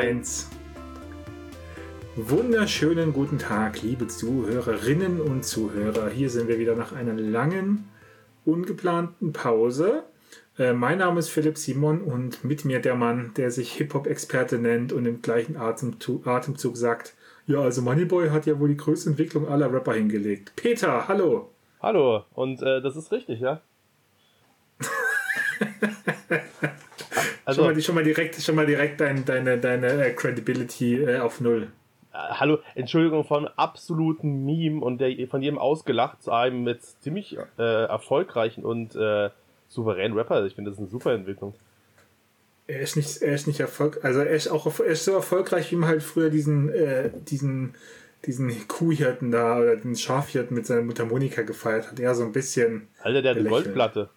1. 0.00 0.48
Wunderschönen 2.16 3.12
guten 3.12 3.36
Tag, 3.36 3.82
liebe 3.82 4.08
Zuhörerinnen 4.08 5.20
und 5.20 5.44
Zuhörer. 5.44 6.08
Hier 6.08 6.30
sind 6.30 6.48
wir 6.48 6.58
wieder 6.58 6.74
nach 6.74 6.92
einer 6.92 7.12
langen, 7.12 7.86
ungeplanten 8.46 9.34
Pause. 9.34 10.04
Äh, 10.56 10.72
mein 10.72 10.96
Name 10.96 11.18
ist 11.18 11.28
Philipp 11.28 11.58
Simon 11.58 12.00
und 12.00 12.44
mit 12.44 12.64
mir 12.64 12.80
der 12.80 12.94
Mann, 12.94 13.34
der 13.36 13.50
sich 13.50 13.74
Hip-Hop-Experte 13.74 14.58
nennt 14.58 14.94
und 14.94 15.04
im 15.04 15.20
gleichen 15.20 15.58
Atemzug, 15.58 16.26
Atemzug 16.26 16.78
sagt, 16.78 17.14
ja, 17.46 17.60
also 17.60 17.82
Moneyboy 17.82 18.30
hat 18.30 18.46
ja 18.46 18.58
wohl 18.58 18.70
die 18.70 18.78
größte 18.78 19.10
Entwicklung 19.10 19.48
aller 19.48 19.70
Rapper 19.70 19.92
hingelegt. 19.92 20.54
Peter, 20.56 21.08
hallo. 21.08 21.50
Hallo, 21.82 22.24
und 22.32 22.62
äh, 22.62 22.80
das 22.80 22.96
ist 22.96 23.12
richtig, 23.12 23.40
ja? 23.40 23.60
also, 27.50 27.62
schon, 27.64 27.74
mal, 27.74 27.80
schon 27.82 27.94
mal 27.96 28.04
direkt, 28.04 28.40
schon 28.40 28.54
mal 28.54 28.66
direkt 28.66 29.00
dein, 29.00 29.24
deine, 29.24 29.58
deine 29.58 30.06
äh, 30.06 30.12
Credibility 30.12 31.02
äh, 31.02 31.18
auf 31.18 31.40
Null. 31.40 31.68
Äh, 32.12 32.16
hallo, 32.16 32.58
Entschuldigung 32.74 33.24
von 33.24 33.48
absoluten 33.48 34.44
Meme 34.44 34.80
und 34.80 35.00
der, 35.00 35.12
von 35.28 35.42
jedem 35.42 35.58
ausgelacht 35.58 36.22
zu 36.22 36.30
einem 36.30 36.66
jetzt 36.68 37.02
ziemlich 37.02 37.36
äh, 37.58 37.62
erfolgreichen 37.62 38.64
und 38.64 38.96
souveränen 39.68 40.16
Rapper. 40.16 40.44
Ich 40.46 40.54
finde, 40.54 40.70
das 40.70 40.78
ist 40.78 40.82
eine 40.82 40.90
super 40.90 41.12
Entwicklung. 41.12 41.54
Er 42.66 42.80
ist 42.80 42.96
nicht, 42.96 43.20
er 43.20 43.34
ist 43.34 43.46
nicht 43.48 43.58
erfolgreich, 43.58 44.04
also 44.04 44.20
er 44.20 44.30
ist 44.30 44.48
auch 44.48 44.66
er 44.78 44.86
ist 44.86 45.04
so 45.04 45.12
erfolgreich, 45.12 45.72
wie 45.72 45.76
man 45.76 45.88
halt 45.88 46.02
früher 46.04 46.30
diesen, 46.30 46.72
diesen, 47.28 47.74
diesen 48.26 48.68
Kuhhirten 48.68 49.30
da 49.30 49.58
oder 49.58 49.76
den 49.76 49.96
Schafhirten 49.96 50.56
mit 50.56 50.66
seiner 50.66 50.82
Mutter 50.82 51.04
Monika 51.04 51.42
gefeiert 51.42 51.90
hat. 51.90 51.98
Er 51.98 52.14
so 52.14 52.24
ein 52.24 52.32
bisschen. 52.32 52.88
Alter, 53.02 53.22
der 53.22 53.30
hat 53.32 53.38
eine 53.38 53.48
Goldplatte. 53.48 54.08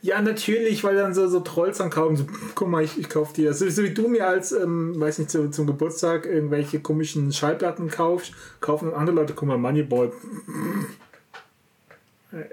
Ja, 0.00 0.22
natürlich, 0.22 0.84
weil 0.84 0.94
dann 0.94 1.12
so, 1.12 1.26
so 1.26 1.40
Trolls 1.40 1.80
ankommen, 1.80 2.16
so, 2.16 2.24
guck 2.54 2.68
mal, 2.68 2.84
ich, 2.84 2.98
ich 2.98 3.08
kauf 3.08 3.32
dir, 3.32 3.52
so, 3.52 3.68
so 3.68 3.82
wie 3.82 3.92
du 3.92 4.08
mir 4.08 4.28
als, 4.28 4.52
ähm, 4.52 4.98
weiß 4.98 5.18
nicht, 5.18 5.30
zu, 5.30 5.50
zum 5.50 5.66
Geburtstag 5.66 6.24
irgendwelche 6.24 6.80
komischen 6.80 7.32
Schallplatten 7.32 7.88
kaufst, 7.88 8.32
kaufen 8.60 8.94
andere 8.94 9.16
Leute, 9.16 9.34
guck 9.34 9.48
mal, 9.48 9.58
Moneyboy. 9.58 10.10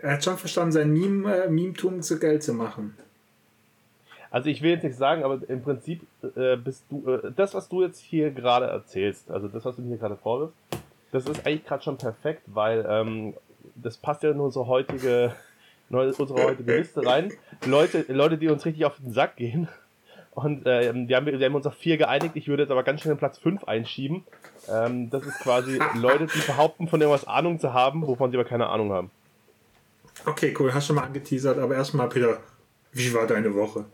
Er 0.02 0.14
hat 0.14 0.24
schon 0.24 0.38
verstanden, 0.38 0.72
sein 0.72 0.92
Meme, 0.92 1.44
äh, 1.44 1.50
Meme-Tum 1.50 2.02
zu 2.02 2.18
Geld 2.18 2.42
zu 2.42 2.54
machen. 2.54 2.96
Also 4.32 4.50
ich 4.50 4.62
will 4.62 4.72
jetzt 4.72 4.84
nicht 4.84 4.98
sagen, 4.98 5.24
aber 5.24 5.40
im 5.48 5.62
Prinzip 5.62 6.02
äh, 6.36 6.58
bist 6.58 6.84
du, 6.90 7.08
äh, 7.10 7.32
das, 7.36 7.54
was 7.54 7.70
du 7.70 7.84
jetzt 7.84 8.00
hier 8.00 8.32
gerade 8.32 8.66
erzählst, 8.66 9.30
also 9.30 9.48
das, 9.48 9.64
was 9.64 9.76
du 9.76 9.82
mir 9.82 9.90
hier 9.90 9.98
gerade 9.98 10.18
vorwirfst, 10.18 10.56
das 11.12 11.26
ist 11.26 11.46
eigentlich 11.46 11.66
gerade 11.66 11.84
schon 11.84 11.98
perfekt, 11.98 12.42
weil 12.48 12.86
ähm, 12.90 13.34
das 13.76 13.98
passt 13.98 14.24
ja 14.24 14.32
in 14.32 14.40
unsere 14.40 14.68
heutige 14.68 15.34
unsere 15.96 16.44
heutige 16.44 16.76
Liste 16.76 17.06
rein. 17.06 17.32
Leute, 17.66 18.06
Leute, 18.10 18.38
die 18.38 18.48
uns 18.50 18.66
richtig 18.66 18.86
auf 18.86 18.98
den 18.98 19.14
Sack 19.14 19.36
gehen. 19.36 19.68
Und 20.36 20.66
äh, 20.66 20.94
wir, 20.94 21.16
haben, 21.16 21.26
wir 21.26 21.46
haben 21.46 21.56
uns 21.56 21.66
auf 21.66 21.76
vier 21.76 21.98
geeinigt. 21.98 22.36
Ich 22.36 22.50
würde 22.50 22.64
jetzt 22.64 22.72
aber 22.72 22.84
ganz 22.84 23.02
schnell 23.02 23.16
den 23.16 23.20
Platz 23.20 23.38
fünf 23.38 23.64
einschieben. 23.64 24.26
Ähm, 24.70 25.10
das 25.10 25.26
ist 25.26 25.40
quasi 25.40 25.80
Leute, 25.96 26.28
die 26.28 26.46
behaupten, 26.46 26.90
von 26.90 27.00
irgendwas 27.00 27.26
Ahnung 27.26 27.58
zu 27.60 27.74
haben, 27.74 28.06
wovon 28.06 28.32
sie 28.32 28.38
aber 28.38 28.48
keine 28.48 28.68
Ahnung 28.68 28.92
haben. 28.92 29.12
Okay, 30.26 30.54
cool. 30.60 30.74
Hast 30.74 30.88
schon 30.88 30.98
mal 30.98 31.04
angeteasert, 31.04 31.58
aber 31.58 31.76
erstmal, 31.76 32.10
Peter, 32.10 32.38
wie 32.92 33.14
war 33.14 33.28
deine 33.28 33.54
Woche? 33.54 33.86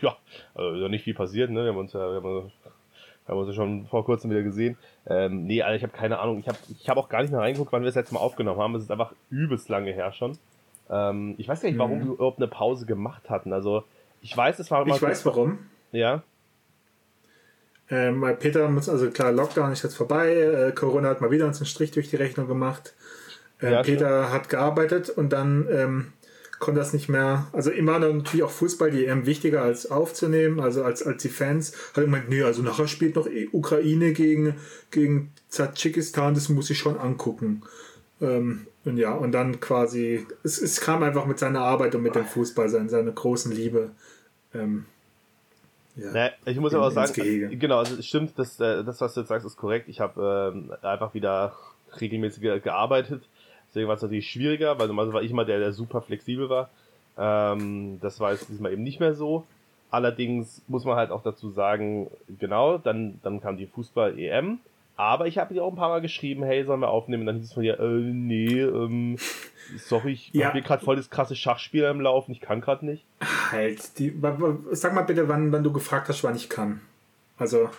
ja, 0.00 0.16
also 0.54 0.88
nicht 0.88 1.04
viel 1.04 1.14
passiert, 1.14 1.50
ne? 1.50 1.64
Wir 1.64 1.70
haben 1.70 1.78
uns 1.78 1.92
ja, 1.92 2.08
wir 2.08 2.16
haben, 2.16 2.52
wir 3.26 3.34
haben 3.34 3.38
uns 3.38 3.54
schon 3.54 3.86
vor 3.86 4.04
kurzem 4.04 4.30
wieder 4.30 4.42
gesehen. 4.42 4.76
Ähm, 5.06 5.46
nee, 5.46 5.62
Alter, 5.62 5.76
ich 5.76 5.82
habe 5.82 5.92
keine 5.92 6.20
Ahnung. 6.20 6.38
Ich 6.38 6.48
habe 6.48 6.58
ich 6.80 6.88
hab 6.88 6.96
auch 6.98 7.08
gar 7.08 7.22
nicht 7.22 7.30
mehr 7.30 7.40
reingeguckt, 7.40 7.72
wann 7.72 7.82
wir 7.82 7.86
das 7.86 7.96
letzte 7.96 8.14
Mal 8.14 8.20
aufgenommen 8.20 8.60
haben. 8.60 8.74
Es 8.76 8.84
ist 8.84 8.90
einfach 8.92 9.12
übelst 9.30 9.68
lange 9.68 9.92
her 9.92 10.12
schon. 10.12 10.38
Ähm, 10.90 11.34
ich 11.38 11.48
weiß 11.48 11.60
gar 11.60 11.68
nicht, 11.68 11.78
warum 11.78 11.98
mhm. 11.98 12.04
wir 12.04 12.12
überhaupt 12.14 12.38
eine 12.38 12.48
Pause 12.48 12.86
gemacht 12.86 13.30
hatten. 13.30 13.52
Also, 13.52 13.84
ich 14.20 14.36
weiß, 14.36 14.58
es 14.58 14.70
war 14.70 14.84
mal. 14.84 14.96
Ich 14.96 15.02
weiß 15.02 15.24
warum. 15.26 15.58
Ja. 15.92 16.22
Ähm, 17.90 18.24
Peter 18.38 18.68
muss, 18.68 18.88
also 18.88 19.10
klar, 19.10 19.32
Lockdown 19.32 19.72
ist 19.72 19.82
jetzt 19.82 19.96
vorbei. 19.96 20.34
Äh, 20.34 20.72
Corona 20.72 21.08
hat 21.08 21.20
mal 21.20 21.30
wieder 21.30 21.46
uns 21.46 21.58
einen 21.58 21.66
Strich 21.66 21.90
durch 21.90 22.08
die 22.08 22.16
Rechnung 22.16 22.48
gemacht. 22.48 22.94
Äh, 23.60 23.72
ja, 23.72 23.82
Peter 23.82 24.22
stimmt. 24.22 24.34
hat 24.34 24.48
gearbeitet 24.48 25.10
und 25.10 25.32
dann 25.32 25.68
ähm, 25.70 26.12
konnte 26.58 26.80
das 26.80 26.92
nicht 26.92 27.08
mehr. 27.08 27.48
Also 27.52 27.70
immer 27.70 27.98
natürlich 27.98 28.44
auch 28.44 28.50
Fußball, 28.50 28.90
die 28.90 29.04
EM 29.04 29.26
wichtiger 29.26 29.62
als 29.62 29.90
aufzunehmen, 29.90 30.60
also 30.60 30.84
als, 30.84 31.02
als 31.02 31.22
die 31.22 31.28
Fans. 31.28 31.72
Hat 31.90 31.98
er 31.98 32.04
gemeint, 32.04 32.28
nee, 32.28 32.42
also 32.42 32.62
nachher 32.62 32.88
spielt 32.88 33.16
noch 33.16 33.28
Ukraine 33.52 34.12
gegen, 34.12 34.54
gegen 34.90 35.32
Tadschikistan, 35.50 36.34
das 36.34 36.48
muss 36.48 36.70
ich 36.70 36.78
schon 36.78 36.96
angucken. 36.98 37.62
Ähm, 38.22 38.66
und 38.84 38.96
ja, 38.96 39.12
und 39.12 39.32
dann 39.32 39.60
quasi, 39.60 40.26
es, 40.44 40.60
es 40.60 40.80
kam 40.80 41.02
einfach 41.02 41.26
mit 41.26 41.38
seiner 41.38 41.60
Arbeit 41.60 41.94
und 41.94 42.02
mit 42.02 42.14
dem 42.14 42.24
Fußball, 42.24 42.68
seine, 42.68 42.88
seiner 42.88 43.10
großen 43.10 43.52
Liebe. 43.52 43.90
Ähm, 44.54 44.86
ja, 45.96 46.10
naja, 46.12 46.32
ich 46.46 46.58
muss 46.58 46.72
in, 46.72 46.78
aber 46.78 46.86
auch 46.86 46.92
sagen, 46.92 47.58
genau, 47.58 47.78
also 47.78 47.96
es 47.96 48.06
stimmt, 48.06 48.38
das, 48.38 48.58
äh, 48.60 48.82
das, 48.84 49.00
was 49.00 49.14
du 49.14 49.20
jetzt 49.20 49.28
sagst, 49.28 49.46
ist 49.46 49.56
korrekt. 49.56 49.88
Ich 49.88 50.00
habe 50.00 50.52
ähm, 50.54 50.72
einfach 50.82 51.14
wieder 51.14 51.54
regelmäßig 52.00 52.42
gearbeitet. 52.62 53.22
Deswegen 53.68 53.88
war 53.88 53.96
es 53.96 54.02
natürlich 54.02 54.30
schwieriger, 54.30 54.78
weil 54.78 54.86
normalerweise 54.86 55.14
war 55.14 55.22
ich 55.22 55.30
immer 55.30 55.44
der, 55.44 55.58
der 55.58 55.72
super 55.72 56.00
flexibel 56.00 56.48
war. 56.48 56.70
Ähm, 57.18 57.98
das 58.00 58.20
war 58.20 58.32
jetzt 58.32 58.48
diesmal 58.48 58.72
eben 58.72 58.82
nicht 58.82 59.00
mehr 59.00 59.14
so. 59.14 59.44
Allerdings 59.90 60.62
muss 60.68 60.84
man 60.84 60.96
halt 60.96 61.10
auch 61.10 61.22
dazu 61.22 61.50
sagen, 61.50 62.10
genau, 62.38 62.78
dann, 62.78 63.20
dann 63.22 63.40
kam 63.40 63.58
die 63.58 63.66
Fußball-EM 63.66 64.60
aber 65.02 65.26
ich 65.26 65.38
habe 65.38 65.52
dir 65.52 65.64
auch 65.64 65.70
ein 65.70 65.76
paar 65.76 65.88
Mal 65.88 66.00
geschrieben, 66.00 66.44
hey, 66.44 66.64
sollen 66.64 66.80
wir 66.80 66.90
aufnehmen? 66.90 67.22
Und 67.22 67.26
dann 67.26 67.36
hieß 67.36 67.46
es 67.46 67.52
von 67.52 67.62
dir, 67.62 67.78
äh, 67.80 67.84
nee, 67.84 68.60
ähm, 68.60 69.16
sorry, 69.78 70.12
ich 70.12 70.30
ja. 70.32 70.46
habe 70.46 70.54
hier 70.54 70.62
gerade 70.62 70.84
voll 70.84 70.96
das 70.96 71.10
krasse 71.10 71.36
Schachspiel 71.36 71.84
im 71.84 72.00
Laufen, 72.00 72.32
ich 72.32 72.40
kann 72.40 72.60
gerade 72.60 72.86
nicht. 72.86 73.04
Halt, 73.50 73.98
die, 73.98 74.14
sag 74.70 74.94
mal 74.94 75.02
bitte, 75.02 75.28
wann, 75.28 75.52
wann 75.52 75.64
du 75.64 75.72
gefragt 75.72 76.08
hast, 76.08 76.22
wann 76.24 76.36
ich 76.36 76.48
kann. 76.48 76.80
Also, 77.36 77.70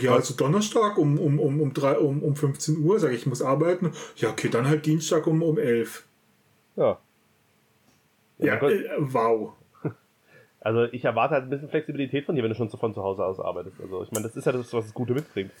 ja, 0.00 0.14
also 0.14 0.34
Donnerstag 0.34 0.98
um, 0.98 1.18
um, 1.18 1.38
um, 1.38 1.60
um, 1.60 1.72
drei, 1.72 1.98
um, 1.98 2.22
um 2.22 2.34
15 2.34 2.78
Uhr, 2.78 2.98
sage 2.98 3.14
ich, 3.14 3.20
ich 3.20 3.26
muss 3.26 3.42
arbeiten. 3.42 3.92
Ja, 4.16 4.30
okay, 4.30 4.48
dann 4.48 4.66
halt 4.66 4.86
Dienstag 4.86 5.26
um, 5.26 5.42
um 5.42 5.58
11. 5.58 6.04
Ja. 6.76 6.98
Ja, 8.38 8.56
ja 8.56 8.68
äh, 8.68 8.88
wow. 8.98 9.52
Also 10.60 10.84
ich 10.84 11.04
erwarte 11.04 11.34
halt 11.34 11.44
ein 11.44 11.50
bisschen 11.50 11.68
Flexibilität 11.68 12.26
von 12.26 12.34
dir, 12.34 12.42
wenn 12.42 12.50
du 12.50 12.56
schon 12.56 12.68
von 12.68 12.94
zu 12.94 13.02
Hause 13.02 13.24
aus 13.24 13.38
arbeitest. 13.38 13.80
Also 13.80 14.02
ich 14.02 14.10
meine, 14.10 14.26
das 14.26 14.36
ist 14.36 14.44
ja 14.44 14.52
das, 14.52 14.72
was 14.72 14.86
das 14.86 14.94
Gute 14.94 15.14
mitbringt. 15.14 15.52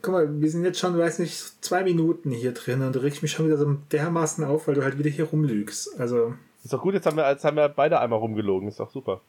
Guck 0.00 0.12
mal, 0.12 0.40
wir 0.40 0.50
sind 0.50 0.64
jetzt 0.64 0.80
schon, 0.80 0.98
weiß 0.98 1.18
nicht, 1.20 1.36
zwei 1.62 1.84
Minuten 1.84 2.30
hier 2.30 2.52
drin 2.52 2.82
und 2.82 2.94
du 2.94 3.02
regst 3.02 3.22
mich 3.22 3.32
schon 3.32 3.46
wieder 3.46 3.58
so 3.58 3.76
dermaßen 3.92 4.44
auf, 4.44 4.66
weil 4.66 4.74
du 4.74 4.82
halt 4.82 4.98
wieder 4.98 5.10
hier 5.10 5.26
rumlügst. 5.26 6.00
Also. 6.00 6.34
Ist 6.64 6.72
doch 6.72 6.80
gut, 6.80 6.94
jetzt 6.94 7.06
haben 7.06 7.16
wir, 7.16 7.30
jetzt 7.30 7.44
haben 7.44 7.56
wir 7.56 7.68
beide 7.68 8.00
einmal 8.00 8.18
rumgelogen, 8.18 8.68
ist 8.68 8.80
doch 8.80 8.90
super. 8.90 9.20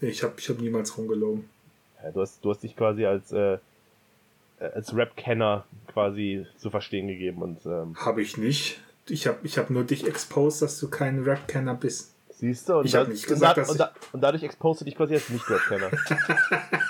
Ich 0.00 0.22
habe 0.22 0.34
ich 0.36 0.48
hab 0.48 0.58
niemals 0.58 0.96
rumgelogen. 0.98 1.48
Ja, 2.02 2.10
du, 2.10 2.20
hast, 2.20 2.44
du 2.44 2.50
hast 2.50 2.62
dich 2.62 2.76
quasi 2.76 3.06
als, 3.06 3.32
äh, 3.32 3.58
als 4.58 4.94
Rap-Kenner 4.94 5.64
quasi 5.92 6.46
zu 6.56 6.70
verstehen 6.70 7.08
gegeben. 7.08 7.42
und 7.42 7.64
ähm, 7.66 7.96
Habe 7.96 8.22
ich 8.22 8.36
nicht. 8.36 8.80
Ich 9.08 9.26
habe 9.26 9.38
ich 9.42 9.58
hab 9.58 9.70
nur 9.70 9.84
dich 9.84 10.06
exposed, 10.06 10.62
dass 10.62 10.78
du 10.78 10.88
kein 10.88 11.22
Rap-Kenner 11.22 11.74
bist. 11.74 12.11
Siehst 12.42 12.68
du? 12.68 12.78
Und, 12.78 12.86
ich 12.86 12.90
da, 12.90 13.04
nicht 13.04 13.24
gesagt, 13.24 13.56
und, 13.56 13.66
da, 13.66 13.70
und, 13.70 13.78
da, 13.78 13.92
und 14.14 14.20
dadurch 14.20 14.42
expost 14.42 14.80
du 14.80 14.84
dich 14.84 14.96
quasi 14.96 15.14
als 15.14 15.28
Nicht-Rap-Kenner. 15.28 15.90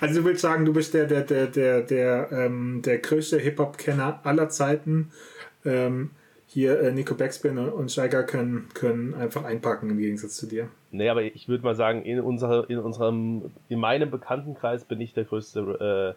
also 0.00 0.20
du 0.20 0.24
willst 0.26 0.40
sagen, 0.40 0.64
du 0.64 0.72
bist 0.72 0.94
der, 0.94 1.04
der, 1.04 1.20
der, 1.20 1.48
der, 1.48 1.82
der, 1.82 2.32
ähm, 2.32 2.80
der 2.80 2.96
größte 2.96 3.38
Hip-Hop-Kenner 3.38 4.20
aller 4.24 4.48
Zeiten. 4.48 5.12
Ähm, 5.66 6.12
hier 6.46 6.80
äh, 6.80 6.92
Nico 6.92 7.14
Backspin 7.14 7.58
und 7.58 7.92
Steiger 7.92 8.22
können, 8.22 8.70
können 8.72 9.12
einfach 9.12 9.44
einpacken 9.44 9.90
im 9.90 9.98
Gegensatz 9.98 10.36
zu 10.36 10.46
dir. 10.46 10.70
Nee, 10.90 11.10
aber 11.10 11.22
ich 11.22 11.46
würde 11.48 11.62
mal 11.62 11.74
sagen, 11.74 12.06
in, 12.06 12.20
unserer, 12.20 12.70
in 12.70 12.78
unserem, 12.78 13.52
in 13.68 13.80
meinem 13.80 14.10
Bekanntenkreis 14.10 14.84
bin 14.86 14.98
ich 15.02 15.12
der 15.12 15.24
größte 15.24 16.16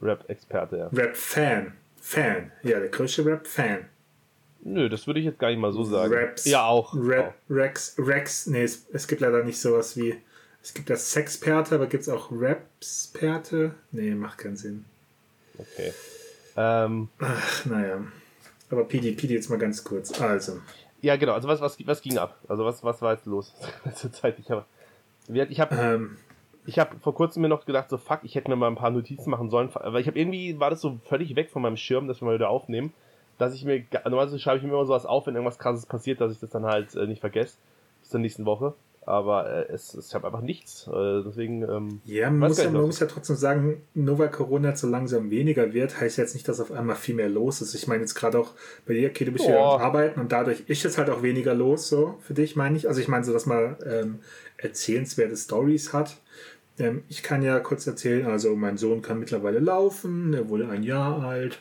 äh, 0.00 0.04
Rap-Experte. 0.04 0.76
Ja. 0.76 0.86
Rap-Fan. 0.86 1.72
Fan. 2.00 2.52
Ja, 2.62 2.78
der 2.78 2.90
größte 2.90 3.26
Rap-Fan. 3.26 3.86
Nö, 4.64 4.88
das 4.88 5.06
würde 5.06 5.18
ich 5.18 5.26
jetzt 5.26 5.40
gar 5.40 5.48
nicht 5.48 5.58
mal 5.58 5.72
so 5.72 5.82
sagen. 5.82 6.14
Raps. 6.14 6.44
Ja, 6.44 6.66
auch. 6.66 6.94
Rap, 6.94 7.34
auch. 7.34 7.50
Rex, 7.54 7.96
Rex, 7.98 8.46
nee, 8.46 8.62
es, 8.62 8.86
es, 8.92 9.08
gibt 9.08 9.20
leider 9.20 9.42
nicht 9.42 9.60
sowas 9.60 9.96
wie. 9.96 10.16
Es 10.62 10.72
gibt 10.72 10.88
das 10.88 11.10
Sexperte, 11.10 11.74
aber 11.74 11.86
gibt 11.86 12.02
es 12.02 12.08
auch 12.08 12.30
Rapsperte? 12.30 13.74
Nee, 13.90 14.14
macht 14.14 14.38
keinen 14.38 14.56
Sinn. 14.56 14.84
Okay. 15.58 15.92
Ähm, 16.56 17.08
Ach, 17.18 17.66
naja. 17.66 18.04
Aber 18.70 18.84
PD, 18.84 19.12
PD 19.12 19.34
jetzt 19.34 19.50
mal 19.50 19.58
ganz 19.58 19.82
kurz. 19.82 20.20
Also. 20.20 20.60
Ja, 21.00 21.16
genau. 21.16 21.32
Also, 21.32 21.48
was, 21.48 21.60
was, 21.60 21.76
was 21.84 22.00
ging 22.00 22.16
ab? 22.18 22.38
Also, 22.46 22.64
was, 22.64 22.84
was 22.84 23.02
war 23.02 23.14
jetzt 23.14 23.26
los 23.26 23.52
zur 23.96 24.12
Zeit? 24.12 24.38
Ich 24.38 24.48
habe. 24.50 24.64
Ich 25.28 25.60
habe. 25.60 25.74
Ähm, 25.74 26.16
ich 26.64 26.78
habe 26.78 26.96
vor 27.00 27.16
kurzem 27.16 27.42
mir 27.42 27.48
noch 27.48 27.64
gedacht, 27.64 27.90
so 27.90 27.98
fuck, 27.98 28.20
ich 28.22 28.36
hätte 28.36 28.48
mir 28.48 28.54
mal 28.54 28.68
ein 28.68 28.76
paar 28.76 28.90
Notizen 28.90 29.30
machen 29.30 29.50
sollen, 29.50 29.68
weil 29.74 30.00
ich 30.00 30.06
habe 30.06 30.16
irgendwie 30.16 30.60
war 30.60 30.70
das 30.70 30.80
so 30.80 31.00
völlig 31.08 31.34
weg 31.34 31.50
von 31.50 31.60
meinem 31.60 31.76
Schirm, 31.76 32.06
dass 32.06 32.20
wir 32.20 32.26
mal 32.26 32.36
wieder 32.36 32.50
aufnehmen 32.50 32.92
dass 33.38 33.54
ich 33.54 33.64
mir, 33.64 33.84
normalerweise 34.04 34.38
schreibe 34.38 34.58
ich 34.58 34.62
mir 34.62 34.70
immer 34.70 34.86
sowas 34.86 35.06
auf, 35.06 35.26
wenn 35.26 35.34
irgendwas 35.34 35.58
krasses 35.58 35.86
passiert, 35.86 36.20
dass 36.20 36.32
ich 36.32 36.38
das 36.38 36.50
dann 36.50 36.64
halt 36.64 36.94
äh, 36.94 37.06
nicht 37.06 37.20
vergesse, 37.20 37.56
bis 38.00 38.10
zur 38.10 38.20
nächsten 38.20 38.44
Woche. 38.44 38.74
aber 39.04 39.50
äh, 39.50 39.72
es, 39.72 39.94
es, 39.94 40.08
ich 40.08 40.14
habe 40.14 40.26
einfach 40.26 40.42
nichts. 40.42 40.86
Äh, 40.86 41.22
deswegen. 41.26 41.62
Ähm, 41.62 42.00
ja, 42.04 42.30
man, 42.30 42.48
muss 42.50 42.58
ja, 42.58 42.70
man 42.70 42.82
muss 42.82 43.00
ja 43.00 43.06
trotzdem 43.06 43.36
sagen, 43.36 43.82
nur 43.94 44.18
weil 44.18 44.30
Corona 44.30 44.76
so 44.76 44.86
langsam 44.86 45.30
weniger 45.30 45.72
wird, 45.72 46.00
heißt 46.00 46.18
jetzt 46.18 46.34
nicht, 46.34 46.46
dass 46.48 46.60
auf 46.60 46.70
einmal 46.70 46.96
viel 46.96 47.14
mehr 47.14 47.28
los 47.28 47.60
ist. 47.60 47.74
Ich 47.74 47.88
meine 47.88 48.02
jetzt 48.02 48.14
gerade 48.14 48.38
auch 48.38 48.52
bei 48.86 48.94
dir, 48.94 49.08
okay, 49.08 49.24
du 49.24 49.32
bist 49.32 49.46
ja 49.46 49.60
arbeiten 49.60 50.20
und 50.20 50.30
dadurch 50.30 50.62
ist 50.68 50.84
jetzt 50.84 50.98
halt 50.98 51.10
auch 51.10 51.22
weniger 51.22 51.54
los, 51.54 51.88
so 51.88 52.16
für 52.20 52.34
dich, 52.34 52.54
meine 52.54 52.76
ich. 52.76 52.88
Also 52.88 53.00
ich 53.00 53.08
meine 53.08 53.24
so, 53.24 53.32
dass 53.32 53.46
man 53.46 53.76
ähm, 53.84 54.20
erzählenswerte 54.56 55.36
Stories 55.36 55.92
hat. 55.92 56.18
Ähm, 56.78 57.02
ich 57.08 57.22
kann 57.22 57.42
ja 57.42 57.58
kurz 57.60 57.86
erzählen, 57.86 58.26
also 58.26 58.54
mein 58.54 58.76
Sohn 58.76 59.02
kann 59.02 59.18
mittlerweile 59.18 59.58
laufen, 59.58 60.32
er 60.32 60.48
wurde 60.48 60.68
ein 60.68 60.84
Jahr 60.84 61.22
alt 61.24 61.60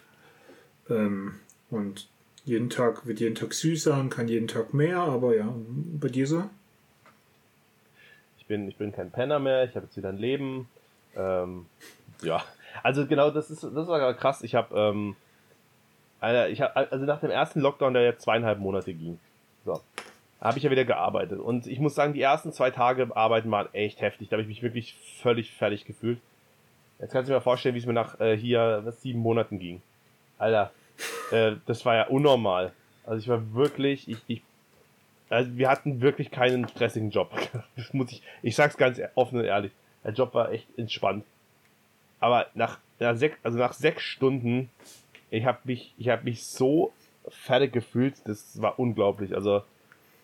ähm, 0.89 1.33
und 1.71 2.07
jeden 2.45 2.69
Tag 2.69 3.05
wird 3.05 3.19
jeden 3.19 3.35
Tag 3.35 3.53
süßer 3.53 3.99
und 3.99 4.09
kann 4.09 4.27
jeden 4.27 4.47
Tag 4.47 4.73
mehr, 4.73 4.99
aber 4.99 5.35
ja, 5.35 5.53
bei 5.99 6.09
dir 6.09 6.27
so? 6.27 6.43
bin, 8.51 8.67
ich 8.67 8.75
bin 8.75 8.91
kein 8.91 9.11
Penner 9.11 9.39
mehr, 9.39 9.63
ich 9.63 9.75
habe 9.75 9.85
jetzt 9.85 9.95
wieder 9.95 10.09
ein 10.09 10.17
Leben. 10.17 10.67
Ähm, 11.15 11.67
ja, 12.21 12.43
also 12.83 13.07
genau, 13.07 13.31
das 13.31 13.49
ist, 13.49 13.63
das 13.63 13.87
war 13.87 14.13
krass. 14.13 14.43
Ich 14.43 14.55
habe, 14.55 14.77
ähm, 14.77 15.15
ich 16.49 16.61
also 16.61 17.05
nach 17.05 17.21
dem 17.21 17.31
ersten 17.31 17.61
Lockdown, 17.61 17.93
der 17.93 18.03
jetzt 18.03 18.23
zweieinhalb 18.23 18.59
Monate 18.59 18.93
ging, 18.93 19.19
so, 19.65 19.79
habe 20.41 20.57
ich 20.57 20.65
ja 20.65 20.69
wieder 20.69 20.83
gearbeitet. 20.83 21.39
Und 21.39 21.65
ich 21.65 21.79
muss 21.79 21.95
sagen, 21.95 22.13
die 22.13 22.21
ersten 22.21 22.51
zwei 22.51 22.71
Tage 22.71 23.15
arbeiten 23.15 23.49
waren 23.51 23.73
echt 23.73 24.01
heftig. 24.01 24.27
Da 24.27 24.33
habe 24.33 24.41
ich 24.41 24.49
mich 24.49 24.61
wirklich 24.61 24.95
völlig 25.21 25.53
fertig 25.53 25.85
gefühlt. 25.85 26.19
Jetzt 26.99 27.13
kannst 27.13 27.29
du 27.29 27.31
dir 27.31 27.37
mal 27.37 27.43
vorstellen, 27.43 27.73
wie 27.73 27.79
es 27.79 27.85
mir 27.85 27.93
nach 27.93 28.19
äh, 28.19 28.35
hier 28.35 28.81
was, 28.83 29.01
sieben 29.01 29.21
Monaten 29.21 29.59
ging. 29.59 29.81
Alter, 30.37 30.71
äh, 31.31 31.53
das 31.65 31.85
war 31.85 31.95
ja 31.95 32.07
unnormal. 32.07 32.73
Also 33.05 33.19
ich 33.19 33.27
war 33.27 33.53
wirklich, 33.53 34.09
ich, 34.09 34.17
ich 34.27 34.41
also 35.31 35.57
wir 35.57 35.69
hatten 35.69 36.01
wirklich 36.01 36.29
keinen 36.29 36.67
stressigen 36.67 37.09
Job. 37.09 37.31
Das 37.75 37.93
muss 37.93 38.11
ich, 38.11 38.21
ich 38.43 38.55
sag's 38.55 38.77
ganz 38.77 39.01
offen 39.15 39.39
und 39.39 39.45
ehrlich. 39.45 39.71
Der 40.03 40.13
Job 40.13 40.33
war 40.33 40.51
echt 40.51 40.67
entspannt. 40.77 41.23
Aber 42.19 42.47
nach, 42.53 42.79
nach 42.99 43.15
sechs, 43.15 43.37
also 43.43 43.57
nach 43.57 43.73
sechs 43.73 44.03
Stunden, 44.03 44.69
ich 45.29 45.45
habe 45.45 45.59
mich, 45.63 45.93
ich 45.97 46.09
habe 46.09 46.23
mich 46.25 46.45
so 46.45 46.91
fertig 47.29 47.71
gefühlt, 47.71 48.15
das 48.25 48.61
war 48.61 48.77
unglaublich. 48.77 49.33
Also 49.33 49.63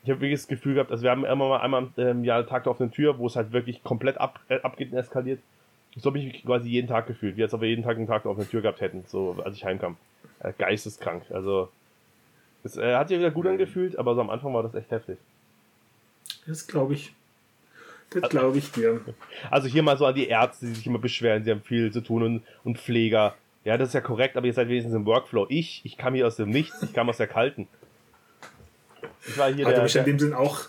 ich 0.04 0.10
habe 0.10 0.22
wirklich 0.22 0.40
das 0.40 0.48
Gefühl 0.48 0.76
gehabt, 0.76 0.92
also 0.92 1.04
wir 1.04 1.12
haben 1.12 1.26
immer 1.26 1.50
mal 1.50 1.62
einmal 1.62 1.88
im 1.96 2.24
Jahr 2.24 2.46
Tag 2.46 2.68
auf 2.68 2.78
der 2.78 2.92
Tür, 2.92 3.18
wo 3.18 3.28
es 3.28 3.36
halt 3.36 3.52
wirklich 3.52 3.84
komplett 3.84 4.18
ab, 4.18 4.40
äh, 4.50 4.60
abgeht 4.62 4.92
und 4.92 4.98
eskaliert. 4.98 5.40
So 5.96 6.10
habe 6.10 6.20
ich 6.20 6.26
mich 6.26 6.44
quasi 6.44 6.70
jeden 6.70 6.88
Tag 6.88 7.08
gefühlt, 7.08 7.38
wie 7.38 7.44
als 7.44 7.54
ob 7.54 7.62
wir 7.62 7.70
jeden 7.70 7.84
Tag 7.84 7.98
einen 7.98 8.08
Tag 8.08 8.26
auf 8.26 8.38
der 8.38 8.48
Tür 8.48 8.62
gehabt 8.62 8.82
hätten, 8.82 9.04
so 9.08 9.36
als 9.44 9.56
ich 9.56 9.66
heimkam. 9.66 9.98
Äh, 10.40 10.54
geisteskrank. 10.58 11.24
Also 11.32 11.70
es 12.64 12.78
äh, 12.78 12.96
hat 12.96 13.08
sich 13.08 13.18
wieder 13.18 13.32
gut 13.32 13.48
angefühlt, 13.48 13.98
aber 13.98 14.16
so 14.16 14.22
am 14.22 14.30
Anfang 14.30 14.54
war 14.54 14.64
das 14.64 14.76
echt 14.76 14.92
heftig. 14.92 15.18
Das 16.46 16.68
glaube 16.68 16.94
ich. 16.94 17.14
Das 18.10 18.30
glaube 18.30 18.58
ich 18.58 18.72
dir. 18.72 19.02
Also 19.52 19.68
hier 19.68 19.84
mal 19.84 19.98
so 19.98 20.06
an 20.06 20.16
die 20.16 20.28
Ärzte, 20.28 20.66
die 20.66 20.74
sich 20.74 20.88
immer 20.88 21.00
beschweren, 21.00 21.44
sie 21.44 21.52
haben 21.52 21.62
viel 21.62 21.92
zu 21.92 22.02
tun 22.02 22.24
und, 22.24 22.44
und 22.64 22.78
Pfleger. 22.78 23.36
Ja, 23.66 23.78
das 23.78 23.90
ist 23.90 23.94
ja 23.94 24.02
korrekt, 24.02 24.38
aber 24.38 24.48
ihr 24.48 24.54
seid 24.54 24.70
wenigstens 24.70 24.96
im 24.96 25.06
Workflow. 25.06 25.46
Ich, 25.50 25.82
ich 25.84 25.98
kam 25.98 26.14
hier 26.14 26.26
aus 26.26 26.38
dem 26.38 26.50
Nichts, 26.50 26.82
ich 26.84 26.94
kam 26.94 27.10
aus 27.10 27.18
der 27.18 27.28
Kalten. 27.28 27.68
Ich 29.28 29.38
war 29.38 29.52
hier 29.52 29.66
aber 29.66 29.74
der, 29.74 29.80
du 29.80 29.84
bist 29.84 29.96
ja 29.96 30.02
in 30.02 30.08
dem 30.08 30.20
Sinn 30.20 30.34
auch, 30.34 30.62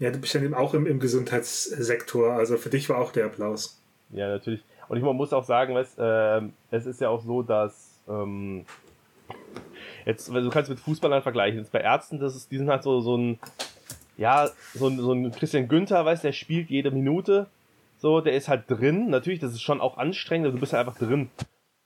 ja, 0.00 0.10
du 0.10 0.18
bist 0.18 0.34
ja 0.34 0.40
auch 0.56 0.74
im, 0.74 0.86
im 0.86 0.98
Gesundheitssektor, 0.98 2.32
also 2.32 2.56
für 2.56 2.70
dich 2.70 2.88
war 2.88 2.98
auch 2.98 3.12
der 3.12 3.26
Applaus. 3.26 3.80
Ja, 4.10 4.28
natürlich. 4.28 4.62
Und 4.88 4.96
ich 4.96 5.04
muss 5.04 5.32
auch 5.32 5.44
sagen, 5.44 5.74
weißt, 5.74 5.98
äh, 5.98 6.42
es 6.72 6.86
ist 6.86 7.00
ja 7.00 7.08
auch 7.08 7.22
so, 7.22 7.42
dass 7.42 7.91
ähm, 8.08 8.64
Jetzt, 10.04 10.28
du 10.28 10.50
kannst 10.50 10.70
mit 10.70 10.80
Fußballern 10.80 11.22
vergleichen. 11.22 11.58
Jetzt 11.58 11.72
bei 11.72 11.80
Ärzten, 11.80 12.18
das 12.18 12.34
ist, 12.34 12.50
die 12.50 12.58
sind 12.58 12.68
halt 12.68 12.82
so, 12.82 13.00
so 13.00 13.16
ein, 13.16 13.38
ja, 14.16 14.48
so 14.74 14.88
ein, 14.88 14.98
so 14.98 15.12
ein 15.12 15.30
Christian 15.32 15.68
Günther, 15.68 16.04
weißt 16.04 16.24
der 16.24 16.32
spielt 16.32 16.70
jede 16.70 16.90
Minute. 16.90 17.46
So, 17.98 18.20
der 18.20 18.34
ist 18.34 18.48
halt 18.48 18.64
drin. 18.68 19.10
Natürlich, 19.10 19.38
das 19.38 19.52
ist 19.52 19.62
schon 19.62 19.80
auch 19.80 19.96
anstrengend, 19.96 20.46
aber 20.46 20.54
du 20.54 20.60
bist 20.60 20.72
halt 20.72 20.86
einfach 20.86 20.98
drin. 20.98 21.30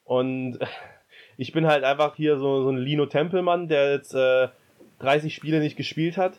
Und 0.04 0.58
ich 1.36 1.52
bin 1.52 1.66
halt 1.66 1.84
einfach 1.84 2.16
hier 2.16 2.38
so, 2.38 2.62
so 2.62 2.70
ein 2.70 2.78
Lino 2.78 3.06
Tempelmann, 3.06 3.68
der 3.68 3.92
jetzt 3.92 4.14
äh, 4.14 4.48
30 5.00 5.34
Spiele 5.34 5.60
nicht 5.60 5.76
gespielt 5.76 6.16
hat. 6.16 6.34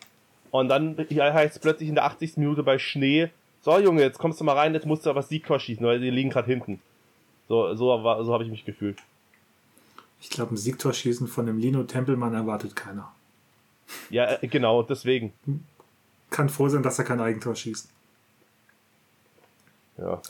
Und 0.50 0.69
dann 0.69 0.97
heißt 0.97 1.57
es 1.57 1.62
plötzlich 1.62 1.89
in 1.89 1.95
der 1.95 2.06
80. 2.06 2.38
Minute 2.38 2.63
bei 2.63 2.79
Schnee, 2.79 3.29
so 3.59 3.77
Junge, 3.77 4.01
jetzt 4.01 4.18
kommst 4.18 4.39
du 4.39 4.45
mal 4.45 4.53
rein, 4.53 4.74
jetzt 4.74 4.85
musst 4.85 5.06
du 5.06 5.09
aber 5.09 5.21
Siegtor 5.21 5.59
schießen, 5.59 5.85
weil 5.85 6.00
die 6.00 6.09
liegen 6.09 6.29
gerade 6.29 6.47
hinten. 6.47 6.79
So, 7.50 7.75
so, 7.75 8.24
so 8.24 8.33
habe 8.33 8.44
ich 8.45 8.50
mich 8.50 8.63
gefühlt. 8.63 8.97
Ich 10.19 10.30
glaube, 10.30 10.54
ein 10.54 10.58
Siegtorschießen 10.58 11.28
von 11.28 11.46
dem 11.46 11.58
Lino 11.58 11.84
Tempelmann 11.84 12.34
erwartet 12.34 12.75
keiner. 12.75 13.14
Ja, 14.10 14.25
äh, 14.42 14.48
genau, 14.48 14.84
deswegen. 14.84 15.34
Kann 16.30 16.50
froh 16.50 16.69
sein, 16.69 16.84
dass 16.84 17.00
er 17.00 17.06
kein 17.06 17.22
Eigentor 17.22 17.56
schießt. 17.56 17.90
Ja. 19.98 20.22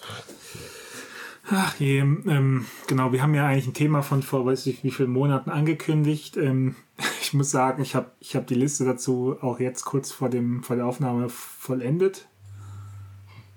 Ach 1.50 1.76
je, 1.80 2.00
ähm, 2.00 2.66
genau, 2.88 3.14
wir 3.14 3.22
haben 3.22 3.34
ja 3.34 3.48
eigentlich 3.48 3.68
ein 3.68 3.74
Thema 3.74 4.02
von 4.02 4.22
vor 4.22 4.46
weiß 4.46 4.68
ich 4.68 4.84
wie 4.84 4.92
vielen 4.92 5.12
Monaten 5.12 5.50
angekündigt. 5.50 6.36
Ähm, 6.38 6.76
ich 7.22 7.34
muss 7.34 7.52
sagen, 7.52 7.82
ich 7.82 7.96
habe 7.96 8.12
ich 8.20 8.36
hab 8.36 8.48
die 8.48 8.56
Liste 8.56 8.86
dazu 8.86 9.38
auch 9.42 9.60
jetzt 9.60 9.86
kurz 9.86 10.12
vor, 10.12 10.30
dem, 10.30 10.64
vor 10.64 10.76
der 10.76 10.86
Aufnahme 10.86 11.30
vollendet. 11.30 12.28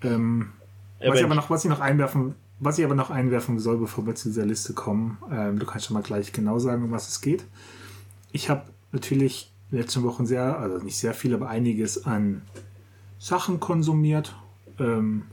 Ähm, 0.03 0.53
was, 1.01 1.19
ich 1.19 1.25
aber 1.25 1.35
noch, 1.35 1.51
was 1.51 1.65
ich 1.65 1.71
noch 1.71 1.81
einwerfen 1.81 2.35
was 2.61 2.79
ich 2.79 2.85
aber 2.85 2.95
noch 2.95 3.11
einwerfen 3.11 3.59
soll, 3.59 3.79
bevor 3.79 4.07
wir 4.07 4.15
zu 4.15 4.29
dieser 4.29 4.45
Liste 4.45 4.75
kommen, 4.75 5.19
ähm, 5.33 5.59
du 5.59 5.67
kannst 5.67 5.87
schon 5.87 5.95
mal 5.95 6.03
gleich 6.03 6.33
genau 6.33 6.59
sagen, 6.59 6.85
um 6.85 6.91
was 6.91 7.09
es 7.09 7.21
geht. 7.21 7.45
Ich 8.33 8.51
habe 8.51 8.65
natürlich 8.93 9.51
in 9.71 9.79
den 9.79 9.83
letzten 9.83 10.03
Wochen 10.03 10.27
sehr, 10.27 10.59
also 10.59 10.79
nicht 10.85 10.99
sehr 10.99 11.15
viel, 11.15 11.35
aber 11.35 11.49
einiges 11.49 12.05
an 12.05 12.43
Sachen 13.19 13.61
konsumiert. 13.61 14.37
Ähm, 14.79 15.25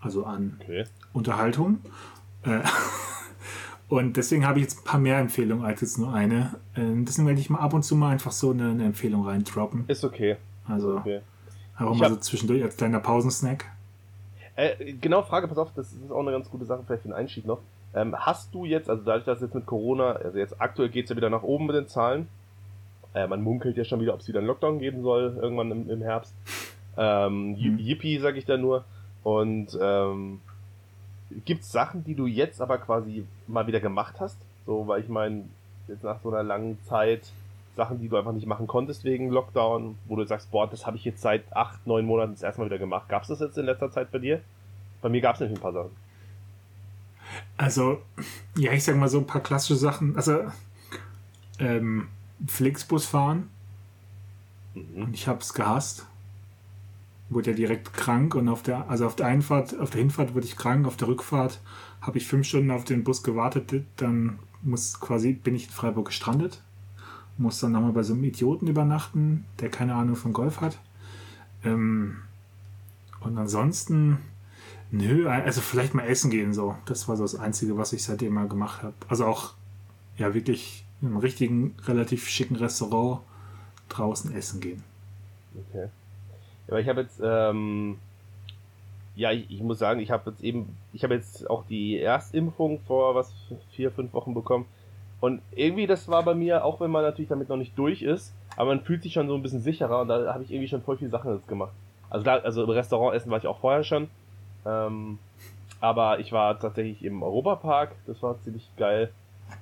also 0.00 0.24
an 0.24 0.58
okay. 0.60 0.84
Unterhaltung. 1.12 1.78
Äh, 2.42 2.60
und 3.88 4.16
deswegen 4.16 4.46
habe 4.46 4.58
ich 4.58 4.64
jetzt 4.64 4.80
ein 4.80 4.84
paar 4.84 5.00
mehr 5.00 5.18
Empfehlungen 5.18 5.64
als 5.64 5.80
jetzt 5.80 5.98
nur 5.98 6.12
eine. 6.12 6.56
Ähm, 6.76 7.04
deswegen 7.04 7.26
werde 7.26 7.40
ich 7.40 7.50
mal 7.50 7.60
ab 7.60 7.74
und 7.74 7.82
zu 7.82 7.96
mal 7.96 8.10
einfach 8.10 8.32
so 8.32 8.50
eine, 8.50 8.70
eine 8.70 8.84
Empfehlung 8.84 9.26
reindroppen. 9.26 9.84
Ist 9.88 10.04
okay. 10.04 10.36
Also 10.66 10.96
okay. 10.96 11.20
einfach 11.76 11.94
mal 11.94 12.10
so 12.10 12.16
zwischendurch 12.16 12.62
als 12.62 12.76
kleiner 12.76 13.00
Pausensnack. 13.00 13.66
Äh, 14.56 14.94
genau, 14.94 15.22
Frage, 15.22 15.48
pass 15.48 15.58
auf, 15.58 15.72
das 15.74 15.92
ist 15.92 16.10
auch 16.10 16.20
eine 16.20 16.30
ganz 16.30 16.50
gute 16.50 16.64
Sache, 16.64 16.82
vielleicht 16.86 17.02
für 17.02 17.08
den 17.08 17.16
Einstieg 17.16 17.46
noch. 17.46 17.60
Ähm, 17.94 18.14
hast 18.16 18.54
du 18.54 18.64
jetzt, 18.64 18.88
also 18.90 19.02
dadurch, 19.04 19.24
dass 19.24 19.40
jetzt 19.40 19.54
mit 19.54 19.66
Corona, 19.66 20.12
also 20.12 20.38
jetzt 20.38 20.60
aktuell 20.60 20.88
geht 20.88 21.04
es 21.04 21.10
ja 21.10 21.16
wieder 21.16 21.30
nach 21.30 21.42
oben 21.42 21.66
mit 21.66 21.76
den 21.76 21.88
Zahlen, 21.88 22.28
äh, 23.14 23.26
man 23.26 23.42
munkelt 23.42 23.76
ja 23.76 23.84
schon 23.84 24.00
wieder, 24.00 24.14
ob 24.14 24.20
es 24.20 24.28
wieder 24.28 24.40
einen 24.40 24.48
Lockdown 24.48 24.78
geben 24.78 25.02
soll, 25.02 25.38
irgendwann 25.40 25.70
im, 25.70 25.90
im 25.90 26.02
Herbst. 26.02 26.34
Ähm, 26.96 27.52
mhm. 27.52 27.78
Yippie, 27.78 28.18
sag 28.18 28.36
ich 28.36 28.44
da 28.44 28.56
nur. 28.56 28.84
Und 29.22 29.78
ähm, 29.80 30.40
gibt 31.44 31.64
Sachen, 31.64 32.04
die 32.04 32.14
du 32.14 32.26
jetzt 32.26 32.60
aber 32.60 32.78
quasi 32.78 33.24
mal 33.46 33.66
wieder 33.66 33.80
gemacht 33.80 34.16
hast? 34.18 34.38
So, 34.66 34.86
weil 34.86 35.00
ich 35.00 35.08
meine, 35.08 35.44
jetzt 35.88 36.04
nach 36.04 36.20
so 36.20 36.30
einer 36.30 36.42
langen 36.42 36.78
Zeit 36.84 37.22
Sachen, 37.76 37.98
die 37.98 38.08
du 38.08 38.16
einfach 38.16 38.32
nicht 38.32 38.46
machen 38.46 38.66
konntest 38.66 39.04
wegen 39.04 39.30
Lockdown, 39.30 39.98
wo 40.06 40.16
du 40.16 40.24
sagst, 40.26 40.50
boah, 40.50 40.68
das 40.68 40.86
habe 40.86 40.96
ich 40.96 41.04
jetzt 41.04 41.20
seit 41.20 41.52
acht, 41.54 41.86
neun 41.86 42.06
Monaten 42.06 42.32
das 42.32 42.42
erste 42.42 42.60
Mal 42.60 42.66
wieder 42.66 42.78
gemacht. 42.78 43.08
Gab 43.08 43.22
es 43.22 43.28
das 43.28 43.40
jetzt 43.40 43.58
in 43.58 43.66
letzter 43.66 43.90
Zeit 43.90 44.10
bei 44.10 44.18
dir? 44.18 44.40
Bei 45.02 45.08
mir 45.08 45.20
gab 45.20 45.34
es 45.34 45.40
nämlich 45.40 45.58
ein 45.58 45.62
paar 45.62 45.72
Sachen. 45.72 45.90
Also, 47.56 48.00
ja, 48.56 48.72
ich 48.72 48.84
sag 48.84 48.96
mal 48.96 49.08
so 49.08 49.18
ein 49.18 49.26
paar 49.26 49.42
klassische 49.42 49.76
Sachen. 49.76 50.16
Also, 50.16 50.44
ähm, 51.58 52.08
Flixbus 52.46 53.06
fahren. 53.06 53.50
Mhm. 54.74 55.10
Ich 55.12 55.26
habe 55.26 55.40
es 55.40 55.52
gehasst. 55.52 56.06
Wurde 57.28 57.50
ja 57.50 57.56
direkt 57.56 57.92
krank 57.92 58.34
und 58.34 58.48
auf 58.48 58.62
der, 58.62 58.88
also 58.88 59.06
auf 59.06 59.16
der 59.16 59.26
Einfahrt, 59.26 59.78
auf 59.80 59.90
der 59.90 60.00
Hinfahrt 60.00 60.34
wurde 60.34 60.46
ich 60.46 60.56
krank, 60.56 60.86
auf 60.86 60.96
der 60.96 61.08
Rückfahrt 61.08 61.60
habe 62.02 62.18
ich 62.18 62.26
fünf 62.26 62.46
Stunden 62.46 62.70
auf 62.70 62.84
den 62.84 63.02
Bus 63.02 63.22
gewartet, 63.22 63.72
dann 63.96 64.38
muss 64.60 65.00
quasi, 65.00 65.32
bin 65.32 65.54
ich 65.54 65.66
in 65.66 65.70
Freiburg 65.70 66.08
gestrandet 66.08 66.62
muss 67.36 67.60
dann 67.60 67.72
nochmal 67.72 67.92
bei 67.92 68.02
so 68.02 68.14
einem 68.14 68.24
Idioten 68.24 68.66
übernachten, 68.68 69.44
der 69.60 69.68
keine 69.70 69.94
Ahnung 69.94 70.16
von 70.16 70.32
Golf 70.32 70.60
hat. 70.60 70.78
Ähm, 71.64 72.18
und 73.20 73.38
ansonsten, 73.38 74.18
nö, 74.90 75.28
also 75.28 75.60
vielleicht 75.60 75.94
mal 75.94 76.06
essen 76.06 76.30
gehen 76.30 76.52
so. 76.52 76.76
Das 76.86 77.08
war 77.08 77.16
so 77.16 77.24
das 77.24 77.34
Einzige, 77.34 77.76
was 77.76 77.92
ich 77.92 78.04
seitdem 78.04 78.34
mal 78.34 78.48
gemacht 78.48 78.82
habe. 78.82 78.94
Also 79.08 79.26
auch, 79.26 79.54
ja, 80.16 80.34
wirklich 80.34 80.84
in 81.00 81.08
einem 81.08 81.16
richtigen, 81.18 81.74
relativ 81.86 82.28
schicken 82.28 82.56
Restaurant 82.56 83.20
draußen 83.88 84.34
essen 84.34 84.60
gehen. 84.60 84.82
Okay. 85.70 85.88
Ja, 86.68 86.78
ich 86.78 86.88
habe 86.88 87.02
jetzt, 87.02 87.20
ähm, 87.22 87.98
ja, 89.16 89.32
ich, 89.32 89.50
ich, 89.50 89.60
muss 89.60 89.78
sagen, 89.78 90.00
ich 90.00 90.10
habe 90.10 90.30
jetzt 90.30 90.42
eben, 90.42 90.76
ich 90.92 91.04
habe 91.04 91.14
jetzt 91.14 91.48
auch 91.48 91.64
die 91.66 91.98
Erstimpfung 91.98 92.80
vor 92.86 93.14
was 93.14 93.32
vier, 93.70 93.90
fünf 93.90 94.12
Wochen 94.12 94.34
bekommen. 94.34 94.66
Und 95.24 95.40
irgendwie, 95.54 95.86
das 95.86 96.06
war 96.08 96.22
bei 96.22 96.34
mir, 96.34 96.66
auch 96.66 96.82
wenn 96.82 96.90
man 96.90 97.02
natürlich 97.02 97.30
damit 97.30 97.48
noch 97.48 97.56
nicht 97.56 97.78
durch 97.78 98.02
ist, 98.02 98.34
aber 98.58 98.74
man 98.74 98.82
fühlt 98.82 99.02
sich 99.02 99.14
schon 99.14 99.26
so 99.26 99.34
ein 99.34 99.40
bisschen 99.40 99.62
sicherer 99.62 100.02
und 100.02 100.08
da 100.08 100.34
habe 100.34 100.44
ich 100.44 100.50
irgendwie 100.50 100.68
schon 100.68 100.82
voll 100.82 100.98
viele 100.98 101.08
Sachen 101.08 101.34
jetzt 101.34 101.48
gemacht. 101.48 101.72
Also, 102.10 102.26
da, 102.26 102.36
also 102.40 102.62
im 102.62 102.68
Restaurant 102.68 103.16
essen 103.16 103.30
war 103.30 103.38
ich 103.38 103.46
auch 103.46 103.58
vorher 103.58 103.84
schon. 103.84 104.10
Ähm, 104.66 105.18
aber 105.80 106.18
ich 106.18 106.30
war 106.32 106.60
tatsächlich 106.60 107.02
im 107.02 107.22
Europapark, 107.22 107.92
das 108.06 108.22
war 108.22 108.38
ziemlich 108.42 108.68
geil. 108.76 109.12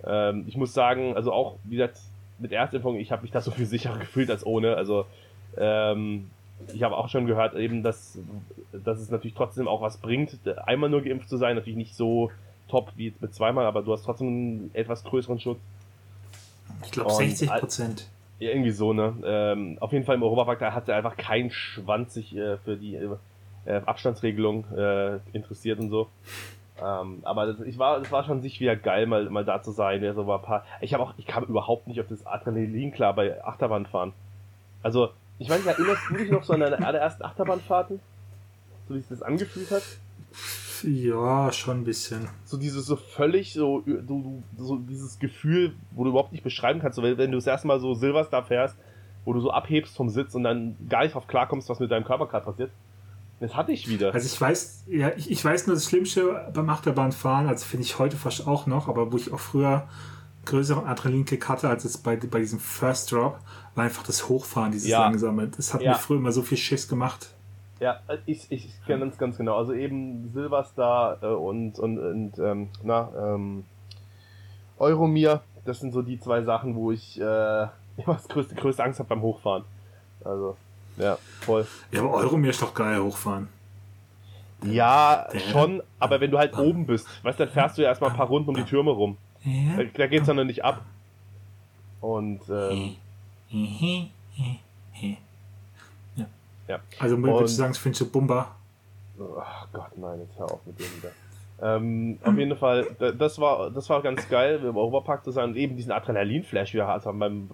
Ähm, 0.05 0.47
ich 0.49 0.57
muss 0.57 0.75
sagen, 0.75 1.15
also 1.15 1.33
auch, 1.33 1.59
wie 1.63 1.77
gesagt, 1.77 2.01
mit 2.41 2.51
Erstimpfung, 2.51 2.97
ich 2.97 3.13
habe 3.13 3.23
mich 3.23 3.31
da 3.31 3.41
so 3.41 3.53
viel 3.53 3.67
sicherer 3.67 4.01
gefühlt 4.01 4.33
als 4.33 4.45
ohne. 4.45 4.75
Also, 4.75 5.07
ähm, 5.57 6.29
ich 6.75 6.83
habe 6.83 6.97
auch 6.97 7.09
schon 7.09 7.27
gehört, 7.27 7.55
eben, 7.55 7.85
dass, 7.85 8.19
dass 8.73 8.99
es 8.99 9.13
natürlich 9.13 9.35
trotzdem 9.35 9.69
auch 9.69 9.81
was 9.81 9.99
bringt, 9.99 10.41
einmal 10.67 10.91
nur 10.91 11.03
geimpft 11.03 11.29
zu 11.29 11.37
sein, 11.37 11.55
natürlich 11.55 11.77
nicht 11.77 11.95
so 11.95 12.33
top 12.73 12.93
wie 12.97 13.15
mit 13.21 13.35
zweimal, 13.35 13.67
aber 13.67 13.83
du 13.83 13.93
hast 13.93 14.05
trotzdem 14.05 14.29
einen 14.29 14.71
etwas 14.73 15.05
größeren 15.05 15.39
Schutz. 15.39 15.59
Ich 16.85 16.91
glaube 16.91 17.13
60 17.13 17.51
Prozent. 17.51 18.09
Irgendwie 18.39 18.71
so, 18.71 18.93
ne? 18.93 19.15
Ähm, 19.25 19.77
auf 19.79 19.93
jeden 19.93 20.05
Fall 20.05 20.17
im 20.17 20.23
Europapark, 20.23 20.59
da 20.59 20.73
hat 20.73 20.89
er 20.89 20.97
einfach 20.97 21.17
kein 21.17 21.51
Schwanz 21.51 22.15
sich 22.15 22.35
äh, 22.35 22.57
für 22.57 22.77
die 22.77 22.97
äh, 23.67 23.81
Abstandsregelung 23.85 24.65
äh, 24.75 25.19
interessiert 25.33 25.79
und 25.79 25.91
so. 25.91 26.09
Ähm, 26.83 27.21
aber 27.23 27.47
das, 27.47 27.61
ich 27.61 27.79
war, 27.79 28.01
das 28.01 28.11
war 28.11 28.25
schon 28.25 28.41
sich 28.41 28.59
wieder 28.59 28.75
geil, 28.75 29.07
mal, 29.07 29.29
mal 29.29 29.45
da 29.45 29.63
zu 29.63 29.71
sein. 29.71 30.03
Ja, 30.03 30.15
so 30.15 30.27
war 30.27 30.39
ein 30.39 30.45
paar, 30.45 30.65
ich 30.81 30.95
habe 30.95 31.05
auch, 31.05 31.13
ich 31.19 31.27
kam 31.27 31.45
überhaupt 31.45 31.87
nicht 31.87 32.01
auf 32.01 32.09
das 32.09 32.27
Adrenalin 32.27 32.91
klar 32.91 33.15
bei 33.15 33.45
Achterbahnfahren. 33.45 34.13
Also, 34.83 35.11
ich 35.39 35.49
nicht, 35.49 35.67
erinnerst 35.67 36.03
du 36.09 36.17
dich 36.17 36.31
noch 36.31 36.43
so 36.43 36.55
an 36.55 36.61
deine 36.61 36.85
allerersten 36.85 37.23
Achterbahnfahrten? 37.23 38.01
So 38.89 38.95
wie 38.95 38.99
sich 38.99 39.09
das 39.09 39.23
angefühlt 39.23 39.71
hat? 39.71 39.83
Ja, 40.85 41.53
schon 41.53 41.79
ein 41.79 41.85
bisschen. 41.85 42.29
So 42.45 42.57
dieses 42.57 42.87
so 42.87 42.97
völlig 42.97 43.53
so, 43.53 43.81
du, 43.81 44.43
so 44.57 44.77
dieses 44.77 45.19
Gefühl, 45.19 45.75
wo 45.93 46.05
du 46.05 46.11
überhaupt 46.11 46.33
nicht 46.33 46.45
beschreiben 46.45 46.81
kannst, 46.81 46.97
so, 46.97 47.03
wenn, 47.03 47.19
wenn 47.19 47.31
du 47.31 47.39
das 47.39 47.47
erste 47.47 47.67
Mal 47.67 47.81
so 47.81 47.95
Silverstar 47.95 48.45
fährst, 48.45 48.77
wo 49.25 49.33
du 49.33 49.41
so 49.41 49.51
abhebst 49.51 49.97
vom 49.97 50.09
Sitz 50.09 50.35
und 50.35 50.45
dann 50.45 50.77
gar 50.89 51.03
nicht 51.03 51.15
drauf 51.15 51.27
klarkommst, 51.27 51.69
was 51.69 51.81
mit 51.81 51.91
deinem 51.91 52.05
Körper 52.05 52.27
gerade 52.27 52.45
passiert. 52.45 52.71
Das 53.41 53.57
hatte 53.57 53.73
ich 53.73 53.89
wieder. 53.89 54.15
Also 54.15 54.27
ich 54.27 54.41
weiß, 54.41 54.85
ja, 54.89 55.11
ich, 55.17 55.31
ich 55.31 55.45
weiß 55.45 55.67
nur 55.67 55.75
das 55.75 55.87
Schlimmste 55.87 56.51
beim 56.55 56.69
Achterbahnfahren, 56.71 57.49
also 57.49 57.65
finde 57.65 57.85
ich 57.85 57.99
heute 57.99 58.17
fast 58.17 58.47
auch 58.47 58.67
noch, 58.67 58.89
aber 58.89 59.13
wo 59.13 59.17
ich 59.17 59.33
auch 59.33 59.41
früher 59.41 59.89
größeren 60.45 60.87
Adrenalinkick 60.87 61.49
hatte 61.49 61.69
als 61.69 61.85
es 61.85 61.99
bei, 61.99 62.17
bei 62.17 62.41
diesem 62.41 62.59
First 62.59 63.13
Drop, 63.13 63.39
war 63.75 63.85
einfach 63.85 64.03
das 64.05 64.29
Hochfahren, 64.29 64.73
dieses 64.73 64.89
ja. 64.89 65.01
langsame. 65.01 65.49
Das 65.49 65.75
hat 65.75 65.83
ja. 65.83 65.93
mir 65.93 65.99
früher 65.99 66.19
immer 66.19 66.33
so 66.33 66.43
viel 66.43 66.59
Schiss 66.59 66.89
gemacht. 66.89 67.35
Ja, 67.83 67.99
ich, 68.27 68.47
ich 68.51 68.69
kenne 68.87 69.07
das 69.07 69.19
ganz 69.19 69.37
genau. 69.37 69.57
Also 69.57 69.73
eben 69.73 70.31
Silverstar 70.33 71.21
äh, 71.21 71.27
und, 71.27 71.81
und, 71.81 71.99
und 71.99 72.39
ähm, 72.39 72.69
na, 72.85 73.09
ähm, 73.19 73.65
Euromir, 74.79 75.41
das 75.65 75.81
sind 75.81 75.93
so 75.93 76.01
die 76.01 76.21
zwei 76.21 76.43
Sachen, 76.43 76.77
wo 76.77 76.93
ich 76.93 77.21
äh, 77.21 77.23
immer 77.97 78.15
das 78.15 78.29
größte, 78.29 78.55
größte 78.55 78.85
Angst 78.85 79.01
habe 79.01 79.09
beim 79.09 79.21
Hochfahren. 79.23 79.65
Also, 80.25 80.57
ja, 80.97 81.19
voll. 81.41 81.67
Ja, 81.91 82.03
aber 82.03 82.15
Euromir 82.15 82.51
ist 82.51 82.63
doch 82.63 82.73
geil, 82.73 83.03
hochfahren. 83.03 83.49
Ja, 84.65 85.27
Der, 85.33 85.41
schon, 85.41 85.83
aber 85.99 86.21
wenn 86.21 86.31
du 86.31 86.39
halt 86.39 86.57
oben 86.57 86.87
bist, 86.87 87.09
weißt 87.25 87.41
du, 87.41 87.47
dann 87.47 87.53
fährst 87.53 87.79
du 87.79 87.83
ja 87.83 87.89
erstmal 87.89 88.11
ein 88.11 88.17
paar 88.17 88.29
Runden 88.29 88.51
um 88.51 88.55
die 88.55 88.63
Türme 88.63 88.93
rum. 88.93 89.17
Da, 89.77 89.83
da 89.83 90.07
geht's 90.07 90.29
dann 90.29 90.37
noch 90.37 90.45
nicht 90.45 90.65
ab. 90.65 90.83
Und, 92.01 92.43
ähm, 92.49 92.95
ja. 96.69 96.81
Also, 96.99 97.19
würdest 97.19 97.59
du 97.59 97.63
sagen, 97.63 97.75
findest 97.75 98.03
du 98.03 98.11
Bumba? 98.11 98.55
Ach 99.39 99.67
Gott, 99.73 99.97
nein, 99.97 100.21
jetzt 100.21 100.39
hör 100.39 100.51
auf 100.51 100.61
mit 100.67 100.79
dem 100.79 100.87
wieder. 100.97 101.13
Ähm, 101.61 102.19
auf 102.25 102.37
jeden 102.37 102.57
Fall, 102.57 102.87
das 102.99 103.39
war, 103.39 103.71
das 103.71 103.89
war 103.89 104.03
ganz 104.03 104.29
geil, 104.29 104.61
im 104.65 104.77
Europapark 104.77 105.23
zu 105.23 105.31
sein 105.31 105.51
und 105.51 105.57
eben 105.57 105.77
diesen 105.77 105.93
Adrenalin-Flash 105.93 106.75
wieder 106.75 106.89
haben. 106.89 107.19
Beim, 107.19 107.49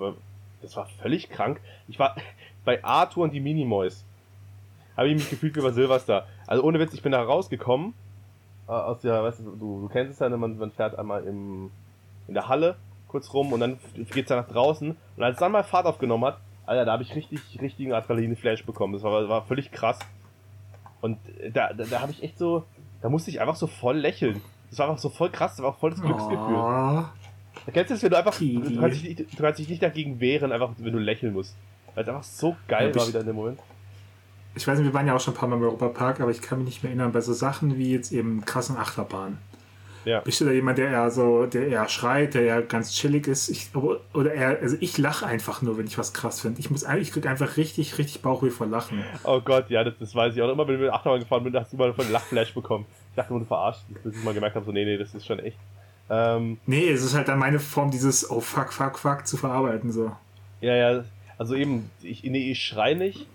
das 0.62 0.76
war 0.76 0.86
völlig 1.02 1.28
krank. 1.28 1.60
Ich 1.88 1.98
war 1.98 2.16
bei 2.64 2.82
Arthur 2.82 3.24
und 3.24 3.32
die 3.32 3.40
Minimoys. 3.40 4.04
Habe 4.96 5.08
ich 5.08 5.14
mich 5.14 5.30
gefühlt 5.30 5.54
wie 5.56 5.60
bei 5.60 5.72
Silvester. 5.72 6.26
Also 6.46 6.62
ohne 6.64 6.80
Witz, 6.80 6.94
ich 6.94 7.02
bin 7.02 7.12
da 7.12 7.22
rausgekommen. 7.22 7.94
Äh, 8.66 8.72
aus 8.72 9.00
der, 9.02 9.22
weißt 9.22 9.40
du, 9.40 9.56
du, 9.56 9.80
du 9.82 9.88
kennst 9.88 10.12
es 10.12 10.18
ja, 10.18 10.28
man, 10.28 10.58
man 10.58 10.70
fährt 10.72 10.98
einmal 10.98 11.24
im, 11.24 11.70
in 12.26 12.34
der 12.34 12.48
Halle 12.48 12.76
kurz 13.08 13.32
rum 13.32 13.52
und 13.52 13.60
dann 13.60 13.78
geht's 13.94 14.30
ja 14.30 14.36
nach 14.36 14.48
draußen. 14.48 14.96
Und 15.16 15.22
als 15.22 15.36
es 15.36 15.40
dann 15.40 15.52
mal 15.52 15.64
Fahrt 15.64 15.86
aufgenommen 15.86 16.24
hat, 16.24 16.38
Alter, 16.68 16.84
da 16.84 16.92
habe 16.92 17.02
ich 17.02 17.14
richtig, 17.14 17.40
richtigen 17.62 17.94
Adrenalin-Flash 17.94 18.66
bekommen. 18.66 18.92
Das 18.92 19.02
war, 19.02 19.26
war 19.28 19.46
völlig 19.46 19.72
krass. 19.72 19.98
Und 21.00 21.18
da, 21.52 21.72
da, 21.72 21.84
da 21.84 22.00
habe 22.00 22.12
ich 22.12 22.22
echt 22.22 22.36
so, 22.36 22.64
da 23.00 23.08
musste 23.08 23.30
ich 23.30 23.40
einfach 23.40 23.56
so 23.56 23.66
voll 23.66 23.96
lächeln. 23.96 24.42
Das 24.68 24.78
war 24.78 24.88
einfach 24.88 25.00
so 25.00 25.08
voll 25.08 25.30
krass, 25.30 25.52
das 25.52 25.62
war 25.62 25.70
auch 25.70 25.78
voll 25.78 25.92
das 25.92 26.02
Glücksgefühl. 26.02 26.56
Oh. 26.56 27.04
Kennst 27.72 27.90
du 27.90 27.94
das, 27.94 28.02
wenn 28.02 28.10
du 28.10 28.18
einfach, 28.18 28.38
du 28.38 28.80
kannst, 28.80 28.96
dich 28.96 29.18
nicht, 29.18 29.32
du 29.32 29.42
kannst 29.42 29.58
dich 29.58 29.68
nicht 29.68 29.82
dagegen 29.82 30.20
wehren, 30.20 30.52
einfach 30.52 30.72
wenn 30.76 30.92
du 30.92 30.98
lächeln 30.98 31.32
musst. 31.32 31.56
Weil 31.94 32.02
es 32.04 32.08
einfach 32.10 32.22
so 32.22 32.56
geil 32.68 32.90
ja, 32.90 33.00
war 33.00 33.08
wieder 33.08 33.20
in 33.20 33.26
dem 33.26 33.36
Moment. 33.36 33.60
Ich 34.54 34.68
weiß 34.68 34.78
nicht, 34.78 34.88
wir 34.88 34.94
waren 34.94 35.06
ja 35.06 35.16
auch 35.16 35.20
schon 35.20 35.34
ein 35.34 35.38
paar 35.38 35.48
Mal 35.48 35.56
im 35.56 35.62
Europapark, 35.62 36.20
aber 36.20 36.30
ich 36.30 36.42
kann 36.42 36.58
mich 36.58 36.66
nicht 36.66 36.82
mehr 36.82 36.90
erinnern, 36.90 37.12
bei 37.12 37.22
so 37.22 37.32
Sachen 37.32 37.78
wie 37.78 37.92
jetzt 37.92 38.12
eben 38.12 38.44
krassen 38.44 38.76
Achterbahnen. 38.76 39.38
Ja. 40.04 40.20
Bist 40.20 40.40
du 40.40 40.44
da 40.44 40.52
jemand, 40.52 40.78
der 40.78 40.88
eher 40.88 41.10
so, 41.10 41.46
der 41.46 41.68
eher 41.68 41.88
schreit, 41.88 42.34
der 42.34 42.42
eher 42.42 42.62
ganz 42.62 42.92
chillig 42.92 43.26
ist? 43.26 43.48
Ich, 43.48 43.70
oder 43.74 44.32
eher, 44.32 44.58
also 44.60 44.76
ich 44.80 44.96
lache 44.98 45.26
einfach 45.26 45.62
nur, 45.62 45.76
wenn 45.78 45.86
ich 45.86 45.98
was 45.98 46.14
krass 46.14 46.40
finde. 46.40 46.60
Ich 46.60 46.70
muss 46.70 46.84
eigentlich, 46.84 47.08
ich 47.08 47.14
krieg 47.14 47.26
einfach 47.26 47.56
richtig, 47.56 47.98
richtig 47.98 48.22
Bauchweh 48.22 48.50
vor 48.50 48.66
Lachen. 48.66 49.04
Oh 49.24 49.40
Gott, 49.40 49.70
ja, 49.70 49.84
das, 49.84 49.94
das 49.98 50.14
weiß 50.14 50.34
ich 50.34 50.42
auch. 50.42 50.50
Immer 50.50 50.66
wenn 50.66 50.76
du 50.76 50.84
mit 50.84 50.92
Achterbahn 50.92 51.20
gefahren 51.20 51.44
bist, 51.44 51.56
hast 51.56 51.72
du 51.72 51.76
mal 51.76 51.92
von 51.92 52.10
Lachflash 52.10 52.54
bekommen. 52.54 52.86
Ich 53.10 53.16
dachte 53.16 53.32
nur, 53.32 53.40
du 53.40 53.46
verarscht, 53.46 53.82
bis 54.04 54.16
ich 54.16 54.24
mal 54.24 54.34
gemerkt 54.34 54.56
habe, 54.56 54.64
so, 54.64 54.72
nee, 54.72 54.84
nee, 54.84 54.96
das 54.96 55.14
ist 55.14 55.26
schon 55.26 55.40
echt. 55.40 55.58
Ähm, 56.10 56.58
nee, 56.66 56.88
es 56.88 57.02
ist 57.02 57.14
halt 57.14 57.28
dann 57.28 57.38
meine 57.38 57.58
Form, 57.58 57.90
dieses 57.90 58.30
Oh 58.30 58.40
fuck, 58.40 58.72
fuck, 58.72 58.98
fuck 58.98 59.26
zu 59.26 59.36
verarbeiten, 59.36 59.92
so. 59.92 60.12
Ja, 60.60 60.74
ja, 60.74 61.04
also 61.36 61.54
eben, 61.54 61.90
ich, 62.02 62.24
nee, 62.24 62.50
ich 62.50 62.62
schrei 62.62 62.94
nicht. 62.94 63.26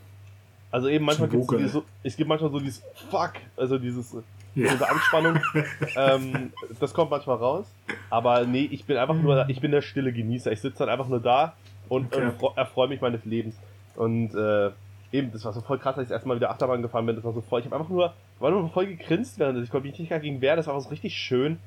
Also 0.71 0.87
eben 0.87 1.05
manchmal 1.05 1.29
gibt 1.29 1.51
es 1.51 1.71
so, 1.71 1.83
es 2.01 2.17
gibt 2.17 2.27
manchmal 2.27 2.51
so 2.51 2.59
dieses 2.59 2.81
Fuck, 3.11 3.33
also 3.55 3.77
dieses 3.77 4.15
ja. 4.55 4.71
diese 4.71 4.89
Anspannung. 4.89 5.39
ähm, 5.95 6.53
das 6.79 6.93
kommt 6.93 7.11
manchmal 7.11 7.37
raus. 7.37 7.65
Aber 8.09 8.45
nee, 8.45 8.67
ich 8.71 8.85
bin 8.85 8.97
einfach 8.97 9.15
nur, 9.15 9.49
ich 9.49 9.61
bin 9.61 9.71
der 9.71 9.81
stille 9.81 10.13
Genießer. 10.13 10.51
Ich 10.51 10.61
sitze 10.61 10.79
dann 10.79 10.89
einfach 10.89 11.07
nur 11.07 11.19
da 11.19 11.53
und, 11.89 12.15
okay. 12.15 12.31
und 12.39 12.57
erfreue 12.57 12.87
mich 12.87 13.01
meines 13.01 13.25
Lebens. 13.25 13.55
Und 13.95 14.33
äh, 14.33 14.71
eben, 15.11 15.31
das 15.31 15.45
war 15.45 15.53
so 15.53 15.61
voll 15.61 15.79
krass, 15.79 15.97
als 15.97 16.05
ich 16.05 16.09
das 16.09 16.17
erste 16.17 16.27
Mal 16.27 16.37
wieder 16.37 16.49
Achterbahn 16.49 16.81
gefahren 16.81 17.05
bin. 17.05 17.15
Das 17.15 17.23
war 17.23 17.33
so 17.33 17.41
voll. 17.41 17.59
Ich 17.59 17.65
habe 17.65 17.75
einfach 17.75 17.89
nur, 17.89 18.13
war 18.39 18.51
nur 18.51 18.69
voll 18.69 18.87
gegrinst 18.87 19.39
während 19.39 19.63
Ich 19.63 19.69
konnte 19.69 19.87
mich 19.87 19.97
nicht 19.99 20.09
gegen 20.09 20.41
wehren. 20.41 20.57
Das 20.57 20.67
war 20.67 20.79
so 20.79 20.89
richtig 20.89 21.15
schön. 21.15 21.59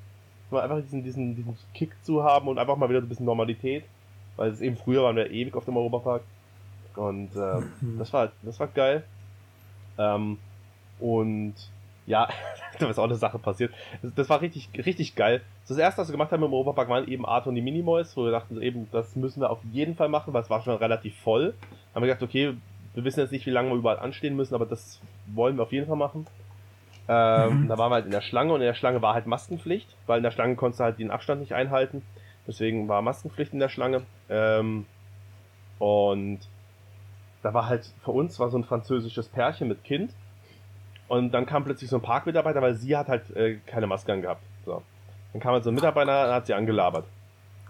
Mal 0.51 0.63
einfach 0.63 0.81
diesen, 0.81 1.03
diesen, 1.03 1.35
diesen 1.35 1.57
Kick 1.75 1.93
zu 2.05 2.23
haben 2.23 2.47
und 2.49 2.59
einfach 2.59 2.77
mal 2.77 2.89
wieder 2.89 3.01
so 3.01 3.07
ein 3.07 3.09
bisschen 3.09 3.27
Normalität. 3.27 3.85
Weil 4.37 4.51
es 4.51 4.61
eben 4.61 4.77
früher 4.77 5.03
waren 5.03 5.17
wir 5.17 5.31
ewig 5.31 5.55
auf 5.55 5.65
dem 5.65 5.77
Europapark. 5.77 6.23
Und 6.95 7.35
äh, 7.37 7.61
mhm. 7.81 7.99
das 7.99 8.13
war 8.13 8.33
das 8.43 8.59
war 8.61 8.69
geil. 8.69 9.05
Ähm, 9.99 10.39
und 10.99 11.55
ja, 12.07 12.29
da 12.79 12.89
ist 12.89 12.99
auch 12.99 13.05
eine 13.05 13.17
Sache 13.17 13.39
passiert. 13.39 13.73
Das, 14.03 14.15
das, 14.15 14.29
war 14.29 14.41
richtig, 14.41 14.71
richtig 14.75 15.15
geil. 15.15 15.43
Das 15.69 15.77
erste, 15.77 16.01
was 16.01 16.09
wir 16.09 16.13
gemacht 16.13 16.33
haben 16.33 16.43
im 16.43 16.53
Europapark, 16.53 16.89
waren 16.89 17.09
eben 17.09 17.27
Art 17.27 17.47
und 17.47 17.55
die 17.55 17.63
Minimoys, 17.63 18.17
wo 18.17 18.25
wir 18.25 18.31
dachten, 18.31 18.61
eben, 18.63 18.89
das 18.93 19.17
müssen 19.17 19.41
wir 19.41 19.51
auf 19.51 19.59
jeden 19.73 19.97
Fall 19.97 20.09
machen, 20.09 20.33
weil 20.33 20.43
es 20.43 20.51
war 20.51 20.63
schon 20.63 20.77
relativ 20.77 21.17
voll. 21.21 21.55
Haben 21.95 22.03
wir 22.03 22.09
gedacht, 22.09 22.23
okay, 22.23 22.55
wir 22.95 23.05
wissen 23.05 23.21
jetzt 23.21 23.33
nicht, 23.33 23.47
wie 23.47 23.51
lange 23.51 23.71
wir 23.71 23.77
überall 23.77 23.99
anstehen 23.99 24.37
müssen, 24.37 24.55
aber 24.55 24.67
das 24.67 25.01
wollen 25.27 25.57
wir 25.57 25.65
auf 25.65 25.73
jeden 25.73 25.87
Fall 25.87 25.97
machen. 25.97 26.27
Ähm, 27.09 27.63
mhm. 27.63 27.69
Da 27.69 27.79
waren 27.79 27.91
wir 27.91 27.97
halt 27.97 28.07
in 28.07 28.11
der 28.11 28.23
Schlange 28.23 28.53
und 28.53 28.61
in 28.61 28.67
der 28.67 28.75
Schlange 28.75 29.03
war 29.03 29.15
halt 29.15 29.27
Maskenpflicht, 29.27 29.95
weil 30.07 30.19
in 30.19 30.23
der 30.23 30.31
Schlange 30.31 30.57
konntest 30.57 30.81
du 30.81 30.85
halt 30.85 30.99
den 30.99 31.11
Abstand 31.11 31.41
nicht 31.41 31.53
einhalten. 31.53 32.03
Deswegen 32.47 32.89
war 32.89 33.03
Maskenpflicht 33.03 33.53
in 33.53 33.59
der 33.59 33.69
Schlange. 33.69 34.03
Ähm, 34.29 34.87
und 35.79 36.41
da 37.43 37.55
war 37.55 37.69
halt 37.69 37.93
für 38.03 38.13
uns 38.13 38.41
war 38.41 38.49
so 38.51 38.59
ein 38.59 38.65
französisches 38.65 39.29
Pärchen 39.29 39.69
mit 39.69 39.85
Kind 39.85 40.13
und 41.09 41.33
dann 41.33 41.47
kam 41.47 41.65
plötzlich 41.65 41.91
so 41.91 41.97
ein 41.97 42.03
Parkmitarbeiter, 42.03 42.63
weil 42.63 42.75
sie 42.75 42.97
hat 42.97 43.09
halt 43.09 43.35
äh, 43.37 43.59
keine 43.67 43.87
Maske 43.87 44.13
angehabt. 44.13 44.43
So. 44.65 44.83
Dann 45.33 45.41
kam 45.41 45.53
halt 45.53 45.65
so 45.65 45.71
ein 45.71 45.75
Mitarbeiter 45.75 46.29
und 46.29 46.35
hat 46.35 46.47
sie 46.47 46.55
angelabert. 46.55 47.07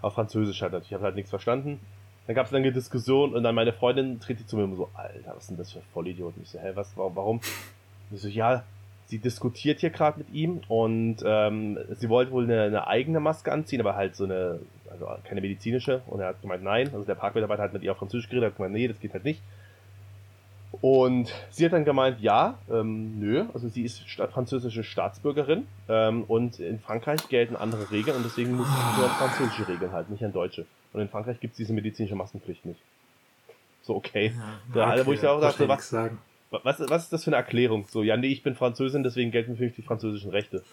Auf 0.01 0.13
Französisch 0.13 0.61
halt 0.61 0.71
natürlich. 0.71 0.91
Ich 0.91 0.93
habe 0.93 1.03
halt 1.03 1.15
nichts 1.15 1.29
verstanden. 1.29 1.79
Dann 2.27 2.35
gab 2.35 2.45
es 2.45 2.53
eine 2.53 2.71
Diskussion 2.71 3.33
und 3.33 3.43
dann 3.43 3.55
meine 3.55 3.73
Freundin 3.73 4.19
tritt 4.19 4.47
zu 4.47 4.57
mir 4.57 4.65
und 4.65 4.75
so, 4.75 4.89
Alter, 4.93 5.33
was 5.35 5.47
sind 5.47 5.59
das 5.59 5.71
für 5.71 5.81
Vollidioten? 5.93 6.41
Ich 6.43 6.49
so, 6.49 6.59
hä, 6.59 6.71
was, 6.75 6.91
warum? 6.95 7.39
ich 8.11 8.21
so, 8.21 8.27
ja, 8.27 8.63
sie 9.05 9.19
diskutiert 9.19 9.79
hier 9.79 9.91
gerade 9.91 10.19
mit 10.19 10.33
ihm 10.33 10.61
und 10.67 11.17
ähm, 11.25 11.79
sie 11.91 12.09
wollte 12.09 12.31
wohl 12.31 12.43
eine, 12.43 12.63
eine, 12.63 12.87
eigene 12.87 13.21
Maske 13.21 13.51
anziehen, 13.51 13.79
aber 13.79 13.95
halt 13.95 14.17
so 14.17 14.25
eine, 14.25 14.59
also 14.91 15.07
keine 15.23 15.39
medizinische. 15.39 16.01
Und 16.07 16.19
er 16.19 16.27
hat 16.27 16.41
gemeint, 16.41 16.63
nein. 16.63 16.89
Also 16.93 17.05
der 17.05 17.15
Parkmitarbeiter 17.15 17.63
hat 17.63 17.73
mit 17.73 17.83
ihr 17.83 17.93
auf 17.93 17.97
Französisch 17.97 18.29
geredet, 18.29 18.51
hat 18.51 18.57
gemeint, 18.57 18.73
nee, 18.73 18.89
das 18.89 18.99
geht 18.99 19.13
halt 19.13 19.23
nicht. 19.23 19.41
Und 20.81 21.33
sie 21.49 21.65
hat 21.65 21.73
dann 21.73 21.85
gemeint, 21.85 22.19
ja, 22.21 22.57
ähm, 22.71 23.19
nö, 23.19 23.45
also 23.53 23.67
sie 23.67 23.83
ist 23.83 24.01
französische 24.31 24.83
Staatsbürgerin 24.83 25.67
ähm, 25.89 26.23
und 26.27 26.59
in 26.59 26.79
Frankreich 26.79 27.27
gelten 27.29 27.55
andere 27.55 27.89
Regeln 27.91 28.17
und 28.17 28.23
deswegen 28.23 28.55
muss 28.55 28.67
sie 28.67 28.99
nur 28.99 29.09
französische 29.09 29.67
Regeln 29.67 29.91
halten, 29.91 30.11
nicht 30.13 30.23
an 30.23 30.33
deutsche. 30.33 30.65
Und 30.93 31.01
in 31.01 31.09
Frankreich 31.09 31.39
gibt 31.39 31.53
es 31.53 31.57
diese 31.57 31.73
medizinische 31.73 32.15
Maskenpflicht 32.15 32.65
nicht. 32.65 32.79
So, 33.81 33.95
okay. 33.95 34.33
Ja, 34.75 34.85
okay. 34.91 34.97
Da, 34.97 35.05
wo 35.05 35.13
ich 35.13 35.25
auch 35.25 35.41
dachte, 35.41 35.67
was, 35.67 35.93
was, 36.51 36.79
was 36.89 37.03
ist 37.03 37.13
das 37.13 37.23
für 37.23 37.29
eine 37.29 37.37
Erklärung? 37.37 37.85
So, 37.89 38.03
ja, 38.03 38.17
nee, 38.17 38.27
ich 38.27 38.43
bin 38.43 38.55
Französin, 38.55 39.03
deswegen 39.03 39.31
gelten 39.31 39.57
für 39.57 39.63
mich 39.63 39.75
die 39.75 39.81
französischen 39.81 40.31
Rechte. 40.31 40.63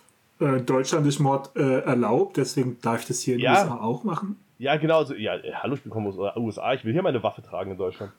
Äh, 0.40 0.60
Deutschland 0.60 1.06
ist 1.06 1.20
Mord 1.20 1.50
äh, 1.56 1.80
erlaubt, 1.80 2.36
deswegen 2.36 2.78
darf 2.80 3.00
ich 3.00 3.06
das 3.06 3.20
hier 3.20 3.34
in 3.34 3.40
den 3.40 3.50
USA 3.50 3.80
auch 3.80 4.04
machen. 4.04 4.36
Ja, 4.58 4.76
genau. 4.76 4.98
Also, 4.98 5.14
ja, 5.14 5.38
hallo, 5.62 5.74
ich 5.74 5.82
bin 5.82 5.92
aus 5.92 6.34
den 6.34 6.42
USA, 6.42 6.74
ich 6.74 6.84
will 6.84 6.92
hier 6.92 7.02
meine 7.02 7.22
Waffe 7.22 7.42
tragen 7.42 7.72
in 7.72 7.76
Deutschland. 7.76 8.12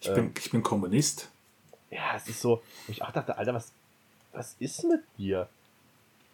Ich, 0.00 0.08
ähm, 0.08 0.14
bin, 0.14 0.30
ich 0.38 0.50
bin 0.50 0.62
Kommunist. 0.62 1.31
Ja, 1.92 2.16
es 2.16 2.26
ist 2.26 2.40
so, 2.40 2.62
wo 2.86 2.92
ich 2.92 3.02
auch 3.02 3.12
dachte, 3.12 3.36
Alter, 3.36 3.52
was, 3.52 3.72
was 4.32 4.56
ist 4.58 4.84
mit 4.84 5.02
dir? 5.18 5.46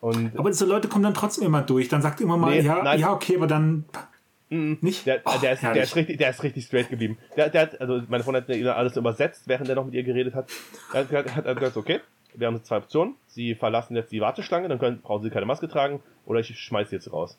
Und, 0.00 0.38
aber 0.38 0.53
so 0.53 0.65
Leute 0.65 0.87
kommen 0.87 1.03
dann 1.03 1.15
trotzdem 1.15 1.45
immer 1.45 1.62
durch. 1.62 1.88
Dann 1.88 2.00
sagt 2.00 2.21
immer 2.21 2.37
mal, 2.37 2.53
nee, 2.53 2.61
ja, 2.61 2.83
nein. 2.83 3.00
ja, 3.00 3.12
okay, 3.12 3.37
aber 3.37 3.49
dann. 3.49 3.85
Mhm. 4.50 4.79
Nicht? 4.81 5.05
Der, 5.05 5.21
oh, 5.25 5.33
der, 5.43 5.55
ist, 5.55 5.62
der, 5.62 5.77
ist 5.77 5.97
richtig, 5.97 6.19
der 6.19 6.31
ist 6.31 6.43
richtig 6.43 6.65
straight 6.65 6.88
geblieben. 6.88 7.19
Der, 7.37 7.50
der 7.50 7.62
hat, 7.62 7.81
also 7.81 8.00
meine 8.09 8.23
Freundin 8.23 8.67
hat 8.69 8.77
alles 8.77 8.97
übersetzt, 8.97 9.43
während 9.47 9.69
er 9.69 9.75
noch 9.75 9.85
mit 9.85 9.95
ihr 9.95 10.05
geredet 10.05 10.35
hat. 10.35 10.49
Er 10.95 11.00
hat, 11.00 11.12
hat, 11.12 11.45
hat 11.45 11.57
gesagt, 11.57 11.77
okay, 11.77 12.00
wir 12.35 12.47
haben 12.47 12.62
zwei 12.62 12.79
Optionen. 12.79 13.17
Sie 13.27 13.55
verlassen 13.57 13.97
jetzt 13.97 14.12
die 14.12 14.21
Warteschlange, 14.21 14.69
dann 14.69 14.79
können, 14.79 15.00
brauchen 15.00 15.25
sie 15.25 15.31
keine 15.31 15.45
Maske 15.45 15.69
tragen, 15.69 16.00
oder 16.25 16.41
ich 16.41 16.57
schmeiße 16.59 16.91
sie 16.91 16.97
jetzt 16.97 17.12
raus. 17.12 17.37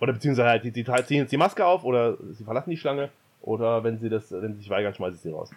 Oder 0.00 0.12
beziehungsweise 0.12 0.48
halt, 0.48 0.64
die, 0.64 0.72
die 0.72 0.84
ziehen 0.84 1.18
jetzt 1.18 1.32
die 1.32 1.36
Maske 1.36 1.64
auf, 1.64 1.84
oder 1.84 2.18
sie 2.32 2.44
verlassen 2.44 2.70
die 2.70 2.76
Schlange, 2.76 3.08
oder 3.40 3.84
wenn 3.84 3.98
sie 3.98 4.08
das, 4.08 4.30
wenn 4.32 4.54
sie 4.54 4.58
sich 4.58 4.70
weigern, 4.70 4.92
schmeiße 4.92 5.16
ich 5.16 5.22
sie 5.22 5.30
raus. 5.30 5.50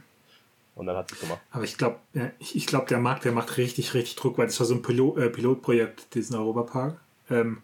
Und 0.78 0.86
dann 0.86 0.96
hat 0.96 1.10
sie 1.10 1.16
es 1.16 1.22
gemacht. 1.22 1.40
Aber 1.52 1.64
ich 1.64 1.78
glaube, 1.78 1.98
ich, 2.40 2.68
glaube, 2.68 2.86
der 2.88 3.00
Markt, 3.00 3.26
der 3.26 3.32
macht 3.32 3.58
richtig, 3.58 3.94
richtig 3.94 4.16
Druck, 4.16 4.38
weil 4.38 4.46
das 4.46 4.60
war 4.60 4.68
so 4.68 4.76
ein 4.76 4.84
Pilot, 4.84 5.18
äh, 5.18 5.30
Pilotprojekt, 5.30 6.14
diesen 6.14 6.36
Europapark. 6.36 7.00
Ähm, 7.30 7.64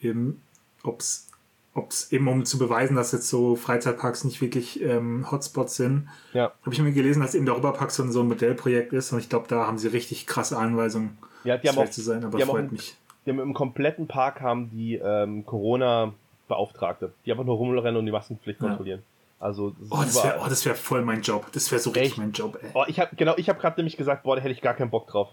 eben, 0.00 0.42
ob's 0.82 1.28
ob 1.74 1.90
es 1.90 2.10
eben 2.12 2.26
um 2.26 2.44
zu 2.44 2.58
beweisen, 2.58 2.96
dass 2.96 3.12
jetzt 3.12 3.28
so 3.28 3.54
Freizeitparks 3.54 4.24
nicht 4.24 4.40
wirklich 4.40 4.82
ähm, 4.82 5.30
Hotspots 5.30 5.76
sind, 5.76 6.08
ja. 6.32 6.52
habe 6.62 6.72
ich 6.72 6.80
mir 6.80 6.92
gelesen, 6.92 7.22
dass 7.22 7.36
eben 7.36 7.44
der 7.44 7.54
Europapark 7.54 7.92
so, 7.92 8.04
so 8.10 8.20
ein 8.20 8.28
Modellprojekt 8.28 8.92
ist 8.92 9.12
und 9.12 9.20
ich 9.20 9.28
glaube, 9.28 9.46
da 9.48 9.66
haben 9.66 9.78
sie 9.78 9.88
richtig 9.88 10.26
krasse 10.26 10.58
Anweisungen, 10.58 11.18
ja, 11.44 11.56
die 11.56 11.68
haben 11.68 11.78
auch, 11.78 11.88
zu 11.88 12.00
sein, 12.00 12.24
aber 12.24 12.38
die 12.38 12.44
freut 12.44 12.64
haben 12.64 12.72
mich. 12.72 12.96
Die 13.24 13.30
haben 13.30 13.38
im 13.38 13.54
kompletten 13.54 14.08
Park 14.08 14.40
haben 14.40 14.70
die 14.70 14.96
ähm, 14.96 15.46
Corona-Beauftragte, 15.46 17.12
die 17.24 17.30
einfach 17.30 17.44
nur 17.44 17.56
rumrennen 17.56 17.96
und 17.96 18.06
die 18.06 18.12
Maskenpflicht 18.12 18.60
ja. 18.60 18.68
kontrollieren. 18.68 19.02
Also 19.40 19.74
oh, 19.90 19.98
das 20.02 20.22
wäre 20.24 20.38
oh, 20.40 20.50
wär 20.50 20.74
voll 20.74 21.02
mein 21.02 21.22
Job. 21.22 21.46
Das 21.52 21.70
wäre 21.70 21.80
so 21.80 21.90
richtig 21.90 22.10
Echt? 22.10 22.18
mein 22.18 22.32
Job. 22.32 22.58
Ey. 22.60 22.70
Oh, 22.74 22.84
ich 22.88 22.98
hab, 22.98 23.16
genau, 23.16 23.34
ich 23.36 23.48
habe 23.48 23.60
gerade 23.60 23.76
nämlich 23.80 23.96
gesagt, 23.96 24.24
boah, 24.24 24.36
da 24.36 24.42
hätte 24.42 24.52
ich 24.52 24.60
gar 24.60 24.74
keinen 24.74 24.90
Bock 24.90 25.06
drauf. 25.06 25.28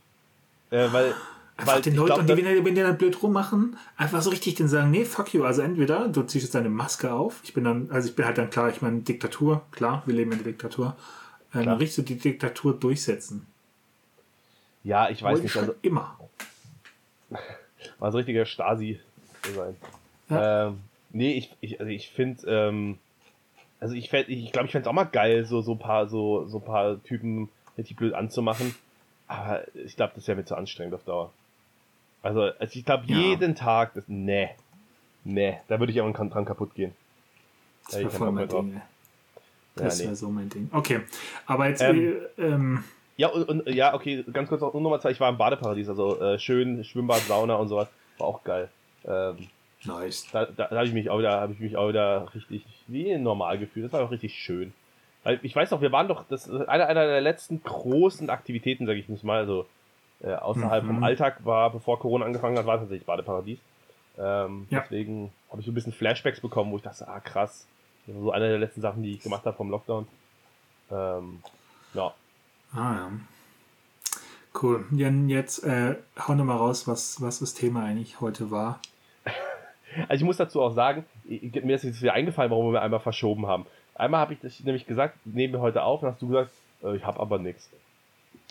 Äh, 0.70 0.88
weil 0.92 1.16
Einfach 1.58 1.80
den 1.80 1.96
Leuten, 1.96 2.20
und 2.20 2.30
die, 2.30 2.36
wenn, 2.36 2.46
die, 2.46 2.66
wenn 2.66 2.76
die 2.76 2.82
dann 2.82 2.98
blöd 2.98 3.24
rummachen, 3.24 3.78
einfach 3.96 4.22
so 4.22 4.30
richtig 4.30 4.56
den 4.56 4.68
sagen, 4.68 4.92
nee, 4.92 5.06
fuck 5.06 5.34
you. 5.34 5.46
Also 5.46 5.62
entweder 5.62 6.10
du 6.10 6.24
ziehst 6.24 6.44
jetzt 6.44 6.56
deine 6.56 6.68
Maske 6.68 7.14
auf. 7.14 7.40
Ich 7.44 7.54
bin 7.54 7.64
dann, 7.64 7.90
also 7.92 8.10
ich 8.10 8.16
bin 8.16 8.26
halt 8.26 8.38
dann 8.38 8.50
klar, 8.50 8.70
ich 8.70 8.82
meine, 8.82 9.00
Diktatur, 9.00 9.62
klar, 9.72 10.04
wir 10.06 10.14
leben 10.14 10.34
in 10.34 10.40
der 10.40 10.48
Diktatur. 10.48 10.98
Ähm, 11.54 11.66
dann 11.66 11.78
richtig 11.78 11.96
so 11.96 12.02
die 12.02 12.18
Diktatur 12.18 12.78
durchsetzen. 12.78 13.48
Ja, 14.84 15.10
ich 15.10 15.24
weiß 15.24 15.32
Wollte 15.32 15.44
nicht. 15.44 15.56
Also, 15.56 15.76
immer. 15.82 16.20
War 18.00 18.12
so 18.12 18.18
richtiger 18.18 18.46
Stasi 18.46 19.00
sein. 19.56 19.78
Ja. 20.30 20.68
Ähm, 20.68 20.80
nee, 21.12 21.38
ich, 21.38 21.56
ich, 21.62 21.80
also 21.80 21.90
ich 21.90 22.10
finde, 22.10 22.48
ähm, 22.48 22.98
also 23.80 23.96
ich 23.96 24.10
fänd, 24.10 24.30
ich 24.30 24.52
glaube, 24.52 24.66
ich 24.68 24.72
fände 24.72 24.86
es 24.86 24.90
auch 24.90 24.94
mal 24.94 25.04
geil, 25.04 25.46
so, 25.46 25.62
so 25.62 25.76
paar, 25.76 26.08
so, 26.08 26.46
so 26.48 26.60
paar 26.60 27.02
Typen 27.04 27.50
richtig 27.78 27.98
blöd 27.98 28.14
anzumachen. 28.14 28.74
Aber 29.28 29.64
ich 29.74 29.96
glaube, 29.96 30.14
das 30.16 30.28
wäre 30.28 30.38
mir 30.38 30.46
zu 30.46 30.56
anstrengend 30.56 30.94
auf 30.94 31.04
Dauer. 31.04 31.32
Also, 32.22 32.42
also 32.42 32.80
ich 32.80 32.86
glaube, 32.86 33.04
ja. 33.08 33.18
jeden 33.18 33.56
Tag, 33.56 33.94
das, 33.94 34.06
nee, 34.08 34.50
nee, 35.24 35.60
da 35.68 35.80
würde 35.80 35.92
ich 35.92 36.02
auch 36.02 36.12
dran 36.12 36.46
kaputt 36.46 36.74
gehen. 36.74 36.94
Das 37.86 38.00
wäre 38.00 38.10
voll 38.10 38.32
mein 38.32 38.48
Ding. 38.48 38.82
Das 39.76 40.00
ja, 40.00 40.06
wäre 40.06 40.12
nee. 40.12 40.16
so 40.16 40.30
mein 40.30 40.50
Ding. 40.50 40.70
Okay, 40.72 41.02
aber 41.46 41.68
jetzt, 41.68 41.82
ähm, 41.82 42.16
äh, 42.38 42.42
ähm, 42.42 42.84
ja, 43.18 43.28
und, 43.30 43.48
und, 43.48 43.70
ja, 43.70 43.94
okay, 43.94 44.24
ganz 44.32 44.50
kurz 44.50 44.62
noch 44.62 44.74
Nummer 44.74 45.00
zwei, 45.00 45.12
ich 45.12 45.20
war 45.20 45.30
im 45.30 45.38
Badeparadies, 45.38 45.90
also 45.90 46.20
äh, 46.20 46.40
schön, 46.40 46.84
Schwimmbad, 46.84 47.22
Sauna 47.22 47.56
und 47.56 47.68
sowas, 47.68 47.88
war 48.18 48.28
auch 48.28 48.44
geil. 48.44 48.70
Ähm, 49.06 49.48
nice. 49.86 50.28
Da, 50.32 50.46
da, 50.46 50.68
da 50.68 50.76
habe 50.76 50.88
ich 50.88 50.94
mich 50.94 51.10
auch 51.10 51.20
wieder, 51.20 51.40
habe 51.40 51.54
ich 51.54 51.60
mich 51.60 51.78
auch 51.78 51.90
wieder 51.90 52.28
richtig 52.34 52.66
wie 52.88 53.18
normal 53.18 53.58
gefühlt. 53.58 53.86
Das 53.86 53.94
war 53.94 54.02
auch 54.02 54.12
richtig 54.12 54.36
schön. 54.36 54.74
Weil 55.24 55.40
ich 55.42 55.56
weiß 55.56 55.72
noch, 55.72 55.82
wir 55.82 55.92
waren 55.92 56.08
doch, 56.08 56.24
das 56.30 56.50
einer, 56.50 56.88
einer 56.88 57.08
der 57.08 57.22
letzten 57.22 57.64
großen 57.64 58.30
Aktivitäten, 58.30 58.86
sage 58.86 59.00
ich 59.00 59.24
mal, 59.24 59.40
also 59.40 59.66
äh, 60.22 60.34
außerhalb 60.34 60.84
mhm. 60.84 60.88
vom 60.88 61.04
Alltag 61.04 61.46
war, 61.46 61.72
bevor 61.72 62.00
Corona 62.00 62.26
angefangen 62.26 62.58
hat, 62.58 62.66
war 62.66 62.78
tatsächlich 62.78 63.06
Badeparadies. 63.06 63.60
Ähm, 64.18 64.68
ja. 64.70 64.82
Deswegen 64.82 65.32
habe 65.50 65.62
ich 65.62 65.66
so 65.66 65.72
ein 65.72 65.76
bisschen 65.76 65.94
Flashbacks 65.94 66.40
bekommen, 66.40 66.72
wo 66.72 66.78
ich 66.78 66.84
dachte, 66.84 67.08
ah 67.08 67.20
krass, 67.20 67.68
das 68.06 68.16
war 68.16 68.22
so 68.22 68.32
eine 68.32 68.50
der 68.50 68.60
letzten 68.60 68.82
Sachen, 68.82 69.04
die 69.04 69.14
ich 69.14 69.22
gemacht 69.22 69.46
habe 69.46 69.58
vom 69.58 69.70
Lockdown. 69.70 70.08
Ähm, 70.92 71.40
ja. 71.94 72.14
Ah 72.72 72.94
ja. 72.94 73.12
Cool. 74.62 74.86
Jan, 74.92 75.28
jetzt 75.28 75.64
äh, 75.64 75.98
hau 76.18 76.34
nochmal 76.36 76.58
raus, 76.58 76.88
was, 76.88 77.20
was 77.22 77.40
das 77.40 77.54
Thema 77.54 77.84
eigentlich 77.84 78.22
heute 78.22 78.52
war. 78.52 78.80
Also 80.08 80.22
ich 80.22 80.24
muss 80.24 80.38
dazu 80.38 80.62
auch 80.62 80.74
sagen, 80.74 81.06
mir 81.26 81.76
ist 81.76 81.84
jetzt 81.84 82.02
wieder 82.02 82.14
eingefallen, 82.14 82.52
warum 82.52 82.74
wir 82.74 82.82
einmal 82.82 83.00
verschoben 83.00 83.48
haben. 83.48 83.66
Einmal 83.96 84.20
habe 84.20 84.34
ich 84.34 84.40
das 84.40 84.60
nämlich 84.62 84.86
gesagt, 84.86 85.18
nehmen 85.26 85.54
wir 85.54 85.62
heute 85.62 85.84
auf, 85.84 86.04
und 86.04 86.10
hast 86.10 86.22
du 86.22 86.28
gesagt, 86.28 86.52
äh, 86.84 86.96
ich 86.96 87.06
habe 87.06 87.20
aber 87.20 87.40
nichts. 87.40 87.70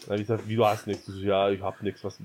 Dann 0.01 0.13
habe 0.13 0.23
ich 0.23 0.27
gesagt, 0.27 0.49
wie 0.49 0.57
du 0.57 0.65
hast 0.65 0.87
nichts? 0.87 1.11
ja, 1.21 1.51
ich 1.51 1.61
habe 1.61 1.77
nichts. 1.83 2.03
Was, 2.05 2.19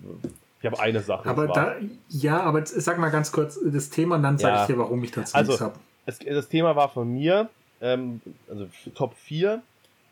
ich 0.61 0.65
habe 0.65 0.79
eine 0.79 1.01
Sache. 1.01 1.29
Aber 1.29 1.47
da, 1.47 1.75
ja, 2.09 2.41
aber 2.41 2.65
sag 2.65 2.97
mal 2.97 3.09
ganz 3.09 3.31
kurz 3.31 3.59
das 3.63 3.89
Thema 3.89 4.15
und 4.15 4.23
dann 4.23 4.37
sage 4.37 4.55
ja. 4.55 4.61
ich 4.61 4.67
dir, 4.67 4.77
warum 4.77 5.03
ich 5.03 5.11
dazu 5.11 5.35
also, 5.35 5.51
nichts 5.51 5.63
habe. 5.63 5.79
Das 6.05 6.49
Thema 6.49 6.75
war 6.75 6.89
von 6.89 7.11
mir, 7.11 7.49
ähm, 7.81 8.21
also 8.49 8.67
Top 8.95 9.15
4 9.15 9.61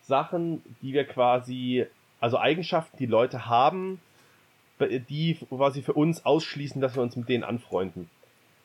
Sachen, 0.07 0.61
die 0.81 0.93
wir 0.93 1.05
quasi, 1.05 1.85
also 2.19 2.37
Eigenschaften, 2.37 2.97
die 2.97 3.05
Leute 3.05 3.45
haben, 3.47 3.99
die 4.79 5.37
quasi 5.49 5.81
für 5.81 5.93
uns 5.93 6.25
ausschließen, 6.25 6.81
dass 6.81 6.95
wir 6.95 7.03
uns 7.03 7.15
mit 7.15 7.29
denen 7.29 7.43
anfreunden. 7.43 8.09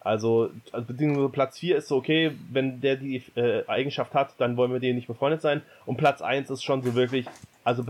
Also, 0.04 0.50
also 0.72 0.86
beziehungsweise 0.86 1.28
Platz 1.28 1.58
4 1.58 1.76
ist 1.76 1.88
so, 1.88 1.96
okay, 1.96 2.32
wenn 2.50 2.80
der 2.80 2.96
die 2.96 3.22
äh, 3.36 3.64
Eigenschaft 3.68 4.14
hat, 4.14 4.34
dann 4.38 4.56
wollen 4.56 4.72
wir 4.72 4.80
denen 4.80 4.96
nicht 4.96 5.06
befreundet 5.06 5.40
sein. 5.40 5.62
Und 5.86 5.96
Platz 5.96 6.22
1 6.22 6.50
ist 6.50 6.64
schon 6.64 6.82
so 6.82 6.94
wirklich, 6.94 7.26
also 7.62 7.84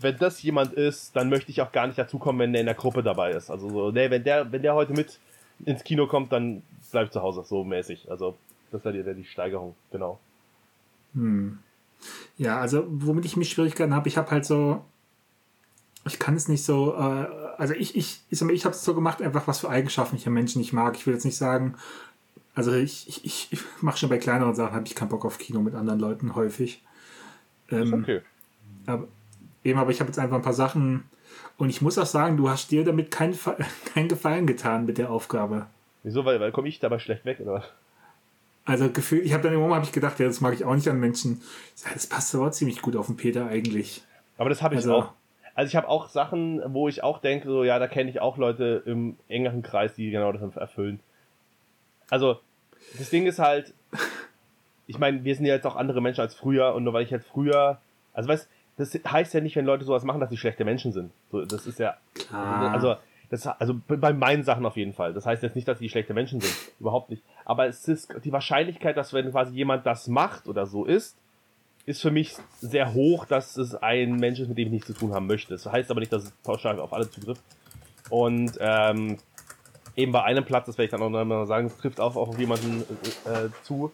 wenn 0.00 0.16
das 0.18 0.42
jemand 0.42 0.72
ist, 0.72 1.14
dann 1.14 1.28
möchte 1.28 1.50
ich 1.50 1.60
auch 1.60 1.70
gar 1.70 1.86
nicht 1.86 1.98
dazukommen, 1.98 2.40
wenn 2.40 2.52
der 2.52 2.60
in 2.60 2.66
der 2.66 2.74
Gruppe 2.74 3.02
dabei 3.02 3.30
ist. 3.30 3.50
Also 3.50 3.68
so, 3.68 3.90
nee, 3.90 4.10
wenn 4.10 4.24
der, 4.24 4.50
wenn 4.50 4.62
der 4.62 4.74
heute 4.74 4.92
mit 4.92 5.18
ins 5.64 5.84
Kino 5.84 6.06
kommt, 6.06 6.32
dann 6.32 6.62
bleib 6.90 7.12
zu 7.12 7.22
Hause, 7.22 7.44
so 7.44 7.64
mäßig. 7.64 8.10
Also, 8.10 8.36
das 8.72 8.84
wäre 8.84 9.02
die, 9.02 9.22
die 9.22 9.24
Steigerung, 9.24 9.74
genau. 9.92 10.18
Hm. 11.14 11.58
Ja, 12.36 12.58
also 12.58 12.84
womit 12.88 13.24
ich 13.24 13.36
mich 13.36 13.50
Schwierigkeiten 13.50 13.94
habe, 13.94 14.08
ich 14.08 14.16
habe 14.16 14.30
halt 14.30 14.44
so, 14.44 14.84
ich 16.06 16.18
kann 16.18 16.34
es 16.34 16.48
nicht 16.48 16.64
so, 16.64 16.94
äh, 16.94 17.26
also 17.58 17.74
ich, 17.74 17.96
ich, 17.96 18.20
ich, 18.30 18.42
ich 18.42 18.64
habe 18.64 18.74
es 18.74 18.84
so 18.84 18.94
gemacht, 18.94 19.22
einfach 19.22 19.46
was 19.46 19.60
für 19.60 19.68
Eigenschaften 19.68 20.16
ich 20.16 20.26
an 20.26 20.32
Menschen 20.32 20.60
nicht 20.60 20.72
mag. 20.72 20.96
Ich 20.96 21.06
will 21.06 21.14
jetzt 21.14 21.24
nicht 21.24 21.36
sagen, 21.36 21.76
also 22.54 22.72
ich, 22.72 23.08
ich, 23.08 23.24
ich, 23.24 23.48
ich 23.50 23.60
mache 23.80 23.98
schon 23.98 24.08
bei 24.08 24.18
kleineren 24.18 24.54
Sachen, 24.54 24.74
habe 24.74 24.86
ich 24.86 24.94
keinen 24.94 25.08
Bock 25.08 25.24
auf 25.24 25.38
Kino 25.38 25.60
mit 25.60 25.74
anderen 25.74 26.00
Leuten 26.00 26.34
häufig. 26.34 26.82
Ähm, 27.70 27.94
okay. 27.94 28.20
Aber, 28.86 29.08
eben, 29.64 29.78
aber 29.78 29.90
ich 29.90 30.00
habe 30.00 30.08
jetzt 30.08 30.18
einfach 30.18 30.36
ein 30.36 30.42
paar 30.42 30.52
Sachen 30.52 31.04
und 31.56 31.70
ich 31.70 31.82
muss 31.82 31.98
auch 31.98 32.06
sagen, 32.06 32.36
du 32.36 32.48
hast 32.48 32.70
dir 32.70 32.84
damit 32.84 33.10
keinen 33.10 33.36
kein 33.92 34.08
Gefallen 34.08 34.46
getan 34.46 34.86
mit 34.86 34.98
der 34.98 35.10
Aufgabe. 35.10 35.66
Wieso? 36.02 36.24
Weil, 36.24 36.38
weil 36.40 36.52
komme 36.52 36.68
ich 36.68 36.80
dabei 36.80 36.98
schlecht 36.98 37.24
weg, 37.24 37.40
oder? 37.40 37.64
Also 38.66 38.90
gefühlt, 38.90 39.24
ich 39.24 39.32
habe 39.32 39.42
dann 39.42 39.52
im 39.52 39.60
Moment 39.60 39.76
habe 39.76 39.86
ich 39.86 39.92
gedacht, 39.92 40.18
ja, 40.20 40.26
das 40.26 40.40
mag 40.40 40.54
ich 40.54 40.64
auch 40.64 40.74
nicht 40.74 40.88
an 40.88 40.98
Menschen. 40.98 41.42
Das 41.92 42.06
passt 42.06 42.34
aber 42.34 42.50
ziemlich 42.50 42.80
gut 42.80 42.96
auf 42.96 43.06
den 43.06 43.16
Peter 43.16 43.46
eigentlich. 43.46 44.02
Aber 44.38 44.48
das 44.48 44.62
habe 44.62 44.74
ich 44.74 44.78
also, 44.78 44.94
auch. 44.94 45.12
Also 45.54 45.68
ich 45.68 45.76
habe 45.76 45.88
auch 45.88 46.08
Sachen, 46.08 46.62
wo 46.74 46.88
ich 46.88 47.02
auch 47.02 47.18
denke, 47.18 47.48
so 47.48 47.64
ja, 47.64 47.78
da 47.78 47.86
kenne 47.86 48.10
ich 48.10 48.20
auch 48.20 48.36
Leute 48.36 48.82
im 48.86 49.16
engeren 49.28 49.62
Kreis, 49.62 49.94
die 49.94 50.10
genau 50.10 50.32
das 50.32 50.56
erfüllen. 50.56 51.00
Also 52.10 52.40
das 52.98 53.10
Ding 53.10 53.26
ist 53.26 53.38
halt, 53.38 53.72
ich 54.86 54.98
meine, 54.98 55.24
wir 55.24 55.34
sind 55.34 55.46
ja 55.46 55.54
jetzt 55.54 55.66
auch 55.66 55.76
andere 55.76 56.00
Menschen 56.00 56.20
als 56.20 56.34
früher 56.34 56.74
und 56.74 56.84
nur 56.84 56.92
weil 56.92 57.04
ich 57.04 57.10
jetzt 57.10 57.28
früher, 57.28 57.78
also 58.12 58.28
weißt, 58.28 58.48
das 58.76 58.94
heißt 59.06 59.34
ja 59.34 59.40
nicht, 59.40 59.54
wenn 59.56 59.64
Leute 59.64 59.84
sowas 59.84 60.04
machen, 60.04 60.20
dass 60.20 60.30
sie 60.30 60.36
schlechte 60.36 60.64
Menschen 60.64 60.92
sind. 60.92 61.12
So, 61.30 61.44
das 61.44 61.66
ist 61.66 61.78
ja, 61.78 61.96
Klar. 62.14 62.72
also 62.72 62.96
das, 63.30 63.46
also 63.46 63.80
bei 63.86 64.12
meinen 64.12 64.42
Sachen 64.42 64.66
auf 64.66 64.76
jeden 64.76 64.92
Fall. 64.92 65.14
Das 65.14 65.26
heißt 65.26 65.42
jetzt 65.42 65.56
nicht, 65.56 65.68
dass 65.68 65.78
sie 65.78 65.88
schlechte 65.88 66.14
Menschen 66.14 66.40
sind, 66.40 66.54
überhaupt 66.80 67.10
nicht. 67.10 67.22
Aber 67.44 67.66
es 67.66 67.86
ist 67.88 68.12
die 68.24 68.32
Wahrscheinlichkeit, 68.32 68.96
dass 68.96 69.12
wenn 69.12 69.30
quasi 69.30 69.54
jemand 69.54 69.86
das 69.86 70.08
macht 70.08 70.48
oder 70.48 70.66
so 70.66 70.84
ist, 70.84 71.16
ist 71.86 72.00
für 72.00 72.10
mich 72.10 72.34
sehr 72.60 72.94
hoch, 72.94 73.26
dass 73.26 73.56
es 73.56 73.74
ein 73.74 74.16
Mensch 74.16 74.40
ist, 74.40 74.48
mit 74.48 74.58
dem 74.58 74.66
ich 74.68 74.72
nichts 74.72 74.86
zu 74.86 74.94
tun 74.94 75.12
haben 75.12 75.26
möchte. 75.26 75.52
Das 75.52 75.66
heißt 75.66 75.90
aber 75.90 76.00
nicht, 76.00 76.12
dass 76.12 76.24
es 76.24 76.30
pauschal 76.42 76.80
auf 76.80 76.92
alle 76.92 77.10
zutrifft. 77.10 77.42
Und 78.10 78.52
ähm, 78.60 79.18
eben 79.96 80.12
bei 80.12 80.22
einem 80.22 80.44
Platz, 80.44 80.66
das 80.66 80.78
werde 80.78 80.86
ich 80.86 80.90
dann 80.90 81.02
auch 81.02 81.10
noch 81.10 81.24
mal 81.24 81.46
sagen, 81.46 81.66
es 81.66 81.76
trifft 81.76 82.00
auch 82.00 82.16
auf 82.16 82.38
jemanden 82.38 82.82
äh, 83.26 83.48
zu, 83.64 83.92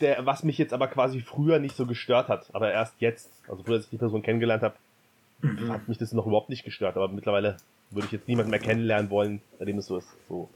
der, 0.00 0.24
was 0.24 0.42
mich 0.42 0.58
jetzt 0.58 0.72
aber 0.72 0.88
quasi 0.88 1.20
früher 1.20 1.58
nicht 1.58 1.76
so 1.76 1.86
gestört 1.86 2.28
hat, 2.28 2.46
aber 2.52 2.72
erst 2.72 2.94
jetzt, 3.00 3.30
also 3.48 3.62
früher, 3.62 3.76
als 3.76 3.84
ich 3.84 3.90
die 3.90 3.98
Person 3.98 4.22
kennengelernt 4.22 4.62
habe, 4.62 4.74
mhm. 5.42 5.72
hat 5.72 5.88
mich 5.88 5.98
das 5.98 6.12
noch 6.12 6.26
überhaupt 6.26 6.48
nicht 6.48 6.64
gestört, 6.64 6.96
aber 6.96 7.08
mittlerweile 7.08 7.56
würde 7.90 8.06
ich 8.06 8.12
jetzt 8.12 8.28
niemanden 8.28 8.50
mehr 8.50 8.60
kennenlernen 8.60 9.10
wollen, 9.10 9.42
bei 9.58 9.64
dem 9.64 9.78
es 9.78 9.86
so 9.86 9.98
ist. 9.98 10.08
So, 10.28 10.50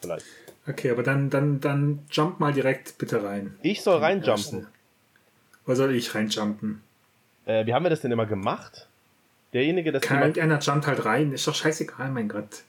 vielleicht. 0.00 0.26
Okay, 0.66 0.90
aber 0.90 1.02
dann, 1.02 1.30
dann, 1.30 1.60
dann 1.60 2.00
jump 2.10 2.40
mal 2.40 2.52
direkt 2.52 2.98
bitte 2.98 3.22
rein. 3.22 3.56
Ich 3.62 3.82
soll 3.82 3.98
reinjumpen. 3.98 4.66
Wo 5.66 5.74
soll 5.74 5.94
ich 5.94 6.14
reinjumpen? 6.14 6.82
Äh, 7.46 7.66
wie 7.66 7.74
haben 7.74 7.84
wir 7.84 7.90
das 7.90 8.00
denn 8.00 8.12
immer 8.12 8.26
gemacht? 8.26 8.88
Derjenige, 9.52 9.92
das. 9.92 10.02
Kann 10.02 10.20
irgendeiner 10.20 10.58
jumpt 10.58 10.86
halt 10.86 11.04
rein. 11.04 11.32
Ist 11.32 11.46
doch 11.46 11.54
scheißegal, 11.54 12.10
mein 12.10 12.28
Gott. 12.28 12.64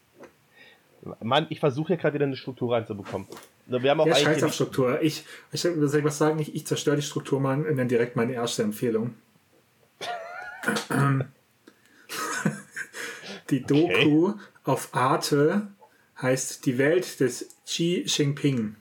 Mann, 1.21 1.47
ich 1.49 1.60
versuche 1.60 1.88
hier 1.88 1.97
gerade 1.97 2.13
wieder 2.15 2.25
eine 2.25 2.36
Struktur 2.36 2.73
reinzubekommen. 2.73 3.27
Wir 3.67 3.91
haben 3.91 3.99
auch 3.99 4.08
ja, 4.08 4.15
scheiß 4.15 4.43
auf 4.43 4.53
Struktur. 4.53 5.01
Ich, 5.01 5.25
ich 5.51 5.62
soll 5.62 6.03
was 6.03 6.17
sagen, 6.17 6.39
ich, 6.39 6.55
ich 6.55 6.65
zerstöre 6.67 6.95
die 6.95 7.01
Struktur 7.01 7.39
mal 7.39 7.65
und 7.65 7.77
dann 7.77 7.88
direkt 7.88 8.15
meine 8.15 8.34
erste 8.34 8.63
Empfehlung. 8.63 9.15
die 13.49 13.63
Doku 13.63 14.29
okay. 14.29 14.39
auf 14.63 14.95
Arte 14.95 15.67
heißt 16.21 16.65
Die 16.65 16.77
Welt 16.77 17.19
des 17.19 17.49
Xi 17.65 18.03
Jinping. 18.05 18.75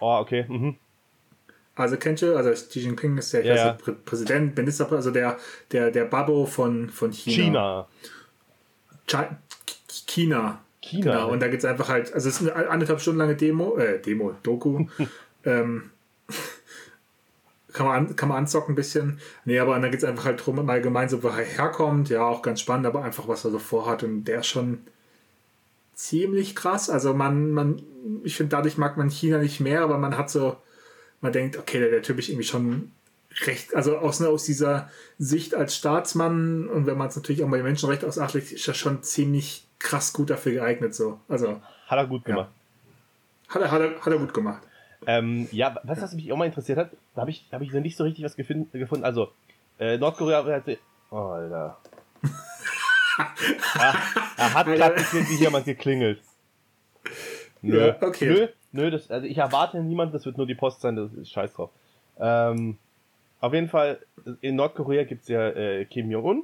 Oh, 0.00 0.18
okay. 0.20 0.44
Mhm. 0.48 0.76
Also 1.76 1.96
kennst 1.96 2.22
du, 2.22 2.36
also 2.36 2.50
Xi 2.50 2.80
Jinping 2.80 3.18
ist 3.18 3.32
der 3.32 3.44
Ja, 3.44 3.54
ja. 3.56 3.72
Prä- 3.72 3.96
Präsident, 4.04 4.56
Minister, 4.56 4.90
also 4.92 5.10
der, 5.10 5.38
der, 5.72 5.90
der 5.90 6.04
Babbo 6.04 6.46
von, 6.46 6.88
von 6.90 7.10
China. 7.12 7.88
China. 9.06 9.26
Chi- 9.26 9.36
China. 10.06 10.60
China. 10.80 11.12
Genau, 11.12 11.30
und 11.30 11.40
da 11.40 11.48
geht 11.48 11.58
es 11.60 11.64
einfach 11.64 11.88
halt, 11.88 12.12
also 12.12 12.28
es 12.28 12.40
ist 12.40 12.48
eine 12.50 12.68
anderthalb 12.68 13.00
Stunden 13.00 13.18
lange 13.18 13.34
Demo, 13.36 13.76
äh, 13.78 13.98
Demo, 14.00 14.34
Doku. 14.42 14.86
ähm, 15.44 15.90
kann 17.72 17.86
man, 17.86 17.96
an, 18.06 18.16
kann 18.16 18.28
man 18.28 18.38
anzocken 18.38 18.72
ein 18.74 18.76
bisschen. 18.76 19.18
Nee, 19.44 19.58
aber 19.58 19.78
dann 19.80 19.90
geht 19.90 19.98
es 19.98 20.04
einfach 20.04 20.26
halt 20.26 20.44
drum, 20.44 20.64
mal 20.64 20.80
gemeinsam, 20.80 21.22
wo 21.24 21.28
er 21.28 21.36
herkommt. 21.38 22.08
Ja, 22.08 22.22
auch 22.24 22.42
ganz 22.42 22.60
spannend, 22.60 22.86
aber 22.86 23.02
einfach, 23.02 23.26
was 23.26 23.44
er 23.44 23.50
so 23.50 23.58
vorhat. 23.58 24.04
Und 24.04 24.24
der 24.24 24.40
ist 24.40 24.46
schon 24.46 24.78
ziemlich 25.94 26.54
krass. 26.54 26.88
Also 26.88 27.14
man, 27.14 27.50
man, 27.50 27.82
ich 28.22 28.36
finde, 28.36 28.50
dadurch 28.50 28.78
mag 28.78 28.96
man 28.96 29.08
China 29.10 29.38
nicht 29.38 29.58
mehr, 29.60 29.82
aber 29.82 29.98
man 29.98 30.16
hat 30.16 30.30
so, 30.30 30.56
man 31.24 31.32
denkt, 31.32 31.56
okay, 31.58 31.80
der, 31.80 31.90
der 31.90 32.02
Typ 32.02 32.18
ist 32.20 32.28
irgendwie 32.28 32.46
schon 32.46 32.92
recht, 33.46 33.74
also 33.74 33.98
aus, 33.98 34.20
ne, 34.20 34.28
aus 34.28 34.44
dieser 34.44 34.88
Sicht 35.18 35.54
als 35.56 35.74
Staatsmann 35.76 36.68
und 36.68 36.86
wenn 36.86 36.96
man 36.96 37.08
es 37.08 37.16
natürlich 37.16 37.42
auch 37.42 37.50
bei 37.50 37.56
den 37.56 37.66
Menschenrechten 37.66 38.08
ausachtet, 38.08 38.52
ist 38.52 38.68
er 38.68 38.74
schon 38.74 39.02
ziemlich 39.02 39.66
krass 39.80 40.12
gut 40.12 40.30
dafür 40.30 40.52
geeignet. 40.52 40.94
So. 40.94 41.18
Also 41.28 41.60
Hat 41.88 41.98
er 41.98 42.06
gut 42.06 42.24
gemacht. 42.24 42.50
hat 43.48 43.60
er, 43.62 43.70
hat 43.72 43.80
er, 43.80 44.00
hat 44.00 44.06
er 44.12 44.18
gut 44.18 44.32
gemacht. 44.32 44.62
Ähm, 45.06 45.48
ja, 45.50 45.76
was, 45.82 46.00
was 46.00 46.14
mich 46.14 46.32
auch 46.32 46.36
mal 46.36 46.46
interessiert 46.46 46.78
hat, 46.78 46.90
da 47.14 47.22
habe 47.22 47.30
ich, 47.30 47.44
hab 47.52 47.60
ich 47.60 47.72
noch 47.72 47.80
nicht 47.80 47.96
so 47.96 48.04
richtig 48.04 48.24
was 48.24 48.38
gefin- 48.38 48.70
gefunden. 48.72 49.04
Also, 49.04 49.32
äh, 49.78 49.98
Nordkorea 49.98 50.44
hat. 50.44 50.78
Oh, 51.10 51.16
Alter. 51.16 51.76
ja, 53.76 53.94
er 54.36 54.54
hat 54.54 54.66
gerade 54.66 55.02
hier 55.28 55.36
jemand 55.38 55.64
geklingelt. 55.66 56.20
Nö, 57.62 57.86
Ja, 57.88 57.96
okay. 58.02 58.28
nö, 58.28 58.48
nö, 58.74 58.90
das, 58.90 59.10
also 59.10 59.26
ich 59.26 59.38
erwarte 59.38 59.82
niemanden, 59.82 60.12
das 60.12 60.26
wird 60.26 60.36
nur 60.36 60.46
die 60.46 60.54
Post 60.54 60.82
sein, 60.82 60.96
das 60.96 61.12
ist 61.14 61.30
scheiß 61.30 61.54
drauf. 61.54 61.70
Ähm, 62.20 62.76
auf 63.40 63.52
jeden 63.54 63.68
Fall, 63.68 63.98
in 64.40 64.56
Nordkorea 64.56 65.04
gibt's 65.04 65.28
ja 65.28 65.48
äh, 65.48 65.84
Kim 65.86 66.10
Jong-un. 66.10 66.42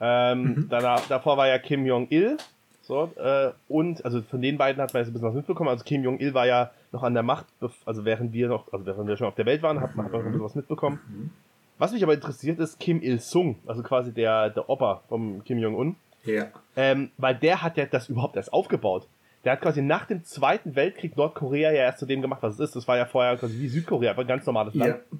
Ähm, 0.00 0.42
Mhm. 0.42 0.66
danach, 0.70 1.06
davor 1.08 1.36
war 1.36 1.46
ja 1.48 1.58
Kim 1.58 1.84
Jong-il. 1.84 2.38
So, 2.82 3.12
äh, 3.16 3.50
und, 3.68 4.04
also 4.04 4.20
von 4.22 4.40
den 4.42 4.58
beiden 4.58 4.82
hat 4.82 4.92
man 4.94 5.02
jetzt 5.02 5.10
ein 5.10 5.12
bisschen 5.12 5.28
was 5.28 5.34
mitbekommen. 5.34 5.68
Also 5.68 5.84
Kim 5.84 6.02
Jong-il 6.02 6.34
war 6.34 6.46
ja 6.46 6.70
noch 6.92 7.02
an 7.02 7.14
der 7.14 7.22
Macht, 7.22 7.46
also 7.84 8.04
während 8.04 8.32
wir 8.32 8.48
noch, 8.48 8.72
also 8.72 8.84
während 8.86 9.06
wir 9.06 9.16
schon 9.16 9.28
auf 9.28 9.34
der 9.36 9.46
Welt 9.46 9.62
waren, 9.62 9.80
hat 9.80 9.94
man, 9.94 10.06
hat 10.06 10.12
man 10.12 10.20
noch 10.22 10.26
ein 10.26 10.32
bisschen 10.32 10.44
was 10.44 10.54
mitbekommen. 10.56 10.98
Mhm. 11.08 11.30
Was 11.78 11.92
mich 11.92 12.02
aber 12.02 12.14
interessiert, 12.14 12.58
ist 12.58 12.78
Kim 12.80 13.00
Il-sung, 13.00 13.56
also 13.66 13.82
quasi 13.82 14.12
der, 14.12 14.50
der 14.50 14.68
Opa 14.68 15.02
vom 15.08 15.44
Kim 15.44 15.58
Jong-un. 15.58 15.96
Ja. 16.24 16.46
Ähm, 16.76 17.10
weil 17.16 17.36
der 17.36 17.62
hat 17.62 17.76
ja 17.76 17.86
das 17.86 18.08
überhaupt 18.08 18.36
erst 18.36 18.52
aufgebaut. 18.52 19.06
Der 19.44 19.52
hat 19.52 19.62
quasi 19.62 19.80
nach 19.82 20.06
dem 20.06 20.24
Zweiten 20.24 20.76
Weltkrieg 20.76 21.16
Nordkorea 21.16 21.70
ja 21.70 21.82
erst 21.82 21.98
zu 22.00 22.06
dem 22.06 22.20
gemacht, 22.20 22.42
was 22.42 22.54
es 22.54 22.60
ist. 22.60 22.76
Das 22.76 22.86
war 22.86 22.96
ja 22.96 23.06
vorher 23.06 23.36
quasi 23.36 23.58
wie 23.58 23.68
Südkorea, 23.68 24.10
aber 24.10 24.22
ein 24.22 24.28
ganz 24.28 24.44
normales 24.46 24.74
Land. 24.74 25.00
ja. 25.10 25.18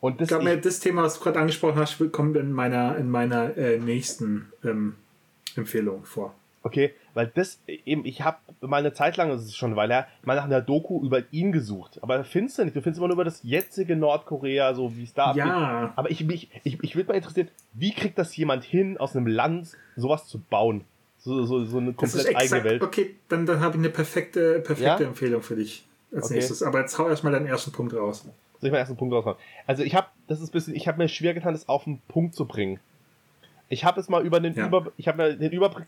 Und 0.00 0.20
das 0.20 0.30
Ich 0.30 0.36
glaube, 0.36 0.58
das 0.58 0.80
Thema, 0.80 1.02
was 1.02 1.18
du 1.18 1.24
gerade 1.24 1.38
angesprochen 1.38 1.76
hast, 1.76 1.98
kommt 2.12 2.36
in 2.36 2.52
meiner, 2.52 2.96
in 2.96 3.10
meiner 3.10 3.56
äh, 3.56 3.78
nächsten 3.78 4.52
ähm, 4.62 4.96
Empfehlung 5.56 6.04
vor. 6.04 6.34
okay, 6.62 6.92
weil 7.14 7.28
das 7.28 7.60
eben, 7.66 8.04
ich 8.04 8.22
habe 8.22 8.38
mal 8.60 8.78
eine 8.78 8.92
Zeit 8.92 9.16
lang, 9.16 9.30
das 9.30 9.44
ist 9.44 9.56
schon 9.56 9.70
eine 9.70 9.76
Weile 9.76 9.94
her, 9.94 10.06
mal 10.24 10.34
nach 10.34 10.44
einer 10.44 10.60
Doku 10.60 11.02
über 11.02 11.22
ihn 11.30 11.52
gesucht. 11.52 12.02
Aber 12.02 12.24
findest 12.24 12.58
du 12.58 12.64
nicht, 12.64 12.76
du 12.76 12.82
findest 12.82 12.98
immer 12.98 13.08
nur 13.08 13.14
über 13.14 13.24
das 13.24 13.42
jetzige 13.44 13.96
Nordkorea, 13.96 14.74
so 14.74 14.96
wie 14.96 15.04
es 15.04 15.14
da 15.14 15.26
abgeht. 15.26 15.46
Ja, 15.46 15.92
Aber 15.96 16.10
ich, 16.10 16.24
mich, 16.24 16.50
ich, 16.64 16.82
ich 16.82 16.96
würde 16.96 17.08
mal 17.08 17.14
interessieren, 17.14 17.48
wie 17.72 17.92
kriegt 17.92 18.18
das 18.18 18.36
jemand 18.36 18.64
hin, 18.64 18.98
aus 18.98 19.16
einem 19.16 19.26
Land 19.26 19.76
sowas 19.96 20.26
zu 20.26 20.40
bauen? 20.40 20.84
So, 21.24 21.42
so, 21.44 21.64
so 21.64 21.78
eine 21.78 21.94
komplett 21.94 22.26
eigene 22.26 22.42
exakt, 22.42 22.64
Welt. 22.64 22.82
okay, 22.82 23.14
dann, 23.30 23.46
dann 23.46 23.60
habe 23.60 23.76
ich 23.76 23.78
eine 23.78 23.88
perfekte, 23.88 24.60
perfekte 24.60 25.02
Ja? 25.04 25.08
Empfehlung 25.08 25.40
für 25.42 25.56
dich 25.56 25.84
als 26.14 26.26
Okay. 26.26 26.34
nächstes. 26.34 26.62
Aber 26.62 26.80
jetzt 26.80 26.98
hau 26.98 27.08
erstmal 27.08 27.32
deinen 27.32 27.46
ersten 27.46 27.72
Punkt 27.72 27.94
raus. 27.94 28.24
Soll 28.24 28.34
ich 28.60 28.70
meinen 28.70 28.80
ersten 28.80 28.96
Punkt 28.96 29.14
raushauen? 29.14 29.36
Also 29.66 29.82
ich 29.84 29.94
habe, 29.94 30.06
das 30.28 30.40
ist 30.42 30.50
ein 30.50 30.52
bisschen, 30.52 30.74
ich 30.74 30.86
habe 30.86 30.98
mir 30.98 31.08
schwer 31.08 31.32
getan, 31.32 31.54
das 31.54 31.66
auf 31.66 31.84
den 31.84 31.98
Punkt 32.08 32.34
zu 32.34 32.44
bringen. 32.44 32.78
Ich 33.70 33.84
habe 33.86 33.98
es 33.98 34.10
mal 34.10 34.24
über 34.24 34.38
den 34.38 34.54
Ja. 34.54 34.66
über, 34.66 34.92
ich 34.98 35.08
habe 35.08 35.16
mir 35.16 35.34
den, 35.36 35.50
überbe 35.50 35.86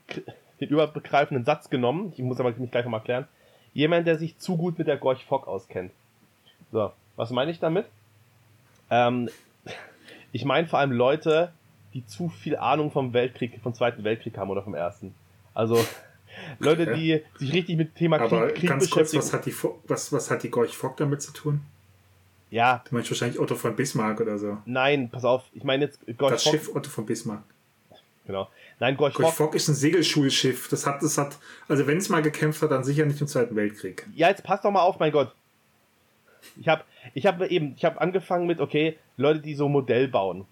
den 0.59 0.69
überbegreifenden 0.71 1.45
Satz 1.45 1.69
genommen. 1.69 2.15
Ich 2.17 2.23
muss 2.23 2.41
aber 2.41 2.51
nicht 2.53 2.73
gleich 2.73 2.85
nochmal 2.85 3.01
erklären. 3.01 3.29
Jemand, 3.75 4.07
der 4.07 4.17
sich 4.17 4.39
zu 4.39 4.57
gut 4.57 4.79
mit 4.79 4.89
der 4.89 4.97
Gorch 4.97 5.27
Fock 5.27 5.47
auskennt. 5.47 5.93
So, 6.73 6.93
was 7.17 7.31
meine 7.31 7.51
ich 7.51 7.61
damit? 7.61 7.85
Ähm, 8.89 9.29
ich 10.33 10.47
meine 10.47 10.67
vor 10.67 10.79
allem 10.79 10.93
Leute, 10.93 11.53
die 11.93 12.07
zu 12.07 12.31
viel 12.31 12.57
Ahnung 12.57 12.91
vom 12.91 13.13
Weltkrieg, 13.13 13.61
vom 13.63 13.75
Zweiten 13.75 14.03
Weltkrieg 14.03 14.39
haben 14.39 14.49
oder 14.49 14.63
vom 14.63 14.75
Ersten. 14.75 15.15
Also 15.57 15.83
Leute, 16.59 16.95
die 16.95 17.23
sich 17.39 17.53
richtig 17.53 17.77
mit 17.79 17.95
Thema 17.95 18.21
Aber 18.21 18.49
Krieg, 18.49 18.57
Krieg 18.57 18.69
ganz 18.69 18.91
kurz, 18.91 19.15
was 19.15 19.33
hat 19.33 19.47
die, 19.47 19.55
was, 19.87 20.13
was 20.13 20.31
hat 20.31 20.43
die 20.43 20.51
Gorch 20.51 20.77
Fock 20.77 20.99
damit 20.99 21.23
zu 21.23 21.33
tun? 21.33 21.63
ja, 22.51 22.83
Du 22.89 22.95
meinst 22.95 23.11
wahrscheinlich 23.11 23.41
Otto 23.41 23.55
von 23.57 23.75
Bismarck 23.75 24.21
oder 24.21 24.39
so. 24.39 24.59
nein, 24.67 25.09
pass 25.11 25.25
auf. 25.25 25.45
Ich 25.55 25.65
meine 25.65 25.87
jetzt 25.87 25.99
Gorch 26.19 26.33
Das 26.35 26.43
Fock. 26.45 26.53
Schiff 26.53 26.77
Otto 26.77 26.91
von 26.91 27.07
Bismarck. 27.07 27.43
Genau. 28.27 28.49
Nein, 28.81 28.97
Gorch 28.97 29.15
Gorch 29.15 29.29
Fock. 29.29 29.37
Fock 29.49 29.55
ist 29.55 29.69
ein 29.69 29.75
Segelschulschiff. 29.75 30.69
Das 30.69 30.85
hat, 30.87 31.03
das 31.03 31.17
hat, 31.17 31.39
also 31.69 31.87
wenn 31.87 31.97
es 31.97 32.09
mal 32.11 32.21
gekämpft 32.23 32.61
hat, 32.61 32.71
dann 32.71 32.85
sicher 32.85 33.07
nicht 33.07 33.21
im 33.21 33.27
Zweiten 33.27 33.57
Weltkrieg. 33.57 34.07
Ja, 34.15 34.29
jetzt 34.29 34.43
passt 34.45 34.65
doch 34.65 34.71
mal 34.71 34.83
auf, 34.83 34.99
mein 34.99 35.13
Gott. 35.13 35.33
Ich 36.61 36.69
habe 36.69 36.85
ich 37.15 37.25
hab 37.25 37.41
eben, 37.41 37.75
ich 37.77 37.85
habe 37.85 38.01
angefangen 38.01 38.47
mit, 38.47 38.61
okay, 38.61 38.99
Leute, 39.17 39.41
die 39.41 39.55
so 39.55 39.69
Modell 39.69 40.07
bauen. 40.09 40.45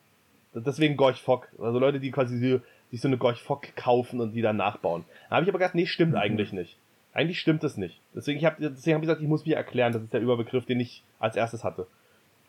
Deswegen 0.54 0.96
Gorch 0.96 1.20
Fock. 1.20 1.48
Also 1.60 1.78
Leute, 1.78 2.00
die 2.00 2.10
quasi 2.10 2.38
so, 2.38 2.60
sich 2.94 3.00
so 3.02 3.09
eine 3.09 3.18
Gorch 3.18 3.42
Fock 3.42 3.74
kaufen 3.76 4.20
und 4.20 4.33
die 4.33 4.42
dann 4.42 4.57
nachbauen. 4.57 5.04
Da 5.28 5.37
habe 5.37 5.44
ich 5.44 5.48
aber 5.50 5.59
gedacht, 5.59 5.74
nee, 5.74 5.87
stimmt 5.87 6.12
Mhm. 6.12 6.18
eigentlich 6.18 6.52
nicht. 6.52 6.78
Eigentlich 7.12 7.40
stimmt 7.40 7.62
es 7.64 7.76
nicht. 7.76 8.00
Deswegen 8.14 8.44
habe 8.44 8.57
deswegen 8.70 8.94
hab 8.94 9.02
ich 9.02 9.09
gesagt, 9.09 9.20
ich 9.22 9.28
muss 9.28 9.46
mir 9.46 9.57
erklären, 9.57 9.92
das 9.92 10.02
ist 10.02 10.12
der 10.12 10.20
Überbegriff, 10.20 10.64
den 10.66 10.80
ich 10.80 11.02
als 11.18 11.37
erstes 11.37 11.62
hatte. 11.64 11.87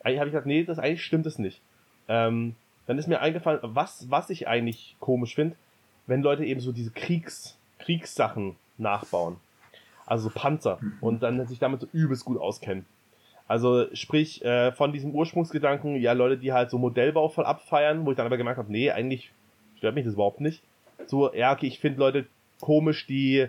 Eigentlich 0.04 0.20
habe 0.20 0.28
ich 0.30 0.34
gesagt, 0.34 0.48
nee, 0.48 0.64
das 0.64 0.80
eigentlich 0.80 1.04
stimmt 1.04 1.26
es 1.26 1.40
nicht. 1.40 1.62
Ähm, 2.08 2.56
dann 2.88 2.98
ist 2.98 3.08
mir 3.08 3.20
eingefallen, 3.22 3.60
was, 3.64 4.10
was 4.12 4.30
ich 4.30 4.48
eigentlich 4.48 4.96
komisch 5.00 5.34
finde, 5.36 5.56
wenn 6.08 6.22
Leute 6.22 6.46
eben 6.46 6.60
so 6.60 6.72
diese 6.72 6.92
Kriegs, 6.92 7.58
Kriegssachen 7.80 8.56
nachbauen. 8.78 9.38
Also 10.06 10.30
so 10.30 10.40
Panzer. 10.40 10.80
Und 11.02 11.24
dann 11.24 11.46
sich 11.48 11.58
damit 11.58 11.82
so 11.82 11.88
übelst 11.92 12.26
gut 12.26 12.40
auskennen. 12.40 12.86
Also 13.48 13.88
sprich, 13.94 14.44
äh, 14.46 14.72
von 14.72 14.92
diesem 14.92 15.12
Ursprungsgedanken, 15.12 15.96
ja, 15.96 16.14
Leute, 16.14 16.38
die 16.38 16.54
halt 16.54 16.70
so 16.70 16.78
Modellbau 16.78 17.30
voll 17.30 17.46
abfeiern, 17.46 18.06
wo 18.06 18.12
ich 18.12 18.18
dann 18.18 18.26
aber 18.26 18.38
gemerkt 18.38 18.58
habe, 18.58 18.72
nee, 18.72 18.92
eigentlich 18.92 19.32
stört 19.86 19.96
mich 19.96 20.06
das 20.06 20.16
überhaupt 20.16 20.42
nicht. 20.42 20.64
So, 21.06 21.32
ja, 21.34 21.54
okay, 21.54 21.68
ich 21.68 21.80
finde 21.80 22.00
Leute 22.00 22.26
komisch, 22.60 23.06
die 23.06 23.48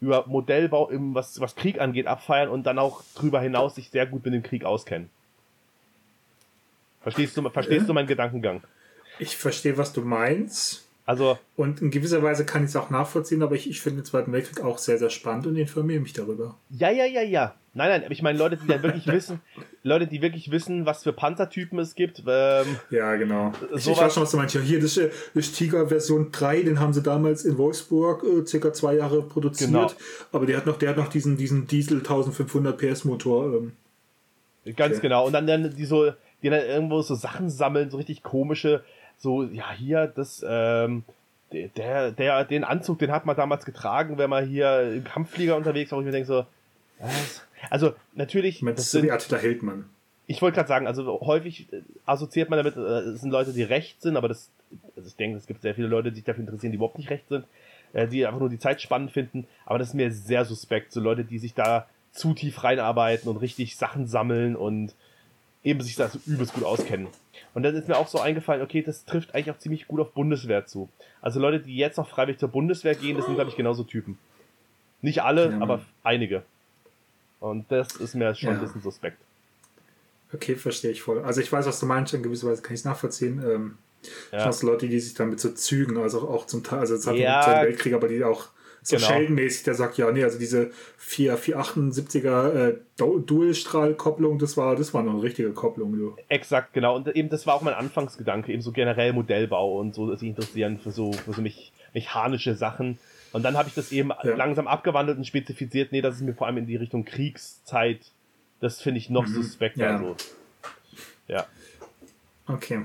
über 0.00 0.26
Modellbau 0.26 0.90
im, 0.90 1.14
was, 1.14 1.40
was 1.40 1.54
Krieg 1.54 1.80
angeht, 1.80 2.08
abfeiern 2.08 2.48
und 2.48 2.64
dann 2.64 2.80
auch 2.80 3.04
drüber 3.14 3.40
hinaus 3.40 3.76
sich 3.76 3.90
sehr 3.90 4.06
gut 4.06 4.24
mit 4.24 4.34
dem 4.34 4.42
Krieg 4.42 4.64
auskennen. 4.64 5.08
Verstehst 7.02 7.36
du, 7.36 7.48
verstehst 7.48 7.88
du 7.88 7.94
meinen 7.94 8.08
Gedankengang? 8.08 8.62
Ich 9.20 9.36
verstehe, 9.36 9.78
was 9.78 9.92
du 9.92 10.00
meinst. 10.00 10.88
Also, 11.04 11.36
Und 11.56 11.82
in 11.82 11.90
gewisser 11.90 12.22
Weise 12.22 12.46
kann 12.46 12.62
ich 12.62 12.70
es 12.70 12.76
auch 12.76 12.88
nachvollziehen, 12.88 13.42
aber 13.42 13.56
ich, 13.56 13.68
ich 13.68 13.80
finde 13.80 14.02
den 14.02 14.04
Zweiten 14.04 14.32
Weltkrieg 14.32 14.64
auch 14.64 14.78
sehr, 14.78 14.98
sehr 14.98 15.10
spannend 15.10 15.46
und 15.48 15.56
informiere 15.56 16.00
mich 16.00 16.12
darüber. 16.12 16.56
ja, 16.70 16.90
ja, 16.90 17.04
ja, 17.04 17.22
ja. 17.22 17.54
Nein, 17.74 17.88
nein, 17.88 18.02
aber 18.04 18.12
ich 18.12 18.20
meine 18.22 18.38
Leute, 18.38 18.56
die 18.58 18.66
dann 18.68 18.82
wirklich 18.82 19.06
wissen, 19.12 19.40
Leute, 19.82 20.06
die 20.06 20.20
wirklich 20.22 20.50
wissen, 20.50 20.84
was 20.86 21.02
für 21.02 21.12
Panzertypen 21.12 21.78
es 21.78 21.94
gibt. 21.94 22.22
Ähm, 22.26 22.76
Ja, 22.90 23.16
genau. 23.16 23.52
Ich, 23.74 23.88
ich 23.88 23.98
weiß 23.98 24.14
schon, 24.14 24.22
was 24.22 24.30
du 24.30 24.36
meinst. 24.36 24.54
Ja, 24.54 24.60
hier, 24.60 24.78
das, 24.80 25.00
das 25.34 25.52
Tiger 25.52 25.88
Version 25.88 26.30
3, 26.30 26.62
den 26.62 26.78
haben 26.78 26.92
sie 26.92 27.02
damals 27.02 27.44
in 27.44 27.56
Wolfsburg 27.58 28.22
äh, 28.24 28.46
circa 28.46 28.72
zwei 28.72 28.94
Jahre 28.96 29.22
produziert. 29.22 29.70
Genau. 29.70 29.90
Aber 30.32 30.46
der 30.46 30.58
hat 30.58 30.66
noch, 30.66 30.76
der 30.78 30.90
hat 30.90 30.98
noch 30.98 31.08
diesen, 31.08 31.36
diesen 31.36 31.66
Diesel 31.66 31.98
1500 31.98 32.76
PS 32.78 33.04
Motor. 33.06 33.54
Ähm, 33.54 33.72
Ganz 34.76 34.92
Okay. 34.98 35.00
genau. 35.02 35.26
Und 35.26 35.32
dann, 35.32 35.46
dann 35.46 35.74
die 35.74 35.84
so, 35.84 36.12
die 36.42 36.50
dann 36.50 36.60
irgendwo 36.64 37.02
so 37.02 37.14
Sachen 37.14 37.50
sammeln, 37.50 37.90
so 37.90 37.96
richtig 37.96 38.22
komische, 38.22 38.84
so, 39.22 39.44
ja, 39.44 39.72
hier, 39.72 40.06
das, 40.08 40.44
ähm, 40.46 41.04
der- 41.52 42.10
der, 42.12 42.44
den 42.44 42.64
Anzug, 42.64 42.98
den 42.98 43.10
hat 43.12 43.24
man 43.26 43.36
damals 43.36 43.64
getragen, 43.64 44.18
wenn 44.18 44.28
man 44.30 44.46
hier 44.46 44.92
im 44.92 45.04
Kampfflieger 45.04 45.56
unterwegs 45.56 45.90
war, 45.92 45.98
wo 45.98 46.00
ich 46.02 46.06
mir 46.06 46.12
denke 46.12 46.26
so, 46.26 46.44
was? 46.98 47.42
Also, 47.70 47.94
natürlich, 48.14 48.56
ich 48.56 48.62
meine, 48.62 48.74
das 48.74 48.84
das 48.84 48.86
ist 48.86 48.92
so 48.92 48.98
sind, 48.98 49.06
wie 49.08 49.12
Attila 49.12 49.38
Hildmann. 49.38 49.84
ich 50.26 50.42
wollte 50.42 50.56
gerade 50.56 50.68
sagen, 50.68 50.86
also 50.86 51.20
häufig 51.20 51.72
äh, 51.72 51.82
assoziiert 52.06 52.50
man 52.50 52.56
damit, 52.58 52.76
äh, 52.76 52.80
es 53.10 53.20
sind 53.20 53.30
Leute, 53.30 53.52
die 53.52 53.62
recht 53.62 54.02
sind, 54.02 54.16
aber 54.16 54.28
das, 54.28 54.50
also 54.96 55.08
ich 55.08 55.16
denke, 55.16 55.36
es 55.36 55.46
gibt 55.46 55.62
sehr 55.62 55.74
viele 55.74 55.88
Leute, 55.88 56.10
die 56.10 56.16
sich 56.16 56.24
dafür 56.24 56.42
interessieren, 56.42 56.72
die 56.72 56.76
überhaupt 56.76 56.98
nicht 56.98 57.10
recht 57.10 57.28
sind, 57.28 57.44
äh, 57.92 58.08
die 58.08 58.26
einfach 58.26 58.40
nur 58.40 58.48
die 58.50 58.58
Zeit 58.58 58.80
spannend 58.82 59.12
finden, 59.12 59.46
aber 59.66 59.78
das 59.78 59.88
ist 59.88 59.94
mir 59.94 60.10
sehr 60.10 60.44
suspekt, 60.44 60.92
so 60.92 61.00
Leute, 61.00 61.24
die 61.24 61.38
sich 61.38 61.54
da 61.54 61.86
zu 62.12 62.34
tief 62.34 62.64
reinarbeiten 62.64 63.28
und 63.28 63.36
richtig 63.38 63.76
Sachen 63.76 64.06
sammeln 64.08 64.56
und 64.56 64.94
eben 65.64 65.80
sich 65.82 65.94
da 65.96 66.08
so 66.08 66.18
übelst 66.26 66.54
gut 66.54 66.64
auskennen. 66.64 67.06
Und 67.54 67.62
dann 67.64 67.74
ist 67.76 67.86
mir 67.88 67.96
auch 67.98 68.08
so 68.08 68.18
eingefallen, 68.20 68.62
okay, 68.62 68.82
das 68.82 69.04
trifft 69.04 69.34
eigentlich 69.34 69.50
auch 69.50 69.58
ziemlich 69.58 69.86
gut 69.86 70.00
auf 70.00 70.12
Bundeswehr 70.12 70.66
zu. 70.66 70.88
Also 71.20 71.38
Leute, 71.38 71.60
die 71.60 71.76
jetzt 71.76 71.98
noch 71.98 72.08
freiwillig 72.08 72.38
zur 72.40 72.48
Bundeswehr 72.48 72.94
gehen, 72.94 73.16
das 73.16 73.26
sind, 73.26 73.34
glaube 73.34 73.50
ich, 73.50 73.56
genauso 73.56 73.82
Typen. 73.84 74.18
Nicht 75.02 75.22
alle, 75.22 75.50
Ja, 75.50 75.60
aber 75.60 75.82
einige. 76.02 76.42
Und 77.40 77.70
das 77.70 77.96
ist 77.96 78.14
mir 78.14 78.34
schon 78.34 78.50
Ja. 78.50 78.54
ein 78.54 78.60
bisschen 78.60 78.80
suspekt. 78.80 79.18
Okay, 80.32 80.56
verstehe 80.56 80.92
ich 80.92 81.02
voll. 81.02 81.22
Also 81.22 81.40
ich 81.40 81.52
weiß, 81.52 81.66
was 81.66 81.78
du 81.80 81.86
meinst, 81.86 82.14
in 82.14 82.22
gewisser 82.22 82.46
Weise 82.48 82.62
kann 82.62 82.72
ich 82.72 82.80
es 82.80 82.84
nachvollziehen. 82.84 83.42
Ähm, 83.44 83.78
Ja. 84.32 84.50
ja. 84.50 84.56
Leute, 84.62 84.88
die 84.88 84.98
sich 84.98 85.14
damit 85.14 85.38
so 85.40 85.50
zügen, 85.50 85.98
also 85.98 86.28
auch 86.28 86.46
zum 86.46 86.64
Teil, 86.64 86.80
also 86.80 86.94
es 86.94 87.06
hat 87.06 87.16
Ja. 87.16 87.62
Weltkrieg, 87.62 87.92
aber 87.94 88.08
die 88.08 88.24
auch 88.24 88.48
so 88.82 88.96
genau. 88.96 89.08
Sheldon-mäßig, 89.08 89.62
der 89.62 89.74
sagt, 89.74 89.96
ja, 89.96 90.10
nee, 90.10 90.24
also 90.24 90.38
diese 90.38 90.70
4, 90.98 91.38
478er 91.38 92.52
äh, 92.52 92.74
Dual-Strahl-Kopplung, 92.96 94.38
das 94.38 94.56
war, 94.56 94.74
das 94.74 94.92
war 94.92 95.04
noch 95.04 95.14
eine 95.14 95.22
richtige 95.22 95.52
Kopplung. 95.52 95.96
So. 95.96 96.16
Exakt, 96.28 96.72
genau. 96.72 96.96
Und 96.96 97.08
eben 97.08 97.28
das 97.28 97.46
war 97.46 97.54
auch 97.54 97.62
mein 97.62 97.74
Anfangsgedanke, 97.74 98.52
eben 98.52 98.60
so 98.60 98.72
generell 98.72 99.12
Modellbau 99.12 99.78
und 99.78 99.94
so, 99.94 100.12
sich 100.16 100.28
interessieren 100.28 100.80
für 100.82 100.90
so, 100.90 101.12
für 101.12 101.32
so 101.32 101.42
mich, 101.42 101.72
mechanische 101.94 102.56
Sachen. 102.56 102.98
Und 103.32 103.44
dann 103.44 103.56
habe 103.56 103.68
ich 103.68 103.74
das 103.74 103.92
eben 103.92 104.10
ja. 104.24 104.34
langsam 104.34 104.66
abgewandelt 104.66 105.16
und 105.16 105.26
spezifiziert, 105.26 105.92
nee, 105.92 106.00
das 106.00 106.16
ist 106.16 106.22
mir 106.22 106.34
vor 106.34 106.48
allem 106.48 106.58
in 106.58 106.66
die 106.66 106.76
Richtung 106.76 107.04
Kriegszeit, 107.04 108.00
das 108.60 108.80
finde 108.80 108.98
ich 108.98 109.10
noch 109.10 109.26
mhm. 109.26 109.34
suspekter 109.34 109.84
ja. 109.84 109.98
so. 109.98 110.16
Ja. 111.28 111.46
Okay. 112.46 112.84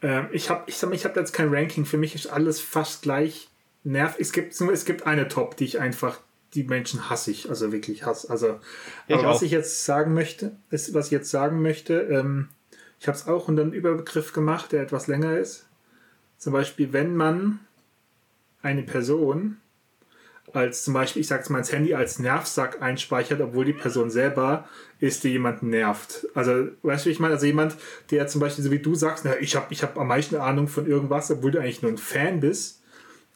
Ähm, 0.00 0.28
ich 0.32 0.48
habe 0.48 0.64
ich 0.66 0.80
ich 0.80 1.04
hab 1.04 1.16
jetzt 1.16 1.32
kein 1.32 1.52
Ranking. 1.52 1.84
Für 1.84 1.98
mich 1.98 2.14
ist 2.14 2.26
alles 2.28 2.60
fast 2.60 3.02
gleich 3.02 3.48
nervig. 3.84 4.20
Es 4.20 4.32
gibt, 4.32 4.60
es 4.60 4.84
gibt 4.84 5.06
eine 5.06 5.28
Top, 5.28 5.56
die 5.56 5.64
ich 5.64 5.80
einfach, 5.80 6.20
die 6.54 6.64
Menschen 6.64 7.08
hasse 7.08 7.30
ich, 7.30 7.48
also 7.48 7.72
wirklich 7.72 8.04
hasse. 8.04 8.30
Also, 8.30 8.60
ich 9.08 9.14
aber 9.14 9.28
auch. 9.28 9.34
was 9.34 9.42
ich 9.42 9.50
jetzt 9.50 9.84
sagen 9.84 10.14
möchte, 10.14 10.56
ist, 10.70 10.94
was 10.94 11.06
ich 11.06 11.12
jetzt 11.12 11.30
sagen 11.30 11.62
möchte, 11.62 12.02
ähm, 12.02 12.48
ich 13.00 13.08
habe 13.08 13.18
es 13.18 13.26
auch 13.26 13.48
unter 13.48 13.62
einem 13.62 13.72
Überbegriff 13.72 14.32
gemacht, 14.32 14.72
der 14.72 14.82
etwas 14.82 15.06
länger 15.06 15.36
ist. 15.36 15.66
Zum 16.38 16.52
Beispiel, 16.52 16.92
wenn 16.92 17.16
man 17.16 17.60
eine 18.62 18.82
Person 18.82 19.58
als 20.52 20.84
zum 20.84 20.94
Beispiel, 20.94 21.22
ich 21.22 21.28
sag's 21.28 21.48
mal, 21.48 21.58
ins 21.58 21.72
Handy 21.72 21.94
als 21.94 22.18
Nervsack 22.18 22.82
einspeichert, 22.82 23.40
obwohl 23.40 23.64
die 23.64 23.72
Person 23.72 24.10
selber 24.10 24.68
ist, 25.00 25.24
die 25.24 25.30
jemanden 25.30 25.70
nervt. 25.70 26.26
Also, 26.34 26.68
weißt 26.82 27.04
du, 27.04 27.08
wie 27.08 27.12
ich 27.12 27.20
meine? 27.20 27.34
Also 27.34 27.46
jemand, 27.46 27.76
der 28.10 28.26
zum 28.26 28.40
Beispiel, 28.40 28.64
so 28.64 28.70
wie 28.70 28.78
du 28.78 28.94
sagst, 28.94 29.24
na, 29.24 29.38
ich 29.40 29.56
habe 29.56 29.66
ich 29.70 29.82
hab 29.82 29.98
am 29.98 30.08
meisten 30.08 30.36
Ahnung 30.36 30.68
von 30.68 30.86
irgendwas, 30.86 31.30
obwohl 31.30 31.52
du 31.52 31.58
eigentlich 31.58 31.82
nur 31.82 31.92
ein 31.92 31.98
Fan 31.98 32.40
bist, 32.40 32.81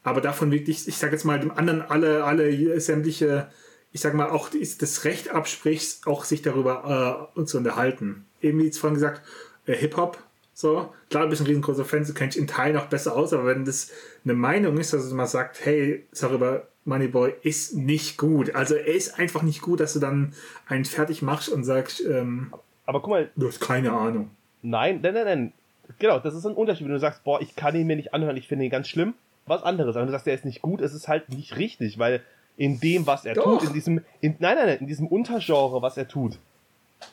aber 0.06 0.20
davon 0.20 0.52
wirklich, 0.52 0.86
ich 0.86 0.98
sag 0.98 1.10
jetzt 1.10 1.24
mal, 1.24 1.40
dem 1.40 1.50
anderen 1.50 1.82
alle, 1.82 2.22
alle 2.22 2.80
sämtliche, 2.80 3.48
ich 3.90 4.00
sag 4.00 4.14
mal, 4.14 4.30
auch 4.30 4.48
das 4.50 5.04
Recht 5.04 5.30
absprichst, 5.30 6.06
auch 6.06 6.24
sich 6.24 6.42
darüber 6.42 7.28
äh, 7.36 7.44
zu 7.44 7.58
unterhalten. 7.58 8.24
Eben 8.40 8.60
wie 8.60 8.66
jetzt 8.66 8.78
vorhin 8.78 8.94
gesagt, 8.94 9.22
äh, 9.66 9.74
Hip-Hop, 9.74 10.16
so, 10.54 10.94
klar, 11.10 11.24
du 11.24 11.30
bist 11.30 11.42
ein 11.42 11.48
riesengroßer 11.48 11.84
Fan, 11.84 12.04
so 12.04 12.14
kenne 12.14 12.30
ich 12.30 12.38
in 12.38 12.46
Teilen 12.46 12.76
auch 12.76 12.86
besser 12.86 13.16
aus, 13.16 13.32
aber 13.32 13.46
wenn 13.46 13.64
das 13.64 13.90
eine 14.24 14.34
Meinung 14.34 14.78
ist, 14.78 14.92
dass 14.92 15.10
man 15.10 15.26
sagt, 15.26 15.66
hey, 15.66 16.06
darüber 16.20 16.68
Moneyboy 16.84 17.34
ist 17.42 17.74
nicht 17.74 18.16
gut. 18.16 18.54
Also 18.54 18.76
er 18.76 18.94
ist 18.94 19.18
einfach 19.18 19.42
nicht 19.42 19.60
gut, 19.60 19.80
dass 19.80 19.94
du 19.94 19.98
dann 19.98 20.34
einen 20.68 20.84
fertig 20.84 21.20
machst 21.20 21.48
und 21.48 21.64
sagst, 21.64 22.00
ähm, 22.00 22.54
aber 22.84 23.00
guck 23.00 23.10
mal, 23.10 23.30
du 23.34 23.48
hast 23.48 23.60
keine 23.60 23.90
Ahnung. 23.90 24.30
Nein, 24.62 25.00
nein, 25.02 25.14
nein, 25.14 25.24
nein. 25.24 25.52
Genau, 25.98 26.20
das 26.20 26.36
ist 26.36 26.46
ein 26.46 26.54
Unterschied, 26.54 26.86
wenn 26.86 26.92
du 26.92 27.00
sagst, 27.00 27.24
boah, 27.24 27.40
ich 27.40 27.56
kann 27.56 27.74
ihn 27.74 27.88
mir 27.88 27.96
nicht 27.96 28.14
anhören, 28.14 28.36
ich 28.36 28.46
finde 28.46 28.66
ihn 28.66 28.70
ganz 28.70 28.86
schlimm. 28.86 29.14
Was 29.46 29.62
anderes. 29.62 29.96
Aber 29.96 30.02
wenn 30.02 30.08
du 30.08 30.12
sagst, 30.12 30.26
der 30.26 30.34
ist 30.34 30.44
nicht 30.44 30.62
gut, 30.62 30.80
ist 30.80 30.92
es 30.92 31.08
halt 31.08 31.28
nicht 31.28 31.56
richtig, 31.56 31.98
weil 31.98 32.22
in 32.56 32.80
dem, 32.80 33.06
was 33.06 33.24
er 33.24 33.34
Doch. 33.34 33.44
tut, 33.44 33.68
in 33.68 33.72
diesem, 33.74 34.00
in, 34.20 34.36
nein, 34.38 34.56
nein, 34.56 34.66
nein, 34.66 34.78
in 34.80 34.86
diesem 34.86 35.06
Untergenre, 35.06 35.82
was 35.82 35.96
er 35.96 36.08
tut, 36.08 36.38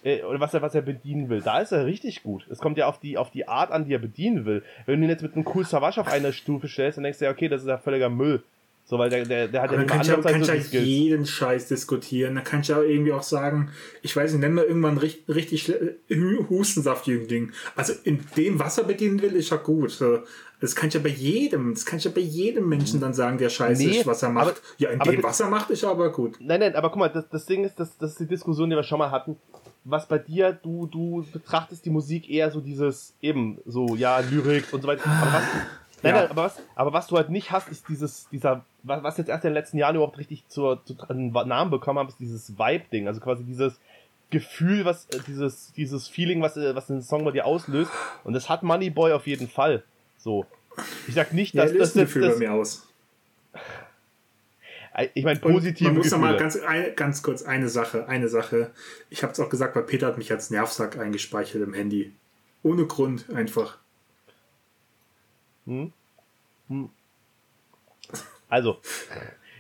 äh, 0.04 0.24
oder 0.24 0.40
was 0.40 0.54
er, 0.54 0.62
was 0.62 0.74
er 0.74 0.82
bedienen 0.82 1.30
will, 1.30 1.42
da 1.42 1.60
ist 1.60 1.72
er 1.72 1.86
richtig 1.86 2.24
gut. 2.24 2.48
Es 2.50 2.60
kommt 2.60 2.78
ja 2.78 2.88
auf 2.88 3.00
die, 3.00 3.18
auf 3.18 3.32
die 3.32 3.48
Art 3.48 3.72
an, 3.72 3.86
die 3.86 3.94
er 3.94 4.00
bedienen 4.00 4.46
will. 4.46 4.64
Wenn 4.86 5.00
du 5.00 5.06
ihn 5.06 5.10
jetzt 5.10 5.24
mit 5.24 5.36
einem 5.36 5.46
Cool 5.46 5.66
Savage 5.66 6.00
auf 6.00 6.08
einer 6.08 6.32
Stufe 6.32 6.68
stellst, 6.68 6.98
dann 6.98 7.04
denkst 7.04 7.20
du 7.20 7.26
ja, 7.26 7.32
okay, 7.32 7.50
das 7.50 7.62
ist 7.62 7.68
ja 7.68 7.78
völliger 7.78 8.10
Müll. 8.10 8.44
So, 8.86 9.00
weil 9.00 9.10
der, 9.10 9.24
der, 9.24 9.48
der 9.48 9.62
hat 9.62 9.72
ja 9.72 9.78
immer 9.78 9.86
kannst 9.86 10.10
ja, 10.10 10.18
kannst 10.18 10.74
ja 10.74 10.82
jeden 10.82 11.26
Scheiß 11.26 11.70
diskutieren. 11.70 12.36
Da 12.36 12.42
kannst 12.42 12.68
du 12.68 12.74
ja 12.74 12.82
irgendwie 12.82 13.14
auch 13.14 13.24
sagen, 13.24 13.72
ich 14.02 14.14
weiß 14.14 14.34
nicht, 14.34 14.42
nennen 14.42 14.56
wir 14.56 14.68
irgendwann 14.68 14.98
richtig, 14.98 15.34
richtig 15.34 15.74
Hustensaft-Jüngling. 16.50 17.54
Also 17.78 17.94
in 18.04 18.20
dem, 18.36 18.60
was 18.60 18.78
er 18.78 18.84
bedienen 18.84 19.22
will, 19.22 19.36
ist 19.36 19.52
ja 19.52 19.58
gut. 19.58 19.98
Das 20.64 20.78
kann 20.78 20.88
ich 20.88 20.94
ja 20.94 21.02
bei 21.02 21.10
jedem, 21.10 21.74
das 21.74 21.86
kann 21.86 22.00
ich 22.00 22.06
ja 22.06 22.12
bei 22.16 22.22
jedem 22.22 22.70
Menschen 22.70 23.02
dann 23.02 23.14
sagen, 23.14 23.38
der 23.38 23.50
scheiße 23.50 23.84
nee, 23.84 23.98
ist, 23.98 24.08
was 24.08 24.24
er 24.24 24.30
macht. 24.30 24.48
Aber, 24.48 24.58
ja, 24.78 24.92
in 24.92 25.00
dem, 25.00 25.22
was 25.22 25.42
er 25.42 25.50
macht, 25.50 25.70
ist 25.70 25.84
aber 25.84 26.10
gut. 26.10 26.38
Nein, 26.40 26.62
nein, 26.62 26.74
aber 26.78 26.90
guck 26.90 27.00
mal, 27.00 27.10
das, 27.10 27.28
das 27.28 27.46
Ding 27.46 27.66
ist, 27.66 27.78
das, 27.78 27.98
das 27.98 28.12
ist 28.12 28.22
die 28.22 28.28
Diskussion, 28.28 28.70
die 28.70 28.78
wir 28.78 28.84
schon 28.84 28.98
mal 28.98 29.12
hatten. 29.12 29.36
Was 29.84 30.08
bei 30.08 30.20
dir, 30.20 30.54
du, 30.54 30.88
du 30.88 31.26
betrachtest 31.34 31.84
die 31.84 31.90
Musik 31.90 32.30
eher 32.30 32.50
so 32.50 32.62
dieses, 32.62 33.14
eben, 33.22 33.60
so, 33.66 33.96
ja, 33.98 34.20
Lyrik 34.20 34.72
und 34.72 34.82
so 34.82 34.88
weiter. 34.88 35.06
Aber 35.06 35.34
was, 35.34 35.44
Nein, 36.02 36.16
ja. 36.16 36.22
nein, 36.22 36.32
aber 36.32 36.44
was, 36.44 36.62
aber 36.76 36.94
was 36.94 37.08
du 37.08 37.18
halt 37.18 37.30
nicht 37.30 37.52
hast, 37.52 37.68
ist 37.68 37.90
dieses, 37.90 38.30
dieser, 38.30 38.64
was 38.84 39.18
jetzt 39.18 39.28
erst 39.28 39.44
in 39.44 39.50
den 39.50 39.56
letzten 39.56 39.78
Jahren 39.78 39.96
überhaupt 39.96 40.18
richtig 40.18 40.48
zur, 40.48 40.82
zu 40.86 40.96
einen 41.10 41.34
Namen 41.34 41.72
bekommen 41.72 42.00
haben, 42.00 42.08
ist 42.08 42.22
dieses 42.22 42.58
Vibe-Ding. 42.58 43.10
Also 43.10 43.20
quasi 43.20 43.44
dieses 43.44 43.82
Gefühl, 44.30 44.86
was, 44.86 45.08
äh, 45.08 45.20
dieses, 45.28 45.74
dieses 45.74 46.08
Feeling, 46.08 46.42
was, 46.42 46.56
äh, 46.56 46.74
was 46.74 46.88
den 46.88 47.02
Song 47.02 47.26
bei 47.26 47.32
dir 47.32 47.46
auslöst. 47.46 47.92
Und 48.24 48.32
das 48.32 48.48
hat 48.48 48.64
Moneyboy 48.64 49.12
auf 49.12 49.28
jeden 49.28 49.50
Fall. 49.50 49.84
So. 50.24 50.46
Ich 51.06 51.16
sag 51.16 51.34
nicht, 51.34 51.56
dass 51.56 51.74
ja, 51.74 51.80
das, 51.80 51.94
das, 51.94 52.14
das, 52.14 52.34
bei 52.34 52.36
mir 52.38 52.54
aus. 52.54 52.88
Ich 55.16 55.26
meine, 55.26 55.40
positiv. 55.40 55.88
Man 55.88 55.98
muss 55.98 56.12
noch 56.12 56.20
mal 56.20 56.38
ganz, 56.38 56.56
ein, 56.56 56.96
ganz 56.96 57.22
kurz 57.22 57.44
eine 57.44 57.68
Sache, 57.68 58.08
eine 58.08 58.30
Sache. 58.30 58.72
Ich 59.10 59.22
habe 59.22 59.34
es 59.34 59.40
auch 59.40 59.50
gesagt, 59.50 59.76
weil 59.76 59.84
Peter 59.84 60.08
hat 60.08 60.18
mich 60.18 60.32
als 60.32 60.50
Nervsack 60.50 60.98
eingespeichert 60.98 61.62
im 61.62 61.74
Handy. 61.74 62.14
Ohne 62.62 62.86
Grund 62.86 63.30
einfach. 63.32 63.80
Hm? 65.66 65.92
Hm. 66.70 66.90
Also, 68.48 68.78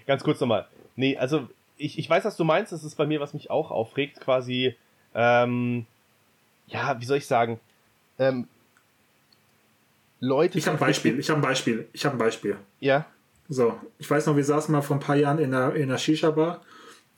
ganz 0.08 0.23
kurz 0.23 0.39
nochmal. 0.39 0.67
Nee, 0.95 1.17
also 1.17 1.49
ich, 1.78 1.99
ich 1.99 2.10
weiß, 2.10 2.23
was 2.23 2.38
du 2.38 2.45
meinst. 2.45 2.71
Das 2.71 2.86
ist 2.86 2.95
bei 2.95 3.06
mir, 3.06 3.19
was 3.19 3.34
mich 3.34 3.49
auch 3.49 3.69
aufregt, 3.69 4.21
quasi, 4.21 4.78
ähm, 5.13 5.86
ja, 6.67 7.02
wie 7.02 7.06
soll 7.06 7.17
ich 7.17 7.28
sagen, 7.28 7.60
ähm, 8.17 8.47
Leute. 10.24 10.58
Ich 10.58 10.68
habe 10.68 10.78
ein 10.78 10.80
Beispiel, 10.80 11.20
ich 11.20 11.30
habe 11.30 11.42
ein 11.42 11.44
Beispiel, 11.44 11.90
ich 11.92 12.06
habe 12.06 12.16
ein 12.16 12.20
Beispiel. 12.20 12.56
Ja. 12.80 13.06
So, 13.50 13.78
ich 14.00 14.10
weiß 14.10 14.28
noch, 14.28 14.38
wir 14.38 14.46
saßen 14.46 14.72
mal 14.72 14.82
vor 14.82 14.96
ein 14.96 15.02
paar 15.02 15.18
Jahren 15.18 15.38
in 15.38 15.54
einer, 15.54 15.76
in 15.76 15.84
einer 15.84 15.98
Shisha-Bar 15.98 16.62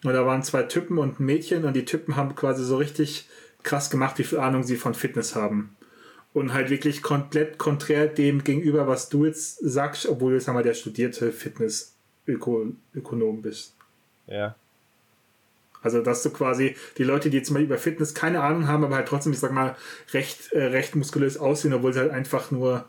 und 0.03 0.13
da 0.13 0.25
waren 0.25 0.41
zwei 0.41 0.63
Typen 0.63 0.97
und 0.97 1.19
ein 1.19 1.25
Mädchen 1.25 1.65
und 1.65 1.75
die 1.75 1.85
Typen 1.85 2.15
haben 2.15 2.35
quasi 2.35 2.65
so 2.65 2.77
richtig 2.77 3.29
krass 3.61 3.91
gemacht, 3.91 4.17
wie 4.17 4.23
viel 4.23 4.39
Ahnung 4.39 4.63
sie 4.63 4.75
von 4.75 4.95
Fitness 4.95 5.35
haben 5.35 5.75
und 6.33 6.51
halt 6.51 6.71
wirklich 6.71 7.03
komplett 7.03 7.59
konträr 7.59 8.07
dem 8.07 8.43
gegenüber, 8.43 8.87
was 8.87 9.09
du 9.09 9.25
jetzt 9.25 9.59
sagst, 9.61 10.07
obwohl 10.07 10.31
du 10.31 10.37
jetzt 10.37 10.49
einmal 10.49 10.63
der 10.63 10.73
studierte 10.73 11.31
Fitness-Ökonom 11.31 13.43
bist. 13.43 13.75
Ja. 14.25 14.55
Also, 15.83 16.01
dass 16.01 16.23
du 16.23 16.31
quasi 16.31 16.75
die 16.97 17.03
Leute, 17.03 17.29
die 17.29 17.37
jetzt 17.37 17.51
mal 17.51 17.61
über 17.61 17.77
Fitness 17.77 18.15
keine 18.15 18.41
Ahnung 18.41 18.67
haben, 18.67 18.83
aber 18.83 18.95
halt 18.95 19.07
trotzdem, 19.07 19.33
ich 19.33 19.39
sag 19.39 19.51
mal, 19.51 19.75
recht, 20.13 20.51
äh, 20.51 20.63
recht 20.63 20.95
muskulös 20.95 21.37
aussehen, 21.37 21.75
obwohl 21.75 21.93
sie 21.93 21.99
halt 21.99 22.09
einfach 22.09 22.49
nur 22.49 22.87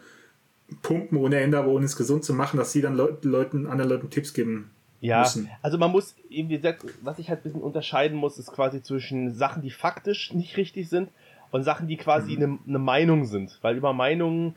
pumpen 0.83 1.19
ohne 1.19 1.41
Ende, 1.41 1.59
aber 1.59 1.69
ohne 1.69 1.85
es 1.85 1.97
gesund 1.97 2.25
zu 2.25 2.35
machen, 2.35 2.57
dass 2.57 2.73
sie 2.73 2.81
dann 2.81 2.97
Le 2.97 3.19
Leuten, 3.23 3.67
anderen 3.67 3.91
Leuten 3.91 4.11
Tipps 4.11 4.35
geben 4.35 4.71
ja, 5.01 5.21
müssen. 5.21 5.49
also 5.63 5.79
man 5.79 5.93
muss, 5.93 6.17
wie 6.29 6.47
gesagt, 6.47 6.85
was 7.03 7.19
ich 7.19 7.29
halt 7.29 7.41
ein 7.41 7.43
bisschen 7.45 7.63
unterscheiden 7.63 8.17
muss, 8.17 8.39
ist 8.39 8.53
quasi 8.53 8.83
zwischen 8.83 9.33
Sachen, 9.33 9.63
die 9.63 9.71
faktisch 9.71 10.33
nicht 10.33 10.57
richtig 10.57 10.89
sind 10.89 11.11
und 11.51 11.63
Sachen, 11.63 11.87
die 11.87 11.97
quasi 11.97 12.37
mhm. 12.37 12.43
eine, 12.43 12.59
eine 12.67 12.79
Meinung 12.79 13.25
sind. 13.25 13.59
Weil 13.63 13.77
über 13.77 13.93
Meinungen 13.93 14.55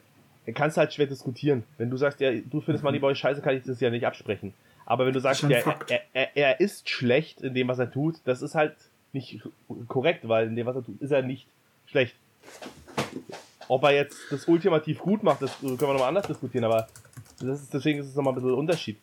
kannst 0.54 0.78
du 0.78 0.80
halt 0.80 0.94
schwer 0.94 1.08
diskutieren. 1.08 1.64
Wenn 1.78 1.90
du 1.90 1.98
sagst, 1.98 2.20
ja, 2.20 2.32
du 2.32 2.62
findest 2.62 2.84
mhm. 2.84 2.88
Moneyboy 2.88 3.16
scheiße, 3.16 3.42
kann 3.42 3.56
ich 3.56 3.64
das 3.64 3.80
ja 3.80 3.90
nicht 3.90 4.06
absprechen. 4.06 4.54
Aber 4.86 5.06
wenn 5.06 5.14
du 5.14 5.20
sagst, 5.20 5.44
ja, 5.44 5.60
er, 5.88 6.02
er, 6.14 6.36
er 6.36 6.60
ist 6.60 6.90
schlecht 6.90 7.42
in 7.42 7.54
dem, 7.54 7.68
was 7.68 7.78
er 7.78 7.92
tut, 7.92 8.16
das 8.26 8.42
ist 8.42 8.56
halt 8.56 8.76
nicht 9.14 9.42
korrekt, 9.88 10.28
weil 10.28 10.48
in 10.48 10.56
dem, 10.56 10.66
was 10.66 10.76
er 10.76 10.84
tut, 10.84 11.00
ist 11.00 11.12
er 11.12 11.22
nicht 11.22 11.48
schlecht. 11.86 12.16
Ob 13.70 13.84
er 13.84 13.92
jetzt 13.92 14.18
das 14.32 14.48
ultimativ 14.48 15.00
gut 15.00 15.24
macht, 15.24 15.42
das 15.42 15.58
können 15.60 15.80
wir 15.80 15.88
nochmal 15.88 16.10
anders 16.10 16.28
diskutieren, 16.28 16.66
aber 16.66 16.88
das 17.40 17.62
ist, 17.62 17.74
deswegen 17.74 18.00
ist 18.00 18.08
es 18.08 18.16
nochmal 18.16 18.34
ein 18.34 18.36
bisschen 18.36 18.50
ein 18.50 18.56
Unterschied. 18.56 18.98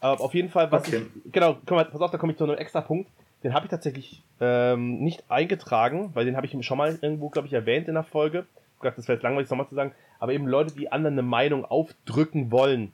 Aber 0.00 0.20
auf 0.20 0.34
jeden 0.34 0.50
Fall, 0.50 0.70
was 0.70 0.86
okay. 0.86 1.06
ich, 1.24 1.32
genau, 1.32 1.56
mal, 1.70 1.84
pass 1.86 2.00
auf, 2.00 2.10
da 2.10 2.18
komme 2.18 2.32
ich 2.32 2.38
zu 2.38 2.44
einem 2.44 2.56
extra 2.56 2.82
Punkt. 2.82 3.10
Den 3.42 3.54
habe 3.54 3.66
ich 3.66 3.70
tatsächlich 3.70 4.22
ähm, 4.40 5.00
nicht 5.00 5.24
eingetragen, 5.28 6.10
weil 6.14 6.24
den 6.26 6.36
habe 6.36 6.46
ich 6.46 6.66
schon 6.66 6.78
mal 6.78 6.98
irgendwo, 7.00 7.30
glaube 7.30 7.48
ich, 7.48 7.54
erwähnt 7.54 7.88
in 7.88 7.94
der 7.94 8.04
Folge. 8.04 8.46
Ich 8.74 8.80
glaube, 8.80 8.96
das 8.96 9.08
wäre 9.08 9.16
jetzt 9.16 9.22
langweilig, 9.22 9.48
nochmal 9.50 9.68
zu 9.68 9.74
sagen. 9.74 9.92
Aber 10.18 10.32
eben 10.32 10.46
Leute, 10.46 10.74
die 10.74 10.92
anderen 10.92 11.14
eine 11.14 11.22
Meinung 11.22 11.64
aufdrücken 11.64 12.52
wollen. 12.52 12.92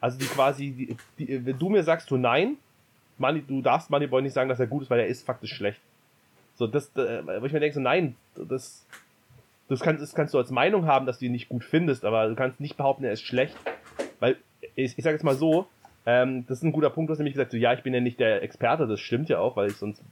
Also 0.00 0.18
die 0.18 0.26
quasi, 0.26 0.72
die, 0.72 0.96
die, 1.18 1.46
wenn 1.46 1.58
du 1.58 1.68
mir 1.70 1.82
sagst, 1.82 2.10
du 2.10 2.16
nein, 2.16 2.56
Money, 3.18 3.42
du 3.46 3.62
darfst 3.62 3.90
Moneyboy 3.90 4.22
nicht 4.22 4.34
sagen, 4.34 4.48
dass 4.48 4.60
er 4.60 4.66
gut 4.66 4.82
ist, 4.82 4.90
weil 4.90 5.00
er 5.00 5.06
ist 5.06 5.24
faktisch 5.24 5.54
schlecht. 5.54 5.80
So, 6.56 6.66
das, 6.66 6.94
äh, 6.96 7.22
wo 7.40 7.46
ich 7.46 7.52
mir 7.52 7.60
denke, 7.60 7.74
so 7.74 7.80
nein, 7.80 8.16
das, 8.34 8.86
das, 9.68 9.80
kannst, 9.80 10.02
das 10.02 10.14
kannst 10.14 10.34
du 10.34 10.38
als 10.38 10.50
Meinung 10.50 10.86
haben, 10.86 11.06
dass 11.06 11.18
du 11.18 11.26
ihn 11.26 11.32
nicht 11.32 11.48
gut 11.48 11.64
findest, 11.64 12.04
aber 12.04 12.28
du 12.28 12.34
kannst 12.34 12.60
nicht 12.60 12.76
behaupten, 12.76 13.04
er 13.04 13.12
ist 13.12 13.22
schlecht. 13.22 13.56
Weil, 14.20 14.36
ich, 14.74 14.96
ich 14.96 15.04
sage 15.04 15.14
jetzt 15.14 15.24
mal 15.24 15.34
so, 15.34 15.66
ähm, 16.04 16.46
das 16.46 16.58
ist 16.58 16.64
ein 16.64 16.72
guter 16.72 16.90
Punkt, 16.90 17.08
du 17.08 17.12
hast 17.12 17.18
nämlich 17.18 17.34
gesagt, 17.34 17.50
so, 17.50 17.56
ja, 17.56 17.72
ich 17.72 17.82
bin 17.82 17.92
ja 17.92 18.00
nicht 18.00 18.20
der 18.20 18.42
Experte, 18.42 18.86
das 18.86 19.00
stimmt 19.00 19.28
ja 19.28 19.38
auch, 19.38 19.56
weil 19.56 19.68
ich 19.68 19.76
sonst 19.76 20.02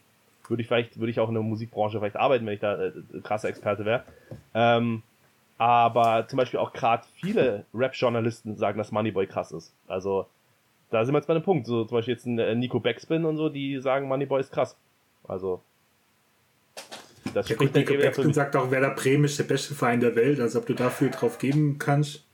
würde 0.49 0.63
ich 0.63 0.69
vielleicht, 0.69 0.99
würde 0.99 1.11
ich 1.11 1.21
auch 1.21 1.29
in 1.29 1.35
der 1.35 1.43
Musikbranche 1.43 1.99
vielleicht 1.99 2.17
arbeiten, 2.17 2.45
wenn 2.47 2.55
ich 2.55 2.61
da 2.61 2.87
äh, 2.87 2.93
krasser 3.23 3.49
Experte 3.49 3.85
wäre. 3.85 4.05
Ähm, 4.55 5.03
aber 5.57 6.27
zum 6.29 6.37
Beispiel 6.37 6.61
auch 6.61 6.73
gerade 6.73 7.05
viele 7.15 7.65
Rap-Journalisten 7.73 8.57
sagen, 8.57 8.77
dass 8.77 8.93
Moneyboy 8.93 9.27
krass 9.27 9.53
ist. 9.53 9.75
Also, 9.87 10.27
da 10.91 11.05
sind 11.05 11.15
wir 11.15 11.19
jetzt 11.19 11.27
bei 11.27 11.35
einem 11.35 11.45
Punkt. 11.45 11.67
So 11.67 11.85
zum 11.85 11.97
Beispiel 11.97 12.15
jetzt 12.15 12.27
ein 12.27 12.39
äh, 12.39 12.55
Nico 12.55 12.81
Backspin 12.81 13.25
und 13.25 13.37
so, 13.37 13.49
die 13.49 13.79
sagen, 13.81 14.09
Moneyboy 14.09 14.41
ist 14.41 14.53
krass. 14.53 14.77
Also. 15.27 15.63
Das 17.35 17.49
ja, 17.49 17.57
gut, 17.57 17.75
Nico 17.75 17.95
Backspin 17.95 18.33
sagt 18.33 18.57
auch, 18.57 18.71
Werder 18.71 18.95
Bremen 18.95 19.25
ist 19.25 19.39
der 19.39 19.45
beste 19.45 19.75
Verein 19.75 20.01
der 20.01 20.17
Welt. 20.17 20.41
Also, 20.41 20.61
ob 20.61 20.67
du 20.67 20.75
dafür 20.75 21.11
drauf 21.11 21.39
geben 21.39 21.79
kannst. 21.79 22.25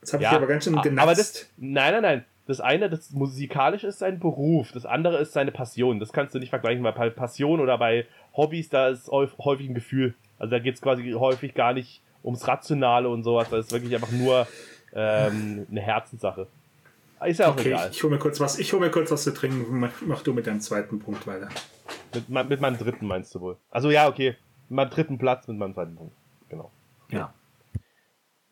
Das 0.00 0.12
habe 0.12 0.22
ja, 0.22 0.30
ich 0.30 0.36
aber 0.36 0.46
ganz 0.46 0.64
schön 0.64 0.80
genutzt. 0.80 1.02
Aber 1.02 1.14
das, 1.14 1.50
nein, 1.56 1.92
nein, 1.92 2.02
nein 2.02 2.24
das 2.46 2.60
eine, 2.60 2.88
das 2.88 3.10
musikalisch 3.10 3.84
ist 3.84 3.98
sein 3.98 4.20
Beruf, 4.20 4.70
das 4.72 4.86
andere 4.86 5.18
ist 5.18 5.32
seine 5.32 5.50
Passion. 5.50 5.98
Das 5.98 6.12
kannst 6.12 6.34
du 6.34 6.38
nicht 6.38 6.50
vergleichen, 6.50 6.82
weil 6.84 6.92
bei 6.92 7.10
Passion 7.10 7.60
oder 7.60 7.76
bei 7.76 8.06
Hobbys, 8.36 8.68
da 8.68 8.88
ist 8.88 9.08
häufig 9.08 9.68
ein 9.68 9.74
Gefühl. 9.74 10.14
Also 10.38 10.52
da 10.52 10.58
geht 10.60 10.76
es 10.76 10.80
quasi 10.80 11.12
häufig 11.12 11.54
gar 11.54 11.72
nicht 11.72 12.02
ums 12.22 12.46
Rationale 12.46 13.08
und 13.08 13.24
sowas. 13.24 13.50
Das 13.50 13.66
ist 13.66 13.72
wirklich 13.72 13.94
einfach 13.94 14.12
nur 14.12 14.46
ähm, 14.94 15.66
eine 15.70 15.80
Herzenssache. 15.80 16.46
Ist 17.24 17.40
ja 17.40 17.48
auch 17.48 17.54
okay, 17.54 17.68
egal. 17.68 17.90
Ich, 17.90 17.96
ich 17.96 18.02
hole 18.02 18.14
mir 18.14 18.18
kurz 18.18 18.40
was, 18.40 18.58
ich 18.58 18.72
hole 18.72 18.84
mir 18.84 18.90
kurz 18.90 19.10
was 19.10 19.24
zu 19.24 19.32
trinken. 19.32 19.80
Mach, 19.80 19.90
mach, 20.02 20.22
du 20.22 20.32
mit 20.32 20.46
deinem 20.46 20.60
zweiten 20.60 20.98
Punkt 20.98 21.26
weiter. 21.26 21.48
Mit, 22.14 22.48
mit 22.48 22.60
meinem 22.60 22.78
dritten 22.78 23.06
meinst 23.06 23.34
du 23.34 23.40
wohl? 23.40 23.56
Also 23.70 23.90
ja, 23.90 24.08
okay. 24.08 24.36
Mit 24.68 24.76
meinem 24.76 24.90
dritten 24.90 25.18
Platz 25.18 25.48
mit 25.48 25.56
meinem 25.56 25.74
zweiten 25.74 25.96
Punkt. 25.96 26.14
Genau. 26.48 26.70
Ja. 27.10 27.32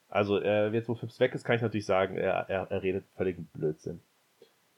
Also 0.09 0.41
äh, 0.41 0.71
jetzt, 0.71 0.89
wo 0.89 0.95
Fips 0.95 1.19
weg 1.21 1.35
ist, 1.35 1.45
kann 1.45 1.57
ich 1.57 1.63
natürlich 1.63 1.87
sagen, 1.87 2.17
er, 2.17 2.49
er, 2.49 2.71
er 2.71 2.83
redet 2.83 3.05
völligen 3.17 3.47
Blödsinn. 3.53 4.01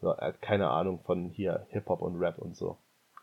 So, 0.00 0.10
er 0.10 0.28
hat 0.28 0.42
keine 0.42 0.68
Ahnung 0.68 1.00
von 1.04 1.30
hier 1.30 1.66
Hip-Hop 1.70 2.00
und 2.00 2.18
Rap 2.18 2.38
und 2.38 2.56
so. 2.56 2.78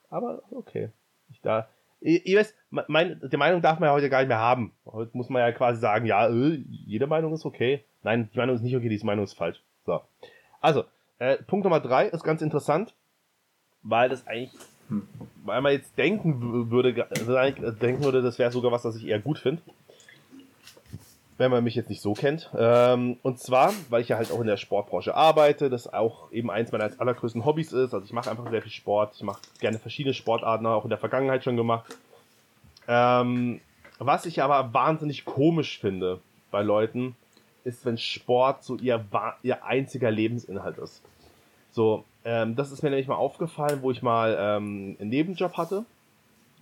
Aber 0.10 0.44
okay. 0.52 0.90
Ich 1.32 1.42
da. 1.42 1.68
Ihr, 2.02 2.26
ihr 2.26 2.40
wisst, 2.40 2.56
mein, 2.70 3.20
die 3.32 3.38
Meinung 3.38 3.62
darf 3.62 3.80
man 3.80 3.88
ja 3.88 3.94
heute 3.94 4.10
gar 4.10 4.20
nicht 4.20 4.28
mehr 4.28 4.40
haben. 4.40 4.74
Heute 4.86 5.16
muss 5.18 5.30
man 5.30 5.42
ja 5.42 5.52
quasi 5.52 5.80
sagen, 5.80 6.06
ja, 6.06 6.28
äh, 6.28 6.64
jede 6.68 7.08
Meinung 7.08 7.34
ist 7.34 7.46
okay. 7.46 7.84
Nein, 8.04 8.30
die 8.32 8.38
Meinung 8.38 8.56
ist 8.56 8.62
nicht 8.62 8.76
okay, 8.76 8.90
die 8.90 9.06
Meinung 9.06 9.24
ist 9.24 9.34
falsch. 9.34 9.64
So. 9.86 10.02
Also, 10.64 10.86
äh, 11.20 11.38
Punkt 11.44 11.66
Nummer 11.66 11.80
drei 11.80 12.08
ist 12.08 12.24
ganz 12.24 12.42
interessant, 12.42 12.96
weil 13.84 14.10
das 14.10 14.26
eigentlich, 14.26 14.54
hm. 14.88 15.08
weil 15.44 15.62
man 15.62 15.74
jetzt 15.74 15.98
denken 15.98 16.72
würde, 16.72 17.08
also 17.10 17.72
denken 17.72 18.04
würde, 18.04 18.22
das 18.22 18.40
wäre 18.40 18.52
sogar 18.52 18.72
was, 18.72 18.86
was 18.86 18.96
ich 18.96 19.08
eher 19.08 19.20
gut 19.20 19.38
finde 19.38 19.62
wenn 21.38 21.52
man 21.52 21.64
mich 21.64 21.76
jetzt 21.76 21.90
nicht 21.90 22.02
so 22.02 22.14
kennt. 22.14 22.50
Ähm, 22.58 23.18
und 23.22 23.40
zwar, 23.40 23.74
weil 23.90 24.02
ich 24.02 24.10
ja 24.10 24.18
halt 24.18 24.32
auch 24.32 24.40
in 24.40 24.48
der 24.48 24.58
Sportbranche 24.58 25.16
arbeite, 25.16 25.70
das 25.70 25.92
auch 25.92 26.32
eben 26.32 26.52
eins 26.52 26.72
meiner 26.72 26.90
allergrößten 26.98 27.44
Hobbys 27.44 27.74
ist. 27.74 27.94
Also 27.94 28.06
ich 28.06 28.14
mache 28.14 28.30
einfach 28.30 28.50
sehr 28.50 28.62
viel 28.62 28.72
Sport. 28.72 29.16
Ich 29.16 29.24
mache 29.24 29.42
gerne 29.60 29.80
verschiedene 29.80 30.14
Sportarten, 30.14 30.66
auch 30.66 30.84
in 30.84 30.90
der 30.90 31.00
Vergangenheit 31.00 31.44
schon 31.44 31.58
gemacht. 31.58 31.98
Ähm, 32.88 33.62
was 34.00 34.26
ich 34.26 34.42
aber 34.42 34.74
wahnsinnig 34.74 35.26
komisch 35.26 35.80
finde 35.80 36.20
bei 36.52 36.62
Leuten, 36.62 37.16
ist, 37.64 37.86
wenn 37.86 37.98
Sport 37.98 38.64
so 38.64 38.78
ihr, 38.78 39.04
ihr 39.42 39.64
einziger 39.66 40.12
Lebensinhalt 40.12 40.78
ist. 40.78 41.02
So, 41.72 42.06
ähm, 42.26 42.56
das 42.56 42.72
ist 42.72 42.84
mir 42.84 42.90
nämlich 42.90 43.08
mal 43.08 43.16
aufgefallen, 43.16 43.82
wo 43.82 43.92
ich 43.92 44.02
mal 44.02 44.36
ähm, 44.40 44.96
einen 45.00 45.10
Nebenjob 45.10 45.58
hatte. 45.58 45.86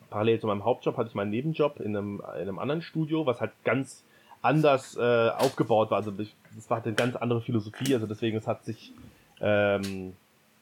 Parallel 0.09 0.39
zu 0.39 0.47
meinem 0.47 0.65
Hauptjob 0.65 0.97
hatte 0.97 1.09
ich 1.09 1.15
meinen 1.15 1.31
Nebenjob 1.31 1.79
in 1.79 1.95
einem, 1.95 2.21
in 2.35 2.41
einem 2.41 2.59
anderen 2.59 2.81
Studio, 2.81 3.25
was 3.25 3.39
halt 3.39 3.51
ganz 3.63 4.03
anders 4.41 4.97
äh, 4.97 5.29
aufgebaut 5.29 5.91
war. 5.91 5.97
Also 5.97 6.11
das 6.11 6.29
war 6.69 6.77
halt 6.77 6.87
eine 6.87 6.95
ganz 6.95 7.15
andere 7.15 7.41
Philosophie, 7.41 7.93
also 7.93 8.07
deswegen 8.07 8.37
es 8.37 8.47
hat 8.47 8.65
sich, 8.65 8.91
ähm, 9.39 10.13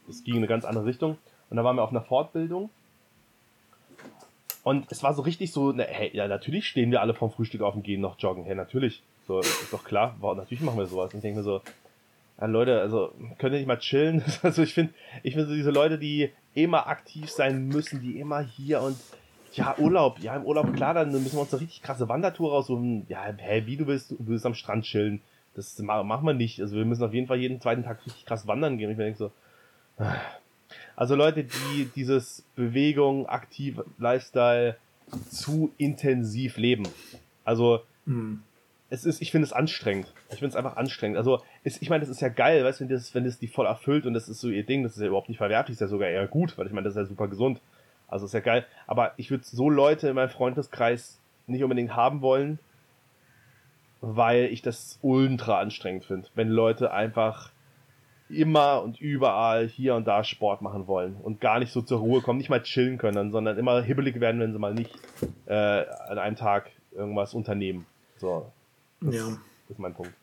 es 0.07 0.23
ging 0.23 0.35
in 0.35 0.39
eine 0.39 0.47
ganz 0.47 0.65
andere 0.65 0.85
Richtung. 0.85 1.17
Und 1.49 1.57
da 1.57 1.63
waren 1.63 1.75
wir 1.75 1.83
auf 1.83 1.91
einer 1.91 2.01
Fortbildung. 2.01 2.69
Und 4.63 4.91
es 4.91 5.01
war 5.01 5.13
so 5.13 5.21
richtig 5.21 5.51
so, 5.51 5.71
na, 5.71 5.83
hey, 5.83 6.11
ja, 6.13 6.27
natürlich 6.27 6.67
stehen 6.67 6.91
wir 6.91 7.01
alle 7.01 7.13
vom 7.13 7.31
Frühstück 7.31 7.61
auf 7.61 7.75
und 7.75 7.83
gehen 7.83 8.01
noch 8.01 8.19
joggen. 8.19 8.43
Hey, 8.43 8.55
natürlich. 8.55 9.01
So, 9.29 9.41
ist 9.41 9.71
doch 9.71 9.83
klar. 9.83 10.15
Wow, 10.21 10.35
natürlich 10.35 10.61
machen 10.61 10.79
wir 10.79 10.87
sowas. 10.87 11.13
Und 11.13 11.19
ich 11.19 11.21
denke 11.21 11.37
mir 11.37 11.43
so, 11.43 11.61
ja, 12.41 12.47
Leute, 12.47 12.81
also 12.81 13.13
könnt 13.37 13.53
ihr 13.53 13.59
nicht 13.59 13.67
mal 13.67 13.77
chillen? 13.77 14.23
Also 14.41 14.63
ich 14.63 14.73
finde, 14.73 14.91
ich 15.21 15.35
finde 15.35 15.49
so 15.49 15.53
diese 15.53 15.69
Leute, 15.69 15.99
die 15.99 16.31
immer 16.55 16.87
aktiv 16.87 17.29
sein 17.29 17.67
müssen, 17.67 18.01
die 18.01 18.19
immer 18.19 18.39
hier 18.39 18.81
und 18.81 18.97
ja, 19.53 19.77
Urlaub. 19.77 20.17
Ja, 20.17 20.35
im 20.35 20.45
Urlaub, 20.45 20.73
klar, 20.73 20.95
dann 20.95 21.11
müssen 21.11 21.33
wir 21.33 21.41
uns 21.41 21.53
eine 21.53 21.61
richtig 21.61 21.83
krasse 21.83 22.09
Wandertour 22.09 22.53
raussuchen. 22.53 23.05
Ja, 23.07 23.23
hä, 23.37 23.63
wie 23.67 23.77
du 23.77 23.85
willst, 23.85 24.09
du 24.09 24.17
willst 24.21 24.47
am 24.47 24.55
Strand 24.55 24.85
chillen. 24.85 25.21
Das 25.53 25.77
machen 25.77 26.25
wir 26.25 26.33
nicht. 26.33 26.59
Also 26.59 26.75
wir 26.75 26.85
müssen 26.85 27.03
auf 27.03 27.13
jeden 27.13 27.27
Fall 27.27 27.37
jeden 27.37 27.61
zweiten 27.61 27.83
Tag 27.83 28.03
richtig 28.07 28.25
krass 28.25 28.47
wandern 28.47 28.79
gehen. 28.79 28.89
Ich 28.89 28.97
denke 28.97 29.19
so, 29.19 29.31
also 30.95 31.15
Leute, 31.15 31.43
die 31.43 31.87
dieses 31.95 32.43
Bewegung, 32.55 33.27
aktiv, 33.27 33.79
Lifestyle 33.99 34.77
zu 35.29 35.71
intensiv 35.77 36.57
leben. 36.57 36.87
Also, 37.45 37.81
mhm. 38.07 38.41
Es 38.89 39.05
ist, 39.05 39.21
ich 39.21 39.31
finde 39.31 39.45
es 39.45 39.53
anstrengend. 39.53 40.13
Ich 40.29 40.39
finde 40.39 40.49
es 40.49 40.55
einfach 40.55 40.77
anstrengend. 40.77 41.17
Also, 41.17 41.41
es, 41.63 41.81
ich 41.81 41.89
meine, 41.89 42.01
das 42.01 42.09
ist 42.09 42.21
ja 42.21 42.29
geil, 42.29 42.63
weißt 42.63 42.79
du, 42.79 42.85
wenn 42.85 42.89
das, 42.89 43.13
wenn 43.13 43.23
das 43.23 43.37
die 43.37 43.47
voll 43.47 43.65
erfüllt 43.65 44.05
und 44.05 44.13
das 44.13 44.29
ist 44.29 44.41
so 44.41 44.49
ihr 44.49 44.65
Ding, 44.65 44.83
das 44.83 44.93
ist 44.93 45.01
ja 45.01 45.07
überhaupt 45.07 45.29
nicht 45.29 45.37
verwerflich, 45.37 45.75
ist 45.75 45.81
ja 45.81 45.87
sogar 45.87 46.09
eher 46.09 46.27
gut, 46.27 46.57
weil 46.57 46.67
ich 46.67 46.73
meine, 46.73 46.85
das 46.85 46.95
ist 46.95 47.01
ja 47.01 47.05
super 47.05 47.27
gesund. 47.27 47.61
Also 48.07 48.25
ist 48.25 48.33
ja 48.33 48.39
geil. 48.39 48.65
Aber 48.87 49.13
ich 49.17 49.29
würde 49.29 49.43
so 49.45 49.69
Leute 49.69 50.07
in 50.09 50.15
meinem 50.15 50.29
Freundeskreis 50.29 51.19
nicht 51.45 51.63
unbedingt 51.63 51.95
haben 51.95 52.21
wollen, 52.21 52.59
weil 54.01 54.45
ich 54.45 54.61
das 54.61 54.97
ultra 55.01 55.59
anstrengend 55.59 56.05
finde, 56.05 56.27
wenn 56.33 56.49
Leute 56.49 56.91
einfach 56.91 57.51
immer 58.29 58.83
und 58.83 59.01
überall 59.01 59.67
hier 59.67 59.95
und 59.95 60.07
da 60.07 60.23
Sport 60.23 60.61
machen 60.61 60.87
wollen 60.87 61.15
und 61.15 61.41
gar 61.41 61.59
nicht 61.59 61.71
so 61.71 61.81
zur 61.81 61.99
Ruhe 61.99 62.21
kommen, 62.21 62.37
nicht 62.37 62.49
mal 62.49 62.61
chillen 62.61 62.97
können, 62.97 63.31
sondern 63.31 63.57
immer 63.57 63.81
hibbelig 63.81 64.19
werden, 64.19 64.39
wenn 64.39 64.53
sie 64.53 64.59
mal 64.59 64.73
nicht 64.73 64.91
äh, 65.47 65.53
an 65.53 66.19
einem 66.19 66.35
Tag 66.35 66.69
irgendwas 66.91 67.33
unternehmen. 67.33 67.85
So. 68.17 68.51
Das 69.01 69.15
ja. 69.15 69.37
ist 69.69 69.79
mein 69.79 69.93
Punkt. 69.93 70.13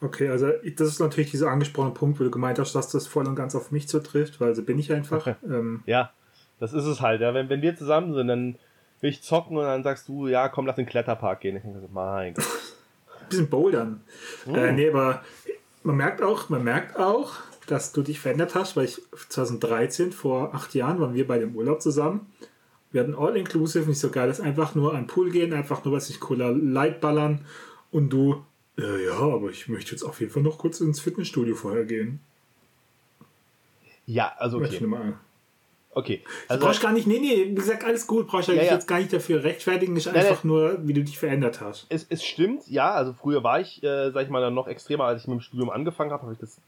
Okay, 0.00 0.28
also 0.28 0.50
das 0.76 0.88
ist 0.88 1.00
natürlich 1.00 1.32
dieser 1.32 1.50
angesprochene 1.50 1.92
Punkt, 1.92 2.20
wo 2.20 2.24
du 2.24 2.30
gemeint 2.30 2.58
hast, 2.58 2.74
dass 2.74 2.88
das 2.88 3.06
voll 3.06 3.26
und 3.26 3.34
ganz 3.34 3.56
auf 3.56 3.72
mich 3.72 3.88
zutrifft, 3.88 4.40
weil 4.40 4.54
so 4.54 4.62
bin 4.62 4.78
ich 4.78 4.92
einfach. 4.92 5.26
ähm, 5.44 5.82
ja. 5.86 6.12
Das 6.60 6.72
ist 6.72 6.86
es 6.86 7.00
halt, 7.00 7.20
ja. 7.20 7.34
Wenn, 7.34 7.48
wenn 7.48 7.62
wir 7.62 7.76
zusammen 7.76 8.14
sind, 8.14 8.28
dann 8.28 8.56
will 9.00 9.10
ich 9.10 9.22
zocken 9.22 9.56
und 9.56 9.64
dann 9.64 9.82
sagst 9.82 10.08
du, 10.08 10.26
ja, 10.26 10.48
komm, 10.48 10.66
lass 10.66 10.76
den 10.76 10.86
Kletterpark 10.86 11.40
gehen. 11.40 11.56
Ich 11.56 11.62
denke 11.62 11.80
so, 11.80 11.88
mein 11.92 12.34
Gott. 12.34 12.44
Bisschen 13.28 13.48
bouldern. 13.48 14.00
Mm. 14.46 14.54
Äh, 14.54 14.72
nee, 14.72 14.90
aber 14.90 15.22
man 15.82 15.96
merkt 15.96 16.22
auch, 16.22 16.48
man 16.48 16.64
merkt 16.64 16.98
auch, 16.98 17.34
dass 17.66 17.92
du 17.92 18.02
dich 18.02 18.18
verändert 18.20 18.54
hast, 18.54 18.76
weil 18.76 18.86
ich 18.86 19.00
2013, 19.28 20.12
vor 20.12 20.54
acht 20.54 20.74
Jahren, 20.74 21.00
waren 21.00 21.14
wir 21.14 21.26
bei 21.26 21.38
dem 21.38 21.54
Urlaub 21.54 21.82
zusammen. 21.82 22.26
Wir 22.90 23.02
hatten 23.02 23.14
All-Inclusive, 23.14 23.88
nicht 23.88 24.00
so 24.00 24.10
geil, 24.10 24.28
das 24.28 24.40
einfach 24.40 24.74
nur 24.74 24.92
an 24.94 25.02
den 25.02 25.06
Pool 25.06 25.30
gehen, 25.30 25.52
einfach 25.52 25.84
nur, 25.84 25.94
was 25.94 26.08
ich 26.08 26.20
cooler 26.20 26.52
Light 26.52 27.00
ballern 27.00 27.44
und 27.90 28.10
du, 28.10 28.44
äh, 28.78 29.06
ja, 29.06 29.18
aber 29.18 29.50
ich 29.50 29.68
möchte 29.68 29.90
jetzt 29.92 30.02
auf 30.02 30.20
jeden 30.20 30.32
Fall 30.32 30.42
noch 30.42 30.58
kurz 30.58 30.80
ins 30.80 31.00
Fitnessstudio 31.00 31.54
vorher 31.54 31.84
gehen. 31.84 32.20
Ja, 34.06 34.32
also 34.38 34.58
okay. 34.58 34.80
Okay. 35.98 36.22
Also, 36.46 36.64
brauchst 36.64 36.80
gar 36.80 36.92
nicht, 36.92 37.06
nee, 37.06 37.18
nee, 37.18 37.46
wie 37.50 37.54
gesagt, 37.54 37.82
alles 37.82 38.06
gut, 38.06 38.28
brauchst 38.28 38.48
ja, 38.48 38.54
ja. 38.54 38.62
jetzt 38.62 38.86
gar 38.86 38.98
nicht 38.98 39.12
dafür 39.12 39.42
rechtfertigen, 39.42 39.94
nicht 39.94 40.06
einfach 40.06 40.44
nein, 40.44 40.52
nur, 40.52 40.86
wie 40.86 40.92
du 40.92 41.02
dich 41.02 41.18
verändert 41.18 41.60
hast. 41.60 41.86
Es, 41.88 42.06
es 42.08 42.24
stimmt, 42.24 42.68
ja, 42.68 42.92
also 42.92 43.12
früher 43.14 43.42
war 43.42 43.60
ich, 43.60 43.82
äh, 43.82 44.10
sag 44.12 44.24
ich 44.24 44.30
mal, 44.30 44.40
dann 44.40 44.54
noch 44.54 44.68
extremer, 44.68 45.04
als 45.04 45.22
ich 45.22 45.28
mit 45.28 45.38
dem 45.38 45.40
Studium 45.40 45.70
angefangen 45.70 46.12
habe, 46.12 46.22
habe 46.22 46.32
ich 46.34 46.38
das 46.38 46.60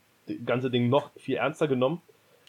ganze 0.45 0.71
Ding 0.71 0.89
noch 0.89 1.11
viel 1.17 1.37
ernster 1.37 1.69
genommen 1.69 2.03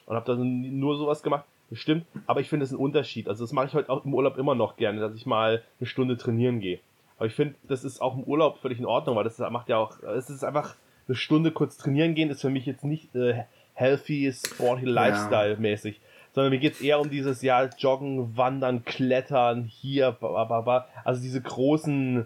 und 0.07 0.15
habe 0.15 0.25
dann 0.25 0.79
nur 0.79 0.97
sowas 0.97 1.21
gemacht. 1.21 1.45
Das 1.71 1.79
stimmt, 1.79 2.05
aber 2.27 2.41
ich 2.41 2.49
finde 2.49 2.65
es 2.65 2.71
ein 2.71 2.77
Unterschied. 2.77 3.27
Also 3.27 3.43
das 3.43 3.53
mache 3.53 3.65
ich 3.67 3.73
heute 3.73 3.89
auch 3.89 4.05
im 4.05 4.13
Urlaub 4.13 4.37
immer 4.37 4.53
noch 4.53 4.75
gerne, 4.75 4.99
dass 4.99 5.15
ich 5.15 5.25
mal 5.25 5.63
eine 5.79 5.87
Stunde 5.87 6.17
trainieren 6.17 6.59
gehe. 6.59 6.79
Aber 7.17 7.25
ich 7.25 7.33
finde, 7.33 7.55
das 7.63 7.83
ist 7.83 8.01
auch 8.01 8.15
im 8.15 8.23
Urlaub 8.23 8.59
völlig 8.59 8.77
in 8.77 8.85
Ordnung, 8.85 9.15
weil 9.15 9.23
das 9.23 9.39
macht 9.39 9.69
ja 9.69 9.77
auch, 9.77 10.03
es 10.03 10.29
ist 10.29 10.43
einfach 10.43 10.75
eine 11.07 11.15
Stunde 11.15 11.51
kurz 11.51 11.77
trainieren 11.77 12.13
gehen, 12.13 12.29
ist 12.29 12.41
für 12.41 12.49
mich 12.49 12.65
jetzt 12.65 12.83
nicht 12.83 13.15
äh, 13.15 13.45
healthy, 13.73 14.31
sporty 14.31 14.85
Lifestyle 14.85 15.57
mäßig. 15.57 15.95
Ja 15.95 16.01
sondern 16.33 16.51
mir 16.51 16.59
geht 16.59 16.73
es 16.73 16.81
eher 16.81 16.99
um 16.99 17.09
dieses 17.09 17.41
ja 17.41 17.65
Joggen, 17.77 18.37
Wandern, 18.37 18.85
Klettern, 18.85 19.65
hier, 19.65 20.11
bababa. 20.11 20.87
also 21.03 21.21
diese 21.21 21.41
großen, 21.41 22.25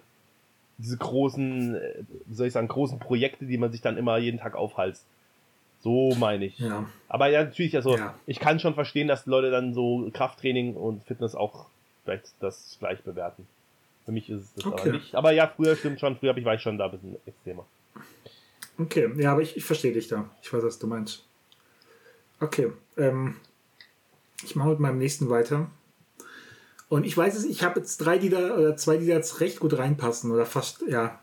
diese 0.77 0.97
großen, 0.97 1.75
äh, 1.75 2.03
wie 2.25 2.33
soll 2.33 2.47
ich 2.47 2.53
sagen, 2.53 2.67
großen 2.67 2.99
Projekte, 2.99 3.45
die 3.45 3.57
man 3.57 3.71
sich 3.71 3.81
dann 3.81 3.97
immer 3.97 4.17
jeden 4.17 4.39
Tag 4.39 4.55
aufhalst. 4.55 5.05
So 5.85 6.15
meine 6.15 6.45
ich. 6.45 6.57
Ja. 6.57 6.89
Aber 7.07 7.27
ja, 7.27 7.43
natürlich, 7.43 7.75
also 7.75 7.95
ja. 7.95 8.15
ich 8.25 8.39
kann 8.39 8.59
schon 8.59 8.73
verstehen, 8.73 9.07
dass 9.07 9.27
Leute 9.27 9.51
dann 9.51 9.75
so 9.75 10.09
Krafttraining 10.11 10.73
und 10.73 11.03
Fitness 11.03 11.35
auch 11.35 11.67
vielleicht 12.03 12.33
das 12.39 12.77
gleich 12.79 13.03
bewerten. 13.03 13.45
Für 14.03 14.11
mich 14.11 14.27
ist 14.31 14.41
es 14.41 14.53
das 14.55 14.65
okay. 14.65 14.81
aber 14.81 14.91
nicht. 14.93 15.13
Aber 15.13 15.31
ja, 15.31 15.47
früher 15.55 15.75
stimmt 15.75 15.99
schon, 15.99 16.17
früher 16.17 16.35
ich, 16.35 16.43
war 16.43 16.55
ich 16.55 16.61
schon 16.61 16.79
da 16.79 16.85
ein 16.85 16.91
bisschen 16.91 17.15
extremer. 17.27 17.67
Okay, 18.79 19.11
ja, 19.17 19.33
aber 19.33 19.43
ich, 19.43 19.55
ich 19.57 19.63
verstehe 19.63 19.93
dich 19.93 20.07
da. 20.07 20.27
Ich 20.41 20.51
weiß, 20.51 20.63
was 20.63 20.79
du 20.79 20.87
meinst. 20.87 21.23
Okay, 22.39 22.71
ähm, 22.97 23.35
ich 24.43 24.55
mache 24.55 24.69
mit 24.69 24.79
meinem 24.79 24.97
nächsten 24.97 25.29
weiter. 25.29 25.69
Und 26.89 27.05
ich 27.05 27.15
weiß 27.15 27.35
es, 27.35 27.45
ich 27.45 27.61
habe 27.61 27.79
jetzt 27.79 27.97
drei, 27.97 28.17
die 28.17 28.29
da, 28.29 28.55
oder 28.55 28.75
zwei, 28.75 28.97
die 28.97 29.05
da 29.05 29.13
jetzt 29.13 29.39
recht 29.39 29.59
gut 29.59 29.77
reinpassen. 29.77 30.31
Oder 30.31 30.47
fast, 30.47 30.83
ja. 30.87 31.19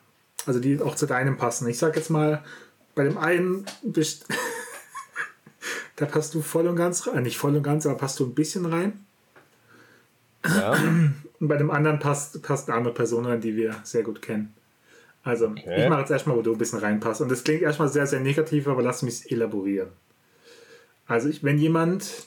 Also 0.47 0.61
die 0.61 0.81
auch 0.81 0.95
zu 0.95 1.07
deinem 1.07 1.37
passen. 1.37 1.67
Ich 1.67 1.79
sag 1.79 1.97
jetzt 1.97 2.11
mal, 2.11 2.45
bei 2.95 3.05
dem 3.05 3.19
einen 3.19 3.65
bist, 3.83 4.27
da 6.03 6.07
passt 6.07 6.35
du 6.35 6.43
voll 6.43 6.67
und 6.67 6.75
ganz 6.75 7.07
rein. 7.07 7.23
Nicht 7.23 7.39
voll 7.39 7.55
und 7.55 7.63
ganz, 7.63 7.87
aber 7.87 7.97
passt 7.97 8.19
du 8.19 8.27
ein 8.27 8.35
bisschen 8.35 8.67
rein. 8.67 9.07
Ja. 10.45 10.73
Und 11.41 11.49
bei 11.49 11.57
dem 11.57 11.71
anderen 11.73 11.99
passt, 11.99 12.41
passt 12.43 12.69
eine 12.69 12.79
andere 12.79 12.95
Person 12.95 13.27
rein, 13.27 13.41
die 13.41 13.57
wir 13.57 13.75
sehr 13.83 14.05
gut 14.05 14.23
kennen. 14.23 14.55
Also, 15.25 15.49
okay. 15.49 15.83
ich 15.83 15.89
mache 15.89 16.01
jetzt 16.01 16.11
erstmal, 16.11 16.37
wo 16.37 16.43
du 16.43 16.53
ein 16.53 16.59
bisschen 16.59 16.79
reinpasst. 16.79 17.21
Und 17.21 17.31
das 17.31 17.43
klingt 17.43 17.63
erstmal 17.63 17.89
sehr, 17.89 18.07
sehr 18.07 18.21
negativ, 18.21 18.69
aber 18.69 18.81
lass 18.81 19.03
mich 19.03 19.31
elaborieren. 19.31 19.89
Also, 21.07 21.29
ich, 21.29 21.43
wenn 21.43 21.59
jemand 21.59 22.27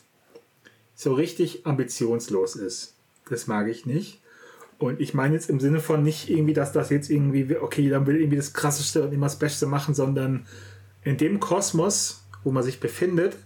so 0.95 1.13
richtig 1.13 1.65
ambitionslos 1.65 2.55
ist. 2.55 2.95
Das 3.30 3.47
mag 3.47 3.67
ich 3.67 3.86
nicht. 3.86 4.21
Und 4.78 4.99
ich 4.99 5.13
meine 5.13 5.34
jetzt 5.34 5.49
im 5.49 5.59
Sinne 5.59 5.80
von 5.80 6.03
nicht 6.03 6.30
irgendwie, 6.30 6.53
dass 6.53 6.71
das 6.71 6.89
jetzt 6.89 7.09
irgendwie, 7.09 7.55
okay, 7.57 7.89
dann 7.89 8.07
will 8.07 8.17
irgendwie 8.17 8.38
das 8.38 8.53
Krasseste 8.53 9.03
und 9.03 9.13
immer 9.13 9.28
das 9.28 9.39
Beste 9.39 9.65
machen, 9.65 9.93
sondern 9.93 10.45
in 11.03 11.17
dem 11.17 11.39
Kosmos, 11.39 12.23
wo 12.43 12.51
man 12.51 12.63
sich 12.63 12.80
befindet, 12.80 13.38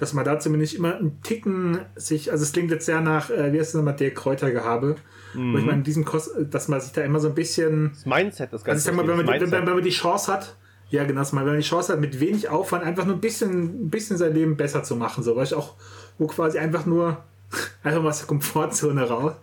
dass 0.00 0.14
man 0.14 0.24
da 0.24 0.38
zumindest 0.38 0.74
immer 0.74 0.96
einen 0.96 1.22
Ticken 1.22 1.78
sich, 1.94 2.32
also 2.32 2.42
es 2.42 2.52
klingt 2.52 2.70
jetzt 2.70 2.86
sehr 2.86 3.02
nach, 3.02 3.28
äh, 3.28 3.52
wie 3.52 3.60
heißt 3.60 3.68
es 3.68 3.74
nochmal, 3.74 3.94
der 3.94 4.12
Kräutergehabe, 4.12 4.96
mhm. 5.34 5.52
wo 5.52 5.58
ich 5.58 5.64
meine, 5.64 5.78
in 5.78 5.84
diesem 5.84 6.06
Kos 6.06 6.30
dass 6.50 6.68
man 6.68 6.80
sich 6.80 6.92
da 6.92 7.02
immer 7.02 7.20
so 7.20 7.28
ein 7.28 7.34
bisschen. 7.34 7.90
Das 7.92 8.06
Mindset, 8.06 8.52
das 8.52 8.64
Ganze. 8.64 8.70
Also 8.70 8.78
ich 8.78 8.84
sag 8.84 8.94
mal, 8.94 9.06
wenn 9.06 9.24
man, 9.24 9.38
die, 9.38 9.52
wenn, 9.52 9.66
wenn 9.66 9.74
man 9.74 9.84
die 9.84 9.90
Chance 9.90 10.32
hat, 10.32 10.56
ja, 10.88 11.04
genau, 11.04 11.20
wenn 11.20 11.44
man 11.44 11.56
die 11.56 11.62
Chance 11.62 11.92
hat, 11.92 12.00
mit 12.00 12.18
wenig 12.18 12.48
Aufwand 12.48 12.82
einfach 12.82 13.04
nur 13.04 13.16
ein 13.16 13.20
bisschen, 13.20 13.84
ein 13.84 13.90
bisschen 13.90 14.16
sein 14.16 14.32
Leben 14.32 14.56
besser 14.56 14.82
zu 14.82 14.96
machen, 14.96 15.22
so, 15.22 15.36
weil 15.36 15.44
ich 15.44 15.54
auch, 15.54 15.74
wo 16.18 16.26
quasi 16.26 16.58
einfach 16.58 16.86
nur, 16.86 17.22
einfach 17.82 18.02
mal 18.02 18.08
aus 18.08 18.20
der 18.20 18.26
Komfortzone 18.26 19.06
raus. 19.06 19.34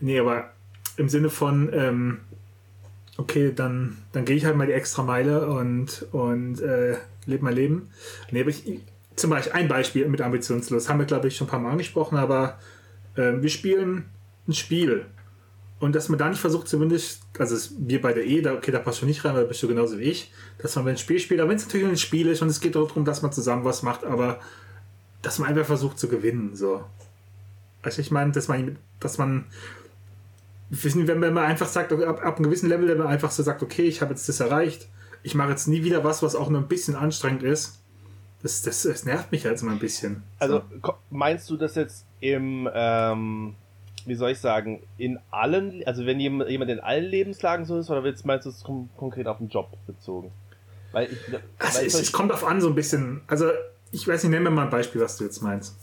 Nee, 0.00 0.18
aber 0.18 0.52
im 0.96 1.10
Sinne 1.10 1.28
von, 1.28 1.70
ähm, 1.74 2.20
okay, 3.18 3.52
dann, 3.54 3.98
dann 4.12 4.24
gehe 4.24 4.36
ich 4.36 4.46
halt 4.46 4.56
mal 4.56 4.66
die 4.66 4.72
extra 4.72 5.02
Meile 5.02 5.46
und, 5.48 6.06
und 6.12 6.62
äh, 6.62 6.96
lebe 7.26 7.44
mein 7.44 7.54
Leben. 7.54 7.90
Nee, 8.30 8.40
aber 8.40 8.50
ich, 8.50 8.80
zum 9.16 9.30
Beispiel 9.30 9.52
ein 9.52 9.68
Beispiel 9.68 10.08
mit 10.08 10.20
ambitionslos, 10.20 10.88
haben 10.88 10.98
wir 10.98 11.06
glaube 11.06 11.28
ich 11.28 11.36
schon 11.36 11.46
ein 11.46 11.50
paar 11.50 11.60
Mal 11.60 11.72
angesprochen, 11.72 12.18
aber 12.18 12.58
äh, 13.16 13.32
wir 13.40 13.50
spielen 13.50 14.06
ein 14.48 14.54
Spiel 14.54 15.06
und 15.82 15.96
dass 15.96 16.08
man 16.08 16.16
da 16.16 16.28
nicht 16.28 16.40
versucht, 16.40 16.68
zumindest, 16.68 17.22
also 17.38 17.56
wir 17.76 18.00
bei 18.00 18.12
der 18.12 18.24
E, 18.24 18.40
da, 18.40 18.54
okay, 18.54 18.70
da 18.70 18.78
passt 18.78 19.00
schon 19.00 19.08
nicht 19.08 19.24
rein, 19.24 19.34
weil 19.34 19.42
da 19.42 19.48
bist 19.48 19.62
du 19.64 19.66
genauso 19.66 19.98
wie 19.98 20.04
ich, 20.04 20.30
dass 20.58 20.76
man, 20.76 20.84
wenn 20.84 20.94
ein 20.94 20.98
Spiel 20.98 21.18
spielt, 21.18 21.40
aber 21.40 21.50
wenn 21.50 21.56
es 21.56 21.66
natürlich 21.66 21.88
ein 21.88 21.96
Spiel 21.96 22.28
ist 22.28 22.40
und 22.40 22.46
es 22.48 22.60
geht 22.60 22.76
darum, 22.76 23.04
dass 23.04 23.20
man 23.22 23.32
zusammen 23.32 23.64
was 23.64 23.82
macht, 23.82 24.04
aber 24.04 24.38
dass 25.22 25.40
man 25.40 25.48
einfach 25.48 25.66
versucht 25.66 25.98
zu 25.98 26.06
gewinnen, 26.06 26.54
so. 26.54 26.84
Also 27.82 28.00
ich 28.00 28.12
meine, 28.12 28.30
dass 28.30 28.46
man, 28.46 28.76
dass 29.00 29.18
man, 29.18 29.46
wenn 30.70 31.18
man 31.18 31.38
einfach 31.38 31.66
sagt, 31.66 31.92
ab, 31.92 32.24
ab 32.24 32.36
einem 32.36 32.44
gewissen 32.44 32.68
Level, 32.68 32.86
wenn 32.86 32.98
man 32.98 33.08
einfach 33.08 33.32
so 33.32 33.42
sagt, 33.42 33.64
okay, 33.64 33.82
ich 33.82 34.02
habe 34.02 34.12
jetzt 34.12 34.28
das 34.28 34.38
erreicht, 34.38 34.88
ich 35.24 35.34
mache 35.34 35.50
jetzt 35.50 35.66
nie 35.66 35.82
wieder 35.82 36.04
was, 36.04 36.22
was 36.22 36.36
auch 36.36 36.48
nur 36.48 36.60
ein 36.60 36.68
bisschen 36.68 36.94
anstrengend 36.94 37.42
ist, 37.42 37.81
das, 38.42 38.62
das, 38.62 38.82
das 38.82 39.04
nervt 39.04 39.30
mich 39.30 39.44
jetzt 39.44 39.62
mal 39.62 39.72
ein 39.72 39.78
bisschen. 39.78 40.22
Also 40.38 40.62
so. 40.82 40.94
meinst 41.10 41.48
du 41.48 41.56
das 41.56 41.74
jetzt 41.74 42.06
im, 42.20 42.68
ähm, 42.72 43.54
wie 44.04 44.14
soll 44.14 44.32
ich 44.32 44.38
sagen, 44.38 44.82
in 44.98 45.18
allen, 45.30 45.82
also 45.86 46.06
wenn 46.06 46.18
jemand 46.18 46.50
in 46.50 46.80
allen 46.80 47.04
Lebenslagen 47.04 47.64
so 47.64 47.78
ist, 47.78 47.88
oder 47.90 48.02
meinst 48.24 48.46
du 48.46 48.50
es 48.50 48.64
konkret 48.96 49.26
auf 49.26 49.38
den 49.38 49.48
Job 49.48 49.68
bezogen? 49.86 50.32
Weil 50.90 51.10
ich, 51.10 51.18
also 51.58 51.78
weil 51.78 51.86
es, 51.86 51.94
es 51.94 52.12
kommt 52.12 52.32
auf 52.32 52.44
an 52.44 52.60
so 52.60 52.68
ein 52.68 52.74
bisschen. 52.74 53.22
Also 53.26 53.46
ich 53.92 54.06
weiß 54.06 54.24
nicht, 54.24 54.32
nenn 54.32 54.42
mir 54.42 54.50
mal 54.50 54.64
ein 54.64 54.70
Beispiel, 54.70 55.00
was 55.00 55.16
du 55.16 55.24
jetzt 55.24 55.42
meinst. 55.42 55.76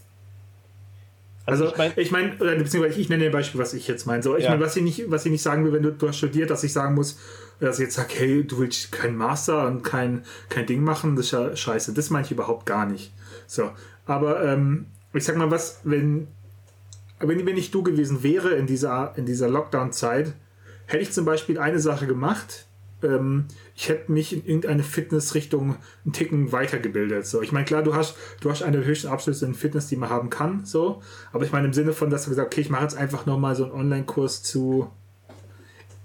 Also, 1.45 1.65
also 1.65 1.73
ich 1.73 1.77
meine, 1.77 1.93
ich 1.95 2.11
mein, 2.11 2.37
beziehungsweise 2.37 2.99
ich 2.99 3.09
nenne 3.09 3.25
ein 3.25 3.31
Beispiel, 3.31 3.59
was 3.59 3.73
ich 3.73 3.87
jetzt 3.87 4.05
meine. 4.05 4.21
So, 4.21 4.37
ich 4.37 4.43
ja. 4.43 4.51
meine, 4.51 4.63
was 4.63 4.75
ich 4.75 4.83
nicht, 4.83 5.09
was 5.09 5.25
ich 5.25 5.31
nicht 5.31 5.41
sagen 5.41 5.65
will, 5.65 5.73
wenn 5.73 5.83
du, 5.83 5.91
du 5.91 6.07
hast 6.07 6.17
studiert, 6.17 6.49
dass 6.49 6.63
ich 6.63 6.73
sagen 6.73 6.93
muss, 6.93 7.17
dass 7.59 7.79
ich 7.79 7.85
jetzt 7.85 7.95
sage, 7.95 8.13
hey, 8.13 8.43
du 8.43 8.59
willst 8.59 8.91
kein 8.91 9.15
Master 9.15 9.67
und 9.67 9.83
kein, 9.83 10.23
kein 10.49 10.65
Ding 10.65 10.83
machen, 10.83 11.15
das 11.15 11.27
ist 11.27 11.31
ja 11.31 11.55
scheiße. 11.55 11.93
Das 11.93 12.09
meine 12.09 12.25
ich 12.25 12.31
überhaupt 12.31 12.65
gar 12.65 12.85
nicht. 12.85 13.13
So, 13.47 13.71
aber 14.05 14.43
ähm, 14.43 14.87
ich 15.13 15.23
sag 15.23 15.35
mal, 15.37 15.51
was, 15.51 15.81
wenn 15.83 16.27
wenn, 17.19 17.45
wenn 17.45 17.57
ich 17.57 17.71
du 17.71 17.83
gewesen 17.83 18.23
wäre 18.23 18.51
in 18.51 18.67
dieser, 18.67 19.13
in 19.17 19.25
dieser 19.25 19.49
Lockdown-Zeit, 19.49 20.33
hätte 20.85 21.03
ich 21.03 21.11
zum 21.11 21.25
Beispiel 21.25 21.59
eine 21.59 21.79
Sache 21.79 22.07
gemacht. 22.07 22.65
Ähm, 23.03 23.45
ich 23.75 23.89
hätte 23.89 24.11
mich 24.11 24.33
in 24.33 24.45
irgendeine 24.45 24.83
Fitnessrichtung 24.83 25.77
einen 26.05 26.13
Ticken 26.13 26.51
weitergebildet. 26.51 27.25
So, 27.25 27.41
ich 27.41 27.51
meine, 27.51 27.65
klar, 27.65 27.83
du 27.83 27.93
hast, 27.93 28.15
du 28.41 28.49
hast 28.49 28.63
eine 28.63 28.77
der 28.77 28.85
höchsten 28.85 29.07
Abschlüsse 29.07 29.45
in 29.45 29.53
Fitness, 29.53 29.87
die 29.87 29.95
man 29.95 30.09
haben 30.09 30.29
kann. 30.29 30.65
So, 30.65 31.01
aber 31.31 31.43
ich 31.45 31.51
meine 31.51 31.67
im 31.67 31.73
Sinne 31.73 31.93
von, 31.93 32.09
dass 32.09 32.23
du 32.23 32.29
gesagt, 32.29 32.53
okay, 32.53 32.61
ich 32.61 32.69
mache 32.69 32.83
jetzt 32.83 32.97
einfach 32.97 33.25
nochmal 33.25 33.55
so 33.55 33.65
einen 33.65 33.73
Online-Kurs 33.73 34.43
zu, 34.43 34.89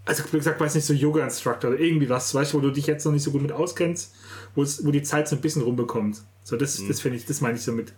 also 0.04 0.24
wie 0.32 0.36
gesagt, 0.36 0.60
weiß 0.60 0.74
nicht, 0.74 0.84
so 0.84 0.92
Yoga-Instructor 0.92 1.70
oder 1.70 1.80
irgendwie 1.80 2.08
was, 2.08 2.34
weißt 2.34 2.52
du, 2.52 2.58
wo 2.58 2.60
du 2.60 2.70
dich 2.70 2.86
jetzt 2.86 3.04
noch 3.04 3.12
nicht 3.12 3.22
so 3.22 3.30
gut 3.30 3.42
mit 3.42 3.52
auskennst, 3.52 4.14
wo, 4.54 4.62
es, 4.62 4.84
wo 4.84 4.90
die 4.90 5.02
Zeit 5.02 5.28
so 5.28 5.36
ein 5.36 5.40
bisschen 5.40 5.62
rumbekommt. 5.62 6.22
So, 6.42 6.56
das, 6.56 6.78
mhm. 6.78 6.88
das 6.88 7.00
finde 7.00 7.16
ich, 7.16 7.26
das 7.26 7.40
meine 7.40 7.56
ich 7.56 7.62
so 7.62 7.72
mit 7.72 7.92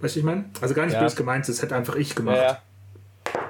Weißt 0.00 0.14
du, 0.14 0.20
ich 0.20 0.26
meine? 0.26 0.44
Also 0.60 0.74
gar 0.74 0.84
nicht 0.84 0.94
ja. 0.94 1.00
böse 1.00 1.16
gemeint, 1.16 1.48
das 1.48 1.62
hätte 1.62 1.74
einfach 1.74 1.96
ich 1.96 2.14
gemacht. 2.14 2.36
Ja, 2.36 2.62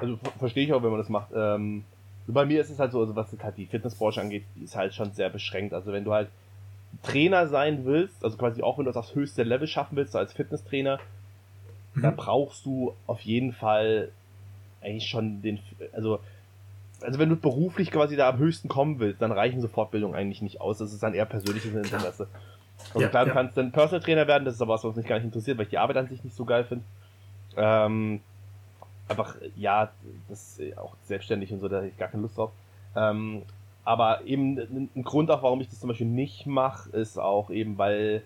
Also 0.01 0.17
verstehe 0.39 0.63
ich 0.63 0.73
auch, 0.73 0.81
wenn 0.81 0.91
man 0.91 0.99
das 0.99 1.09
macht. 1.09 1.29
Ähm, 1.35 1.83
bei 2.27 2.45
mir 2.45 2.61
ist 2.61 2.69
es 2.69 2.79
halt 2.79 2.91
so, 2.91 3.01
also 3.01 3.15
was 3.15 3.27
halt 3.41 3.57
die 3.57 3.65
Fitnessbranche 3.65 4.21
angeht, 4.21 4.45
die 4.55 4.63
ist 4.63 4.75
halt 4.75 4.93
schon 4.93 5.11
sehr 5.11 5.29
beschränkt. 5.29 5.73
Also 5.73 5.91
wenn 5.91 6.03
du 6.03 6.13
halt 6.13 6.29
Trainer 7.03 7.47
sein 7.47 7.85
willst, 7.85 8.23
also 8.23 8.37
quasi 8.37 8.61
auch 8.61 8.77
wenn 8.77 8.85
du 8.85 8.91
das 8.91 8.97
aufs 8.97 9.15
höchste 9.15 9.43
Level 9.43 9.67
schaffen 9.67 9.97
willst, 9.97 10.13
so 10.13 10.19
als 10.19 10.33
Fitnesstrainer, 10.33 10.99
mhm. 11.93 12.01
da 12.01 12.11
brauchst 12.11 12.65
du 12.65 12.95
auf 13.07 13.21
jeden 13.21 13.51
Fall 13.51 14.11
eigentlich 14.81 15.09
schon 15.09 15.41
den, 15.41 15.59
also 15.93 16.19
also 17.01 17.19
wenn 17.19 17.29
du 17.29 17.35
beruflich 17.35 17.91
quasi 17.91 18.15
da 18.15 18.29
am 18.29 18.37
höchsten 18.37 18.67
kommen 18.67 18.99
willst, 18.99 19.21
dann 19.21 19.31
reichen 19.31 19.61
so 19.61 19.67
Fortbildungen 19.67 20.15
eigentlich 20.15 20.41
nicht 20.41 20.61
aus. 20.61 20.77
Das 20.79 20.93
ist 20.93 21.03
dann 21.03 21.13
eher 21.13 21.25
persönliches 21.25 21.73
Interesse. 21.73 22.27
Also 22.93 23.01
ja, 23.01 23.09
klar, 23.09 23.25
du 23.25 23.29
ja. 23.29 23.33
kannst 23.33 23.57
dann 23.57 23.71
Personal 23.71 24.01
Trainer 24.01 24.27
werden, 24.27 24.45
das 24.45 24.55
ist 24.55 24.61
aber 24.61 24.73
was, 24.73 24.83
was 24.83 24.95
mich 24.95 25.07
gar 25.07 25.15
nicht 25.15 25.25
interessiert, 25.25 25.57
weil 25.57 25.63
ich 25.63 25.69
die 25.69 25.77
Arbeit 25.77 25.97
an 25.97 26.07
sich 26.07 26.23
nicht 26.23 26.35
so 26.35 26.45
geil 26.45 26.63
finde. 26.63 26.85
Ähm, 27.55 28.21
einfach, 29.07 29.35
ja, 29.55 29.91
das 30.29 30.59
ist 30.59 30.77
auch 30.77 30.95
selbstständig 31.03 31.51
und 31.51 31.59
so, 31.59 31.67
da 31.67 31.77
habe 31.77 31.87
ich 31.87 31.97
gar 31.97 32.09
keine 32.09 32.23
Lust 32.23 32.37
drauf. 32.37 32.51
Ähm, 32.95 33.43
aber 33.83 34.25
eben 34.25 34.57
ein 34.95 35.03
Grund 35.03 35.31
auch, 35.31 35.43
warum 35.43 35.61
ich 35.61 35.69
das 35.69 35.79
zum 35.79 35.87
Beispiel 35.87 36.07
nicht 36.07 36.45
mache, 36.45 36.89
ist 36.89 37.17
auch 37.17 37.49
eben, 37.49 37.77
weil 37.77 38.23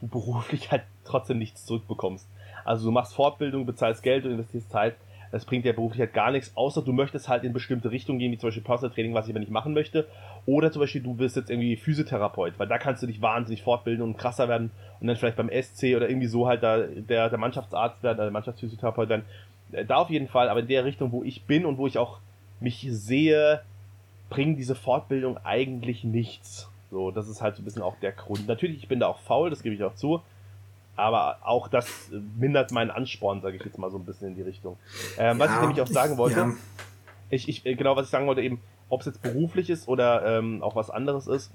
du 0.00 0.08
beruflich 0.08 0.70
halt 0.70 0.82
trotzdem 1.04 1.38
nichts 1.38 1.64
zurückbekommst. 1.64 2.28
Also 2.64 2.86
du 2.86 2.92
machst 2.92 3.14
Fortbildung, 3.14 3.66
bezahlst 3.66 4.02
Geld 4.02 4.24
und 4.24 4.32
investierst 4.32 4.70
Zeit, 4.70 4.96
das 5.30 5.44
bringt 5.44 5.64
ja 5.64 5.72
beruflich 5.72 6.00
halt 6.00 6.12
gar 6.12 6.30
nichts, 6.32 6.52
außer 6.56 6.82
du 6.82 6.92
möchtest 6.92 7.28
halt 7.28 7.44
in 7.44 7.52
bestimmte 7.52 7.90
Richtungen 7.90 8.18
gehen, 8.18 8.32
wie 8.32 8.38
zum 8.38 8.48
Beispiel 8.48 8.64
Personal 8.64 8.94
Training, 8.94 9.14
was 9.14 9.26
ich 9.26 9.32
aber 9.32 9.40
nicht 9.40 9.52
machen 9.52 9.74
möchte. 9.74 10.06
Oder 10.46 10.72
zum 10.72 10.80
Beispiel, 10.80 11.02
du 11.02 11.18
wirst 11.18 11.36
jetzt 11.36 11.50
irgendwie 11.50 11.76
Physiotherapeut, 11.76 12.58
weil 12.58 12.66
da 12.66 12.78
kannst 12.78 13.02
du 13.02 13.06
dich 13.06 13.22
wahnsinnig 13.22 13.62
fortbilden 13.62 14.02
und 14.02 14.16
krasser 14.16 14.48
werden 14.48 14.70
und 15.00 15.06
dann 15.06 15.16
vielleicht 15.16 15.36
beim 15.36 15.50
SC 15.50 15.96
oder 15.96 16.08
irgendwie 16.08 16.26
so 16.26 16.48
halt 16.48 16.62
da 16.62 16.78
der, 16.78 17.28
der 17.28 17.38
Mannschaftsarzt 17.38 18.02
werden, 18.02 18.18
der 18.18 18.30
Mannschaftsphysiotherapeut 18.30 19.10
dann. 19.10 19.22
Äh, 19.72 19.84
da 19.84 19.96
auf 19.96 20.10
jeden 20.10 20.28
Fall, 20.28 20.48
aber 20.48 20.60
in 20.60 20.68
der 20.68 20.84
Richtung, 20.84 21.12
wo 21.12 21.22
ich 21.22 21.44
bin 21.44 21.64
und 21.64 21.78
wo 21.78 21.86
ich 21.86 21.98
auch 21.98 22.18
mich 22.58 22.86
sehe, 22.90 23.62
bringen 24.30 24.56
diese 24.56 24.74
Fortbildung 24.74 25.38
eigentlich 25.44 26.02
nichts. 26.04 26.68
So, 26.90 27.12
das 27.12 27.28
ist 27.28 27.40
halt 27.40 27.54
so 27.54 27.62
ein 27.62 27.64
bisschen 27.64 27.82
auch 27.82 27.96
der 28.00 28.12
Grund. 28.12 28.48
Natürlich, 28.48 28.78
ich 28.78 28.88
bin 28.88 28.98
da 28.98 29.06
auch 29.06 29.20
faul, 29.20 29.48
das 29.48 29.62
gebe 29.62 29.76
ich 29.76 29.84
auch 29.84 29.94
zu 29.94 30.22
aber 30.96 31.38
auch 31.42 31.68
das 31.68 32.10
mindert 32.38 32.72
meinen 32.72 32.90
Ansporn, 32.90 33.40
sage 33.40 33.56
ich 33.56 33.64
jetzt 33.64 33.78
mal 33.78 33.90
so 33.90 33.98
ein 33.98 34.04
bisschen 34.04 34.28
in 34.28 34.34
die 34.34 34.42
Richtung. 34.42 34.76
Ähm, 35.18 35.38
ja, 35.38 35.44
was 35.44 35.54
ich 35.54 35.60
nämlich 35.60 35.80
auch 35.80 35.86
sagen 35.86 36.16
wollte, 36.18 36.40
ja. 36.40 36.52
ich, 37.30 37.48
ich, 37.48 37.66
äh, 37.66 37.74
genau 37.74 37.96
was 37.96 38.06
ich 38.06 38.10
sagen 38.10 38.26
wollte 38.26 38.42
eben, 38.42 38.60
ob 38.88 39.00
es 39.00 39.06
jetzt 39.06 39.22
beruflich 39.22 39.70
ist 39.70 39.88
oder 39.88 40.38
ähm, 40.38 40.62
auch 40.62 40.76
was 40.76 40.90
anderes 40.90 41.26
ist, 41.26 41.52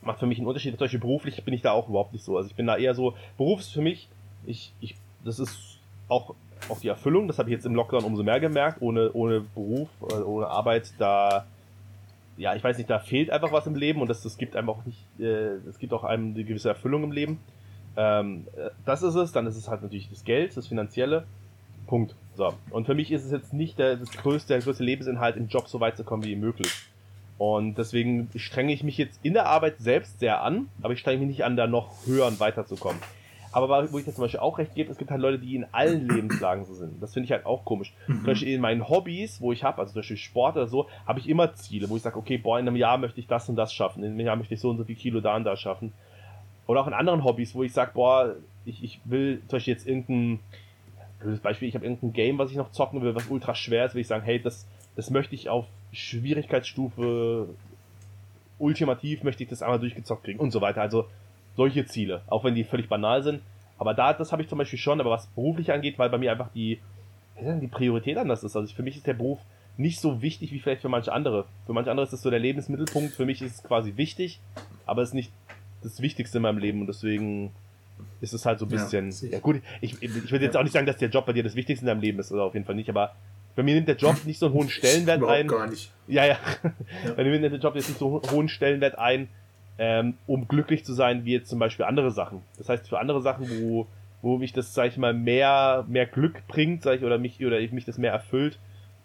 macht 0.00 0.18
für 0.18 0.26
mich 0.26 0.38
einen 0.38 0.46
Unterschied. 0.46 0.72
Zum 0.72 0.80
Beispiel 0.80 1.00
beruflich 1.00 1.44
bin 1.44 1.54
ich 1.54 1.62
da 1.62 1.72
auch 1.72 1.88
überhaupt 1.88 2.12
nicht 2.12 2.24
so. 2.24 2.36
Also 2.36 2.48
ich 2.48 2.56
bin 2.56 2.66
da 2.66 2.76
eher 2.76 2.94
so, 2.94 3.14
Beruf 3.36 3.60
ist 3.60 3.72
für 3.72 3.82
mich, 3.82 4.08
ich, 4.46 4.72
ich, 4.80 4.96
das 5.24 5.38
ist 5.38 5.78
auch, 6.08 6.34
auch 6.68 6.80
die 6.80 6.88
Erfüllung, 6.88 7.28
das 7.28 7.38
habe 7.38 7.50
ich 7.50 7.54
jetzt 7.54 7.66
im 7.66 7.74
Lockdown 7.74 8.04
umso 8.04 8.22
mehr 8.22 8.40
gemerkt, 8.40 8.82
ohne, 8.82 9.12
ohne 9.12 9.40
Beruf, 9.40 9.88
äh, 10.10 10.14
ohne 10.14 10.48
Arbeit, 10.48 10.92
da 10.98 11.46
ja, 12.36 12.54
ich 12.54 12.64
weiß 12.64 12.78
nicht, 12.78 12.90
da 12.90 12.98
fehlt 12.98 13.30
einfach 13.30 13.52
was 13.52 13.66
im 13.66 13.74
Leben 13.74 14.00
und 14.00 14.08
das, 14.08 14.22
das 14.22 14.36
gibt 14.36 14.56
einem 14.56 14.70
auch 14.70 14.84
nicht, 14.84 14.98
äh, 15.20 15.56
es 15.68 15.78
gibt 15.78 15.92
auch 15.92 16.04
einem 16.04 16.34
eine 16.34 16.44
gewisse 16.44 16.68
Erfüllung 16.68 17.04
im 17.04 17.12
Leben. 17.12 17.38
Ähm, 17.96 18.46
äh, 18.56 18.70
das 18.84 19.02
ist 19.02 19.14
es, 19.14 19.32
dann 19.32 19.46
ist 19.46 19.56
es 19.56 19.68
halt 19.68 19.82
natürlich 19.82 20.08
das 20.08 20.24
Geld, 20.24 20.56
das 20.56 20.66
Finanzielle. 20.66 21.24
Punkt. 21.86 22.14
So. 22.36 22.54
Und 22.70 22.86
für 22.86 22.94
mich 22.94 23.12
ist 23.12 23.24
es 23.24 23.32
jetzt 23.32 23.52
nicht 23.52 23.78
der, 23.78 23.96
das 23.96 24.10
größte, 24.12 24.54
der 24.54 24.62
größte 24.62 24.82
Lebensinhalt, 24.82 25.36
im 25.36 25.48
Job 25.48 25.68
so 25.68 25.80
weit 25.80 25.96
zu 25.96 26.04
kommen 26.04 26.24
wie 26.24 26.36
möglich. 26.36 26.72
Und 27.38 27.76
deswegen 27.76 28.30
strenge 28.36 28.72
ich 28.72 28.84
mich 28.84 28.96
jetzt 28.98 29.18
in 29.22 29.34
der 29.34 29.46
Arbeit 29.46 29.78
selbst 29.78 30.20
sehr 30.20 30.42
an, 30.42 30.68
aber 30.80 30.94
ich 30.94 31.00
strenge 31.00 31.18
mich 31.18 31.28
nicht 31.28 31.44
an, 31.44 31.56
da 31.56 31.66
noch 31.66 32.06
höher 32.06 32.26
und 32.26 32.40
weiterzukommen. 32.40 33.00
Aber 33.52 33.92
wo 33.92 33.98
ich 33.98 34.06
das 34.06 34.14
zum 34.14 34.24
Beispiel 34.24 34.40
auch 34.40 34.58
recht 34.58 34.74
gebe, 34.74 34.90
es 34.90 34.96
gibt 34.96 35.10
halt 35.10 35.20
Leute, 35.20 35.38
die 35.38 35.54
in 35.54 35.66
allen 35.72 36.08
Lebenslagen 36.14 36.64
so 36.64 36.74
sind. 36.74 37.02
Das 37.02 37.12
finde 37.12 37.26
ich 37.26 37.32
halt 37.32 37.44
auch 37.44 37.64
komisch. 37.64 37.92
Mhm. 38.06 38.16
Zum 38.16 38.24
Beispiel 38.24 38.48
in 38.48 38.60
meinen 38.60 38.88
Hobbys, 38.88 39.40
wo 39.40 39.52
ich 39.52 39.62
habe, 39.62 39.78
also 39.78 39.92
zum 39.92 40.00
Beispiel 40.00 40.16
Sport 40.16 40.56
oder 40.56 40.66
so, 40.66 40.88
habe 41.06 41.20
ich 41.20 41.28
immer 41.28 41.52
Ziele, 41.54 41.90
wo 41.90 41.96
ich 41.96 42.02
sage, 42.02 42.18
okay, 42.18 42.38
boah, 42.38 42.58
in 42.58 42.66
einem 42.66 42.76
Jahr 42.76 42.96
möchte 42.96 43.20
ich 43.20 43.26
das 43.26 43.48
und 43.48 43.56
das 43.56 43.72
schaffen, 43.72 44.02
in 44.02 44.12
einem 44.12 44.20
Jahr 44.20 44.36
möchte 44.36 44.54
ich 44.54 44.60
so 44.60 44.70
und 44.70 44.78
so 44.78 44.84
viel 44.84 44.96
Kilo 44.96 45.20
da 45.20 45.36
und 45.36 45.44
da 45.44 45.56
schaffen. 45.56 45.92
Oder 46.72 46.80
auch 46.80 46.86
in 46.86 46.94
anderen 46.94 47.22
Hobbys, 47.22 47.54
wo 47.54 47.62
ich 47.62 47.74
sage, 47.74 47.90
boah, 47.92 48.34
ich, 48.64 48.82
ich 48.82 48.98
will 49.04 49.40
zum 49.40 49.56
Beispiel 49.58 49.74
jetzt 49.74 49.86
irgendein, 49.86 50.40
blödes 51.20 51.40
Beispiel, 51.40 51.68
ich 51.68 51.74
habe 51.74 51.84
irgendein 51.84 52.14
Game, 52.14 52.38
was 52.38 52.50
ich 52.50 52.56
noch 52.56 52.70
zocken 52.70 53.02
will, 53.02 53.14
was 53.14 53.26
ultra 53.26 53.54
schwer 53.54 53.84
ist, 53.84 53.94
will 53.94 54.00
ich 54.00 54.06
sagen, 54.06 54.24
hey, 54.24 54.40
das, 54.40 54.66
das 54.96 55.10
möchte 55.10 55.34
ich 55.34 55.50
auf 55.50 55.66
Schwierigkeitsstufe 55.92 57.46
ultimativ, 58.58 59.22
möchte 59.22 59.42
ich 59.42 59.50
das 59.50 59.60
einmal 59.60 59.80
durchgezockt 59.80 60.24
kriegen 60.24 60.40
und 60.40 60.50
so 60.50 60.62
weiter. 60.62 60.80
Also 60.80 61.04
solche 61.56 61.84
Ziele, 61.84 62.22
auch 62.26 62.42
wenn 62.42 62.54
die 62.54 62.64
völlig 62.64 62.88
banal 62.88 63.22
sind. 63.22 63.42
Aber 63.76 63.92
da, 63.92 64.14
das 64.14 64.32
habe 64.32 64.40
ich 64.40 64.48
zum 64.48 64.56
Beispiel 64.56 64.78
schon, 64.78 64.98
aber 64.98 65.10
was 65.10 65.26
beruflich 65.26 65.72
angeht, 65.72 65.98
weil 65.98 66.08
bei 66.08 66.16
mir 66.16 66.32
einfach 66.32 66.48
die, 66.54 66.80
die 67.38 67.68
Priorität 67.68 68.16
anders 68.16 68.44
ist. 68.44 68.56
Also 68.56 68.74
für 68.74 68.82
mich 68.82 68.96
ist 68.96 69.06
der 69.06 69.12
Beruf 69.12 69.40
nicht 69.76 70.00
so 70.00 70.22
wichtig 70.22 70.52
wie 70.52 70.58
vielleicht 70.58 70.80
für 70.80 70.88
manche 70.88 71.12
andere. 71.12 71.44
Für 71.66 71.74
manche 71.74 71.90
andere 71.90 72.04
ist 72.04 72.14
das 72.14 72.22
so 72.22 72.30
der 72.30 72.38
Lebensmittelpunkt, 72.38 73.12
für 73.12 73.26
mich 73.26 73.42
ist 73.42 73.56
es 73.56 73.62
quasi 73.62 73.98
wichtig, 73.98 74.40
aber 74.86 75.02
es 75.02 75.10
ist 75.10 75.14
nicht 75.14 75.32
das 75.82 76.00
Wichtigste 76.00 76.38
in 76.38 76.42
meinem 76.42 76.58
Leben 76.58 76.80
und 76.80 76.86
deswegen 76.86 77.52
ist 78.20 78.32
es 78.32 78.46
halt 78.46 78.58
so 78.58 78.66
ein 78.66 78.68
bisschen. 78.68 79.10
Ja, 79.10 79.28
ja 79.28 79.38
gut, 79.40 79.60
ich, 79.80 80.02
ich 80.02 80.30
würde 80.30 80.44
jetzt 80.44 80.56
auch 80.56 80.62
nicht 80.62 80.72
sagen, 80.72 80.86
dass 80.86 80.96
der 80.96 81.08
Job 81.08 81.26
bei 81.26 81.32
dir 81.32 81.42
das 81.42 81.54
Wichtigste 81.54 81.84
in 81.84 81.88
deinem 81.88 82.00
Leben 82.00 82.18
ist, 82.18 82.32
oder 82.32 82.44
auf 82.44 82.54
jeden 82.54 82.66
Fall 82.66 82.74
nicht, 82.74 82.88
aber 82.88 83.14
bei 83.54 83.62
mir 83.62 83.74
nimmt 83.74 83.88
der 83.88 83.96
Job 83.96 84.24
nicht 84.24 84.38
so 84.38 84.46
einen 84.46 84.54
hohen 84.54 84.68
Stellenwert 84.70 85.22
ein. 85.24 85.48
gar 85.48 85.66
nicht. 85.66 85.90
Ja, 86.06 86.24
ja. 86.24 86.36
ja. 87.04 87.12
Bei 87.14 87.24
mir 87.24 87.38
nimmt 87.38 87.52
der 87.52 87.60
Job 87.60 87.74
jetzt 87.74 87.88
nicht 87.88 87.98
so 87.98 88.20
einen 88.20 88.30
hohen 88.30 88.48
Stellenwert 88.48 88.98
ein, 88.98 89.28
ähm, 89.78 90.14
um 90.26 90.48
glücklich 90.48 90.84
zu 90.84 90.94
sein, 90.94 91.24
wie 91.24 91.32
jetzt 91.32 91.48
zum 91.48 91.58
Beispiel 91.58 91.84
andere 91.84 92.10
Sachen. 92.10 92.42
Das 92.58 92.68
heißt, 92.68 92.88
für 92.88 92.98
andere 92.98 93.22
Sachen, 93.22 93.48
wo, 93.62 93.86
wo 94.22 94.38
mich 94.38 94.52
das, 94.52 94.74
sag 94.74 94.88
ich 94.88 94.96
mal, 94.96 95.12
mehr, 95.12 95.84
mehr 95.88 96.06
Glück 96.06 96.46
bringt, 96.48 96.82
sag 96.82 96.98
ich, 96.98 97.04
oder 97.04 97.18
mich, 97.18 97.44
oder 97.44 97.60
mich 97.60 97.84
das 97.84 97.98
mehr 97.98 98.12
erfüllt, 98.12 98.58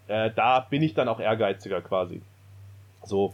äh, 0.08 0.32
da 0.36 0.62
bin 0.62 0.82
ich 0.82 0.94
dann 0.94 1.08
auch 1.08 1.20
ehrgeiziger 1.20 1.82
quasi. 1.82 2.22
So. 3.04 3.32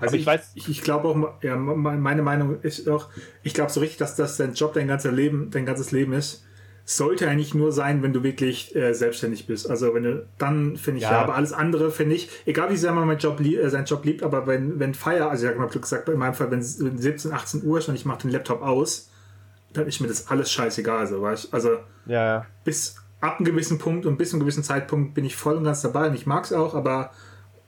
Also 0.00 0.14
ich, 0.14 0.22
ich, 0.22 0.26
weiß. 0.26 0.52
Ich, 0.54 0.68
ich 0.68 0.82
glaube 0.82 1.08
auch, 1.08 1.42
ja, 1.42 1.56
meine 1.56 2.22
Meinung 2.22 2.60
ist 2.60 2.88
auch, 2.88 3.08
ich 3.42 3.54
glaube 3.54 3.70
so 3.70 3.80
richtig, 3.80 3.98
dass 3.98 4.16
das 4.16 4.36
dein 4.36 4.54
Job 4.54 4.74
dein 4.74 4.88
ganzes 4.88 5.12
Leben, 5.12 5.50
dein 5.50 5.66
ganzes 5.66 5.92
Leben 5.92 6.12
ist. 6.12 6.44
Sollte 6.88 7.28
eigentlich 7.28 7.52
nur 7.52 7.72
sein, 7.72 8.02
wenn 8.04 8.12
du 8.12 8.22
wirklich 8.22 8.76
äh, 8.76 8.92
selbstständig 8.94 9.48
bist. 9.48 9.68
Also 9.68 9.92
wenn 9.92 10.04
du, 10.04 10.26
dann 10.38 10.76
finde 10.76 10.98
ich 10.98 11.02
ja. 11.02 11.12
ja. 11.12 11.20
aber 11.20 11.34
alles 11.34 11.52
andere 11.52 11.90
finde 11.90 12.14
ich, 12.14 12.30
egal 12.46 12.70
wie 12.70 12.76
sehr 12.76 12.92
man 12.92 13.08
meinen 13.08 13.18
Job 13.18 13.40
äh, 13.40 13.68
seinen 13.68 13.86
Job 13.86 14.04
liebt, 14.04 14.22
aber 14.22 14.46
wenn, 14.46 14.78
wenn 14.78 14.94
Feier, 14.94 15.28
also 15.28 15.44
ich 15.44 15.50
habe 15.50 15.60
mal 15.60 15.68
gesagt, 15.68 16.08
in 16.08 16.18
meinem 16.18 16.34
Fall, 16.34 16.50
wenn, 16.52 16.60
wenn 16.60 16.98
17, 16.98 17.32
18 17.32 17.64
Uhr 17.64 17.78
ist 17.78 17.88
und 17.88 17.96
ich 17.96 18.04
mache 18.04 18.22
den 18.22 18.30
Laptop 18.30 18.62
aus, 18.62 19.10
dann 19.72 19.86
ist 19.88 20.00
mir 20.00 20.06
das 20.06 20.28
alles 20.28 20.50
scheißegal, 20.52 21.06
so 21.06 21.20
weißt 21.20 21.52
Also 21.52 21.70
ja, 22.06 22.24
ja. 22.24 22.46
bis 22.64 22.96
ab 23.20 23.38
einem 23.38 23.46
gewissen 23.46 23.78
Punkt 23.78 24.06
und 24.06 24.16
bis 24.16 24.30
zu 24.30 24.36
einem 24.36 24.42
gewissen 24.42 24.62
Zeitpunkt 24.62 25.14
bin 25.14 25.24
ich 25.24 25.34
voll 25.34 25.56
und 25.56 25.64
ganz 25.64 25.82
dabei 25.82 26.08
und 26.08 26.14
ich 26.14 26.26
mag 26.26 26.44
es 26.44 26.52
auch, 26.52 26.74
aber 26.74 27.10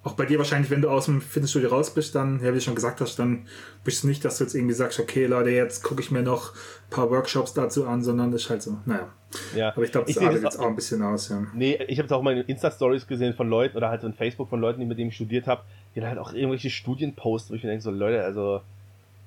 auch 0.08 0.14
bei 0.14 0.24
dir 0.24 0.38
wahrscheinlich, 0.38 0.70
wenn 0.70 0.80
du 0.80 0.88
aus 0.88 1.04
dem 1.04 1.20
Fitnessstudio 1.20 1.68
raus 1.68 1.92
bist, 1.92 2.14
dann, 2.14 2.40
ja, 2.42 2.48
wie 2.48 2.54
du 2.54 2.60
schon 2.62 2.74
gesagt 2.74 3.02
hast, 3.02 3.18
dann 3.18 3.46
bist 3.84 4.02
du 4.02 4.08
nicht, 4.08 4.24
dass 4.24 4.38
du 4.38 4.44
jetzt 4.44 4.54
irgendwie 4.54 4.72
sagst, 4.72 4.98
okay, 4.98 5.26
Leute, 5.26 5.50
jetzt 5.50 5.82
gucke 5.82 6.00
ich 6.00 6.10
mir 6.10 6.22
noch 6.22 6.54
ein 6.54 6.90
paar 6.90 7.10
Workshops 7.10 7.52
dazu 7.52 7.86
an, 7.86 8.02
sondern 8.02 8.32
das 8.32 8.42
ist 8.42 8.50
halt 8.50 8.62
so, 8.62 8.78
naja. 8.86 9.08
Ja. 9.54 9.68
Aber 9.74 9.82
ich 9.82 9.92
glaube, 9.92 10.06
das 10.06 10.16
artet 10.16 10.42
jetzt 10.42 10.58
auch 10.58 10.66
ein 10.66 10.76
bisschen 10.76 11.02
aus, 11.02 11.28
ja. 11.28 11.46
Nee, 11.52 11.78
ich 11.88 11.98
habe 11.98 12.06
es 12.06 12.12
auch 12.12 12.22
mal 12.22 12.38
in 12.38 12.46
Insta-Stories 12.46 13.06
gesehen 13.06 13.34
von 13.34 13.50
Leuten 13.50 13.76
oder 13.76 13.90
halt 13.90 14.02
in 14.02 14.14
Facebook 14.14 14.48
von 14.48 14.60
Leuten, 14.60 14.80
die 14.80 14.86
mit 14.86 14.98
denen 14.98 15.10
ich 15.10 15.16
studiert 15.16 15.46
habe, 15.46 15.60
die 15.94 16.02
halt 16.02 16.18
auch 16.18 16.32
irgendwelche 16.32 16.70
Studien 16.70 17.14
posten, 17.14 17.52
wo 17.52 17.56
ich 17.56 17.62
mir 17.62 17.68
denke, 17.68 17.82
so, 17.82 17.90
Leute, 17.90 18.24
also, 18.24 18.62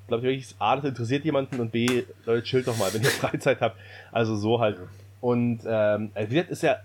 glaube 0.08 0.24
ich 0.24 0.30
wirklich, 0.30 0.56
A, 0.58 0.78
das 0.78 0.86
interessiert 0.86 1.26
jemanden 1.26 1.60
und 1.60 1.72
B, 1.72 2.06
Leute, 2.26 2.44
chillt 2.44 2.68
doch 2.68 2.78
mal, 2.78 2.92
wenn 2.92 3.04
ihr 3.04 3.10
Freizeit 3.10 3.62
habt. 3.62 3.78
Also 4.12 4.36
so 4.36 4.60
halt. 4.60 4.80
Und 5.20 5.60
ähm, 5.68 6.10
wie 6.16 6.34
gesagt, 6.34 6.50
ist 6.50 6.64
ja, 6.64 6.78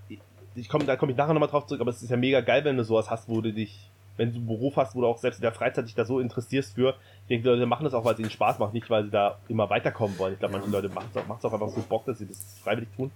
ich 0.57 0.69
komm, 0.69 0.87
da 0.87 0.97
komme 0.97 1.13
ich 1.13 1.19
nachher 1.19 1.33
nochmal 1.33 1.49
drauf 1.49 1.67
zurück, 1.67 1.81
aber 1.81 1.91
es 1.91 2.03
ist 2.03 2.11
ja 2.11 2.17
mega 2.17 2.41
geil, 2.41 2.65
wenn 2.65 2.77
du 2.77 2.85
sowas 2.85 3.11
hast, 3.11 3.29
wo 3.29 3.41
du 3.41 3.53
dich, 3.53 3.91
wenn 4.17 4.33
du 4.33 4.39
einen 4.39 4.47
Beruf 4.47 4.77
hast, 4.77 4.95
wo 4.95 5.01
du 5.03 5.07
auch 5.07 5.19
selbst 5.19 5.39
in 5.39 5.43
der 5.43 5.53
Freizeit 5.53 5.87
dich 5.87 5.95
da 5.95 6.05
so 6.05 6.21
interessierst 6.21 6.75
für. 6.75 6.91
Ich 7.23 7.29
denke, 7.29 7.43
die 7.45 7.49
Leute 7.49 7.67
machen 7.67 7.85
das 7.85 7.95
auch, 7.95 8.05
weil 8.05 8.15
es 8.15 8.21
ihnen 8.21 8.31
Spaß 8.31 8.59
macht, 8.59 8.73
nicht 8.73 8.89
weil 8.89 9.05
sie 9.05 9.11
da 9.11 9.39
immer 9.49 9.69
weiterkommen 9.71 10.19
wollen. 10.19 10.35
Ich 10.35 10.39
glaube, 10.39 10.55
manche 10.55 10.71
Leute 10.71 10.89
machen 10.89 11.09
es 11.13 11.45
auch, 11.45 11.53
auch 11.53 11.53
einfach 11.53 11.69
so 11.69 11.83
Bock, 11.83 12.05
dass 12.07 12.19
sie 12.19 12.27
das 12.27 12.59
freiwillig 12.63 12.89
tun. 12.97 13.11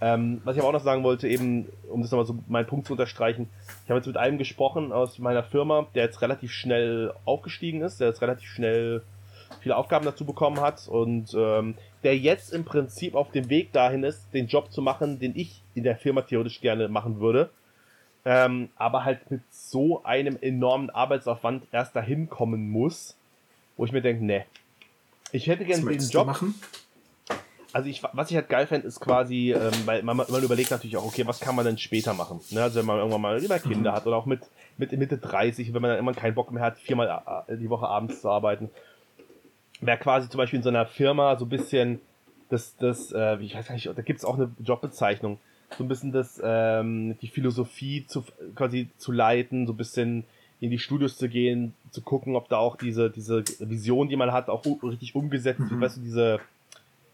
Ähm, 0.00 0.42
was 0.44 0.56
ich 0.56 0.60
aber 0.60 0.68
auch 0.68 0.74
noch 0.74 0.84
sagen 0.84 1.02
wollte, 1.04 1.26
eben, 1.26 1.68
um 1.88 2.02
das 2.02 2.10
nochmal 2.10 2.26
so 2.26 2.36
meinen 2.48 2.66
Punkt 2.66 2.86
zu 2.86 2.92
unterstreichen, 2.92 3.48
ich 3.84 3.90
habe 3.90 3.98
jetzt 3.98 4.06
mit 4.06 4.18
einem 4.18 4.36
gesprochen 4.36 4.92
aus 4.92 5.18
meiner 5.18 5.42
Firma, 5.42 5.86
der 5.94 6.04
jetzt 6.04 6.20
relativ 6.20 6.52
schnell 6.52 7.14
aufgestiegen 7.24 7.80
ist, 7.80 7.98
der 7.98 8.08
jetzt 8.08 8.20
relativ 8.20 8.48
schnell 8.48 9.02
viele 9.60 9.76
Aufgaben 9.76 10.04
dazu 10.04 10.26
bekommen 10.26 10.60
hat 10.60 10.86
und 10.86 11.34
ähm, 11.34 11.76
der 12.02 12.18
jetzt 12.18 12.52
im 12.52 12.64
Prinzip 12.64 13.14
auf 13.14 13.30
dem 13.30 13.48
Weg 13.48 13.72
dahin 13.72 14.04
ist, 14.04 14.32
den 14.34 14.48
Job 14.48 14.70
zu 14.70 14.82
machen, 14.82 15.18
den 15.18 15.34
ich 15.34 15.62
in 15.76 15.84
der 15.84 15.96
Firma 15.96 16.22
theoretisch 16.22 16.60
gerne 16.60 16.88
machen 16.88 17.20
würde. 17.20 17.50
Ähm, 18.24 18.70
aber 18.76 19.04
halt 19.04 19.30
mit 19.30 19.42
so 19.50 20.02
einem 20.02 20.36
enormen 20.40 20.90
Arbeitsaufwand 20.90 21.64
erst 21.70 21.94
dahin 21.94 22.28
kommen 22.28 22.70
muss, 22.70 23.16
wo 23.76 23.84
ich 23.84 23.92
mir 23.92 24.02
denke, 24.02 24.24
ne, 24.24 24.44
ich 25.30 25.46
hätte 25.46 25.64
gerne 25.64 25.88
diesen 25.92 26.10
Job. 26.10 26.26
Machen? 26.26 26.54
Also 27.72 27.88
ich, 27.88 28.02
was 28.02 28.30
ich 28.30 28.36
halt 28.36 28.48
geil 28.48 28.66
fände, 28.66 28.86
ist 28.88 29.00
quasi, 29.00 29.52
ähm, 29.52 29.72
weil 29.84 30.02
man, 30.02 30.16
man 30.16 30.42
überlegt 30.42 30.70
natürlich 30.70 30.96
auch, 30.96 31.04
okay, 31.04 31.26
was 31.26 31.40
kann 31.40 31.54
man 31.54 31.64
denn 31.64 31.78
später 31.78 32.14
machen? 32.14 32.40
Ne? 32.50 32.62
Also 32.62 32.80
wenn 32.80 32.86
man 32.86 32.98
irgendwann 32.98 33.20
mal 33.20 33.42
immer 33.42 33.58
Kinder 33.58 33.92
mhm. 33.92 33.94
hat 33.94 34.06
oder 34.06 34.16
auch 34.16 34.26
mit, 34.26 34.40
mit 34.78 34.92
Mitte 34.92 35.18
30, 35.18 35.74
wenn 35.74 35.82
man 35.82 35.90
dann 35.90 36.00
immer 36.00 36.14
keinen 36.14 36.34
Bock 36.34 36.50
mehr 36.50 36.62
hat, 36.62 36.78
viermal 36.78 37.44
äh, 37.46 37.56
die 37.56 37.68
Woche 37.70 37.86
abends 37.86 38.22
zu 38.22 38.30
arbeiten 38.30 38.70
wäre 39.80 39.98
quasi 39.98 40.28
zum 40.28 40.38
Beispiel 40.38 40.58
in 40.58 40.62
so 40.62 40.68
einer 40.68 40.86
Firma 40.86 41.36
so 41.36 41.44
ein 41.44 41.48
bisschen 41.48 42.00
das, 42.48 42.76
das, 42.76 43.12
äh, 43.12 43.38
ich 43.40 43.54
weiß 43.54 43.66
gar 43.66 43.74
nicht, 43.74 43.86
da 43.86 44.02
gibt 44.02 44.18
es 44.18 44.24
auch 44.24 44.36
eine 44.36 44.50
Jobbezeichnung, 44.60 45.38
so 45.76 45.84
ein 45.84 45.88
bisschen 45.88 46.12
das, 46.12 46.40
ähm, 46.42 47.16
die 47.20 47.28
Philosophie 47.28 48.06
zu 48.06 48.24
quasi 48.54 48.88
zu 48.98 49.12
leiten, 49.12 49.66
so 49.66 49.72
ein 49.72 49.76
bisschen 49.76 50.24
in 50.60 50.70
die 50.70 50.78
Studios 50.78 51.18
zu 51.18 51.28
gehen, 51.28 51.74
zu 51.90 52.00
gucken, 52.00 52.34
ob 52.34 52.48
da 52.48 52.56
auch 52.56 52.76
diese, 52.76 53.10
diese 53.10 53.44
Vision, 53.58 54.08
die 54.08 54.16
man 54.16 54.32
hat, 54.32 54.48
auch 54.48 54.64
richtig 54.82 55.14
umgesetzt 55.14 55.60
wird, 55.60 55.72
mhm. 55.72 55.80
weißt 55.80 55.98
du, 55.98 56.00
diese 56.00 56.40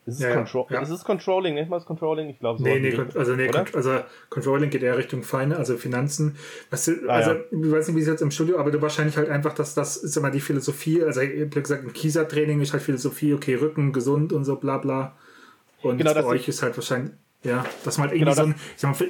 ist 0.04 0.16
es, 0.16 0.20
ja, 0.20 0.34
Contro 0.34 0.66
ja. 0.70 0.80
ist 0.80 0.90
es 0.90 1.04
Controlling, 1.04 1.54
nicht 1.54 1.70
mal 1.70 1.76
das 1.76 1.86
Controlling? 1.86 2.28
Ich 2.28 2.40
glaube 2.40 2.58
so. 2.58 2.64
Nee, 2.64 2.80
nee, 2.80 2.98
also, 3.14 3.36
nee 3.36 3.48
also 3.48 4.00
Controlling 4.30 4.68
geht 4.68 4.82
eher 4.82 4.98
Richtung 4.98 5.22
Feine, 5.22 5.56
also 5.56 5.76
Finanzen. 5.76 6.34
Was 6.70 6.86
du, 6.86 7.08
ah, 7.08 7.14
also, 7.14 7.30
ja. 7.30 7.40
ich 7.52 7.70
weiß 7.70 7.86
nicht, 7.86 7.96
wie 7.96 8.00
es 8.00 8.08
jetzt 8.08 8.20
im 8.20 8.32
Studio, 8.32 8.58
aber 8.58 8.72
du 8.72 8.82
wahrscheinlich 8.82 9.16
halt 9.16 9.28
einfach, 9.28 9.54
dass 9.54 9.74
das 9.74 9.96
ist 9.96 10.16
immer 10.16 10.32
die 10.32 10.40
Philosophie, 10.40 11.04
also 11.04 11.20
ich 11.20 11.42
habe 11.42 11.62
gesagt, 11.62 11.84
im 11.84 11.92
Kieser-Training 11.92 12.60
ist 12.60 12.72
halt 12.72 12.82
Philosophie, 12.82 13.32
okay, 13.32 13.54
Rücken, 13.54 13.92
gesund 13.92 14.32
und 14.32 14.44
so, 14.44 14.56
bla 14.56 14.78
bla. 14.78 15.14
Und 15.82 15.98
genau, 15.98 16.14
bei 16.14 16.24
euch 16.24 16.48
ist 16.48 16.62
halt 16.62 16.76
wahrscheinlich 16.76 17.12
ja, 17.44 17.64
dass 17.84 17.98
man 17.98 18.08
halt 18.08 18.16
irgendwie 18.16 18.34
genau, 18.34 18.34
so 18.34 18.50
ein, 18.50 18.54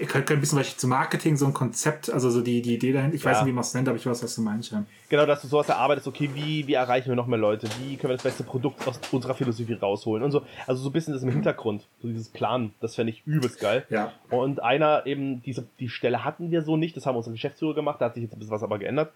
ich 0.00 0.10
sag 0.10 0.28
mal, 0.28 0.34
ein 0.34 0.40
bisschen 0.40 0.58
was 0.58 0.76
zu 0.76 0.88
Marketing, 0.88 1.36
so 1.36 1.46
ein 1.46 1.52
Konzept, 1.52 2.10
also 2.10 2.30
so 2.30 2.40
die, 2.40 2.62
die 2.62 2.74
Idee 2.74 2.92
dahin, 2.92 3.14
ich 3.14 3.22
ja. 3.22 3.30
weiß 3.30 3.40
nicht, 3.40 3.48
wie 3.48 3.52
man 3.52 3.62
es 3.62 3.74
nennt, 3.74 3.88
aber 3.88 3.96
ich 3.96 4.06
weiß, 4.06 4.22
was 4.22 4.34
du 4.34 4.40
meinst, 4.40 4.72
ja. 4.72 4.84
Genau, 5.10 5.26
dass 5.26 5.42
du 5.42 5.48
sowas 5.48 5.68
erarbeitest, 5.68 6.08
okay, 6.08 6.30
wie, 6.32 6.66
wie 6.66 6.72
erreichen 6.72 7.08
wir 7.10 7.16
noch 7.16 7.26
mehr 7.26 7.38
Leute, 7.38 7.68
wie 7.80 7.96
können 7.96 8.10
wir 8.10 8.16
das 8.16 8.22
beste 8.22 8.42
Produkt 8.44 8.88
aus 8.88 8.98
unserer 9.10 9.34
Philosophie 9.34 9.74
rausholen 9.74 10.22
und 10.22 10.30
so. 10.30 10.42
Also 10.66 10.82
so 10.82 10.88
ein 10.88 10.92
bisschen 10.92 11.12
das 11.12 11.22
im 11.22 11.28
Hintergrund, 11.28 11.86
so 12.00 12.08
dieses 12.08 12.30
Plan, 12.30 12.72
das 12.80 12.94
fände 12.94 13.12
ich 13.12 13.22
übelst 13.26 13.60
geil. 13.60 13.84
Ja. 13.90 14.12
Und 14.30 14.62
einer 14.62 15.04
eben, 15.04 15.42
diese, 15.42 15.66
die 15.78 15.90
Stelle 15.90 16.24
hatten 16.24 16.50
wir 16.50 16.62
so 16.62 16.78
nicht, 16.78 16.96
das 16.96 17.04
haben 17.04 17.16
unsere 17.16 17.34
Geschäftsführer 17.34 17.74
gemacht, 17.74 18.00
da 18.00 18.06
hat 18.06 18.14
sich 18.14 18.22
jetzt 18.22 18.32
ein 18.32 18.38
bisschen 18.38 18.54
was 18.54 18.62
aber 18.62 18.78
geändert. 18.78 19.12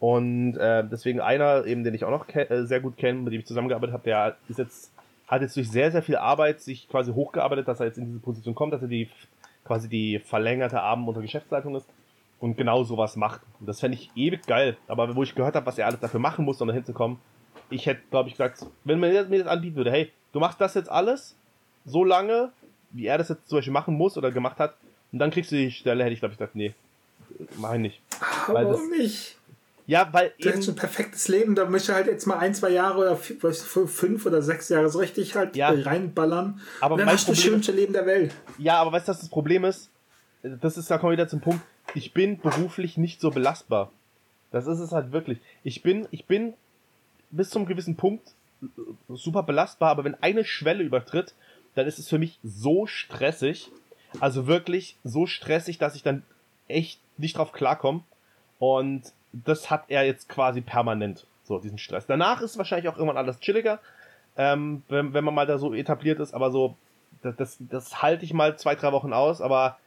Und 0.00 0.56
äh, 0.56 0.82
deswegen 0.84 1.20
einer, 1.20 1.64
eben, 1.66 1.84
den 1.84 1.94
ich 1.94 2.04
auch 2.04 2.10
noch 2.10 2.26
äh, 2.34 2.64
sehr 2.66 2.80
gut 2.80 2.96
kenne, 2.96 3.20
mit 3.20 3.32
dem 3.32 3.40
ich 3.40 3.46
zusammengearbeitet 3.46 3.92
habe, 3.92 4.04
der 4.04 4.36
ist 4.48 4.58
jetzt 4.58 4.90
hat 5.26 5.42
jetzt 5.42 5.56
durch 5.56 5.70
sehr, 5.70 5.90
sehr 5.90 6.02
viel 6.02 6.16
Arbeit 6.16 6.60
sich 6.60 6.88
quasi 6.88 7.12
hochgearbeitet, 7.12 7.68
dass 7.68 7.80
er 7.80 7.86
jetzt 7.86 7.98
in 7.98 8.06
diese 8.06 8.18
Position 8.18 8.54
kommt, 8.54 8.72
dass 8.72 8.82
er 8.82 8.88
die 8.88 9.08
quasi 9.64 9.88
die 9.88 10.20
verlängerte 10.20 10.80
Arm 10.80 11.08
unter 11.08 11.20
Geschäftsleitung 11.20 11.74
ist 11.74 11.88
und 12.38 12.56
genau 12.56 12.84
sowas 12.84 13.16
macht. 13.16 13.40
Und 13.58 13.68
das 13.68 13.80
fände 13.80 13.96
ich 13.96 14.10
ewig 14.14 14.46
geil. 14.46 14.76
Aber 14.86 15.16
wo 15.16 15.22
ich 15.22 15.34
gehört 15.34 15.56
habe, 15.56 15.66
was 15.66 15.78
er 15.78 15.86
alles 15.86 16.00
dafür 16.00 16.20
machen 16.20 16.44
muss, 16.44 16.60
um 16.60 16.68
da 16.68 16.74
hinzukommen, 16.74 17.18
ich 17.70 17.86
hätte, 17.86 18.02
glaube 18.10 18.28
ich, 18.28 18.34
gesagt, 18.34 18.64
wenn 18.84 19.00
man 19.00 19.10
mir 19.10 19.38
das 19.38 19.48
anbieten 19.48 19.76
würde, 19.76 19.90
hey, 19.90 20.12
du 20.32 20.38
machst 20.38 20.60
das 20.60 20.74
jetzt 20.74 20.90
alles 20.90 21.36
so 21.84 22.04
lange, 22.04 22.52
wie 22.90 23.06
er 23.06 23.18
das 23.18 23.28
jetzt 23.28 23.48
zum 23.48 23.58
Beispiel 23.58 23.72
machen 23.72 23.96
muss 23.96 24.16
oder 24.16 24.30
gemacht 24.30 24.58
hat, 24.58 24.74
und 25.12 25.18
dann 25.18 25.30
kriegst 25.30 25.50
du 25.52 25.56
die 25.56 25.70
Stelle, 25.70 26.04
hätte 26.04 26.14
ich, 26.14 26.18
glaube 26.20 26.32
ich, 26.32 26.38
gesagt, 26.38 26.56
nee, 26.56 26.74
mach 27.58 27.74
ich 27.74 27.80
nicht. 27.80 28.02
Warum 28.48 28.90
nicht? 28.90 29.35
Ja, 29.86 30.08
weil 30.12 30.32
du 30.40 30.48
eben. 30.48 30.58
hast 30.58 30.68
ein 30.68 30.74
perfektes 30.74 31.28
Leben, 31.28 31.54
da 31.54 31.64
möchte 31.66 31.94
halt 31.94 32.06
jetzt 32.06 32.26
mal 32.26 32.38
ein, 32.38 32.54
zwei 32.54 32.70
Jahre 32.70 32.98
oder 32.98 33.16
fünf 33.16 34.26
oder 34.26 34.42
sechs 34.42 34.68
Jahre 34.68 34.88
so 34.88 34.98
richtig 34.98 35.36
halt 35.36 35.54
ja. 35.54 35.70
reinballern. 35.70 36.60
Aber 36.80 36.94
und 36.94 37.00
dann 37.00 37.08
hast 37.08 37.28
du 37.28 37.32
das 37.32 37.40
schönste 37.40 37.72
Leben 37.72 37.92
der 37.92 38.04
Welt. 38.04 38.34
Ja, 38.58 38.80
aber 38.80 38.92
weißt 38.92 39.06
du, 39.06 39.12
was 39.12 39.20
das 39.20 39.28
Problem 39.28 39.64
ist? 39.64 39.90
Das 40.42 40.76
ist, 40.76 40.90
da 40.90 40.98
kommen 40.98 41.12
wir 41.12 41.18
wieder 41.18 41.28
zum 41.28 41.40
Punkt. 41.40 41.60
Ich 41.94 42.12
bin 42.12 42.40
beruflich 42.40 42.96
nicht 42.96 43.20
so 43.20 43.30
belastbar. 43.30 43.92
Das 44.50 44.66
ist 44.66 44.80
es 44.80 44.92
halt 44.92 45.12
wirklich. 45.12 45.38
Ich 45.62 45.82
bin, 45.82 46.08
ich 46.10 46.26
bin 46.26 46.54
bis 47.30 47.50
zum 47.50 47.66
gewissen 47.66 47.96
Punkt 47.96 48.34
super 49.08 49.42
belastbar, 49.42 49.90
aber 49.90 50.04
wenn 50.04 50.14
eine 50.22 50.44
Schwelle 50.44 50.82
übertritt, 50.82 51.34
dann 51.74 51.86
ist 51.86 51.98
es 51.98 52.08
für 52.08 52.18
mich 52.18 52.38
so 52.42 52.86
stressig. 52.86 53.70
Also 54.20 54.46
wirklich 54.46 54.96
so 55.04 55.26
stressig, 55.26 55.78
dass 55.78 55.94
ich 55.94 56.02
dann 56.02 56.22
echt 56.68 57.00
nicht 57.18 57.36
drauf 57.36 57.52
klarkomme. 57.52 58.02
Und 58.58 59.12
das 59.44 59.70
hat 59.70 59.84
er 59.88 60.04
jetzt 60.04 60.28
quasi 60.28 60.60
permanent, 60.60 61.26
so 61.44 61.58
diesen 61.58 61.78
Stress. 61.78 62.06
Danach 62.06 62.40
ist 62.40 62.58
wahrscheinlich 62.58 62.88
auch 62.88 62.96
irgendwann 62.96 63.16
alles 63.16 63.40
chilliger, 63.40 63.80
ähm, 64.36 64.82
wenn, 64.88 65.14
wenn 65.14 65.24
man 65.24 65.34
mal 65.34 65.46
da 65.46 65.58
so 65.58 65.74
etabliert 65.74 66.20
ist, 66.20 66.34
aber 66.34 66.50
so, 66.50 66.76
das, 67.22 67.36
das, 67.36 67.56
das 67.60 68.02
halte 68.02 68.24
ich 68.24 68.32
mal 68.32 68.58
zwei, 68.58 68.74
drei 68.74 68.92
Wochen 68.92 69.12
aus, 69.12 69.40
aber 69.40 69.78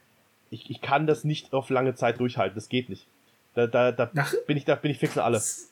ich, 0.49 0.69
ich 0.69 0.81
kann 0.81 1.07
das 1.07 1.23
nicht 1.23 1.53
auf 1.53 1.69
lange 1.69 1.95
Zeit 1.95 2.19
durchhalten, 2.19 2.55
das 2.55 2.69
geht 2.69 2.89
nicht. 2.89 3.07
Da, 3.55 3.67
da, 3.67 3.91
da 3.91 4.09
Nach, 4.13 4.33
bin 4.47 4.57
ich, 4.57 4.65
da 4.65 4.75
bin 4.75 4.91
ich 4.91 4.99
fix 4.99 5.15
und 5.15 5.23
alles. 5.23 5.71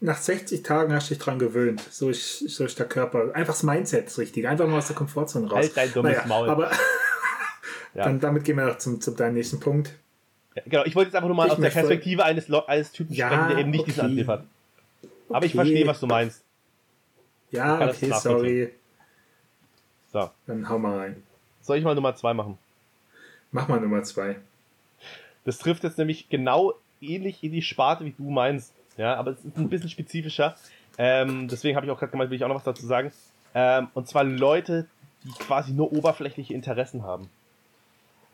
Nach 0.00 0.18
60 0.18 0.62
Tagen 0.62 0.92
hast 0.92 1.10
du 1.10 1.14
dich 1.14 1.22
dran 1.22 1.38
gewöhnt. 1.38 1.82
So 1.90 2.10
ist, 2.10 2.38
so 2.50 2.64
ist 2.64 2.78
der 2.78 2.86
Körper. 2.86 3.34
Einfach 3.34 3.54
das 3.54 3.62
Mindset 3.62 4.06
ist 4.06 4.18
richtig. 4.18 4.46
Einfach 4.46 4.66
mal 4.66 4.78
aus 4.78 4.88
der 4.88 4.96
Komfortzone 4.96 5.48
raus. 5.48 5.56
Halt 5.56 5.76
dein 5.76 5.92
dummes 5.92 6.16
naja, 6.16 6.26
Maul. 6.26 6.50
Aber 6.50 6.70
ja. 7.94 8.04
dann, 8.04 8.20
damit 8.20 8.44
gehen 8.44 8.56
wir 8.56 8.66
noch 8.66 8.76
zum, 8.76 9.00
zum 9.00 9.16
deinem 9.16 9.34
nächsten 9.34 9.58
Punkt. 9.58 9.94
Ja, 10.56 10.62
genau, 10.64 10.84
ich 10.84 10.96
wollte 10.96 11.08
jetzt 11.08 11.14
einfach 11.14 11.28
nur 11.28 11.36
mal 11.36 11.46
ich 11.46 11.52
aus 11.52 11.60
der 11.60 11.70
Perspektive 11.70 12.24
eines, 12.24 12.50
eines 12.50 12.90
Typen 12.92 13.14
ja, 13.14 13.28
sprechen, 13.28 13.48
der 13.48 13.58
eben 13.58 13.70
nicht 13.70 13.80
okay. 13.80 13.90
diesen 13.90 14.04
Antrieb 14.04 14.28
hat. 14.28 14.44
Aber 15.28 15.38
okay. 15.38 15.46
ich 15.46 15.54
verstehe, 15.54 15.86
was 15.86 16.00
du 16.00 16.06
meinst. 16.06 16.42
Ja, 17.50 17.88
okay, 17.88 18.12
sorry. 18.12 18.72
So. 20.12 20.30
Dann 20.46 20.68
hau 20.68 20.78
mal 20.78 20.98
rein. 20.98 21.22
Soll 21.60 21.78
ich 21.78 21.84
mal 21.84 21.94
Nummer 21.94 22.14
zwei 22.14 22.32
machen? 22.32 22.58
Mach 23.52 23.68
mal 23.68 23.80
Nummer 23.80 24.02
zwei. 24.02 24.36
Das 25.44 25.58
trifft 25.58 25.84
jetzt 25.84 25.98
nämlich 25.98 26.28
genau 26.28 26.74
ähnlich 27.00 27.44
in 27.44 27.52
die 27.52 27.62
Sparte, 27.62 28.04
wie 28.04 28.14
du 28.16 28.30
meinst. 28.30 28.72
Ja, 28.96 29.14
aber 29.16 29.32
es 29.32 29.44
ist 29.44 29.56
ein 29.56 29.68
bisschen 29.68 29.90
spezifischer. 29.90 30.56
Ähm, 30.98 31.48
deswegen 31.48 31.76
habe 31.76 31.86
ich 31.86 31.92
auch 31.92 31.98
gerade 31.98 32.12
gemeint, 32.12 32.30
will 32.30 32.36
ich 32.36 32.44
auch 32.44 32.48
noch 32.48 32.56
was 32.56 32.64
dazu 32.64 32.86
sagen. 32.86 33.12
Ähm, 33.54 33.88
und 33.94 34.08
zwar 34.08 34.24
Leute, 34.24 34.86
die 35.24 35.32
quasi 35.32 35.72
nur 35.72 35.92
oberflächliche 35.92 36.54
Interessen 36.54 37.02
haben. 37.02 37.28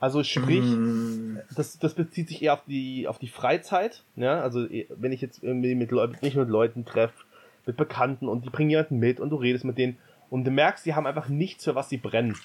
Also 0.02 0.24
sprich, 0.24 0.64
mm. 0.64 1.38
das, 1.54 1.78
das 1.78 1.94
bezieht 1.94 2.26
sich 2.26 2.42
eher 2.42 2.54
auf 2.54 2.64
die, 2.66 3.06
auf 3.06 3.20
die 3.20 3.28
Freizeit. 3.28 4.02
Ja? 4.16 4.40
Also 4.40 4.66
wenn 4.68 5.12
ich 5.12 5.20
jetzt 5.20 5.44
irgendwie 5.44 5.76
mit 5.76 5.92
Leuten, 5.92 6.16
nicht 6.22 6.34
mit 6.34 6.48
Leuten 6.48 6.84
treffe, 6.84 7.22
mit 7.66 7.76
Bekannten 7.76 8.26
und 8.26 8.44
die 8.44 8.50
bringen 8.50 8.70
jemanden 8.70 8.98
mit 8.98 9.20
und 9.20 9.30
du 9.30 9.36
redest 9.36 9.64
mit 9.64 9.78
denen 9.78 9.96
und 10.28 10.42
du 10.42 10.50
merkst, 10.50 10.84
die 10.84 10.96
haben 10.96 11.06
einfach 11.06 11.28
nichts, 11.28 11.62
für 11.62 11.76
was 11.76 11.88
sie 11.88 11.98
brennen. 11.98 12.36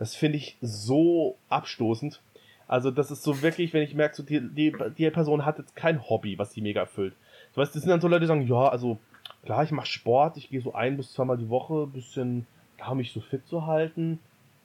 Das 0.00 0.16
finde 0.16 0.38
ich 0.38 0.56
so 0.60 1.36
abstoßend. 1.48 2.20
Also 2.66 2.90
das 2.90 3.12
ist 3.12 3.22
so 3.22 3.42
wirklich, 3.42 3.72
wenn 3.72 3.82
ich 3.82 3.94
merke, 3.94 4.16
so 4.16 4.24
die, 4.24 4.40
die, 4.40 4.74
die 4.98 5.08
Person 5.10 5.44
hat 5.44 5.58
jetzt 5.58 5.76
kein 5.76 6.02
Hobby, 6.08 6.36
was 6.36 6.52
sie 6.52 6.62
mega 6.62 6.80
erfüllt. 6.80 7.14
Du 7.54 7.60
weißt, 7.60 7.76
das 7.76 7.82
sind 7.82 7.90
dann 7.90 8.00
so 8.00 8.08
Leute, 8.08 8.22
die 8.22 8.26
sagen, 8.26 8.48
ja, 8.48 8.68
also 8.68 8.98
klar, 9.44 9.62
ich 9.62 9.70
mache 9.70 9.86
Sport, 9.86 10.36
ich 10.36 10.50
gehe 10.50 10.60
so 10.60 10.74
ein 10.74 10.96
bis 10.96 11.12
zweimal 11.12 11.38
die 11.38 11.48
Woche, 11.48 11.86
bisschen, 11.86 12.44
ja, 12.80 12.92
mich 12.92 13.12
so 13.12 13.20
fit 13.20 13.46
zu 13.46 13.66
halten. 13.66 14.18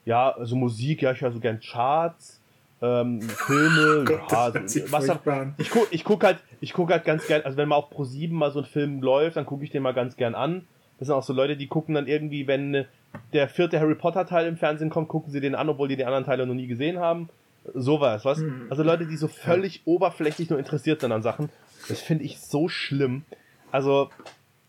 Ja, 0.08 0.30
also 0.30 0.55
Musik, 0.55 1.01
ja, 1.01 1.12
ich 1.12 1.20
höre 1.20 1.34
so 1.34 1.41
gern 1.41 1.60
Charts, 1.60 2.39
ähm, 2.82 3.22
Filme, 3.22 4.03
Gott, 4.05 4.32
ja, 4.32 4.38
also, 4.45 4.60
was 4.89 5.10
ich 5.58 5.70
guck, 5.70 5.88
ich 5.91 6.03
guck 6.05 6.24
halt, 6.24 6.38
ich 6.62 6.72
guck 6.72 6.91
halt 6.91 7.03
ganz 7.03 7.28
gern, 7.28 7.41
also 7.41 7.58
wenn 7.58 7.68
mal 7.68 7.76
auf 7.76 7.89
Pro 7.89 8.05
7 8.05 8.34
mal 8.34 8.51
so 8.51 8.60
ein 8.60 8.66
Film 8.66 9.01
läuft, 9.01 9.36
dann 9.36 9.45
gucke 9.45 9.66
ich 9.66 9.70
den 9.70 9.84
mal 9.84 9.93
ganz 9.93 10.16
gern 10.16 10.34
an. 10.34 10.66
Das 10.97 11.08
sind 11.08 11.16
auch 11.16 11.24
so 11.24 11.34
Leute, 11.34 11.58
die 11.58 11.68
gucken 11.68 11.93
dann 11.93 12.08
irgendwie, 12.08 12.47
wenn 12.47 12.86
der 13.34 13.49
vierte 13.49 13.82
Harry 13.82 13.95
Potter 13.95 14.26
Teil 14.26 14.47
im 14.47 14.55
Fernsehen 14.55 14.89
kommt, 14.89 15.10
gucken 15.10 15.30
sie 15.30 15.41
den 15.41 15.55
an, 15.55 15.68
obwohl 15.68 15.89
die 15.89 15.97
die 15.97 16.05
anderen 16.05 16.24
Teile 16.24 16.47
noch 16.47 16.53
nie 16.53 16.68
gesehen 16.68 16.99
haben. 16.99 17.28
Sowas, 17.74 18.24
was? 18.24 18.38
Hm. 18.38 18.68
Also 18.70 18.84
Leute, 18.84 19.08
die 19.08 19.18
so 19.18 19.28
völlig 19.28 19.82
oberflächlich 19.84 20.49
nur 20.49 20.58
interessiert 20.58 21.01
sind 21.01 21.12
an 21.12 21.22
Sachen. 21.22 21.49
Das 21.89 21.99
finde 21.99 22.24
ich 22.24 22.39
so 22.39 22.70
schlimm. 22.70 23.26
Also, 23.74 24.10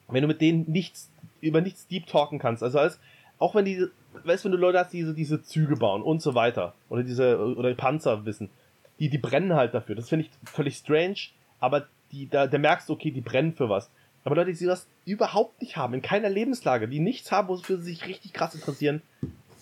wenn 0.09 0.22
du 0.22 0.26
mit 0.26 0.41
denen 0.41 0.64
nichts, 0.68 1.12
über 1.41 1.61
nichts 1.61 1.86
deep 1.86 2.09
talken 2.09 2.41
kannst, 2.41 2.64
also 2.64 2.80
als, 2.80 2.99
auch 3.39 3.55
wenn 3.55 3.64
die, 3.64 3.86
weißt 4.24 4.44
du, 4.44 4.48
wenn 4.48 4.52
du 4.52 4.59
Leute 4.59 4.78
hast, 4.78 4.92
die 4.92 5.02
so 5.02 5.12
diese 5.12 5.42
Züge 5.42 5.76
bauen 5.76 6.02
und 6.02 6.22
so 6.22 6.34
weiter, 6.34 6.74
oder 6.88 7.02
diese, 7.02 7.38
oder 7.38 7.74
Panzer 7.74 8.24
wissen, 8.24 8.50
die, 8.98 9.09
die 9.09 9.18
brennen 9.18 9.54
halt 9.54 9.74
dafür. 9.74 9.94
Das 9.94 10.09
finde 10.09 10.26
ich 10.26 10.50
völlig 10.50 10.76
strange, 10.76 11.18
aber 11.61 11.86
die, 12.12 12.28
da, 12.28 12.46
da 12.46 12.59
merkst 12.59 12.88
du, 12.88 12.94
okay, 12.94 13.11
die 13.11 13.20
brennen 13.20 13.54
für 13.54 13.68
was. 13.68 13.90
Aber 14.24 14.36
Leute, 14.36 14.52
die 14.52 14.66
das 14.66 14.86
überhaupt 15.04 15.61
nicht 15.62 15.76
haben, 15.76 15.94
in 15.94 16.02
keiner 16.02 16.28
Lebenslage, 16.28 16.88
die 16.88 17.00
nichts 17.00 17.32
haben, 17.32 17.48
wofür 17.48 17.78
sie 17.78 17.92
sich 17.92 18.06
richtig 18.06 18.32
krass 18.32 18.54
interessieren, 18.54 19.02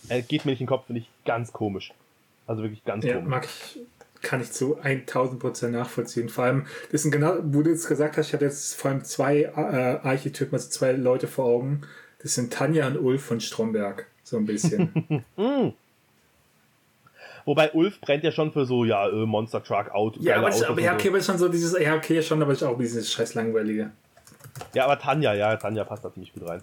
äh, 0.08 0.22
geht 0.22 0.44
mir 0.44 0.52
nicht 0.52 0.60
in 0.60 0.66
den 0.66 0.70
Kopf, 0.70 0.86
finde 0.86 1.02
ich 1.02 1.10
ganz 1.24 1.52
komisch. 1.52 1.92
Also 2.46 2.62
wirklich 2.62 2.84
ganz 2.84 3.04
ja, 3.04 3.14
komisch. 3.14 3.28
Mag 3.28 3.44
ich, 3.44 3.80
kann 4.22 4.40
ich 4.40 4.52
zu 4.52 4.78
1000 4.80 5.40
Prozent 5.40 5.72
nachvollziehen. 5.72 6.28
Vor 6.28 6.44
allem, 6.44 6.66
das 6.90 7.02
sind 7.02 7.10
genau, 7.10 7.36
wo 7.42 7.62
du 7.62 7.70
jetzt 7.70 7.86
gesagt 7.86 8.16
hast, 8.16 8.28
ich 8.28 8.32
hatte 8.32 8.44
jetzt 8.44 8.74
vor 8.74 8.90
allem 8.90 9.04
zwei 9.04 9.42
äh, 9.42 9.50
Archetypen, 9.52 10.54
also 10.54 10.68
zwei 10.68 10.92
Leute 10.92 11.28
vor 11.28 11.44
Augen. 11.44 11.82
Das 12.22 12.34
sind 12.34 12.52
Tanja 12.52 12.86
und 12.86 12.96
Ulf 12.96 13.24
von 13.24 13.40
Stromberg. 13.40 14.06
So 14.26 14.38
ein 14.38 14.44
bisschen. 14.44 15.24
Hm. 15.36 15.72
Wobei 17.44 17.70
Ulf 17.70 18.00
brennt 18.00 18.24
ja 18.24 18.32
schon 18.32 18.50
für 18.50 18.66
so, 18.66 18.84
ja, 18.84 19.08
äh, 19.08 19.24
Monster 19.24 19.62
Truck 19.62 19.92
Auto. 19.92 20.18
Ja, 20.20 20.38
aber, 20.38 20.48
aber 20.48 20.80
ja, 20.80 20.94
okay, 20.94 21.10
aber 21.10 21.20
schon 21.20 21.38
so 21.38 21.48
dieses, 21.48 21.78
ja, 21.78 21.94
okay, 21.94 22.20
schon, 22.20 22.42
aber 22.42 22.52
ist 22.52 22.64
auch 22.64 22.76
dieses 22.76 23.12
scheiß 23.12 23.34
langweilige. 23.34 23.92
Ja, 24.74 24.86
aber 24.86 24.98
Tanja, 24.98 25.32
ja, 25.32 25.54
Tanja 25.54 25.84
passt 25.84 26.04
da 26.04 26.12
ziemlich 26.12 26.34
gut 26.34 26.48
rein. 26.48 26.60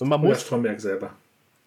Und 0.00 0.08
man 0.08 0.18
Oder 0.20 0.30
muss. 0.30 0.42
Stromberg 0.42 0.80
selber. 0.80 1.10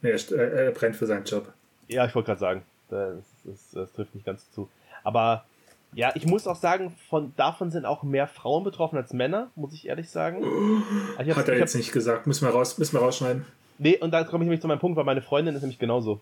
Nee, 0.02 0.10
er, 0.10 0.54
er 0.54 0.72
brennt 0.72 0.98
für 0.98 1.06
seinen 1.06 1.24
Job. 1.24 1.54
Ja, 1.88 2.06
ich 2.06 2.14
wollte 2.14 2.28
gerade 2.28 2.40
sagen. 2.42 2.64
Das, 2.90 3.24
das, 3.46 3.72
das, 3.72 3.94
trifft 3.94 4.14
nicht 4.14 4.26
ganz 4.26 4.52
zu. 4.52 4.68
Aber 5.06 5.46
ja, 5.94 6.12
ich 6.16 6.26
muss 6.26 6.48
auch 6.48 6.58
sagen, 6.58 6.94
von, 7.10 7.34
davon 7.38 7.72
sind 7.72 7.86
auch 7.86 8.04
mehr 8.04 8.28
Frauen 8.28 8.66
betroffen 8.66 8.98
als 8.98 9.14
Männer, 9.14 9.52
muss 9.56 9.74
ich 9.74 9.88
ehrlich 9.88 10.10
sagen. 10.10 10.44
Also 11.18 11.36
Hat 11.36 11.48
er 11.48 11.58
jetzt 11.58 11.76
hab, 11.76 11.80
nicht 11.80 11.94
gesagt. 11.94 12.28
Müssen 12.28 12.46
wir, 12.46 12.52
raus, 12.52 12.78
müssen 12.78 12.94
wir 12.94 13.02
rausschneiden. 13.02 13.46
Nee, 13.84 13.98
und 13.98 14.12
da 14.12 14.24
komme 14.24 14.44
ich 14.44 14.46
nämlich 14.46 14.62
zu 14.62 14.68
meinem 14.68 14.78
Punkt, 14.78 14.96
weil 14.96 15.06
meine 15.06 15.24
Freundin 15.24 15.56
ist 15.56 15.64
nämlich 15.64 15.80
genauso. 15.80 16.22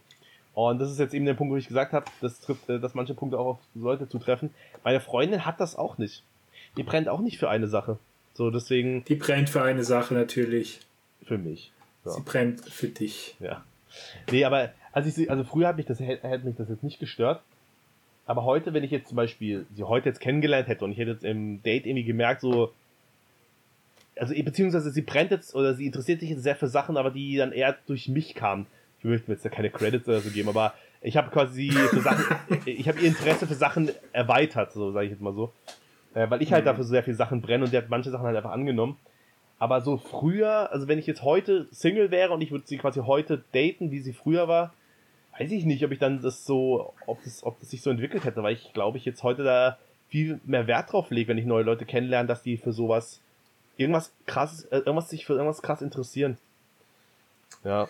Und 0.53 0.79
das 0.79 0.89
ist 0.89 0.97
jetzt 0.97 1.13
eben 1.13 1.25
der 1.25 1.33
Punkt, 1.33 1.51
wo 1.51 1.57
ich 1.57 1.67
gesagt 1.67 1.91
habe, 1.91 2.05
das 2.21 2.39
trifft, 2.39 2.69
äh, 2.69 2.79
dass 2.79 2.93
manche 2.93 3.13
Punkte 3.13 3.37
auch 3.37 3.45
auf 3.45 3.57
Leute 3.75 4.07
zutreffen. 4.07 4.51
Meine 4.85 5.01
Freundin 5.01 5.45
hat 5.45 5.59
das 5.59 5.75
auch 5.75 5.97
nicht. 5.97 6.23
Die 6.77 6.83
brennt 6.83 7.09
auch 7.09 7.19
nicht 7.19 7.37
für 7.37 7.49
eine 7.49 7.67
Sache. 7.67 7.99
So, 8.33 8.49
deswegen. 8.49 9.03
Die 9.03 9.15
brennt 9.15 9.49
für 9.49 9.61
eine 9.61 9.83
Sache 9.83 10.13
natürlich. 10.13 10.79
Für 11.25 11.37
mich. 11.37 11.73
So. 12.05 12.11
Sie 12.11 12.21
brennt 12.21 12.61
für 12.61 12.87
dich. 12.87 13.35
Ja. 13.41 13.65
Nee, 14.31 14.45
aber 14.45 14.71
als 14.93 15.07
ich 15.07 15.13
sie, 15.13 15.29
also 15.29 15.43
früher 15.43 15.67
hat 15.67 15.75
mich 15.75 15.85
das, 15.85 15.99
hätte 15.99 16.45
mich 16.45 16.55
das 16.55 16.69
jetzt 16.69 16.83
nicht 16.83 17.01
gestört. 17.01 17.41
Aber 18.25 18.45
heute, 18.45 18.73
wenn 18.73 18.85
ich 18.85 18.91
jetzt 18.91 19.09
zum 19.09 19.17
Beispiel 19.17 19.65
sie 19.75 19.83
heute 19.83 20.07
jetzt 20.07 20.21
kennengelernt 20.21 20.69
hätte 20.69 20.85
und 20.85 20.93
ich 20.93 20.97
hätte 20.97 21.11
jetzt 21.11 21.25
im 21.25 21.61
Date 21.61 21.85
irgendwie 21.85 22.05
gemerkt, 22.05 22.39
so, 22.39 22.71
also 24.19 24.33
beziehungsweise 24.43 24.91
sie 24.91 25.01
brennt 25.01 25.31
jetzt 25.31 25.55
oder 25.55 25.73
sie 25.73 25.85
interessiert 25.85 26.19
sich 26.19 26.29
jetzt 26.29 26.43
sehr 26.43 26.55
für 26.55 26.67
Sachen, 26.67 26.97
aber 26.97 27.09
die 27.09 27.37
dann 27.37 27.51
eher 27.51 27.77
durch 27.87 28.09
mich 28.09 28.35
kamen. 28.35 28.67
Ich 28.99 29.05
möchte 29.05 29.31
mir 29.31 29.35
jetzt 29.35 29.45
da 29.45 29.49
keine 29.49 29.69
Credits 29.69 30.07
oder 30.07 30.19
so 30.19 30.29
geben, 30.29 30.49
aber 30.49 30.73
ich 31.01 31.15
habe 31.15 31.29
quasi 31.31 31.71
für 31.71 32.01
Sachen, 32.01 32.25
ich 32.65 32.87
habe 32.87 32.99
ihr 32.99 33.07
Interesse 33.07 33.47
für 33.47 33.53
Sachen 33.53 33.89
erweitert, 34.11 34.73
so 34.73 34.91
sage 34.91 35.05
ich 35.05 35.11
jetzt 35.11 35.21
mal 35.21 35.33
so. 35.33 35.53
Äh, 36.13 36.29
weil 36.29 36.41
ich 36.41 36.51
halt 36.51 36.65
mhm. 36.65 36.67
dafür 36.67 36.83
so 36.83 36.89
sehr 36.89 37.03
viele 37.03 37.15
Sachen 37.15 37.41
brenne 37.41 37.63
und 37.63 37.71
die 37.71 37.77
hat 37.77 37.89
manche 37.89 38.11
Sachen 38.11 38.25
halt 38.25 38.35
einfach 38.35 38.51
angenommen. 38.51 38.97
Aber 39.57 39.81
so 39.81 39.97
früher, 39.97 40.71
also 40.71 40.87
wenn 40.87 40.99
ich 40.99 41.07
jetzt 41.07 41.23
heute 41.23 41.67
Single 41.71 42.11
wäre 42.11 42.33
und 42.33 42.41
ich 42.41 42.51
würde 42.51 42.65
sie 42.67 42.77
quasi 42.77 43.01
heute 43.01 43.43
daten, 43.53 43.91
wie 43.91 43.99
sie 43.99 44.13
früher 44.13 44.47
war, 44.47 44.73
weiß 45.37 45.51
ich 45.51 45.65
nicht, 45.65 45.83
ob 45.85 45.91
ich 45.91 45.99
dann 45.99 46.21
das 46.21 46.45
so, 46.45 46.93
ob 47.05 47.23
das, 47.23 47.43
ob 47.43 47.59
das 47.59 47.69
sich 47.69 47.81
so 47.81 47.89
entwickelt 47.89 48.25
hätte, 48.25 48.43
weil 48.43 48.53
ich 48.53 48.73
glaube, 48.73 48.97
ich 48.97 49.05
jetzt 49.05 49.23
heute 49.23 49.43
da 49.43 49.77
viel 50.09 50.39
mehr 50.45 50.67
Wert 50.67 50.91
drauf 50.91 51.09
lege, 51.11 51.29
wenn 51.29 51.37
ich 51.37 51.45
neue 51.45 51.63
Leute 51.63 51.85
kennenlerne, 51.85 52.27
dass 52.27 52.41
die 52.41 52.57
für 52.57 52.73
sowas 52.73 53.21
irgendwas 53.79 54.11
krasses, 54.27 54.65
äh, 54.65 54.77
irgendwas 54.77 55.09
sich 55.09 55.25
für 55.25 55.33
irgendwas 55.33 55.61
krass 55.61 55.81
interessieren. 55.81 56.37
Ja. 57.63 57.87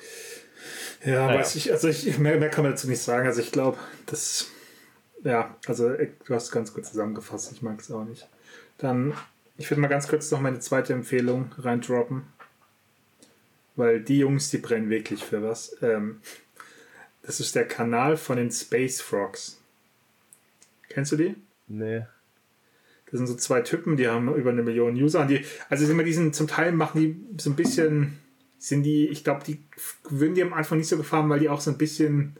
Ja, 1.03 1.27
naja. 1.27 1.39
weiß 1.39 1.55
ich, 1.55 1.71
also 1.71 1.87
ich, 1.87 2.17
mehr, 2.19 2.37
mehr 2.37 2.49
kann 2.49 2.63
man 2.63 2.73
dazu 2.73 2.87
nicht 2.87 3.01
sagen. 3.01 3.27
Also 3.27 3.41
ich 3.41 3.51
glaube, 3.51 3.77
das, 4.05 4.47
ja, 5.23 5.55
also 5.67 5.89
du 5.89 6.33
hast 6.33 6.45
es 6.45 6.51
ganz 6.51 6.73
gut 6.73 6.85
zusammengefasst, 6.85 7.51
ich 7.51 7.61
mag 7.61 7.79
es 7.79 7.91
auch 7.91 8.03
nicht. 8.03 8.27
Dann, 8.77 9.13
ich 9.57 9.69
würde 9.69 9.81
mal 9.81 9.87
ganz 9.87 10.07
kurz 10.07 10.29
noch 10.31 10.41
meine 10.41 10.59
zweite 10.59 10.93
Empfehlung 10.93 11.51
reindroppen. 11.57 12.27
Weil 13.75 14.01
die 14.01 14.19
Jungs, 14.19 14.49
die 14.49 14.57
brennen 14.57 14.89
wirklich 14.89 15.23
für 15.23 15.41
was. 15.41 15.77
Ähm, 15.81 16.21
das 17.21 17.39
ist 17.39 17.55
der 17.55 17.65
Kanal 17.67 18.17
von 18.17 18.35
den 18.35 18.51
Space 18.51 18.99
Frogs. 18.99 19.57
Kennst 20.89 21.13
du 21.13 21.15
die? 21.15 21.35
Nee. 21.67 22.03
Das 23.11 23.17
sind 23.17 23.27
so 23.27 23.35
zwei 23.35 23.61
Typen, 23.61 23.97
die 23.97 24.07
haben 24.07 24.33
über 24.35 24.51
eine 24.51 24.63
Million 24.63 24.95
User. 24.95 25.25
Die, 25.25 25.43
also 25.69 25.89
immer 25.89 26.03
diesen, 26.03 26.33
zum 26.33 26.47
Teil 26.47 26.71
machen 26.71 27.01
die 27.01 27.41
so 27.41 27.49
ein 27.49 27.55
bisschen, 27.55 28.19
sind 28.57 28.83
die, 28.83 29.07
ich 29.07 29.23
glaube, 29.23 29.43
die 29.45 29.59
würden 30.09 30.35
die 30.35 30.43
am 30.43 30.53
Anfang 30.53 30.77
nicht 30.77 30.87
so 30.87 30.97
gefahren, 30.97 31.29
weil 31.29 31.39
die 31.39 31.49
auch 31.49 31.61
so 31.61 31.71
ein 31.71 31.77
bisschen 31.77 32.35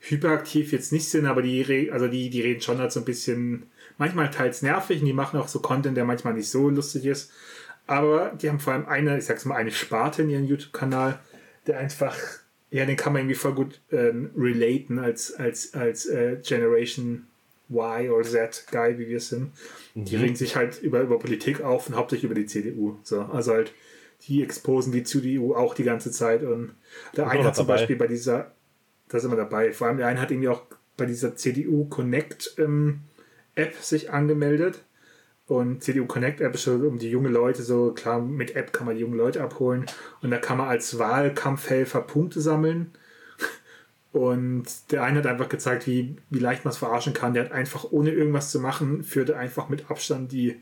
hyperaktiv 0.00 0.72
jetzt 0.72 0.92
nicht 0.92 1.08
sind, 1.08 1.26
aber 1.26 1.42
die, 1.42 1.90
also 1.90 2.08
die, 2.08 2.30
die 2.30 2.40
reden 2.40 2.60
schon 2.60 2.78
halt 2.78 2.92
so 2.92 3.00
ein 3.00 3.04
bisschen, 3.04 3.64
manchmal 3.96 4.30
teils 4.30 4.62
nervig 4.62 5.00
und 5.00 5.06
die 5.06 5.12
machen 5.12 5.40
auch 5.40 5.48
so 5.48 5.60
Content, 5.60 5.96
der 5.96 6.04
manchmal 6.04 6.34
nicht 6.34 6.50
so 6.50 6.68
lustig 6.68 7.04
ist. 7.04 7.32
Aber 7.86 8.32
die 8.40 8.48
haben 8.48 8.60
vor 8.60 8.74
allem 8.74 8.86
eine, 8.86 9.18
ich 9.18 9.24
sag's 9.24 9.44
mal, 9.44 9.56
eine 9.56 9.70
Sparte 9.70 10.22
in 10.22 10.30
ihrem 10.30 10.44
YouTube-Kanal, 10.44 11.18
der 11.66 11.78
einfach 11.78 12.16
ja, 12.70 12.84
den 12.84 12.96
kann 12.96 13.12
man 13.12 13.22
irgendwie 13.22 13.34
voll 13.34 13.54
gut 13.54 13.80
ähm, 13.90 14.30
relaten 14.36 14.98
als, 14.98 15.34
als, 15.34 15.74
als 15.74 16.06
äh, 16.06 16.36
Generation 16.46 17.26
Y 17.70 18.10
oder 18.10 18.24
Z 18.24 18.66
Guy, 18.70 18.98
wie 18.98 19.08
wir 19.08 19.20
sind. 19.20 19.52
Mhm. 19.94 20.04
Die 20.04 20.16
regen 20.16 20.36
sich 20.36 20.56
halt 20.56 20.80
über, 20.82 21.00
über 21.00 21.18
Politik 21.18 21.60
auf 21.62 21.88
und 21.88 21.96
hauptsächlich 21.96 22.24
über 22.24 22.34
die 22.34 22.46
CDU. 22.46 22.96
So, 23.02 23.22
also 23.22 23.52
halt, 23.52 23.72
die 24.22 24.42
exposen 24.42 24.92
die 24.92 25.04
CDU 25.04 25.54
auch 25.54 25.74
die 25.74 25.84
ganze 25.84 26.10
Zeit. 26.10 26.42
Und 26.42 26.74
der 27.16 27.28
eine 27.28 27.44
hat 27.44 27.56
zum 27.56 27.66
dabei. 27.66 27.78
Beispiel 27.78 27.96
bei 27.96 28.06
dieser, 28.06 28.52
da 29.08 29.18
sind 29.18 29.30
wir 29.30 29.36
dabei, 29.36 29.72
vor 29.72 29.86
allem 29.86 29.98
der 29.98 30.06
eine 30.06 30.20
hat 30.20 30.30
irgendwie 30.30 30.48
auch 30.48 30.62
bei 30.96 31.06
dieser 31.06 31.36
CDU 31.36 31.84
Connect 31.86 32.54
ähm, 32.58 33.00
App 33.54 33.74
sich 33.76 34.10
angemeldet 34.10 34.82
und 35.48 35.82
CDU 35.82 36.04
Connect 36.04 36.42
App 36.42 36.54
ist 36.54 36.62
schon 36.62 36.86
um 36.86 36.98
die 36.98 37.10
junge 37.10 37.30
Leute 37.30 37.62
so, 37.62 37.92
klar, 37.92 38.20
mit 38.20 38.54
App 38.54 38.70
kann 38.74 38.86
man 38.86 38.96
die 38.96 39.00
jungen 39.00 39.16
Leute 39.16 39.42
abholen. 39.42 39.86
Und 40.20 40.30
da 40.30 40.36
kann 40.36 40.58
man 40.58 40.68
als 40.68 40.98
Wahlkampfhelfer 40.98 42.02
Punkte 42.02 42.42
sammeln. 42.42 42.92
Und 44.12 44.90
der 44.90 45.02
eine 45.02 45.18
hat 45.18 45.26
einfach 45.26 45.48
gezeigt, 45.48 45.86
wie, 45.86 46.16
wie 46.30 46.38
leicht 46.38 46.64
man 46.64 46.72
es 46.72 46.78
verarschen 46.78 47.12
kann. 47.12 47.34
Der 47.34 47.44
hat 47.44 47.52
einfach, 47.52 47.84
ohne 47.90 48.10
irgendwas 48.10 48.50
zu 48.50 48.58
machen, 48.58 49.04
führte 49.04 49.36
einfach 49.36 49.68
mit 49.68 49.90
Abstand 49.90 50.32
die, 50.32 50.56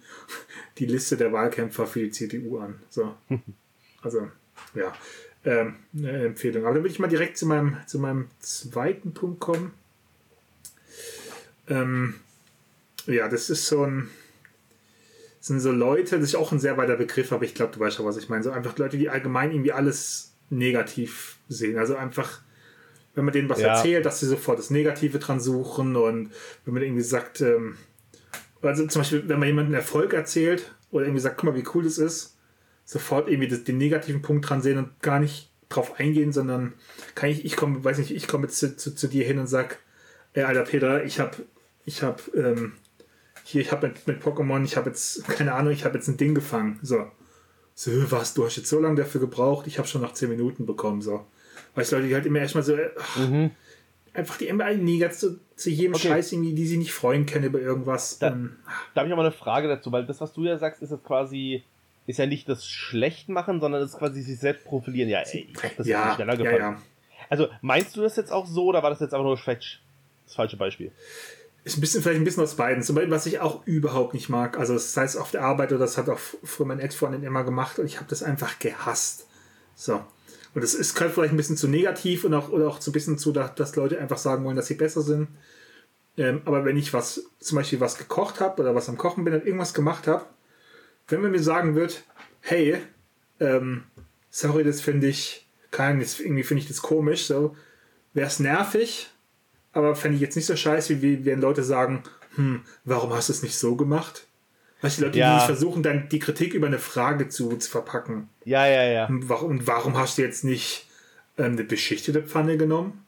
die 0.79 0.87
Liste 0.87 1.17
der 1.17 1.33
Wahlkämpfer 1.33 1.87
für 1.87 2.01
die 2.01 2.11
CDU 2.11 2.59
an. 2.59 2.81
So. 2.91 3.15
Also, 4.03 4.31
ja, 4.75 4.93
ähm, 5.45 5.77
eine 5.97 6.27
Empfehlung. 6.27 6.65
Aber 6.65 6.75
dann 6.75 6.85
will 6.85 6.91
ich 6.93 7.01
mal 7.01 7.09
direkt 7.09 7.37
zu 7.39 7.47
meinem, 7.47 7.77
zu 7.87 7.99
meinem 7.99 8.29
zweiten 8.39 9.15
Punkt 9.15 9.41
kommen. 9.41 9.73
Ähm, 11.67 12.15
ja, 13.07 13.29
das 13.29 13.51
ist 13.51 13.67
so 13.67 13.83
ein, 13.83 14.11
sind 15.41 15.61
so 15.61 15.73
Leute, 15.73 16.19
das 16.19 16.31
ist 16.31 16.35
auch 16.35 16.53
ein 16.53 16.61
sehr 16.61 16.77
weiter 16.77 16.97
Begriff, 16.97 17.33
aber 17.33 17.45
ich 17.45 17.55
glaube, 17.55 17.73
du 17.73 17.81
weißt 17.81 17.97
schon, 17.97 18.07
was 18.07 18.17
ich 18.17 18.29
meine. 18.29 18.45
So 18.45 18.51
einfach 18.51 18.77
Leute, 18.79 18.99
die 18.99 19.09
allgemein 19.09 19.51
irgendwie 19.51 19.73
alles 19.73 20.33
negativ 20.51 21.39
sehen. 21.49 21.79
Also 21.79 21.97
einfach, 21.97 22.43
wenn 23.17 23.25
man 23.25 23.33
denen 23.33 23.49
was 23.49 23.61
ja. 23.61 23.75
erzählt, 23.75 24.07
dass 24.07 24.21
sie 24.21 24.27
sofort 24.27 24.61
das 24.61 24.71
Negative 24.71 25.19
dran 25.19 25.41
suchen 25.41 25.97
und 25.97 26.31
wenn 26.65 26.75
man 26.75 26.83
irgendwie 26.83 27.03
sagt, 27.03 27.41
ähm, 27.41 27.77
also 28.63 28.87
zum 28.87 29.01
Beispiel, 29.01 29.29
wenn 29.29 29.41
man 29.41 29.49
jemanden 29.49 29.75
Erfolg 29.75 30.13
erzählt 30.13 30.73
oder 30.91 31.07
irgendwie 31.07 31.21
sagt, 31.21 31.39
guck 31.39 31.51
mal, 31.51 31.57
wie 31.57 31.67
cool 31.75 31.83
das 31.83 31.99
ist, 31.99 32.37
sofort 32.85 33.29
irgendwie 33.29 33.49
das, 33.49 33.65
den 33.65 33.79
negativen 33.79 34.23
Punkt 34.23 34.49
dran 34.49 34.63
sehen 34.63 34.79
und 34.79 35.01
gar 35.03 35.19
nicht 35.19 35.51
drauf 35.69 35.99
eingehen, 35.99 36.33
sondern 36.33 36.75
kann 37.15 37.31
ich, 37.31 37.45
ich 37.45 37.57
komme, 37.57 37.83
weiß 37.83 37.99
nicht, 37.99 38.13
ich 38.13 38.29
komme 38.29 38.45
jetzt 38.47 38.59
zu, 38.59 38.77
zu, 38.77 38.95
zu, 38.95 39.09
dir 39.09 39.25
hin 39.25 39.39
und 39.39 39.49
sag, 39.49 39.79
ey, 40.35 40.45
Alter 40.45 40.63
Peter, 40.63 41.05
ich 41.05 41.19
habe 41.19 41.39
ich 41.87 42.03
habe 42.03 42.23
ähm, 42.35 42.75
hier, 43.45 43.63
ich 43.63 43.73
habe 43.73 43.89
mit, 43.89 44.07
mit 44.07 44.23
Pokémon, 44.23 44.63
ich 44.65 44.77
habe 44.77 44.91
jetzt, 44.91 45.25
keine 45.25 45.55
Ahnung, 45.55 45.73
ich 45.73 45.85
habe 45.85 45.97
jetzt 45.97 46.09
ein 46.09 46.17
Ding 46.17 46.35
gefangen. 46.35 46.79
So. 46.83 47.11
So, 47.75 47.91
was, 48.11 48.35
du 48.35 48.45
hast 48.45 48.57
jetzt 48.57 48.69
so 48.69 48.81
lange 48.81 48.97
dafür 48.97 49.21
gebraucht, 49.21 49.67
ich 49.67 49.79
habe 49.79 49.87
schon 49.87 50.03
nach 50.03 50.13
10 50.13 50.29
Minuten 50.29 50.67
bekommen, 50.67 51.01
so. 51.01 51.25
Weißt 51.77 51.93
du, 51.93 51.97
Leute, 51.97 52.09
die 52.09 52.15
halt 52.15 52.27
immer 52.27 52.41
erstmal 52.41 52.65
so, 52.65 52.77
ach, 52.99 53.17
mhm. 53.19 53.51
einfach 54.13 54.39
die 54.39 54.49
immer 54.49 54.73
negativ 54.73 55.19
zu, 55.19 55.41
zu 55.55 55.71
jedem 55.71 55.95
okay. 55.95 56.09
Scheiß 56.09 56.33
irgendwie, 56.33 56.55
die 56.55 56.67
sie 56.67 56.79
nicht 56.79 56.93
freuen 56.93 57.27
können 57.27 57.45
über 57.45 57.61
irgendwas. 57.61 58.19
Da, 58.19 58.31
da 58.31 59.01
habe 59.01 59.09
ich 59.09 59.13
aber 59.13 59.23
eine 59.23 59.33
Frage 59.33 59.69
dazu, 59.69 59.93
weil 59.93 60.07
das, 60.07 60.21
was 60.21 60.33
du 60.33 60.45
ja 60.45 60.59
sagst, 60.59 60.83
ist 60.83 60.91
jetzt 60.91 61.05
quasi, 61.05 61.63
ist 62.07 62.19
ja 62.19 62.27
nicht 62.27 62.49
das 62.49 62.67
Schlechtmachen, 62.67 63.61
sondern 63.61 63.81
das 63.81 63.93
ist 63.93 63.99
quasi 63.99 64.23
sich 64.23 64.39
selbst 64.39 64.65
profilieren. 64.65 65.09
Ja, 65.09 65.21
ey, 65.21 65.49
ich 65.53 65.63
hab 65.63 65.77
das 65.77 65.87
ja, 65.87 66.15
schneller 66.15 66.37
gefallen. 66.37 66.61
Ja, 66.61 66.71
ja. 66.73 66.83
Also, 67.29 67.49
meinst 67.61 67.97
du 67.97 68.03
das 68.03 68.17
jetzt 68.17 68.33
auch 68.33 68.47
so, 68.47 68.67
oder 68.67 68.83
war 68.83 68.91
das 68.91 69.01
jetzt 69.01 69.13
einfach 69.13 69.25
nur 69.25 69.37
Fetch? 69.37 69.81
Das 70.25 70.35
falsche 70.35 70.57
Beispiel 70.57 70.91
ist 71.67 71.77
ein 71.77 71.81
bisschen, 71.81 72.01
vielleicht 72.01 72.21
ein 72.21 72.25
bisschen 72.25 72.45
aus 72.45 72.55
beiden. 72.55 72.85
Zum 72.85 72.95
Beispiel, 72.95 73.11
was 73.11 73.27
ich 73.27 73.41
auch 73.41 73.67
überhaupt 73.67 74.15
nicht 74.15 74.29
mag. 74.29 74.57
Also, 74.57 74.79
sei 74.79 75.03
es 75.03 75.17
auf 75.17 75.33
der 75.33 75.43
Arbeit 75.43 75.73
oder 75.73 75.81
das 75.81 75.99
hat 75.99 76.09
auch 76.09 76.19
früher 76.19 76.67
mein 76.67 76.79
Ex-Freundin 76.79 77.25
immer 77.25 77.43
gemacht 77.43 77.81
und 77.81 77.87
ich 77.87 77.97
habe 77.97 78.09
das 78.09 78.23
einfach 78.23 78.61
gehasst. 78.61 79.27
So. 79.75 80.01
Und 80.57 80.63
das 80.63 80.73
ist 80.73 80.95
gerade 80.95 81.11
vielleicht 81.11 81.35
ein 81.35 81.37
bisschen 81.37 81.59
zu 81.59 81.69
negativ 81.69 82.25
und 82.25 82.33
auch, 82.33 82.49
oder 82.49 82.67
auch 82.67 82.79
zu 82.79 82.89
ein 82.89 82.95
bisschen 82.95 83.19
zu, 83.19 83.31
dass 83.31 83.77
Leute 83.77 84.01
einfach 84.01 84.17
sagen 84.17 84.43
wollen, 84.43 84.57
dass 84.57 84.69
sie 84.69 84.75
besser 84.75 85.03
sind. 85.03 85.29
Ähm, 86.17 86.41
aber 86.47 86.65
wenn 86.65 86.79
ich 86.79 86.95
was, 86.95 87.27
zum 87.41 87.57
Beispiel 87.57 87.79
was 87.79 87.99
gekocht 87.99 88.41
habe 88.41 88.63
oder 88.63 88.75
was 88.75 88.89
am 88.89 88.97
Kochen 88.97 89.23
bin 89.23 89.35
und 89.35 89.45
irgendwas 89.45 89.75
gemacht 89.75 90.07
habe, 90.07 90.25
wenn 91.09 91.21
man 91.21 91.33
mir 91.33 91.43
sagen 91.43 91.75
wird, 91.75 92.05
hey, 92.41 92.79
ähm, 93.39 93.83
sorry, 94.31 94.65
das 94.65 94.81
finde 94.81 95.09
ich, 95.09 95.47
kein, 95.73 96.01
irgendwie 96.01 96.43
finde 96.43 96.63
ich 96.63 96.69
das 96.69 96.81
komisch, 96.81 97.27
so, 97.27 97.55
wäre 98.15 98.29
es 98.29 98.41
nervig, 98.41 99.11
aber 99.75 99.95
fände 99.95 100.15
ich 100.15 100.23
jetzt 100.23 100.37
nicht 100.37 100.47
so 100.47 100.57
scheiße, 100.57 101.03
wie 101.03 101.27
wenn 101.27 101.43
Leute 101.43 101.65
sagen, 101.65 102.03
hm, 102.37 102.63
warum 102.87 103.13
hast 103.13 103.29
du 103.29 103.35
es 103.35 103.43
nicht 103.43 103.59
so 103.59 103.77
gemacht? 103.77 104.27
Weißt 104.83 104.99
du, 104.99 105.03
die 105.03 105.07
Leute, 105.07 105.19
ja. 105.19 105.39
die 105.39 105.47
versuchen 105.47 105.83
dann 105.83 106.09
die 106.09 106.19
Kritik 106.19 106.55
über 106.55 106.67
eine 106.67 106.79
Frage 106.79 107.29
zu, 107.29 107.57
zu 107.57 107.71
verpacken. 107.71 108.29
Ja, 108.45 108.67
ja, 108.67 108.85
ja. 108.85 109.07
Und 109.07 109.29
warum, 109.29 109.51
und 109.51 109.67
warum 109.67 109.97
hast 109.97 110.19
du 110.19 110.23
jetzt 110.23 110.45
nicht 110.45 110.87
ähm, 111.39 111.53
eine 111.53 111.65
beschichtete 111.65 112.23
Pfanne 112.23 112.57
genommen? 112.57 113.05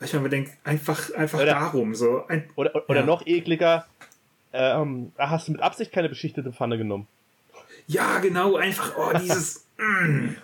Ich 0.00 0.12
meine, 0.12 0.22
man 0.22 0.30
denkt 0.30 0.52
einfach, 0.64 1.12
einfach 1.14 1.38
oder, 1.38 1.46
darum. 1.46 1.94
So 1.94 2.26
ein, 2.26 2.50
oder 2.56 2.74
oder 2.88 3.00
ja. 3.00 3.06
noch 3.06 3.26
ekliger, 3.26 3.86
ähm, 4.52 5.12
hast 5.16 5.48
du 5.48 5.52
mit 5.52 5.62
Absicht 5.62 5.92
keine 5.92 6.08
beschichtete 6.08 6.52
Pfanne 6.52 6.76
genommen? 6.76 7.06
Ja, 7.86 8.18
genau, 8.18 8.56
einfach, 8.56 8.92
oh, 8.96 9.16
dieses. 9.16 9.64
mm. 9.78 10.34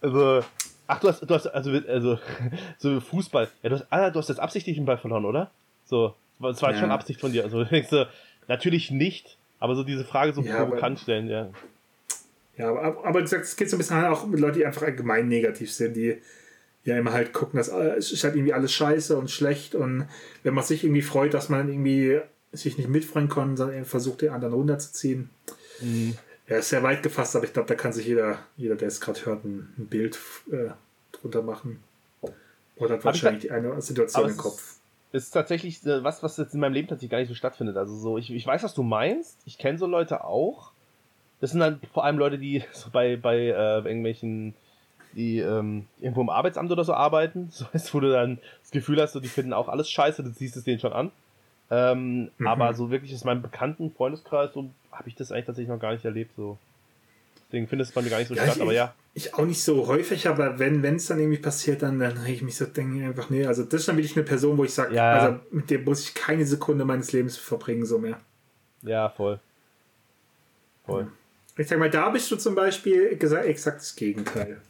Also, 0.00 0.42
Ach, 0.90 0.98
du 1.00 1.08
hast, 1.08 1.20
du 1.20 1.34
hast, 1.34 1.46
also, 1.46 1.70
also, 1.86 2.18
so 2.78 3.00
Fußball. 3.00 3.48
Ja, 3.62 3.68
du 3.68 3.76
hast, 3.76 3.86
ah, 3.90 4.10
du 4.10 4.18
hast 4.18 4.30
jetzt 4.30 4.40
absichtlich 4.40 4.76
den 4.76 4.86
Ball 4.86 4.96
verloren, 4.96 5.26
oder? 5.26 5.50
So, 5.84 6.14
das 6.40 6.62
war 6.62 6.72
ja. 6.72 6.80
schon 6.80 6.90
Absicht 6.90 7.20
von 7.20 7.30
dir. 7.30 7.44
Also, 7.44 7.62
denkst 7.64 7.90
du, 7.90 8.08
natürlich 8.48 8.90
nicht, 8.90 9.36
aber 9.58 9.74
so 9.74 9.84
diese 9.84 10.04
Frage 10.04 10.32
so 10.32 10.42
ja, 10.42 10.64
provokant 10.64 11.00
stellen, 11.00 11.28
ja. 11.28 11.50
Ja, 12.56 12.70
aber, 12.70 13.04
aber 13.04 13.22
es 13.22 13.56
geht 13.56 13.70
so 13.70 13.76
ein 13.76 13.78
bisschen 13.78 14.04
auch 14.04 14.26
mit 14.26 14.40
Leuten, 14.40 14.58
die 14.58 14.66
einfach 14.66 14.82
allgemein 14.82 15.28
negativ 15.28 15.72
sind, 15.72 15.94
die 15.94 16.18
ja 16.84 16.98
immer 16.98 17.12
halt 17.12 17.32
gucken, 17.32 17.58
dass 17.58 17.68
es 17.68 18.12
ist 18.12 18.24
halt 18.24 18.34
irgendwie 18.34 18.52
alles 18.52 18.72
scheiße 18.72 19.16
und 19.16 19.30
schlecht 19.30 19.74
und 19.74 20.08
wenn 20.42 20.54
man 20.54 20.64
sich 20.64 20.84
irgendwie 20.84 21.02
freut, 21.02 21.34
dass 21.34 21.48
man 21.48 21.68
irgendwie 21.68 22.20
sich 22.52 22.78
nicht 22.78 22.88
mitfreuen 22.88 23.28
kann, 23.28 23.56
sondern 23.56 23.84
versucht, 23.84 24.22
den 24.22 24.30
anderen 24.30 24.54
runterzuziehen. 24.54 25.30
Mhm. 25.80 26.16
Ja, 26.48 26.56
ist 26.56 26.70
sehr 26.70 26.82
weit 26.82 27.02
gefasst, 27.02 27.36
aber 27.36 27.44
ich 27.44 27.52
glaube, 27.52 27.68
da 27.68 27.74
kann 27.74 27.92
sich 27.92 28.06
jeder, 28.06 28.38
jeder 28.56 28.74
der 28.74 28.88
es 28.88 29.00
gerade 29.00 29.24
hört, 29.26 29.44
ein, 29.44 29.68
Bild 29.76 30.18
äh, 30.50 30.70
drunter 31.12 31.42
machen. 31.42 31.80
Oder 32.76 32.94
hat 32.94 33.04
wahrscheinlich 33.04 33.42
die 33.42 33.50
eine 33.50 33.80
Situation 33.82 34.30
im 34.30 34.36
Kopf. 34.36 34.77
Ist 35.12 35.30
tatsächlich 35.30 35.84
äh, 35.86 36.04
was, 36.04 36.22
was 36.22 36.36
jetzt 36.36 36.54
in 36.54 36.60
meinem 36.60 36.74
Leben 36.74 36.88
tatsächlich 36.88 37.10
gar 37.10 37.18
nicht 37.18 37.28
so 37.28 37.34
stattfindet. 37.34 37.76
Also 37.76 37.94
so, 37.96 38.18
ich, 38.18 38.30
ich 38.30 38.46
weiß, 38.46 38.62
was 38.62 38.74
du 38.74 38.82
meinst. 38.82 39.40
Ich 39.46 39.58
kenne 39.58 39.78
so 39.78 39.86
Leute 39.86 40.24
auch. 40.24 40.72
Das 41.40 41.50
sind 41.50 41.60
dann 41.60 41.80
vor 41.92 42.04
allem 42.04 42.18
Leute, 42.18 42.38
die 42.38 42.62
so 42.72 42.90
bei, 42.90 43.16
bei 43.16 43.36
äh, 43.36 43.78
irgendwelchen, 43.78 44.54
die 45.14 45.38
ähm, 45.38 45.86
irgendwo 46.00 46.20
im 46.20 46.30
Arbeitsamt 46.30 46.70
oder 46.70 46.84
so 46.84 46.94
arbeiten. 46.94 47.48
So 47.52 47.66
heißt, 47.72 47.94
wo 47.94 48.00
du 48.00 48.10
dann 48.10 48.38
das 48.62 48.70
Gefühl 48.70 49.00
hast, 49.00 49.12
so, 49.12 49.20
die 49.20 49.28
finden 49.28 49.52
auch 49.52 49.68
alles 49.68 49.90
scheiße, 49.90 50.22
du 50.22 50.30
siehst 50.30 50.56
es 50.56 50.64
denen 50.64 50.80
schon 50.80 50.92
an. 50.92 51.10
Ähm, 51.70 52.30
mhm. 52.38 52.46
Aber 52.46 52.74
so 52.74 52.90
wirklich 52.90 53.12
ist 53.12 53.24
mein 53.24 53.42
bekannten 53.42 53.90
Freundeskreis 53.90 54.52
so 54.54 54.70
habe 54.90 55.08
ich 55.08 55.14
das 55.14 55.32
eigentlich 55.32 55.46
tatsächlich 55.46 55.70
noch 55.70 55.80
gar 55.80 55.92
nicht 55.92 56.04
erlebt. 56.04 56.32
So. 56.36 56.58
Deswegen 57.48 57.66
findet 57.66 57.88
es 57.88 57.94
bei 57.94 58.02
mir 58.02 58.10
gar 58.10 58.18
nicht 58.18 58.28
so 58.28 58.34
ja, 58.34 58.42
statt, 58.42 58.56
ich, 58.56 58.62
aber 58.62 58.72
ja. 58.72 58.94
Ich 59.14 59.34
auch 59.34 59.46
nicht 59.46 59.62
so 59.62 59.86
häufig, 59.86 60.28
aber 60.28 60.58
wenn 60.58 60.84
es 60.84 61.06
dann 61.06 61.18
irgendwie 61.18 61.38
passiert, 61.38 61.82
dann, 61.82 61.98
dann 61.98 62.18
rege 62.18 62.34
ich 62.34 62.42
mich 62.42 62.56
so, 62.56 62.66
denke 62.66 63.04
einfach, 63.06 63.30
nee, 63.30 63.46
also 63.46 63.64
das 63.64 63.80
ist 63.80 63.88
dann 63.88 63.96
wirklich 63.96 64.16
eine 64.16 64.24
Person, 64.24 64.58
wo 64.58 64.64
ich 64.64 64.74
sage, 64.74 64.94
ja. 64.94 65.12
also 65.12 65.40
mit 65.50 65.70
der 65.70 65.78
muss 65.78 66.02
ich 66.02 66.14
keine 66.14 66.44
Sekunde 66.44 66.84
meines 66.84 67.12
Lebens 67.12 67.38
verbringen, 67.38 67.86
so 67.86 67.98
mehr. 67.98 68.20
Ja, 68.82 69.08
voll. 69.08 69.40
Voll. 70.84 71.10
Ich 71.56 71.66
sag 71.66 71.78
mal, 71.78 71.90
da 71.90 72.10
bist 72.10 72.30
du 72.30 72.36
zum 72.36 72.54
Beispiel 72.54 73.16
gesagt, 73.16 73.46
exakt 73.46 73.80
das 73.80 73.96
Gegenteil. 73.96 74.60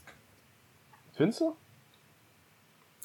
Findest 1.14 1.40
du? 1.40 1.56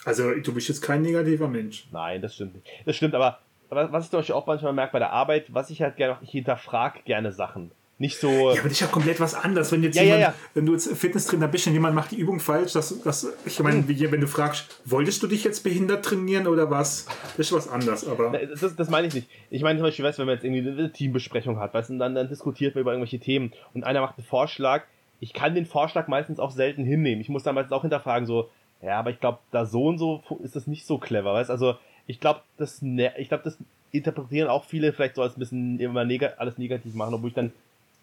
Also, 0.05 0.32
du 0.36 0.53
bist 0.53 0.67
jetzt 0.67 0.82
kein 0.82 1.01
negativer 1.01 1.47
Mensch. 1.47 1.88
Nein, 1.91 2.21
das 2.21 2.36
stimmt 2.36 2.55
nicht. 2.55 2.67
Das 2.86 2.95
stimmt, 2.95 3.15
aber 3.15 3.39
was 3.69 4.05
ich 4.05 4.11
zum 4.11 4.19
Beispiel 4.19 4.36
auch 4.36 4.45
manchmal 4.45 4.74
merke 4.74 4.93
bei 4.93 4.99
der 4.99 5.11
Arbeit, 5.11 5.53
was 5.53 5.69
ich 5.69 5.82
halt 5.82 5.95
gerne, 5.95 6.17
ich 6.21 6.30
hinterfrage 6.30 6.99
gerne 7.05 7.32
Sachen. 7.32 7.71
Nicht 8.04 8.20
so. 8.20 8.30
Ja, 8.30 8.60
aber 8.60 8.64
das 8.64 8.74
ist 8.74 8.80
ja 8.82 8.88
komplett 8.88 9.22
was 9.22 9.34
anderes. 9.34 9.72
Wenn 9.72 9.82
jetzt 9.82 9.95
ja, 9.95 10.04
jemand, 10.04 10.22
ja, 10.22 10.28
ja. 10.28 10.34
wenn 10.56 10.66
du 10.66 10.74
jetzt 10.74 10.91
Fitnesstrainer 10.91 11.47
bist 11.47 11.68
und 11.68 11.74
jemand 11.74 11.95
macht 11.95 12.12
die 12.12 12.18
Übung 12.18 12.41
falsch, 12.41 12.74
dass, 12.74 13.01
dass 13.01 13.26
ich 13.45 13.58
meine, 13.62 13.78
hm. 13.78 14.12
wenn 14.12 14.20
du 14.20 14.28
fragst, 14.28 14.82
wolltest 14.84 15.24
du 15.24 15.28
dich 15.28 15.45
jetzt 15.45 15.64
behindert 15.64 16.04
trainieren 16.04 16.47
oder 16.47 16.70
was? 16.70 17.06
Das 17.38 17.47
ist 17.47 17.54
was 17.54 17.70
anderes, 17.70 18.06
aber. 18.06 18.38
Das, 18.60 18.76
das 18.76 18.89
meine 18.89 19.08
ich 19.08 19.14
nicht. 19.14 19.30
Ich 19.49 19.62
meine 19.62 19.80
zum 19.80 19.86
Beispiel, 19.86 20.04
weißt, 20.04 20.20
wenn 20.20 20.26
man 20.26 20.36
jetzt 20.36 20.43
irgendwie 20.43 20.70
eine 20.70 20.91
Teambesprechung 20.91 21.60
hat, 21.60 21.74
weißt, 21.74 21.91
und 21.91 21.99
dann, 21.99 22.14
dann 22.14 22.28
diskutiert 22.28 22.76
man 22.76 22.82
über 22.82 22.91
irgendwelche 22.91 23.20
Themen 23.20 23.54
und 23.74 23.86
einer 23.86 24.01
macht 24.01 24.18
einen 24.18 24.28
Vorschlag, 24.28 24.84
ich 25.22 25.32
kann 25.32 25.56
den 25.56 25.66
Vorschlag 25.66 26.10
meistens 26.10 26.41
auch 26.41 26.51
selten 26.51 26.84
hinnehmen. 26.84 27.22
Ich 27.22 27.30
muss 27.30 27.43
dann 27.43 27.56
meistens 27.56 27.72
auch 27.72 27.84
hinterfragen, 27.84 28.28
so, 28.28 28.49
ja, 28.82 28.99
aber 28.99 29.12
ich 29.12 29.22
glaube, 29.22 29.39
da 29.51 29.66
so 29.66 29.86
und 29.86 29.97
so 29.97 30.22
ist 30.43 30.58
das 30.58 30.68
nicht 30.68 30.86
so 30.86 30.97
clever, 30.97 31.34
weißt 31.34 31.49
also 31.49 31.76
ich 32.06 32.20
glaube, 32.20 32.41
das, 32.58 32.82
ne, 32.82 33.14
ich 33.18 33.30
glaube, 33.30 33.45
das 33.45 33.58
interpretieren 33.93 34.49
auch 34.49 34.66
viele 34.66 34.91
vielleicht 34.91 35.16
so 35.16 35.22
als 35.22 35.38
ein 35.38 35.39
bisschen 35.39 35.80
immer 35.80 36.04
neg 36.04 36.30
alles 36.38 36.58
negativ 36.58 36.95
machen, 36.95 37.14
obwohl 37.14 37.30
ich 37.30 37.36
dann 37.36 37.54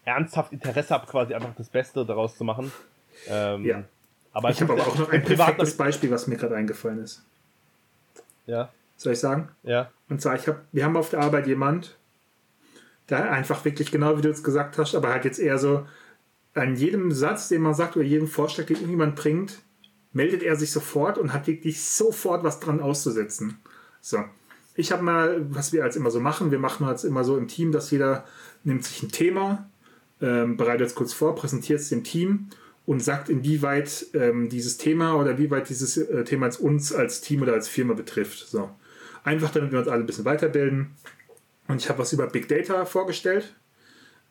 ernsthaft 0.05 0.51
Interesse 0.51 0.93
habe, 0.93 1.07
quasi 1.07 1.33
einfach 1.33 1.53
das 1.55 1.69
Beste 1.69 2.05
daraus 2.05 2.37
zu 2.37 2.43
machen. 2.43 2.71
Ähm, 3.27 3.65
ja. 3.65 3.83
Aber 4.33 4.49
ich 4.49 4.61
habe 4.61 4.73
aber 4.73 4.83
auch 4.83 4.97
noch 4.97 5.09
ein 5.11 5.23
perfektes 5.23 5.75
Beispiel, 5.75 6.11
was 6.11 6.27
mir 6.27 6.37
gerade 6.37 6.55
eingefallen 6.55 7.03
ist. 7.03 7.23
Ja. 8.45 8.69
Soll 8.97 9.13
ich 9.13 9.19
sagen? 9.19 9.49
Ja. 9.63 9.91
Und 10.09 10.21
zwar, 10.21 10.35
ich 10.35 10.47
hab, 10.47 10.61
wir 10.71 10.85
haben 10.85 10.95
auf 10.95 11.09
der 11.09 11.21
Arbeit 11.21 11.47
jemand, 11.47 11.97
der 13.09 13.31
einfach 13.31 13.65
wirklich 13.65 13.91
genau 13.91 14.17
wie 14.17 14.21
du 14.21 14.29
es 14.29 14.43
gesagt 14.43 14.77
hast, 14.77 14.95
aber 14.95 15.09
halt 15.09 15.25
jetzt 15.25 15.39
eher 15.39 15.57
so 15.57 15.85
an 16.53 16.75
jedem 16.75 17.11
Satz, 17.11 17.49
den 17.49 17.61
man 17.61 17.73
sagt 17.73 17.95
oder 17.95 18.05
jedem 18.05 18.27
Vorschlag, 18.27 18.65
den 18.65 18.77
irgendjemand 18.77 19.15
bringt, 19.15 19.61
meldet 20.13 20.43
er 20.43 20.55
sich 20.55 20.71
sofort 20.71 21.17
und 21.17 21.33
hat 21.33 21.47
wirklich 21.47 21.81
sofort 21.83 22.43
was 22.43 22.59
dran 22.59 22.81
auszusetzen. 22.81 23.59
So. 24.01 24.23
Ich 24.75 24.91
habe 24.91 25.03
mal, 25.03 25.45
was 25.53 25.73
wir 25.73 25.83
als 25.83 25.95
immer 25.95 26.11
so 26.11 26.19
machen, 26.19 26.51
wir 26.51 26.59
machen 26.59 26.87
als 26.87 27.03
immer 27.03 27.23
so 27.23 27.37
im 27.37 27.47
Team, 27.47 27.71
dass 27.71 27.91
jeder 27.91 28.25
nimmt 28.63 28.85
sich 28.85 29.03
ein 29.03 29.11
Thema, 29.11 29.69
ähm, 30.21 30.57
bereitet 30.57 30.87
es 30.87 30.95
kurz 30.95 31.13
vor, 31.13 31.35
präsentiert 31.35 31.79
es 31.79 31.89
dem 31.89 32.03
Team 32.03 32.47
und 32.85 33.03
sagt, 33.03 33.29
inwieweit 33.29 34.07
ähm, 34.13 34.49
dieses 34.49 34.77
Thema 34.77 35.15
oder 35.15 35.37
wie 35.37 35.51
weit 35.51 35.69
dieses 35.69 35.97
äh, 35.97 36.23
Thema 36.23 36.47
als 36.47 36.57
uns 36.57 36.93
als 36.93 37.21
Team 37.21 37.41
oder 37.41 37.53
als 37.53 37.67
Firma 37.67 37.93
betrifft. 37.93 38.47
So. 38.47 38.69
Einfach 39.23 39.51
damit 39.51 39.71
wir 39.71 39.79
uns 39.79 39.87
alle 39.87 40.03
ein 40.03 40.07
bisschen 40.07 40.25
weiterbilden. 40.25 40.91
Und 41.67 41.81
ich 41.81 41.89
habe 41.89 41.99
was 41.99 42.13
über 42.13 42.27
Big 42.27 42.47
Data 42.47 42.85
vorgestellt 42.85 43.53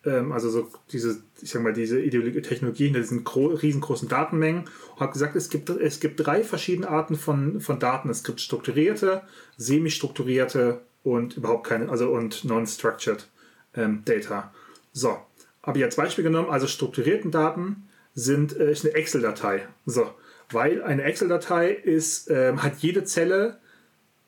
ähm, 0.04 0.32
also 0.32 0.48
so 0.48 0.68
diese, 0.92 1.22
ich 1.40 1.50
sag 1.50 1.62
mal, 1.62 1.72
diese 1.72 2.00
Technologie 2.42 2.84
hinter 2.84 3.00
diesen 3.00 3.26
riesengroßen 3.26 4.08
Datenmengen 4.08 4.64
und 4.94 5.00
habe 5.00 5.12
gesagt, 5.12 5.36
es 5.36 5.50
gibt, 5.50 5.68
es 5.68 6.00
gibt 6.00 6.24
drei 6.24 6.42
verschiedene 6.42 6.88
Arten 6.88 7.16
von, 7.16 7.60
von 7.60 7.78
Daten. 7.78 8.08
Es 8.08 8.24
gibt 8.24 8.40
strukturierte, 8.40 9.22
semi-strukturierte 9.56 10.80
und 11.02 11.36
überhaupt 11.36 11.66
keine, 11.66 11.90
also 11.90 12.10
und 12.10 12.44
non-structured 12.44 13.28
ähm, 13.74 14.02
Data. 14.04 14.52
So, 14.92 15.18
habe 15.62 15.78
ich 15.78 15.84
als 15.84 15.96
Beispiel 15.96 16.24
genommen, 16.24 16.50
also 16.50 16.66
strukturierten 16.66 17.30
Daten 17.30 17.88
sind 18.14 18.56
äh, 18.56 18.74
eine 18.82 18.94
Excel-Datei. 18.94 19.66
So, 19.86 20.10
weil 20.50 20.82
eine 20.82 21.02
Excel-Datei 21.02 21.70
ist, 21.70 22.30
ähm, 22.30 22.62
hat 22.62 22.78
jede 22.78 23.04
Zelle 23.04 23.58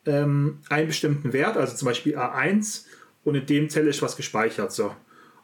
ähm, 0.06 0.60
einen 0.68 0.88
bestimmten 0.88 1.32
Wert, 1.32 1.56
also 1.56 1.74
zum 1.74 1.86
Beispiel 1.86 2.16
A1 2.16 2.84
und 3.24 3.34
in 3.34 3.46
dem 3.46 3.70
Zelle 3.70 3.90
ist 3.90 4.02
was 4.02 4.16
gespeichert. 4.16 4.72
So. 4.72 4.94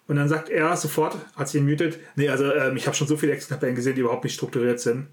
Und 0.06 0.16
dann 0.16 0.28
sagt 0.28 0.48
er 0.48 0.76
sofort, 0.76 1.16
hat 1.36 1.48
sich 1.48 1.62
mutet, 1.62 1.98
nee, 2.16 2.28
also 2.28 2.52
ähm, 2.52 2.76
ich 2.76 2.86
habe 2.86 2.96
schon 2.96 3.08
so 3.08 3.16
viele 3.16 3.32
Excel-Tabellen 3.32 3.76
gesehen, 3.76 3.94
die 3.94 4.00
überhaupt 4.00 4.24
nicht 4.24 4.34
strukturiert 4.34 4.80
sind. 4.80 5.08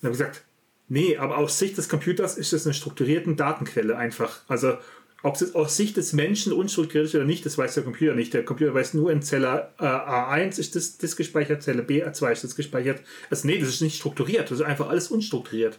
Und 0.00 0.02
habe 0.02 0.10
gesagt, 0.10 0.44
nee, 0.88 1.16
aber 1.16 1.38
aus 1.38 1.58
Sicht 1.58 1.76
des 1.76 1.88
Computers 1.88 2.36
ist 2.36 2.52
es 2.52 2.66
eine 2.66 2.74
strukturierte 2.74 3.34
Datenquelle 3.34 3.96
einfach. 3.96 4.40
Also 4.48 4.78
ob 5.22 5.34
es 5.34 5.54
aus 5.54 5.76
Sicht 5.76 5.96
des 5.96 6.12
Menschen 6.12 6.52
unstrukturiert 6.52 7.06
ist 7.06 7.14
oder 7.14 7.24
nicht, 7.24 7.44
das 7.44 7.58
weiß 7.58 7.74
der 7.74 7.82
Computer 7.82 8.14
nicht. 8.14 8.34
Der 8.34 8.44
Computer 8.44 8.72
weiß 8.72 8.94
nur 8.94 9.10
in 9.10 9.22
Zelle 9.22 9.70
äh, 9.78 9.84
A1 9.84 10.58
ist 10.58 10.76
das, 10.76 10.98
das 10.98 11.16
gespeichert, 11.16 11.62
Zelle 11.62 11.82
B2 11.82 12.32
ist 12.32 12.44
das 12.44 12.54
gespeichert. 12.54 13.02
Also 13.28 13.48
nee, 13.48 13.58
das 13.58 13.68
ist 13.68 13.80
nicht 13.80 13.96
strukturiert, 13.96 14.50
das 14.50 14.60
ist 14.60 14.66
einfach 14.66 14.88
alles 14.88 15.10
unstrukturiert. 15.10 15.78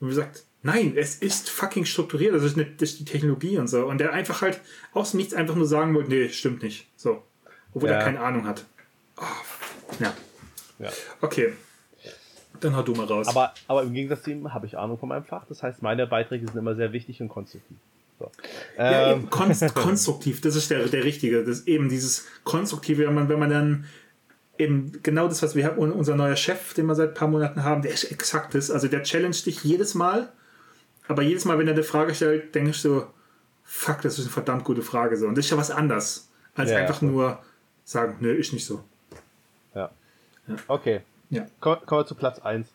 Und 0.00 0.08
wie 0.08 0.10
gesagt, 0.10 0.44
nein, 0.62 0.92
es 0.96 1.16
ist 1.16 1.48
fucking 1.48 1.86
strukturiert, 1.86 2.34
das 2.34 2.44
ist, 2.44 2.56
eine, 2.56 2.66
das 2.66 2.90
ist 2.90 3.00
die 3.00 3.04
Technologie 3.04 3.58
und 3.58 3.68
so. 3.68 3.86
Und 3.86 3.98
der 3.98 4.12
einfach 4.12 4.42
halt 4.42 4.60
aus 4.92 5.14
nichts 5.14 5.32
einfach 5.32 5.54
nur 5.54 5.66
sagen 5.66 5.94
wollte, 5.94 6.10
nee, 6.10 6.28
stimmt 6.28 6.62
nicht. 6.62 6.86
So 6.96 7.22
obwohl 7.74 7.90
ja. 7.90 7.96
er 7.96 8.04
keine 8.04 8.20
Ahnung 8.20 8.46
hat. 8.46 8.64
Oh, 9.16 9.22
Ja. 10.00 10.12
ja. 10.78 10.90
Okay. 11.20 11.52
Dann 12.60 12.74
hau 12.74 12.82
du 12.82 12.92
mal 12.92 13.06
raus. 13.06 13.28
Aber, 13.28 13.54
aber 13.68 13.82
im 13.82 13.94
Gegensatz 13.94 14.22
zu 14.22 14.32
ihm 14.32 14.52
habe 14.52 14.66
ich 14.66 14.76
Ahnung 14.76 14.98
von 14.98 15.08
meinem 15.08 15.24
Fach. 15.24 15.44
Das 15.48 15.62
heißt, 15.62 15.80
meine 15.80 16.06
Beiträge 16.06 16.46
sind 16.46 16.56
immer 16.56 16.74
sehr 16.74 16.92
wichtig 16.92 17.20
und 17.20 17.28
konstruktiv. 17.28 17.76
So. 18.18 18.30
Ja, 18.76 19.12
ähm. 19.12 19.30
kon 19.30 19.52
konstruktiv, 19.74 20.40
das 20.40 20.56
ist 20.56 20.70
der, 20.70 20.86
der 20.86 21.04
richtige. 21.04 21.44
Das 21.44 21.66
eben 21.66 21.88
dieses 21.88 22.26
Konstruktive, 22.44 23.06
wenn 23.06 23.14
man, 23.14 23.28
wenn 23.28 23.38
man 23.38 23.50
dann 23.50 23.84
eben 24.58 24.92
genau 25.02 25.28
das, 25.28 25.42
was 25.42 25.54
wir 25.54 25.64
haben, 25.64 25.78
unser 25.78 26.16
neuer 26.16 26.36
Chef, 26.36 26.74
den 26.74 26.86
wir 26.86 26.94
seit 26.94 27.10
ein 27.10 27.14
paar 27.14 27.28
Monaten 27.28 27.62
haben, 27.62 27.82
der 27.82 27.92
ist 27.92 28.04
exakt 28.10 28.54
das. 28.54 28.70
Also 28.70 28.88
der 28.88 29.02
challenge 29.04 29.36
dich 29.44 29.62
jedes 29.62 29.94
Mal, 29.94 30.32
aber 31.06 31.22
jedes 31.22 31.44
Mal, 31.44 31.58
wenn 31.58 31.68
er 31.68 31.74
eine 31.74 31.84
Frage 31.84 32.14
stellt, 32.14 32.54
denke 32.54 32.70
ich 32.70 32.78
so, 32.78 33.06
fuck, 33.62 34.02
das 34.02 34.14
ist 34.14 34.26
eine 34.26 34.32
verdammt 34.32 34.64
gute 34.64 34.82
Frage. 34.82 35.16
So. 35.16 35.26
Und 35.26 35.36
das 35.36 35.44
ist 35.44 35.50
ja 35.50 35.56
was 35.56 35.70
anderes, 35.70 36.28
als 36.54 36.70
ja, 36.70 36.78
einfach 36.78 37.02
ja. 37.02 37.08
nur 37.08 37.38
sagen, 37.84 38.16
nö, 38.20 38.32
ist 38.32 38.52
nicht 38.52 38.66
so. 38.66 38.82
Ja. 39.74 39.90
ja. 40.48 40.56
Okay. 40.66 41.00
Ja. 41.30 41.46
Kommen 41.60 41.82
wir 41.88 42.06
zu 42.06 42.14
Platz 42.14 42.40
1. 42.40 42.68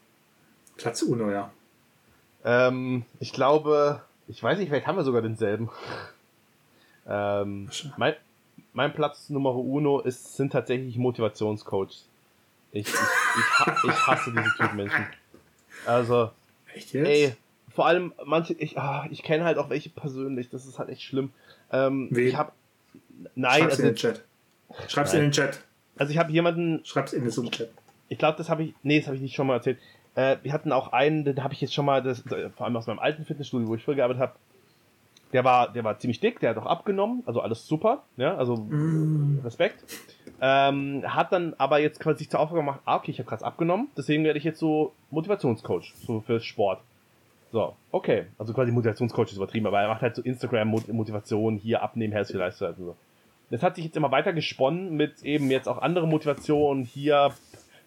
Platz 0.78 1.02
Uno, 1.02 1.32
ja. 1.32 1.52
Ähm, 2.46 3.06
ich 3.20 3.34
glaube, 3.34 4.02
ich 4.28 4.41
weiß 4.41 4.57
nicht, 4.57 4.69
vielleicht 4.69 4.88
haben 4.88 4.95
wir 4.95 5.03
sogar 5.03 5.21
denselben. 5.21 5.69
ähm, 7.07 7.69
mein, 7.97 8.15
mein 8.74 8.93
Platz 8.93 9.30
Nummer 9.30 9.55
Uno 9.55 9.99
ist, 9.99 10.36
sind 10.36 10.51
tatsächlich 10.51 10.97
Motivationscoaches. 10.97 12.07
Ich, 12.71 12.88
ich, 12.88 12.93
ich, 12.93 13.89
ich 13.89 14.07
hasse 14.07 14.32
diese 14.32 14.51
Typen 14.57 14.78
Menschen. 14.78 15.05
Also, 15.86 16.32
Echt 16.74 16.93
jetzt? 16.93 17.07
ey, 17.07 17.36
vor 17.74 17.86
allem 17.88 18.13
manche, 18.26 18.53
ich, 18.53 18.78
ah, 18.78 19.07
ich 19.11 19.24
kenne 19.24 19.43
halt 19.43 19.57
auch 19.57 19.69
welche 19.69 19.89
persönlich, 19.89 20.49
das 20.49 20.65
ist 20.65 20.80
halt 20.80 20.89
echt 20.89 21.01
schlimm. 21.01 21.32
Ähm, 21.71 22.07
Wen? 22.11 22.28
Ich 22.28 22.38
hab, 22.38 22.53
nein, 23.36 23.61
Schreib's 23.61 23.74
also, 23.74 23.84
in 23.84 23.89
den 23.89 23.95
Chat. 23.95 24.24
Schreib's 24.88 25.13
nein. 25.13 25.19
in 25.19 25.28
den 25.28 25.32
Chat. 25.34 25.63
Also 25.97 26.11
ich 26.11 26.17
habe 26.17 26.32
jemanden. 26.32 26.82
Schreib's 26.86 27.13
in 27.13 27.24
den 27.24 27.51
Chat. 27.51 27.69
Ich 28.09 28.17
glaube, 28.17 28.38
das 28.38 28.49
habe 28.49 28.63
ich, 28.63 28.74
nee, 28.84 28.99
das 28.99 29.07
habe 29.07 29.15
ich 29.15 29.21
nicht 29.21 29.36
schon 29.36 29.47
mal 29.47 29.55
erzählt. 29.55 29.80
Äh, 30.16 30.38
wir 30.43 30.53
hatten 30.53 30.72
auch 30.72 30.93
einen, 30.93 31.26
den 31.26 31.43
habe 31.43 31.53
ich 31.53 31.61
jetzt 31.61 31.74
schon 31.74 31.86
mal, 31.86 32.03
das, 32.03 32.24
vor 32.55 32.66
allem 32.66 32.76
aus 32.76 32.88
meinem 32.88 32.99
alten 32.99 33.26
Fitnessstudio, 33.26 33.68
wo 33.68 33.76
ich 33.76 33.84
früher 33.84 33.95
gearbeitet 33.95 34.22
habe, 34.22 34.34
der 35.34 35.43
war, 35.43 35.74
der 35.74 35.84
war 35.84 35.97
ziemlich 35.97 36.20
dick, 36.20 36.39
der 36.39 36.51
hat 36.51 36.57
auch 36.57 36.68
abgenommen, 36.68 37.24
also 37.26 37.41
alles 37.41 37.66
super, 37.66 38.03
ja, 38.18 38.36
also 38.36 38.55
mm. 38.55 39.41
Respekt. 39.43 39.84
Ähm, 40.39 41.03
hat 41.07 41.32
dann 41.32 41.55
aber 41.57 41.80
jetzt 41.80 41.99
quasi 41.99 42.20
sich 42.20 42.30
zur 42.30 42.39
Aufgabe 42.39 42.59
gemacht, 42.59 42.82
ah, 42.86 42.97
okay, 42.97 43.11
ich 43.11 43.20
habe 43.20 43.28
gerade 43.28 43.43
abgenommen, 43.43 43.88
deswegen 43.97 44.24
werde 44.24 44.38
ich 44.38 44.45
jetzt 44.45 44.59
so 44.59 44.93
Motivationscoach, 45.09 45.93
so 46.05 46.22
für 46.22 46.39
Sport. 46.39 46.82
So, 47.51 47.76
okay, 47.91 48.26
also 48.38 48.53
quasi 48.53 48.72
Motivationscoach 48.72 49.32
ist 49.32 49.38
übertrieben, 49.38 49.68
aber 49.68 49.82
er 49.82 49.88
macht 49.88 50.01
halt 50.01 50.16
so 50.16 50.22
Instagram-Motivation, 50.22 51.57
hier 51.57 51.82
abnehmen, 51.82 52.14
herzliche 52.14 52.39
Leistung, 52.39 52.68
also 52.68 52.86
so. 52.86 52.95
Das 53.49 53.61
hat 53.61 53.76
sich 53.76 53.86
jetzt 53.86 53.97
immer 53.97 54.11
weiter 54.11 54.34
gesponnen 54.34 54.95
mit 54.95 55.22
eben 55.22 55.51
jetzt 55.51 55.68
auch 55.68 55.80
andere 55.80 56.07
Motivationen, 56.07 56.84
hier 56.84 57.32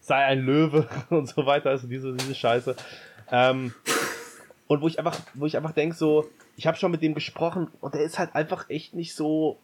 sei 0.06 0.24
ein 0.24 0.40
Löwe 0.40 0.86
und 1.10 1.28
so 1.28 1.46
weiter, 1.46 1.70
also 1.70 1.88
diese, 1.88 2.14
diese 2.14 2.34
Scheiße. 2.34 2.76
Ähm, 3.30 3.74
und 4.68 4.80
wo 4.80 4.86
ich 4.86 4.98
einfach, 4.98 5.18
wo 5.34 5.46
ich 5.46 5.56
einfach 5.56 5.72
denke, 5.72 5.96
so, 5.96 6.30
ich 6.56 6.66
habe 6.66 6.76
schon 6.76 6.92
mit 6.92 7.02
dem 7.02 7.14
gesprochen 7.14 7.68
und 7.80 7.94
der 7.94 8.02
ist 8.02 8.18
halt 8.18 8.34
einfach 8.34 8.70
echt 8.70 8.94
nicht 8.94 9.14
so, 9.14 9.58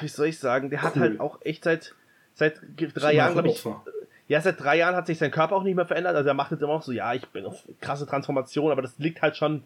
wie 0.00 0.08
soll 0.08 0.28
ich 0.28 0.38
sagen, 0.38 0.70
der 0.70 0.82
hat 0.82 0.96
cool. 0.96 1.02
halt 1.02 1.20
auch 1.20 1.40
echt 1.42 1.64
seit, 1.64 1.94
seit 2.34 2.60
drei 2.76 3.14
Jahren, 3.14 3.32
glaube 3.32 3.48
ich, 3.48 3.64
ja, 4.28 4.40
seit 4.40 4.60
drei 4.60 4.76
Jahren 4.76 4.94
hat 4.94 5.06
sich 5.06 5.18
sein 5.18 5.30
Körper 5.30 5.56
auch 5.56 5.64
nicht 5.64 5.74
mehr 5.74 5.86
verändert, 5.86 6.14
also 6.14 6.28
er 6.28 6.34
macht 6.34 6.52
jetzt 6.52 6.62
immer 6.62 6.74
auch 6.74 6.82
so, 6.82 6.92
ja, 6.92 7.14
ich 7.14 7.26
bin 7.28 7.44
auf 7.44 7.64
krasse 7.80 8.06
Transformation, 8.06 8.70
aber 8.70 8.82
das 8.82 8.98
liegt 8.98 9.20
halt 9.20 9.36
schon 9.36 9.64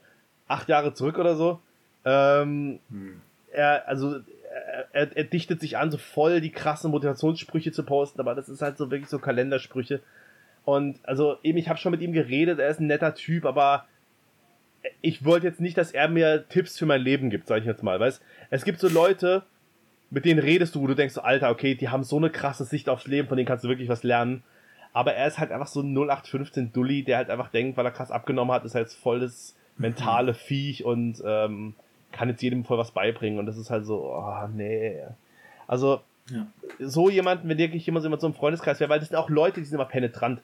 acht 0.49 0.68
Jahre 0.68 0.95
zurück 0.95 1.18
oder 1.18 1.37
so. 1.37 1.61
Ähm, 2.05 2.81
hm. 2.89 3.20
Er, 3.51 3.87
also, 3.87 4.20
er, 4.93 5.16
er, 5.16 5.25
dichtet 5.25 5.61
sich 5.61 5.77
an, 5.77 5.91
so 5.91 5.99
voll 5.99 6.41
die 6.41 6.51
krassen 6.51 6.91
Motivationssprüche 6.91 7.73
zu 7.73 7.85
posten, 7.85 8.20
aber 8.20 8.35
das 8.35 8.49
ist 8.49 8.62
halt 8.62 8.79
so 8.79 8.91
wirklich 8.91 9.11
so 9.11 9.18
Kalendersprüche. 9.18 10.01
Und 10.64 10.99
also 11.03 11.37
eben, 11.43 11.59
ich 11.59 11.68
habe 11.68 11.79
schon 11.79 11.93
mit 11.93 12.01
ihm 12.01 12.12
geredet, 12.12 12.59
er 12.59 12.68
ist 12.68 12.81
ein 12.81 12.87
netter 12.87 13.14
Typ, 13.14 13.45
aber 13.45 13.87
ich 15.01 15.25
wollte 15.25 15.47
jetzt 15.47 15.61
nicht, 15.61 15.77
dass 15.77 15.93
er 15.93 16.09
mir 16.09 16.49
Tipps 16.49 16.79
für 16.79 16.87
mein 16.87 17.03
Leben 17.03 17.31
gibt, 17.31 17.47
sage 17.47 17.61
ich 17.61 17.66
jetzt 17.66 17.83
mal. 17.83 18.01
Weißt, 18.01 18.23
es 18.51 18.64
gibt 18.64 18.81
so 18.81 18.89
Leute, 18.89 19.43
mit 20.11 20.25
denen 20.25 20.41
redest 20.41 20.75
du, 20.75 20.81
wo 20.81 20.87
du 20.87 20.95
denkst, 20.95 21.14
so, 21.14 21.23
Alter, 21.23 21.51
okay, 21.51 21.75
die 21.75 21.89
haben 21.89 22.05
so 22.05 22.16
eine 22.16 22.31
krasse 22.31 22.64
Sicht 22.64 22.89
aufs 22.89 23.07
Leben, 23.07 23.29
von 23.29 23.37
denen 23.37 23.47
kannst 23.47 23.64
du 23.64 23.68
wirklich 23.68 23.89
was 23.89 24.03
lernen. 24.03 24.43
Aber 24.93 25.14
er 25.14 25.27
ist 25.27 25.39
halt 25.39 25.53
einfach 25.53 25.68
so 25.68 25.81
ein 25.81 25.97
0815 25.97 26.73
Dulli, 26.73 27.03
der 27.03 27.16
halt 27.16 27.31
einfach 27.31 27.49
denkt, 27.49 27.77
weil 27.77 27.87
er 27.87 27.93
krass 27.93 28.11
abgenommen 28.11 28.55
hat, 28.55 28.64
ist 28.64 28.75
halt 28.75 28.91
voll 28.91 29.20
das 29.20 29.57
mentale 29.79 30.35
Viech 30.35 30.85
und 30.85 31.23
ähm, 31.25 31.75
kann 32.13 32.29
jetzt 32.29 32.43
jedem 32.43 32.65
voll 32.65 32.79
was 32.79 32.93
beibringen. 32.93 33.39
Und 33.39 33.47
das 33.47 33.57
ist 33.57 33.71
halt 33.71 33.85
so, 33.87 34.13
oh, 34.15 34.49
nee. 34.55 34.99
Also, 35.67 36.01
ja. 36.31 36.47
so 36.79 37.11
jemanden, 37.11 37.49
wenn 37.49 37.59
wirklich 37.59 37.85
jemand 37.85 38.05
so 38.21 38.27
im 38.27 38.35
Freundeskreis 38.35 38.79
wäre, 38.79 38.91
weil 38.91 39.01
das 39.01 39.09
sind 39.09 39.17
auch 39.17 39.31
Leute, 39.31 39.61
die 39.61 39.67
sind 39.67 39.75
immer 39.75 39.87
penetrant. 39.87 40.41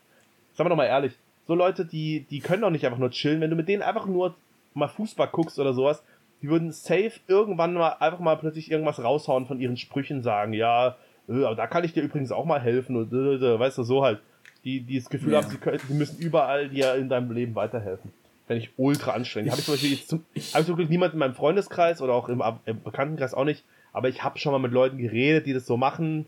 Sagen 0.55 0.66
wir 0.66 0.71
doch 0.71 0.77
mal 0.77 0.87
ehrlich 0.87 1.16
so 1.49 1.55
Leute, 1.55 1.87
die, 1.87 2.27
die 2.31 2.41
können 2.41 2.61
doch 2.61 2.71
nicht 2.71 2.85
einfach 2.85 2.99
nur 2.99 3.11
chillen. 3.11 3.41
Wenn 3.41 3.51
du 3.51 3.57
mit 3.57 3.69
denen 3.69 3.83
einfach 3.83 4.07
nur 4.07 4.37
mal 4.75 4.87
Fußball 4.87 5.29
guckst 5.29 5.59
oder 5.59 5.73
sowas, 5.73 6.05
die 6.43 6.49
würden 6.49 6.71
safe 6.71 7.12
irgendwann 7.27 7.73
mal 7.73 7.97
einfach 7.99 8.21
mal 8.21 8.37
plötzlich 8.37 8.71
irgendwas 8.71 9.03
raushauen 9.03 9.47
von 9.47 9.59
ihren 9.59 9.79
Sprüchen, 9.79 10.23
sagen, 10.23 10.53
ja, 10.53 10.97
äh, 11.27 11.45
aber 11.45 11.57
da 11.57 11.66
kann 11.66 11.85
ich 11.85 11.95
dir 11.95 12.03
übrigens 12.03 12.31
auch 12.31 12.45
mal 12.45 12.61
helfen 12.61 12.97
und 12.97 13.12
äh, 13.12 13.55
äh, 13.55 13.59
weißt 13.59 13.79
du, 13.79 13.83
so 13.83 14.05
halt. 14.05 14.21
Die, 14.64 14.81
die 14.81 14.99
das 14.99 15.09
Gefühl 15.09 15.33
ja. 15.33 15.41
haben, 15.41 15.51
sie, 15.51 15.57
können, 15.57 15.79
sie 15.79 15.95
müssen 15.95 16.19
überall 16.19 16.69
dir 16.69 16.97
in 16.97 17.09
deinem 17.09 17.31
Leben 17.31 17.55
weiterhelfen. 17.55 18.12
Fände 18.49 18.64
ich 18.64 18.70
ultra 18.78 19.12
anstrengend. 19.12 19.51
Habe 19.51 19.61
ich 19.61 19.66
zum 19.66 19.74
Beispiel 19.74 19.92
jetzt 19.92 20.09
zum, 20.09 20.24
hab 20.55 20.61
ich 20.61 20.66
zum 20.66 20.76
Glück 20.76 20.88
niemand 20.88 21.12
in 21.12 21.18
meinem 21.18 21.34
Freundeskreis 21.34 22.01
oder 22.01 22.14
auch 22.14 22.30
im, 22.30 22.42
im 22.64 22.82
Bekanntenkreis 22.82 23.34
auch 23.34 23.44
nicht, 23.44 23.62
aber 23.92 24.09
ich 24.09 24.24
habe 24.24 24.38
schon 24.38 24.53
mal 24.53 24.59
mit 24.59 24.72
Leuten 24.72 24.96
geredet, 24.96 25.44
die 25.44 25.53
das 25.53 25.66
so 25.66 25.76
machen 25.76 26.24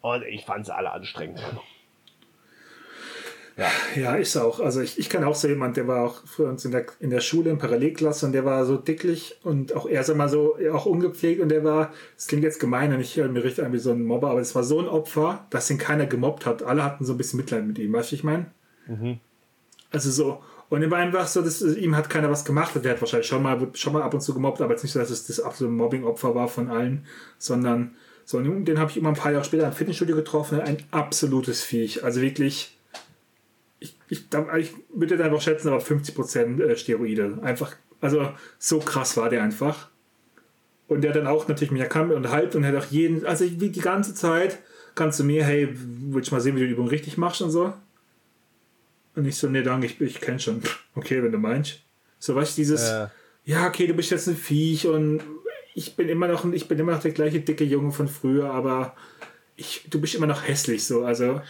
und 0.00 0.24
ich 0.24 0.44
fand 0.44 0.66
sie 0.66 0.74
alle 0.74 0.90
anstrengend. 0.90 1.40
Ja. 3.56 3.70
ja, 3.94 4.16
ist 4.16 4.36
auch. 4.36 4.58
Also 4.58 4.80
ich, 4.80 4.98
ich 4.98 5.08
kann 5.08 5.22
auch 5.22 5.36
so 5.36 5.46
jemand, 5.46 5.76
der 5.76 5.86
war 5.86 6.04
auch 6.04 6.26
für 6.26 6.48
uns 6.48 6.64
in 6.64 6.72
der, 6.72 6.86
in 6.98 7.10
der 7.10 7.20
Schule 7.20 7.50
in 7.50 7.58
Parallelklasse 7.58 8.26
und 8.26 8.32
der 8.32 8.44
war 8.44 8.66
so 8.66 8.76
dicklich 8.76 9.36
und 9.44 9.76
auch 9.76 9.86
er 9.86 10.00
ist 10.00 10.08
immer 10.08 10.28
so, 10.28 10.56
auch 10.72 10.86
ungepflegt 10.86 11.40
und 11.40 11.50
der 11.50 11.62
war, 11.62 11.92
das 12.16 12.26
klingt 12.26 12.42
jetzt 12.42 12.58
gemein 12.58 12.92
und 12.92 13.00
ich 13.00 13.16
höre 13.16 13.28
mir 13.28 13.44
richtig 13.44 13.64
an 13.64 13.72
wie 13.72 13.78
so 13.78 13.92
ein 13.92 14.02
Mobber, 14.02 14.30
aber 14.30 14.40
es 14.40 14.56
war 14.56 14.64
so 14.64 14.80
ein 14.80 14.88
Opfer, 14.88 15.46
dass 15.50 15.70
ihn 15.70 15.78
keiner 15.78 16.06
gemobbt 16.06 16.44
hat. 16.44 16.64
Alle 16.64 16.82
hatten 16.82 17.04
so 17.04 17.14
ein 17.14 17.16
bisschen 17.16 17.36
Mitleid 17.36 17.64
mit 17.64 17.78
ihm, 17.78 17.92
weißt 17.92 18.10
du, 18.10 18.16
ich 18.16 18.24
meine? 18.24 18.46
Mhm. 18.88 19.20
Also 19.92 20.10
so, 20.10 20.42
und 20.70 20.82
er 20.82 20.90
war 20.90 20.98
einfach 20.98 21.26
so, 21.26 21.42
dass, 21.42 21.62
ihm 21.62 21.96
hat 21.96 22.10
keiner 22.10 22.30
was 22.30 22.44
gemacht. 22.44 22.72
Der 22.82 22.92
hat 22.92 23.00
wahrscheinlich 23.00 23.28
schon 23.28 23.42
mal, 23.42 23.68
schon 23.74 23.92
mal 23.92 24.02
ab 24.02 24.14
und 24.14 24.20
zu 24.20 24.34
gemobbt, 24.34 24.60
aber 24.60 24.72
jetzt 24.72 24.82
nicht 24.82 24.92
so, 24.92 24.98
dass 24.98 25.10
es 25.10 25.26
das 25.26 25.40
absolute 25.40 25.74
Mobbing-Opfer 25.74 26.34
war 26.34 26.48
von 26.48 26.70
allen, 26.70 27.06
sondern 27.38 27.94
so, 28.24 28.40
den 28.40 28.78
habe 28.78 28.90
ich 28.90 28.96
immer 28.96 29.10
ein 29.10 29.16
paar 29.16 29.32
Jahre 29.32 29.44
später 29.44 29.66
im 29.66 29.72
Fitnessstudio 29.72 30.16
getroffen. 30.16 30.60
Ein 30.60 30.78
absolutes 30.90 31.62
Viech. 31.62 32.02
Also 32.02 32.22
wirklich 32.22 32.74
ich, 33.84 33.96
ich, 34.08 34.24
ich 34.58 34.72
würde 34.94 35.22
einfach 35.22 35.40
schätzen, 35.40 35.68
aber 35.68 35.78
50% 35.78 36.62
äh, 36.62 36.76
Steroide. 36.76 37.38
Einfach, 37.42 37.76
also 38.00 38.30
so 38.58 38.78
krass 38.78 39.16
war 39.16 39.28
der 39.28 39.42
einfach. 39.42 39.88
Und 40.88 41.02
der 41.02 41.12
dann 41.12 41.26
auch 41.26 41.48
natürlich 41.48 41.70
mich 41.70 41.86
kam 41.88 42.10
unterhalten 42.10 42.58
und 42.58 42.66
hat 42.66 42.76
auch 42.76 42.90
jeden, 42.90 43.24
also 43.26 43.44
wie 43.44 43.70
die 43.70 43.80
ganze 43.80 44.14
Zeit 44.14 44.58
kannst 44.94 45.18
du 45.20 45.24
mir, 45.24 45.44
hey, 45.44 45.68
willst 45.72 46.30
du 46.30 46.34
mal 46.34 46.40
sehen, 46.40 46.56
wie 46.56 46.60
du 46.60 46.66
die 46.66 46.72
Übung 46.72 46.88
richtig 46.88 47.16
machst 47.18 47.42
und 47.42 47.50
so? 47.50 47.72
Und 49.16 49.26
ich 49.26 49.36
so, 49.36 49.48
nee, 49.48 49.62
danke, 49.62 49.86
ich, 49.86 50.00
ich 50.00 50.20
kenne 50.20 50.40
schon. 50.40 50.62
Okay, 50.96 51.22
wenn 51.22 51.32
du 51.32 51.38
meinst. 51.38 51.80
So, 52.18 52.34
weißt 52.36 52.56
du, 52.56 52.60
dieses, 52.60 52.88
äh. 52.88 53.08
ja, 53.44 53.66
okay, 53.66 53.86
du 53.86 53.94
bist 53.94 54.10
jetzt 54.10 54.28
ein 54.28 54.36
Viech 54.36 54.86
und 54.86 55.22
ich 55.74 55.96
bin 55.96 56.08
immer 56.08 56.28
noch, 56.28 56.44
ich 56.52 56.68
bin 56.68 56.78
immer 56.78 56.92
noch 56.92 57.02
der 57.02 57.10
gleiche 57.10 57.40
dicke 57.40 57.64
Junge 57.64 57.90
von 57.90 58.06
früher, 58.08 58.50
aber 58.50 58.94
ich, 59.56 59.82
du 59.90 60.00
bist 60.00 60.14
immer 60.14 60.26
noch 60.26 60.46
hässlich 60.46 60.84
so. 60.84 61.04
Also, 61.04 61.42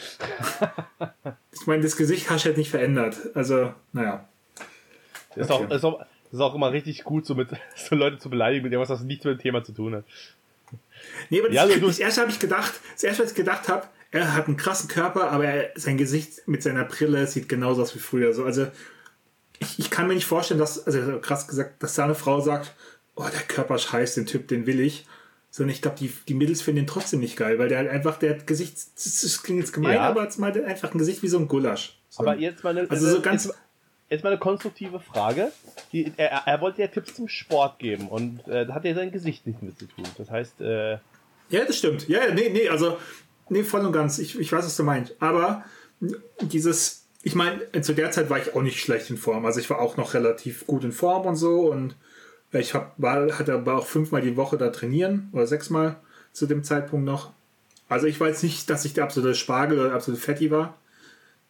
ich 1.53 1.67
meine, 1.67 1.83
das 1.83 1.97
Gesicht 1.97 2.31
hast 2.31 2.45
du 2.45 2.49
halt 2.49 2.59
nicht 2.59 2.71
verändert. 2.71 3.17
Also, 3.35 3.75
naja. 3.93 4.29
Das 5.37 5.47
ist, 5.47 5.53
auch, 5.53 5.71
ist, 5.71 5.85
auch, 5.85 6.07
ist 6.33 6.41
auch 6.41 6.55
immer 6.55 6.73
richtig 6.73 7.05
gut, 7.05 7.27
so 7.27 7.35
mit 7.35 7.51
so 7.77 7.95
Leute 7.95 8.19
zu 8.19 8.31
beleidigen, 8.31 8.65
mit 8.65 8.73
dem, 8.73 8.81
was 8.81 8.89
nichts 9.03 9.25
mit 9.25 9.39
dem 9.39 9.43
Thema 9.43 9.63
zu 9.63 9.73
tun 9.73 9.95
hat. 9.95 10.05
Nee, 11.29 11.41
aber 11.41 11.49
das, 11.49 11.57
ja, 11.57 11.63
also, 11.63 11.87
das 11.87 11.99
erste 11.99 12.21
habe 12.23 12.31
ich 12.31 12.39
gedacht, 12.39 12.73
das 12.95 13.05
erste, 13.05 13.23
was 13.23 13.31
ich 13.31 13.37
gedacht 13.37 13.69
habe, 13.69 13.87
er 14.21 14.35
hat 14.35 14.47
einen 14.47 14.57
krassen 14.57 14.89
Körper, 14.89 15.31
aber 15.31 15.45
er, 15.45 15.71
sein 15.75 15.97
Gesicht 15.97 16.47
mit 16.47 16.63
seiner 16.63 16.85
Brille 16.85 17.27
sieht 17.27 17.49
genauso 17.49 17.83
aus 17.83 17.95
wie 17.95 18.01
früher. 18.01 18.33
So, 18.33 18.45
also, 18.45 18.69
ich, 19.59 19.79
ich 19.79 19.91
kann 19.91 20.07
mir 20.07 20.15
nicht 20.15 20.27
vorstellen, 20.27 20.61
dass, 20.61 20.87
also 20.87 21.19
krass 21.21 21.49
gesagt, 21.49 21.83
dass 21.83 21.95
da 21.95 22.05
eine 22.05 22.15
Frau 22.15 22.41
sagt, 22.41 22.75
oh, 23.17 23.25
der 23.25 23.41
Körper 23.41 23.75
ist 23.75 23.93
heiß, 23.93 24.15
den 24.15 24.27
Typ, 24.27 24.49
den 24.49 24.67
will 24.67 24.81
ich. 24.81 25.07
Sondern 25.51 25.75
ich 25.75 25.83
glaube, 25.83 25.97
die, 25.99 26.13
die 26.29 26.35
Mädels 26.35 26.63
finden 26.63 26.81
ihn 26.81 26.87
trotzdem 26.87 27.21
nicht 27.21 27.37
geil, 27.37 27.59
weil 27.59 27.69
der 27.69 27.79
halt 27.79 27.89
einfach, 27.89 28.19
der 28.19 28.35
hat 28.35 28.47
Gesicht, 28.47 28.77
das 28.97 29.43
klingt 29.43 29.61
jetzt 29.61 29.73
gemein, 29.73 29.95
ja. 29.95 30.03
aber 30.03 30.23
jetzt 30.23 30.39
mal 30.39 30.53
einfach 30.65 30.93
ein 30.93 30.99
Gesicht 30.99 31.23
wie 31.23 31.29
so 31.29 31.39
ein 31.39 31.49
Gulasch. 31.49 31.99
So. 32.09 32.23
Aber 32.23 32.37
jetzt 32.37 32.65
mal 32.65 32.77
eine, 32.77 32.91
also 32.91 33.09
so 33.09 33.21
ganz, 33.21 33.45
jetzt, 33.47 33.57
jetzt 34.11 34.25
mal 34.25 34.31
eine 34.31 34.39
konstruktive 34.39 34.99
Frage. 35.01 35.53
Die, 35.93 36.13
er, 36.17 36.43
er 36.47 36.61
wollte 36.61 36.83
ja 36.83 36.89
Tipps 36.89 37.15
zum 37.15 37.29
Sport 37.29 37.79
geben 37.79 38.09
und 38.09 38.47
äh, 38.49 38.67
da 38.67 38.75
hat 38.75 38.85
er 38.85 38.95
sein 38.95 39.13
Gesicht 39.13 39.47
nicht 39.47 39.63
mit 39.63 39.79
zu 39.79 39.87
tun. 39.87 40.05
Das 40.19 40.31
heißt, 40.31 40.61
äh, 40.61 40.99
Ja, 41.51 41.65
das 41.67 41.79
stimmt. 41.79 42.09
Ja, 42.09 42.33
nee, 42.33 42.49
nee, 42.49 42.69
also, 42.69 42.99
nee, 43.49 43.63
voll 43.63 43.85
und 43.85 43.93
ganz. 43.93 44.19
Ich, 44.19 44.39
ich 44.39 44.53
weiß, 44.53 44.65
was 44.65 44.77
du 44.77 44.83
meinst. 44.83 45.15
Aber 45.21 45.65
dieses, 46.41 47.05
ich 47.23 47.35
meine, 47.35 47.61
zu 47.81 47.95
der 47.95 48.11
Zeit 48.11 48.31
war 48.31 48.39
ich 48.39 48.55
auch 48.55 48.63
nicht 48.63 48.81
schlecht 48.81 49.11
in 49.11 49.17
Form. 49.17 49.47
Also 49.47 49.61
ich 49.61 49.71
war 49.71 49.81
auch 49.81 49.97
noch 49.97 50.15
relativ 50.15 50.67
gut 50.67 50.85
in 50.85 50.93
Form 50.93 51.27
und 51.27 51.37
so 51.37 51.71
und 51.71 51.97
ich 52.53 52.75
hab, 52.75 52.95
war, 52.99 53.39
hatte 53.39 53.55
aber 53.55 53.77
auch 53.77 53.87
fünfmal 53.87 54.23
die 54.23 54.37
Woche 54.37 54.57
da 54.57 54.71
trainieren 54.71 55.29
oder 55.33 55.47
sechsmal 55.47 55.97
zu 56.33 56.47
dem 56.47 56.63
Zeitpunkt 56.63 57.05
noch. 57.05 57.33
Also 57.89 58.07
ich 58.07 58.19
weiß 58.19 58.43
nicht, 58.43 58.71
dass 58.71 58.85
ich 58.85 58.95
der 58.95 59.05
absolute 59.05 59.35
Spargel 59.35 59.79
oder 59.79 59.89
der 59.89 59.97
absolute 59.97 60.23
Fetti 60.23 60.51
war. 60.51 60.79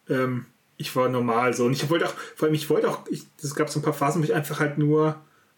Ähm, 0.09 0.45
ich 0.77 0.95
war 0.95 1.09
normal 1.09 1.53
so. 1.53 1.65
Und 1.65 1.73
ich 1.73 1.89
wollte 1.89 2.07
auch, 2.07 2.13
vor 2.35 2.47
allem 2.47 2.55
ich 2.55 2.69
wollte 2.69 2.89
auch, 2.89 2.99
es 3.09 3.55
gab 3.55 3.69
so 3.69 3.79
ein 3.79 3.83
paar 3.83 3.93
Phasen, 3.93 4.21
wo 4.21 4.25
ich 4.25 4.33
einfach 4.33 4.59
halt 4.59 4.77
nur 4.77 5.15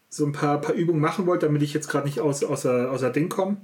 so 0.09 0.25
ein 0.25 0.31
paar, 0.31 0.61
paar 0.61 0.75
Übungen 0.75 1.01
machen 1.01 1.25
wollte, 1.25 1.47
damit 1.47 1.61
ich 1.61 1.73
jetzt 1.73 1.89
gerade 1.89 2.05
nicht 2.05 2.19
aus, 2.19 2.43
außer, 2.43 2.91
außer 2.91 3.09
Ding 3.09 3.29
komme. 3.29 3.57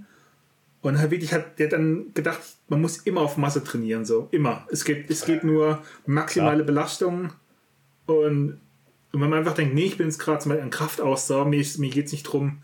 Und 0.83 0.99
halt 0.99 1.11
wirklich 1.11 1.33
hat 1.33 1.59
der 1.59 1.69
dann 1.69 2.13
gedacht, 2.13 2.41
man 2.67 2.81
muss 2.81 2.97
immer 2.97 3.21
auf 3.21 3.37
Masse 3.37 3.63
trainieren, 3.63 4.03
so. 4.03 4.27
Immer. 4.31 4.67
Es 4.69 4.83
geht, 4.83 5.09
es 5.09 5.25
geht 5.25 5.45
nur 5.45 5.81
maximale 6.05 6.59
ja. 6.59 6.65
Belastung. 6.65 7.31
Und, 8.05 8.59
und 9.13 9.21
wenn 9.21 9.29
man 9.29 9.39
einfach 9.39 9.53
denkt, 9.53 9.73
nee, 9.73 9.85
ich 9.85 9.97
bin 9.97 10.07
jetzt 10.07 10.19
gerade 10.19 10.39
zum 10.39 10.49
Beispiel 10.49 10.65
an 10.65 10.71
Kraftausdauer, 10.71 11.45
mir, 11.45 11.65
mir 11.77 11.89
geht 11.89 12.07
es 12.07 12.11
nicht 12.11 12.27
darum, 12.27 12.61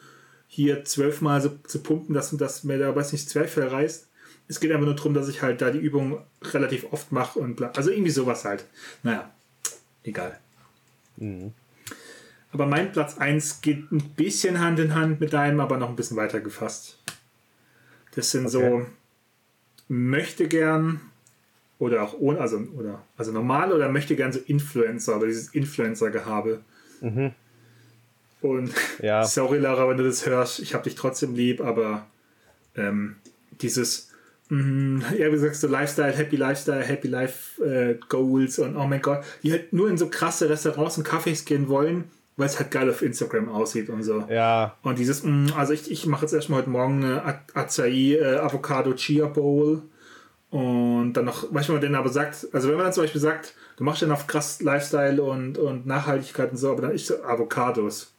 hier 0.48 0.84
zwölfmal 0.84 1.40
so 1.42 1.50
zu 1.66 1.82
pumpen, 1.82 2.14
dass, 2.14 2.36
dass 2.36 2.66
mir 2.66 2.78
da, 2.78 2.94
weiß 2.94 3.14
nicht, 3.14 3.30
Zweifel 3.30 3.66
reißt. 3.66 4.10
Es 4.50 4.60
geht 4.60 4.72
einfach 4.72 4.86
nur 4.86 4.96
darum, 4.96 5.14
dass 5.14 5.30
ich 5.30 5.42
halt 5.42 5.62
da 5.62 5.72
die 5.72 5.80
Übung 5.80 6.22
relativ 6.44 6.92
oft 6.92 7.14
mache 7.14 7.40
und 7.40 7.56
bla. 7.56 7.72
Also 7.72 7.90
irgendwie 7.90 8.12
sowas 8.12 8.44
halt. 8.44 8.66
Naja, 9.02 9.32
egal. 10.04 10.38
Mhm. 11.16 11.54
Aber 12.52 12.66
mein 12.66 12.92
Platz 12.92 13.18
1 13.18 13.62
geht 13.62 13.92
ein 13.94 14.10
bisschen 14.10 14.60
Hand 14.60 14.80
in 14.80 14.94
Hand 14.94 15.22
mit 15.22 15.32
deinem, 15.32 15.62
aber 15.62 15.78
noch 15.78 15.88
ein 15.88 15.96
bisschen 15.96 16.18
weiter 16.18 16.42
gefasst. 16.42 16.99
Das 18.16 18.32
sind 18.32 18.48
okay. 18.48 18.52
so 18.52 18.86
möchte 19.88 20.48
gern 20.48 21.02
oder 21.80 22.04
auch 22.04 22.14
ohne, 22.20 22.40
also, 22.40 22.58
oder, 22.78 23.04
also 23.18 23.32
normal 23.32 23.72
oder 23.72 23.90
möchte 23.90 24.16
gern 24.16 24.32
so 24.32 24.40
Influencer 24.40 25.18
oder 25.18 25.28
dieses 25.28 25.54
Influencer-Gehabe. 25.54 26.62
Mhm. 27.02 27.32
Und 28.42 28.74
ja. 29.02 29.24
sorry, 29.24 29.58
Lara, 29.58 29.90
wenn 29.90 29.98
du 29.98 30.04
das 30.04 30.26
hörst, 30.26 30.60
ich 30.60 30.74
habe 30.74 30.84
dich 30.84 30.96
trotzdem 30.96 31.36
lieb, 31.36 31.62
aber 31.62 32.06
ähm, 32.76 33.16
dieses, 33.62 34.12
mh, 34.50 35.14
ja, 35.18 35.32
wie 35.32 35.38
sagst 35.38 35.64
du, 35.64 35.68
Lifestyle, 35.68 36.12
Happy 36.12 36.36
Lifestyle, 36.36 36.84
Happy 36.84 37.08
Life 37.08 37.64
äh, 37.64 37.98
Goals 38.10 38.60
und 38.60 38.76
oh 38.76 38.86
mein 38.86 39.02
Gott, 39.02 39.24
die 39.44 39.52
halt 39.52 39.74
nur 39.74 39.90
in 39.90 39.98
so 39.98 40.10
krasse 40.10 40.50
Restaurants 40.50 40.98
und 40.98 41.08
Cafés 41.08 41.46
gehen 41.46 41.70
wollen, 41.70 42.06
weil 42.40 42.48
es 42.48 42.58
halt 42.58 42.72
geil 42.72 42.90
auf 42.90 43.02
Instagram 43.02 43.50
aussieht 43.50 43.90
und 43.90 44.02
so. 44.02 44.24
Ja. 44.30 44.76
Und 44.82 44.98
dieses, 44.98 45.24
mh, 45.24 45.56
also 45.56 45.74
ich, 45.74 45.92
ich 45.92 46.06
mache 46.08 46.24
jetzt 46.24 46.34
erstmal 46.34 46.62
heute 46.62 46.70
Morgen 46.70 47.04
eine 47.04 47.24
Acai 47.54 48.14
äh, 48.14 48.38
Avocado 48.38 48.94
Chia 48.94 49.28
Bowl 49.28 49.84
und 50.50 51.14
dann 51.14 51.26
noch, 51.26 51.52
du, 51.52 51.74
man 51.74 51.82
denn 51.82 51.96
aber 51.96 52.10
sagt, 52.10 52.48
also 52.54 52.70
wenn 52.70 52.76
man 52.76 52.86
dann 52.86 52.94
zum 52.94 53.04
Beispiel 53.04 53.22
sagt, 53.22 53.54
du 53.78 53.84
machst 53.84 54.02
dann 54.02 54.12
auf 54.12 54.26
krass 54.26 54.62
Lifestyle 54.62 55.22
und, 55.22 55.58
und 55.60 55.86
Nachhaltigkeit 55.86 56.52
und 56.52 56.58
so, 56.58 56.72
aber 56.72 56.84
dann 56.84 56.92
ist 56.92 57.06
so 57.06 57.22
Avocados 57.24 58.14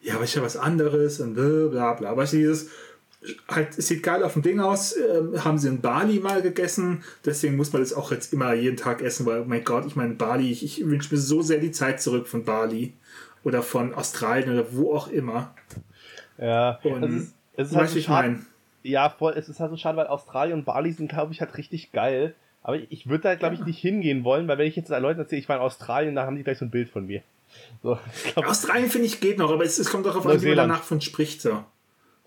ja, 0.00 0.14
aber 0.14 0.24
ist 0.24 0.34
ja 0.34 0.42
was 0.42 0.56
anderes 0.56 1.20
und 1.20 1.34
bla 1.34 1.94
bla. 1.94 2.16
Weißt 2.16 2.32
du, 2.32 2.38
dieses, 2.38 2.68
halt, 3.48 3.76
es 3.76 3.88
sieht 3.88 4.02
geil 4.02 4.22
auf 4.22 4.34
dem 4.34 4.42
Ding 4.42 4.60
aus, 4.60 4.92
äh, 4.92 5.38
haben 5.38 5.58
sie 5.58 5.68
in 5.68 5.80
Bali 5.80 6.20
mal 6.20 6.42
gegessen, 6.42 7.02
deswegen 7.24 7.56
muss 7.56 7.72
man 7.72 7.82
das 7.82 7.92
auch 7.92 8.12
jetzt 8.12 8.32
immer 8.32 8.54
jeden 8.54 8.76
Tag 8.76 9.02
essen, 9.02 9.26
weil, 9.26 9.40
oh 9.40 9.44
mein 9.46 9.64
Gott, 9.64 9.86
ich 9.86 9.96
meine, 9.96 10.14
Bali, 10.14 10.50
ich, 10.50 10.62
ich 10.62 10.86
wünsche 10.86 11.14
mir 11.14 11.20
so 11.20 11.42
sehr 11.42 11.58
die 11.58 11.72
Zeit 11.72 12.00
zurück 12.00 12.28
von 12.28 12.44
Bali 12.44 12.94
oder 13.44 13.62
von 13.62 13.94
Australien 13.94 14.52
oder 14.52 14.72
wo 14.72 14.94
auch 14.94 15.08
immer. 15.08 15.54
Ja, 16.38 16.78
und, 16.82 17.02
es 17.02 17.14
ist, 17.14 17.34
es 17.56 17.70
ist 17.70 17.76
halt 17.76 17.90
so 17.90 17.98
ich 17.98 18.08
mein. 18.08 18.46
Ja, 18.82 19.10
voll, 19.10 19.34
es 19.36 19.48
ist 19.48 19.60
halt 19.60 19.70
so 19.70 19.76
schade, 19.76 19.96
weil 19.96 20.06
Australien 20.06 20.60
und 20.60 20.64
Bali 20.64 20.92
sind, 20.92 21.08
glaube 21.08 21.32
ich, 21.32 21.40
halt 21.40 21.56
richtig 21.58 21.92
geil. 21.92 22.34
Aber 22.62 22.76
ich, 22.76 22.86
ich 22.90 23.08
würde 23.08 23.22
da, 23.22 23.34
glaube 23.34 23.54
ich, 23.54 23.64
nicht 23.64 23.78
hingehen 23.78 24.24
wollen, 24.24 24.46
weil 24.48 24.58
wenn 24.58 24.66
ich 24.66 24.76
jetzt 24.76 24.88
Leuten 24.88 25.20
erzähle, 25.20 25.40
ich 25.40 25.48
war 25.48 25.56
in 25.56 25.62
Australien, 25.62 26.14
da 26.14 26.26
haben 26.26 26.36
die 26.36 26.42
gleich 26.42 26.58
so 26.58 26.64
ein 26.64 26.70
Bild 26.70 26.88
von 26.88 27.06
mir. 27.06 27.22
So, 27.82 27.98
Australien 28.36 28.90
finde 28.90 29.06
ich 29.06 29.20
geht 29.20 29.38
noch, 29.38 29.50
aber 29.50 29.64
es, 29.64 29.78
es 29.78 29.90
kommt 29.90 30.06
darauf 30.06 30.26
an, 30.26 30.40
wie 30.42 30.48
man 30.48 30.56
danach 30.56 30.82
von 30.82 31.00
spricht. 31.00 31.40
So. 31.40 31.64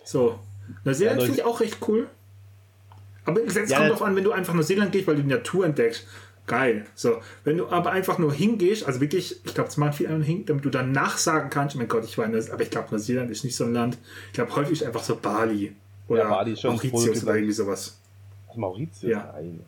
so. 0.04 0.40
Neuseeland 0.84 1.20
ja, 1.20 1.26
finde 1.26 1.40
ich 1.40 1.46
auch 1.46 1.60
recht 1.60 1.78
cool. 1.88 2.08
Aber 3.26 3.42
es 3.44 3.54
ja, 3.54 3.62
kommt 3.62 3.90
darauf 3.90 4.02
an, 4.02 4.16
wenn 4.16 4.24
du 4.24 4.32
einfach 4.32 4.54
Neuseeland 4.54 4.92
gehst, 4.92 5.08
weil 5.08 5.16
du 5.16 5.22
die 5.22 5.30
Natur 5.30 5.66
entdeckst. 5.66 6.08
Geil. 6.52 6.86
So, 6.96 7.22
wenn 7.46 7.56
du 7.56 7.70
aber 7.70 7.92
einfach 7.92 8.18
nur 8.18 8.34
hingehst, 8.34 8.86
also 8.86 9.00
wirklich, 9.00 9.38
ich 9.46 9.54
glaube, 9.54 9.70
es 9.70 9.78
machen 9.78 9.94
viele 9.94 10.22
hin, 10.22 10.46
damit 10.46 10.66
du 10.66 10.70
dann 10.70 10.92
nachsagen 10.92 11.50
kannst, 11.50 11.78
oh 11.78 11.80
mein 11.80 11.88
Gott, 11.88 12.04
ich 12.04 12.18
war 12.18 12.26
in 12.26 12.34
das, 12.34 12.50
aber 12.50 12.62
ich 12.62 12.70
glaube, 12.70 12.90
Neuseeland 12.92 13.32
ist 13.32 13.46
nicht 13.46 13.56
so 13.56 13.64
ein 13.64 13.72
Land. 13.72 13.98
Ich 14.28 14.34
glaube, 14.34 14.54
häufig 14.58 14.74
ist 14.74 14.84
einfach 14.84 15.02
so 15.02 15.16
Bali 15.16 15.74
oder 16.10 16.24
ja, 16.24 16.30
Bali 16.30 16.58
Mauritius 16.62 17.24
oder 17.24 17.36
irgendwie 17.36 17.54
sowas. 17.54 17.98
Mauritius? 18.54 19.02
Ja. 19.02 19.32
Nein. 19.34 19.62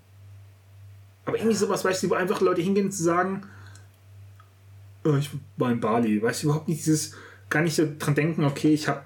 Aber 1.23 1.37
irgendwie 1.37 1.55
sowas, 1.55 1.85
weißt 1.85 2.03
du, 2.03 2.09
wo 2.09 2.15
einfach 2.15 2.41
Leute 2.41 2.61
hingehen 2.61 2.91
zu 2.91 3.01
sagen, 3.01 3.43
oh, 5.05 5.15
ich 5.15 5.29
war 5.55 5.71
in 5.71 5.79
Bali, 5.79 6.21
weißt 6.21 6.43
du, 6.43 6.47
überhaupt 6.47 6.67
nicht 6.67 6.85
dieses, 6.85 7.15
gar 7.49 7.61
nicht 7.61 7.77
so 7.77 7.87
dran 7.97 8.13
denken, 8.13 8.43
okay, 8.43 8.73
ich 8.73 8.89
habe, 8.89 9.03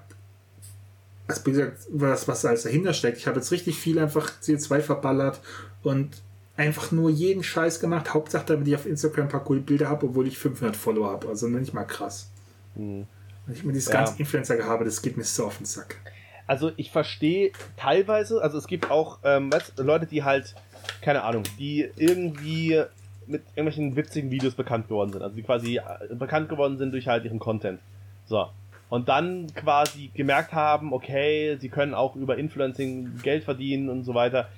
also 1.28 1.46
wie 1.46 1.52
gesagt, 1.52 1.78
was, 1.90 2.26
was 2.26 2.44
alles 2.44 2.64
dahinter 2.64 2.92
steckt, 2.92 3.18
ich 3.18 3.28
habe 3.28 3.36
jetzt 3.36 3.52
richtig 3.52 3.78
viel 3.78 4.00
einfach 4.00 4.32
CO2 4.42 4.80
verballert 4.80 5.40
und 5.84 6.10
einfach 6.58 6.90
nur 6.90 7.08
jeden 7.08 7.42
Scheiß 7.42 7.80
gemacht, 7.80 8.12
Hauptsache, 8.12 8.44
damit 8.46 8.68
ich 8.68 8.74
auf 8.74 8.84
Instagram 8.84 9.26
ein 9.26 9.30
paar 9.30 9.44
coole 9.44 9.60
Bilder 9.60 9.88
habe, 9.88 10.06
obwohl 10.06 10.26
ich 10.26 10.36
500 10.36 10.76
Follower 10.76 11.10
habe, 11.10 11.28
also 11.28 11.48
nicht 11.48 11.72
mal 11.72 11.84
krass. 11.84 12.30
Mhm. 12.74 13.06
Wenn 13.46 13.54
ich 13.54 13.64
mir 13.64 13.72
dieses 13.72 13.88
ja. 13.88 14.04
ganze 14.04 14.18
Influencer 14.18 14.62
habe, 14.64 14.84
das 14.84 15.00
geht 15.00 15.16
mir 15.16 15.24
so 15.24 15.46
auf 15.46 15.56
den 15.56 15.66
Sack. 15.66 15.96
Also 16.46 16.72
ich 16.76 16.90
verstehe 16.90 17.52
teilweise, 17.76 18.42
also 18.42 18.58
es 18.58 18.66
gibt 18.66 18.90
auch 18.90 19.18
ähm, 19.22 19.52
weißt, 19.52 19.78
Leute, 19.78 20.06
die 20.06 20.24
halt, 20.24 20.54
keine 21.00 21.22
Ahnung, 21.22 21.44
die 21.58 21.88
irgendwie 21.96 22.82
mit 23.26 23.42
irgendwelchen 23.54 23.94
witzigen 23.94 24.30
Videos 24.30 24.54
bekannt 24.54 24.88
geworden 24.88 25.12
sind. 25.12 25.22
Also 25.22 25.36
die 25.36 25.42
quasi 25.42 25.76
äh, 25.76 26.14
bekannt 26.14 26.48
geworden 26.48 26.76
sind 26.76 26.92
durch 26.92 27.06
halt 27.06 27.24
ihren 27.24 27.38
Content. 27.38 27.80
So. 28.26 28.48
Und 28.88 29.08
dann 29.08 29.46
quasi 29.54 30.10
gemerkt 30.14 30.52
haben, 30.52 30.92
okay, 30.92 31.56
sie 31.60 31.68
können 31.68 31.94
auch 31.94 32.16
über 32.16 32.38
Influencing 32.38 33.20
Geld 33.22 33.44
verdienen 33.44 33.90
und 33.90 34.04
so 34.04 34.14
weiter. 34.14 34.48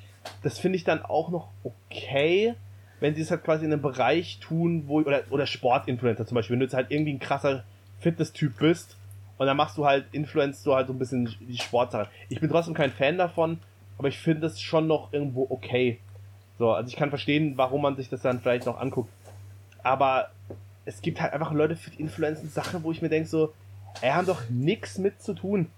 Das 0.42 0.58
finde 0.58 0.76
ich 0.76 0.84
dann 0.84 1.02
auch 1.02 1.30
noch 1.30 1.48
okay, 1.64 2.54
wenn 3.00 3.14
sie 3.14 3.22
es 3.22 3.30
halt 3.30 3.44
quasi 3.44 3.64
in 3.64 3.72
einem 3.72 3.82
Bereich 3.82 4.38
tun, 4.40 4.84
wo, 4.86 5.00
oder, 5.00 5.22
oder 5.30 5.46
Sportinfluencer 5.46 6.26
zum 6.26 6.34
Beispiel, 6.34 6.54
wenn 6.54 6.60
du 6.60 6.66
jetzt 6.66 6.74
halt 6.74 6.90
irgendwie 6.90 7.14
ein 7.14 7.18
krasser 7.18 7.64
Fitness-Typ 8.00 8.58
bist 8.58 8.96
und 9.38 9.46
dann 9.46 9.56
machst 9.56 9.78
du 9.78 9.86
halt, 9.86 10.04
influenzt 10.12 10.66
du 10.66 10.74
halt 10.74 10.86
so 10.86 10.92
ein 10.92 10.98
bisschen 10.98 11.34
die 11.40 11.58
Sportsache. 11.58 12.08
Ich 12.28 12.40
bin 12.40 12.50
trotzdem 12.50 12.74
kein 12.74 12.90
Fan 12.90 13.16
davon, 13.16 13.58
aber 13.96 14.08
ich 14.08 14.18
finde 14.18 14.46
es 14.46 14.60
schon 14.60 14.86
noch 14.86 15.12
irgendwo 15.12 15.46
okay. 15.48 15.98
So, 16.58 16.72
also 16.72 16.88
ich 16.88 16.96
kann 16.96 17.08
verstehen, 17.08 17.54
warum 17.56 17.80
man 17.80 17.96
sich 17.96 18.10
das 18.10 18.20
dann 18.20 18.40
vielleicht 18.40 18.66
noch 18.66 18.78
anguckt. 18.78 19.10
Aber 19.82 20.30
es 20.84 21.00
gibt 21.00 21.20
halt 21.22 21.32
einfach 21.32 21.52
Leute 21.52 21.76
für 21.76 21.90
die 21.90 22.00
Influencer-Sache, 22.00 22.82
wo 22.82 22.92
ich 22.92 23.00
mir 23.00 23.08
denke, 23.08 23.28
so, 23.28 23.54
ey, 24.02 24.10
haben 24.10 24.26
doch 24.26 24.42
nichts 24.50 24.98
mit 24.98 25.22
zu 25.22 25.32
tun. 25.32 25.68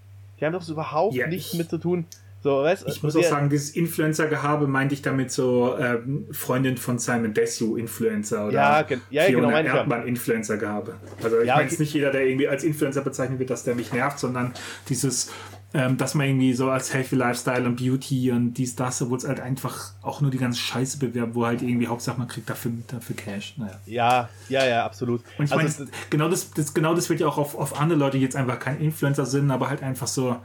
Die 0.40 0.44
haben 0.44 0.52
doch 0.52 0.62
so 0.62 0.72
überhaupt 0.72 1.14
ja, 1.14 1.28
nichts 1.28 1.54
mit 1.54 1.70
zu 1.70 1.78
tun. 1.78 2.06
So, 2.42 2.62
weißt, 2.62 2.88
ich 2.88 3.02
muss 3.02 3.14
auch 3.14 3.22
sagen, 3.22 3.50
dieses 3.50 3.70
Influencer-Gehabe 3.70 4.66
meinte 4.66 4.94
ich 4.94 5.02
damit 5.02 5.30
so 5.30 5.76
ähm, 5.78 6.26
Freundin 6.32 6.76
von 6.76 6.98
Simon 6.98 7.32
Desue 7.34 7.78
Influencer 7.78 8.46
oder 8.48 8.54
ja, 8.54 8.82
gen 8.82 9.00
ja, 9.10 9.28
genau, 9.28 9.50
meine 9.50 9.68
Erdmann 9.68 10.08
Influencer-Gehabe. 10.08 10.96
Also 11.22 11.40
ich 11.40 11.46
ja, 11.46 11.56
meine 11.56 11.68
okay. 11.68 11.76
nicht 11.78 11.94
jeder, 11.94 12.10
der 12.10 12.26
irgendwie 12.26 12.48
als 12.48 12.64
Influencer 12.64 13.02
bezeichnet 13.02 13.38
wird, 13.38 13.50
dass 13.50 13.62
der 13.62 13.76
mich 13.76 13.92
nervt, 13.92 14.18
sondern 14.18 14.52
dieses 14.88 15.30
ähm, 15.74 15.96
dass 15.96 16.14
man 16.14 16.26
irgendwie 16.26 16.52
so 16.52 16.68
als 16.68 16.92
Healthy 16.92 17.16
Lifestyle 17.16 17.64
und 17.64 17.76
Beauty 17.76 18.30
und 18.30 18.54
dies, 18.54 18.76
das, 18.76 19.00
obwohl 19.00 19.16
es 19.16 19.26
halt 19.26 19.40
einfach 19.40 19.92
auch 20.02 20.20
nur 20.20 20.30
die 20.30 20.36
ganze 20.36 20.60
Scheiße 20.60 20.98
bewerben, 20.98 21.34
wo 21.34 21.46
halt 21.46 21.62
irgendwie 21.62 21.86
Hauptsache 21.86 22.18
man 22.18 22.28
kriegt 22.28 22.50
dafür, 22.50 22.72
dafür 22.88 23.16
Cash. 23.16 23.54
Naja. 23.56 23.80
Ja, 23.86 24.28
ja, 24.50 24.66
ja, 24.66 24.84
absolut. 24.84 25.22
Und 25.38 25.46
ich 25.46 25.52
also, 25.52 25.84
meine, 25.84 25.90
genau 26.10 26.28
das, 26.28 26.50
das, 26.50 26.74
genau 26.74 26.94
das 26.94 27.08
wird 27.08 27.20
ja 27.20 27.26
auch 27.26 27.38
auf, 27.38 27.56
auf 27.56 27.80
andere 27.80 27.98
Leute, 27.98 28.18
die 28.18 28.24
jetzt 28.24 28.36
einfach 28.36 28.58
kein 28.58 28.80
Influencer 28.80 29.24
sind, 29.24 29.50
aber 29.50 29.70
halt 29.70 29.82
einfach 29.82 30.08
so, 30.08 30.36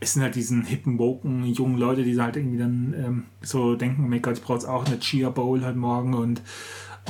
es 0.00 0.12
sind 0.12 0.22
halt 0.22 0.34
diesen 0.34 0.64
hippen, 0.64 0.98
woken, 0.98 1.44
jungen 1.44 1.78
Leute, 1.78 2.04
die 2.04 2.20
halt 2.20 2.36
irgendwie 2.36 2.58
dann 2.58 2.94
ähm, 2.96 3.24
so 3.42 3.74
denken, 3.74 4.04
oh 4.04 4.08
mein 4.08 4.22
Gott, 4.22 4.38
ich 4.38 4.42
brauche 4.42 4.58
jetzt 4.58 4.66
auch 4.66 4.86
eine 4.86 4.98
Chia 5.00 5.30
Bowl 5.30 5.64
halt 5.64 5.76
morgen 5.76 6.14
und 6.14 6.42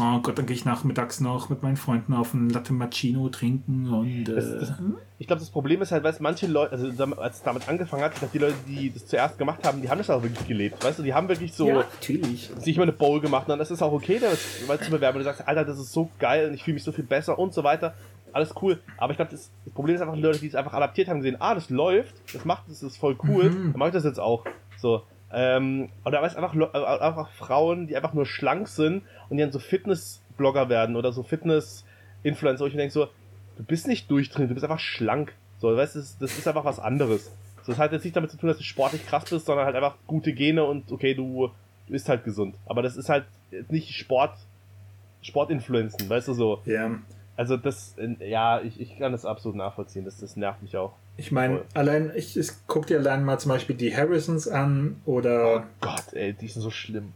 oh 0.01 0.19
Gott, 0.21 0.39
dann 0.39 0.47
gehe 0.47 0.57
ich 0.57 0.65
nachmittags 0.65 1.21
noch 1.21 1.49
mit 1.49 1.63
meinen 1.63 1.77
Freunden 1.77 2.13
auf 2.15 2.35
ein 2.35 2.51
Latte 2.51 2.73
Macchino 2.73 3.29
trinken 3.29 3.89
und. 3.93 4.29
Äh, 4.29 4.35
das, 4.35 4.59
das, 4.59 4.73
ich 5.19 5.27
glaube, 5.27 5.41
das 5.41 5.51
Problem 5.51 5.83
ist 5.83 5.91
halt, 5.91 6.05
weißt 6.05 6.21
manche 6.21 6.47
Leute, 6.47 6.73
also 6.73 6.87
als 7.17 7.37
es 7.37 7.43
damit 7.43 7.69
angefangen 7.69 8.05
hat, 8.05 8.13
ich 8.13 8.19
glaube, 8.21 8.33
die 8.33 8.39
Leute, 8.39 8.55
die 8.67 8.93
das 8.93 9.07
zuerst 9.07 9.37
gemacht 9.37 9.65
haben, 9.65 9.83
die 9.83 9.91
haben 9.91 9.99
das 9.99 10.11
auch 10.11 10.23
wirklich 10.23 10.47
gelebt. 10.47 10.83
Weißt 10.83 10.99
du, 10.99 11.03
die 11.03 11.13
haben 11.13 11.29
wirklich 11.29 11.53
so 11.53 11.67
ja, 11.67 11.75
natürlich. 11.75 12.51
sich 12.59 12.77
mal 12.77 12.85
eine 12.85 12.93
Bowl 12.93 13.21
gemacht 13.21 13.49
und 13.49 13.51
dann 13.51 13.61
ist 13.61 13.71
es 13.71 13.83
auch 13.83 13.93
okay, 13.93 14.19
das 14.21 14.39
mal 14.67 14.79
zu 14.79 14.91
bewerben. 14.91 15.17
Und 15.17 15.25
du 15.25 15.25
sagst, 15.25 15.47
Alter, 15.47 15.65
das 15.65 15.79
ist 15.79 15.93
so 15.93 16.09
geil 16.19 16.49
und 16.49 16.55
ich 16.55 16.63
fühle 16.63 16.75
mich 16.75 16.85
so 16.85 16.93
viel 16.93 17.05
besser 17.05 17.39
und 17.39 17.53
so 17.53 17.65
weiter. 17.65 17.95
Alles 18.33 18.55
cool. 18.63 18.81
Aber 18.97 19.13
ich 19.13 19.17
glaube, 19.17 19.31
das, 19.31 19.51
das, 19.65 19.75
Problem 19.75 19.97
ist 19.97 20.03
einfach, 20.03 20.15
die 20.15 20.21
Leute, 20.21 20.39
die 20.39 20.47
es 20.47 20.55
einfach 20.55 20.73
adaptiert 20.73 21.09
haben, 21.09 21.19
gesehen, 21.19 21.37
ah, 21.41 21.55
das 21.55 21.71
läuft, 21.71 22.15
das 22.35 22.45
macht, 22.45 22.69
das 22.69 22.83
ist 22.83 22.97
voll 22.97 23.17
cool, 23.25 23.51
mhm. 23.51 23.73
dann 23.73 23.79
mache 23.79 23.89
ich 23.89 23.95
das 23.95 24.05
jetzt 24.05 24.21
auch. 24.21 24.45
So. 24.77 25.03
Ähm, 25.33 25.91
oder 26.05 26.23
weißt 26.23 26.37
einfach, 26.37 26.55
einfach 26.55 27.31
Frauen, 27.31 27.87
die 27.87 27.97
einfach 27.97 28.15
nur 28.15 28.27
schlank 28.27 28.69
sind 28.69 29.03
und 29.29 29.37
die 29.37 29.43
dann 29.43 29.53
so 29.53 29.59
Fitness 29.59 30.23
Blogger 30.39 30.69
werden 30.71 30.97
oder 30.97 31.13
so 31.13 31.23
Fitness-Influencer, 31.23 32.65
wo 32.65 32.67
ich 32.67 32.75
mir 32.75 32.81
denke 32.81 32.95
so, 32.95 33.09
du 33.59 33.65
bist 33.65 33.87
nicht 33.87 34.11
durchtrainiert, 34.11 34.51
du 34.51 34.55
bist 34.55 34.65
einfach 34.65 34.79
schlank. 34.79 35.35
So, 35.59 35.77
weißt 35.77 35.97
du, 35.97 35.99
das 35.99 36.39
ist 36.39 36.49
einfach 36.49 36.65
was 36.65 36.79
anderes. 36.79 37.31
So, 37.63 37.73
das 37.73 37.79
hat 37.79 37.93
jetzt 37.93 38.05
nicht 38.05 38.17
damit 38.17 38.31
zu 38.31 38.39
tun, 38.39 38.49
dass 38.49 38.57
du 38.57 38.65
sportlich 38.65 39.05
krass 39.07 39.25
bist, 39.29 39.45
sondern 39.45 39.67
halt 39.67 39.77
einfach 39.77 39.97
gute 40.07 40.33
Gene 40.33 40.65
und 40.65 40.91
okay, 40.91 41.15
du, 41.15 41.51
du 41.87 41.93
bist 41.93 42.09
halt 42.09 42.25
gesund. 42.25 42.55
Aber 42.65 42.81
das 42.81 42.97
ist 42.97 43.09
halt 43.09 43.27
nicht 43.69 43.93
Sport, 43.93 44.39
Sportinfluenzen, 45.21 46.09
weißt 46.09 46.29
du 46.29 46.33
so. 46.33 46.63
Ja. 46.65 46.99
Also 47.39 47.57
das, 47.57 47.95
ja, 48.19 48.61
ich, 48.63 48.81
ich 48.81 48.99
kann 48.99 49.13
das 49.13 49.25
absolut 49.25 49.57
nachvollziehen. 49.57 50.05
Das, 50.05 50.19
das 50.19 50.35
nervt 50.35 50.61
mich 50.61 50.77
auch. 50.77 50.95
Ich 51.17 51.31
meine, 51.31 51.63
allein, 51.73 52.11
ich, 52.17 52.37
ich 52.37 52.49
guck 52.67 52.89
dir 52.89 52.99
allein 52.99 53.25
mal 53.25 53.39
zum 53.39 53.51
Beispiel 53.51 53.77
die 53.77 53.97
Harrisons 53.97 54.49
an 54.49 55.01
oder. 55.05 55.59
Oh 55.59 55.63
Gott, 55.81 56.15
ey, 56.15 56.33
die 56.33 56.49
sind 56.49 56.63
so 56.63 56.73
schlimm. 56.73 57.13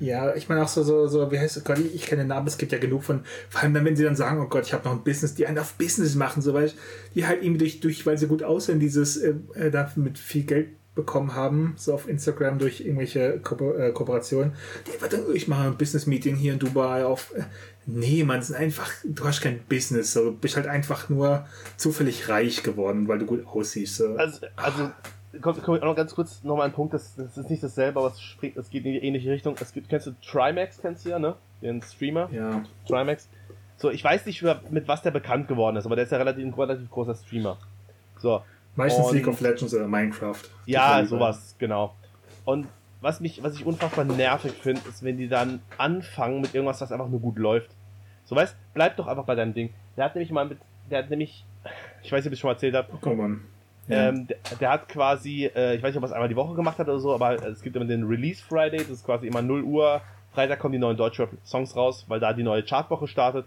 Ja, 0.00 0.34
ich 0.34 0.48
meine 0.48 0.62
auch 0.62 0.68
so, 0.68 0.82
so, 0.82 1.08
so, 1.08 1.30
wie 1.30 1.38
heißt 1.38 1.58
es, 1.58 1.64
Gott, 1.64 1.78
ich 1.78 2.06
kenne 2.06 2.22
den 2.22 2.28
Namen, 2.28 2.46
es 2.46 2.56
gibt 2.56 2.72
ja 2.72 2.78
genug 2.78 3.04
von, 3.04 3.20
vor 3.50 3.60
allem 3.60 3.74
dann, 3.74 3.84
wenn 3.84 3.96
sie 3.96 4.04
dann 4.04 4.16
sagen, 4.16 4.40
oh 4.40 4.46
Gott, 4.48 4.64
ich 4.64 4.72
habe 4.72 4.84
noch 4.84 4.92
ein 4.92 5.04
Business, 5.04 5.34
die 5.34 5.46
einen 5.46 5.58
auf 5.58 5.74
Business 5.74 6.14
machen, 6.14 6.40
so 6.40 6.54
weil 6.54 6.72
die 7.14 7.26
halt 7.26 7.42
irgendwie 7.42 7.58
durch, 7.58 7.80
durch 7.80 8.06
weil 8.06 8.16
sie 8.16 8.28
gut 8.28 8.42
aussehen, 8.42 8.80
dieses, 8.80 9.18
äh, 9.18 9.34
äh 9.54 9.70
da 9.70 9.92
mit 9.96 10.16
viel 10.16 10.44
Geld 10.44 10.68
bekommen 10.98 11.36
haben, 11.36 11.74
so 11.76 11.94
auf 11.94 12.08
Instagram 12.08 12.58
durch 12.58 12.80
irgendwelche 12.80 13.38
Ko 13.38 13.72
äh, 13.72 13.92
Kooperationen, 13.92 14.52
einfach 14.92 15.06
dann, 15.06 15.20
ich 15.32 15.46
mache 15.46 15.68
ein 15.68 15.76
Business-Meeting 15.76 16.34
hier 16.34 16.54
in 16.54 16.58
Dubai 16.58 17.04
auf. 17.04 17.32
Äh, 17.36 17.44
nee, 17.86 18.24
man, 18.24 18.40
ist 18.40 18.52
einfach, 18.52 18.90
du 19.04 19.24
hast 19.24 19.40
kein 19.40 19.60
Business, 19.68 20.12
so, 20.12 20.24
du 20.24 20.32
bist 20.32 20.56
halt 20.56 20.66
einfach 20.66 21.08
nur 21.08 21.46
zufällig 21.76 22.28
reich 22.28 22.64
geworden, 22.64 23.06
weil 23.06 23.20
du 23.20 23.26
gut 23.26 23.46
aussiehst. 23.46 23.94
So. 23.94 24.16
Also, 24.16 24.46
also 24.56 24.90
kommt, 25.40 25.62
kommt 25.62 25.82
noch 25.82 25.94
ganz 25.94 26.16
kurz 26.16 26.42
nochmal 26.42 26.66
ein 26.66 26.72
Punkt, 26.72 26.94
das, 26.94 27.14
das 27.14 27.38
ist 27.38 27.48
nicht 27.48 27.62
dasselbe, 27.62 28.00
aber 28.00 28.08
es, 28.08 28.20
springt, 28.20 28.56
es 28.56 28.68
geht 28.68 28.84
in 28.84 28.94
die 28.94 28.98
ähnliche 28.98 29.30
Richtung. 29.30 29.54
Es 29.60 29.72
gibt, 29.72 29.88
kennst 29.88 30.08
du 30.08 30.16
Trimax, 30.20 30.80
kennst 30.80 31.04
du 31.04 31.10
ja, 31.10 31.20
ne? 31.20 31.36
Den 31.62 31.80
Streamer. 31.80 32.28
Ja. 32.32 32.64
Trimax. 32.88 33.28
So, 33.76 33.90
ich 33.90 34.02
weiß 34.02 34.26
nicht, 34.26 34.44
mit 34.70 34.88
was 34.88 35.02
der 35.02 35.12
bekannt 35.12 35.46
geworden 35.46 35.76
ist, 35.76 35.86
aber 35.86 35.94
der 35.94 36.06
ist 36.06 36.10
ja 36.10 36.18
relativ, 36.18 36.44
ein 36.44 36.54
relativ 36.54 36.90
großer 36.90 37.14
Streamer. 37.14 37.56
So. 38.18 38.42
Meistens 38.78 39.06
und, 39.06 39.14
League 39.16 39.26
of 39.26 39.40
Legends 39.40 39.74
oder 39.74 39.88
Minecraft. 39.88 40.38
Ja, 40.64 41.04
sowas, 41.04 41.56
genau. 41.58 41.96
Und 42.44 42.68
was 43.00 43.18
mich, 43.18 43.42
was 43.42 43.56
ich 43.56 43.66
unfassbar 43.66 44.04
nervig 44.04 44.52
finde, 44.52 44.80
ist, 44.88 45.02
wenn 45.02 45.16
die 45.16 45.28
dann 45.28 45.60
anfangen 45.78 46.40
mit 46.40 46.54
irgendwas, 46.54 46.80
was 46.80 46.92
einfach 46.92 47.08
nur 47.08 47.18
gut 47.18 47.38
läuft. 47.38 47.70
So 48.24 48.36
weißt, 48.36 48.54
bleib 48.74 48.96
doch 48.96 49.08
einfach 49.08 49.24
bei 49.24 49.34
deinem 49.34 49.52
Ding. 49.52 49.70
Der 49.96 50.04
hat 50.04 50.14
nämlich 50.14 50.30
mal 50.30 50.46
mit, 50.46 50.58
der 50.92 51.00
hat 51.00 51.10
nämlich, 51.10 51.44
ich 52.04 52.12
weiß 52.12 52.20
nicht, 52.24 52.28
ob 52.28 52.32
ich 52.34 52.38
schon 52.38 52.48
mal 52.48 52.54
erzählt 52.54 52.76
habe. 52.76 52.88
Oh, 53.02 53.08
on. 53.08 53.40
Ja. 53.88 54.10
Ähm, 54.10 54.28
der, 54.28 54.36
der, 54.60 54.70
hat 54.70 54.88
quasi, 54.88 55.46
äh, 55.46 55.74
ich 55.74 55.82
weiß 55.82 55.90
nicht, 55.90 55.96
ob 55.96 56.04
er 56.04 56.06
es 56.06 56.12
einmal 56.12 56.28
die 56.28 56.36
Woche 56.36 56.54
gemacht 56.54 56.78
hat 56.78 56.86
oder 56.86 57.00
so, 57.00 57.12
aber 57.12 57.34
es 57.48 57.62
gibt 57.62 57.74
immer 57.74 57.84
den 57.84 58.04
Release 58.04 58.40
Friday, 58.40 58.78
das 58.78 58.90
ist 58.90 59.04
quasi 59.04 59.26
immer 59.26 59.42
0 59.42 59.64
Uhr. 59.64 60.02
Freitag 60.32 60.60
kommen 60.60 60.72
die 60.72 60.78
neuen 60.78 60.96
Deutschrap-Songs 60.96 61.74
raus, 61.74 62.04
weil 62.06 62.20
da 62.20 62.32
die 62.32 62.44
neue 62.44 62.62
Chartwoche 62.62 63.08
startet. 63.08 63.44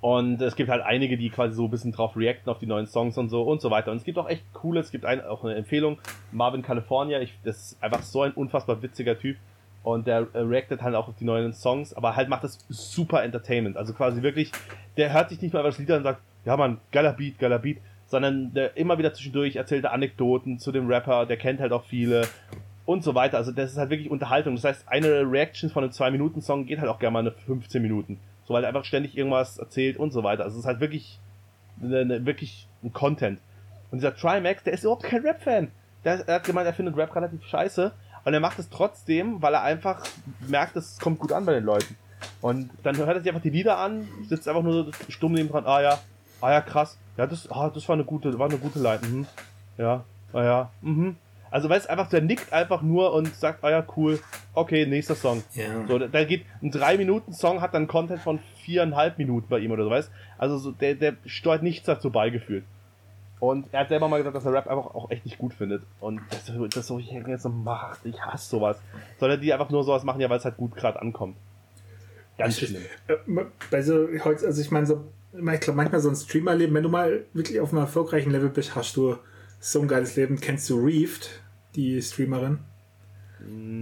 Und 0.00 0.40
es 0.40 0.56
gibt 0.56 0.70
halt 0.70 0.82
einige, 0.82 1.18
die 1.18 1.28
quasi 1.28 1.54
so 1.54 1.64
ein 1.64 1.70
bisschen 1.70 1.92
drauf 1.92 2.16
reacten 2.16 2.50
auf 2.50 2.58
die 2.58 2.66
neuen 2.66 2.86
Songs 2.86 3.18
und 3.18 3.28
so 3.28 3.42
und 3.42 3.60
so 3.60 3.70
weiter. 3.70 3.90
Und 3.90 3.98
es 3.98 4.04
gibt 4.04 4.16
auch 4.18 4.28
echt 4.28 4.42
coole, 4.54 4.80
es 4.80 4.90
gibt 4.90 5.04
ein, 5.04 5.22
auch 5.22 5.44
eine 5.44 5.54
Empfehlung, 5.54 5.98
Marvin 6.32 6.62
California, 6.62 7.20
ich, 7.20 7.34
das 7.44 7.72
ist 7.72 7.82
einfach 7.82 8.02
so 8.02 8.22
ein 8.22 8.32
unfassbar 8.32 8.82
witziger 8.82 9.18
Typ. 9.18 9.36
Und 9.82 10.06
der 10.06 10.26
äh, 10.32 10.38
reactet 10.40 10.82
halt 10.82 10.94
auch 10.94 11.08
auf 11.08 11.16
die 11.16 11.24
neuen 11.24 11.52
Songs, 11.52 11.94
aber 11.94 12.16
halt 12.16 12.28
macht 12.28 12.44
das 12.44 12.58
super 12.68 13.22
Entertainment. 13.22 13.76
Also 13.76 13.92
quasi 13.92 14.22
wirklich, 14.22 14.52
der 14.96 15.12
hört 15.12 15.30
sich 15.30 15.40
nicht 15.40 15.52
mal 15.52 15.60
über 15.60 15.70
das 15.70 15.78
Lied 15.78 15.90
an 15.90 15.98
und 15.98 16.02
sagt, 16.04 16.20
ja 16.44 16.56
man, 16.56 16.78
geiler 16.92 17.12
Beat, 17.12 17.38
geiler 17.38 17.58
Beat, 17.58 17.78
sondern 18.06 18.52
der 18.52 18.76
immer 18.76 18.98
wieder 18.98 19.12
zwischendurch 19.14 19.56
erzählt 19.56 19.84
er 19.84 19.92
Anekdoten 19.92 20.58
zu 20.58 20.72
dem 20.72 20.86
Rapper, 20.86 21.26
der 21.26 21.36
kennt 21.36 21.60
halt 21.60 21.72
auch 21.72 21.84
viele 21.84 22.26
und 22.84 23.04
so 23.04 23.14
weiter. 23.14 23.38
Also 23.38 23.52
das 23.52 23.72
ist 23.72 23.78
halt 23.78 23.90
wirklich 23.90 24.10
Unterhaltung. 24.10 24.54
Das 24.54 24.64
heißt, 24.64 24.88
eine 24.88 25.30
Reaction 25.30 25.70
von 25.70 25.84
einem 25.84 25.92
2-Minuten-Song 25.92 26.66
geht 26.66 26.80
halt 26.80 26.90
auch 26.90 26.98
gerne 26.98 27.12
mal 27.12 27.20
eine 27.20 27.32
15 27.32 27.80
Minuten. 27.80 28.18
So, 28.50 28.54
weil 28.54 28.64
er 28.64 28.68
einfach 28.70 28.84
ständig 28.84 29.16
irgendwas 29.16 29.58
erzählt 29.58 29.96
und 29.96 30.10
so 30.10 30.24
weiter. 30.24 30.42
Also 30.42 30.56
es 30.56 30.64
ist 30.64 30.66
halt 30.66 30.80
wirklich, 30.80 31.20
eine, 31.80 32.00
eine, 32.00 32.26
wirklich 32.26 32.66
ein 32.82 32.92
Content. 32.92 33.38
Und 33.92 33.98
dieser 33.98 34.16
Trimax, 34.16 34.64
der 34.64 34.72
ist 34.72 34.82
überhaupt 34.82 35.04
kein 35.04 35.22
Rap-Fan. 35.22 35.70
Der, 36.02 36.26
er 36.26 36.34
hat 36.34 36.44
gemeint, 36.44 36.66
er 36.66 36.74
findet 36.74 36.96
Rap 36.96 37.14
relativ 37.14 37.46
scheiße. 37.46 37.92
Und 38.24 38.34
er 38.34 38.40
macht 38.40 38.58
es 38.58 38.68
trotzdem, 38.68 39.40
weil 39.40 39.54
er 39.54 39.62
einfach 39.62 40.04
merkt, 40.48 40.74
es 40.74 40.98
kommt 40.98 41.20
gut 41.20 41.30
an 41.30 41.46
bei 41.46 41.52
den 41.52 41.62
Leuten. 41.62 41.96
Und 42.40 42.70
dann 42.82 42.96
hört 42.96 43.10
er 43.10 43.20
sich 43.20 43.28
einfach 43.28 43.40
die 43.40 43.50
Lieder 43.50 43.78
an, 43.78 44.08
sitzt 44.28 44.48
einfach 44.48 44.64
nur 44.64 44.86
so 44.86 44.90
stumm 45.08 45.32
neben 45.34 45.48
dran, 45.48 45.64
ah 45.64 45.80
ja, 45.80 46.00
ah 46.40 46.50
ja, 46.50 46.60
krass, 46.60 46.98
ja, 47.16 47.28
das, 47.28 47.48
ah, 47.52 47.70
das 47.72 47.88
war 47.88 47.94
eine 47.94 48.04
gute, 48.04 48.36
war 48.36 48.48
eine 48.48 48.58
gute 48.58 48.80
Line. 48.80 49.00
Mhm. 49.08 49.26
Ja, 49.78 50.04
ah 50.32 50.42
ja, 50.42 50.70
mhm. 50.82 51.14
Also 51.50 51.68
weißt 51.68 51.90
einfach, 51.90 52.08
der 52.08 52.20
nickt 52.20 52.52
einfach 52.52 52.82
nur 52.82 53.12
und 53.12 53.34
sagt, 53.34 53.64
ah 53.64 53.70
ja, 53.70 53.84
cool, 53.96 54.20
okay, 54.54 54.86
nächster 54.86 55.14
Song. 55.14 55.42
Ja. 55.54 55.86
So, 55.88 55.98
da 55.98 56.24
geht 56.24 56.44
ein 56.62 56.70
3-Minuten-Song, 56.70 57.60
hat 57.60 57.74
dann 57.74 57.88
Content 57.88 58.20
von 58.20 58.38
viereinhalb 58.64 59.18
Minuten 59.18 59.48
bei 59.48 59.58
ihm 59.58 59.70
oder 59.72 59.84
so, 59.84 59.90
weißt 59.90 60.10
Also 60.38 60.58
so, 60.58 60.70
der, 60.72 60.94
der 60.94 61.16
steuert 61.26 61.62
nichts 61.62 61.86
dazu 61.86 62.10
beigeführt. 62.10 62.64
Und 63.40 63.66
er 63.72 63.80
hat 63.80 63.88
selber 63.88 64.06
mal 64.08 64.18
gesagt, 64.18 64.36
dass 64.36 64.44
er 64.44 64.52
Rap 64.52 64.66
einfach 64.66 64.94
auch 64.94 65.10
echt 65.10 65.24
nicht 65.24 65.38
gut 65.38 65.54
findet. 65.54 65.82
Und 65.98 66.20
das, 66.30 66.52
das 66.74 66.86
so, 66.86 66.98
ich 66.98 67.10
jetzt 67.10 67.42
so, 67.42 67.48
macht, 67.48 68.04
ich 68.04 68.20
hasse 68.20 68.50
sowas. 68.50 68.78
Sondern 69.18 69.40
die 69.40 69.52
einfach 69.52 69.70
nur 69.70 69.82
sowas 69.82 70.04
machen, 70.04 70.20
ja, 70.20 70.28
weil 70.28 70.38
es 70.38 70.44
halt 70.44 70.58
gut 70.58 70.76
gerade 70.76 71.00
ankommt. 71.00 71.36
Ganz 72.36 72.58
schlimm. 72.58 72.82
Äh, 73.08 73.14
bei 73.70 73.82
so, 73.82 74.06
also 74.24 74.60
ich 74.60 74.70
meine, 74.70 74.86
so 74.86 75.06
ich 75.32 75.60
glaube, 75.60 75.76
manchmal 75.76 76.00
so 76.00 76.08
ein 76.08 76.16
Streamer-Leben, 76.16 76.74
wenn 76.74 76.82
du 76.82 76.88
mal 76.88 77.24
wirklich 77.32 77.60
auf 77.60 77.72
einem 77.72 77.82
erfolgreichen 77.82 78.30
Level 78.30 78.48
bist, 78.48 78.74
hast 78.74 78.96
du 78.96 79.16
so 79.60 79.80
ein 79.80 79.88
geiles 79.88 80.16
Leben. 80.16 80.40
Kennst 80.40 80.68
du 80.70 80.80
Reefed, 80.80 81.39
die 81.74 82.00
Streamerin? 82.02 82.58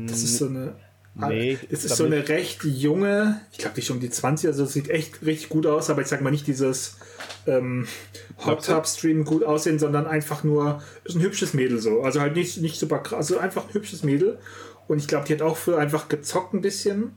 Das 0.06 0.22
ist 0.22 0.38
so 0.38 0.46
eine. 0.46 0.74
Nee, 1.14 1.58
das 1.68 1.84
ist 1.84 1.96
so 1.96 2.04
eine 2.04 2.28
recht 2.28 2.62
junge, 2.62 3.40
ich 3.50 3.58
glaube, 3.58 3.74
die 3.74 3.80
ist 3.80 3.88
schon 3.88 3.96
um 3.96 4.00
die 4.00 4.10
20, 4.10 4.46
also 4.46 4.62
das 4.62 4.72
sieht 4.72 4.88
echt 4.88 5.26
richtig 5.26 5.48
gut 5.48 5.66
aus, 5.66 5.90
aber 5.90 6.00
ich 6.00 6.06
sag 6.06 6.20
mal 6.20 6.30
nicht 6.30 6.46
dieses 6.46 6.96
ähm, 7.48 7.88
Hot 8.46 8.64
Tub 8.64 8.86
Stream 8.86 9.24
gut 9.24 9.42
aussehen, 9.42 9.80
sondern 9.80 10.06
einfach 10.06 10.44
nur, 10.44 10.80
ist 11.02 11.16
ein 11.16 11.22
hübsches 11.22 11.54
Mädel 11.54 11.80
so. 11.80 12.02
Also 12.02 12.20
halt 12.20 12.36
nicht, 12.36 12.58
nicht 12.58 12.78
super 12.78 13.00
krass, 13.00 13.18
also 13.18 13.38
einfach 13.38 13.66
ein 13.66 13.74
hübsches 13.74 14.04
Mädel. 14.04 14.38
Und 14.86 14.98
ich 14.98 15.08
glaube, 15.08 15.26
die 15.26 15.32
hat 15.32 15.42
auch 15.42 15.56
für 15.56 15.76
einfach 15.76 16.08
gezockt 16.08 16.54
ein 16.54 16.60
bisschen 16.60 17.16